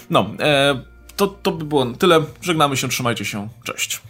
No, 0.09 0.29
e, 0.39 0.81
to, 1.15 1.27
to 1.27 1.51
by 1.51 1.65
było 1.65 1.85
tyle. 1.85 2.21
Żegnamy 2.41 2.77
się, 2.77 2.89
trzymajcie 2.89 3.25
się. 3.25 3.49
Cześć. 3.63 4.01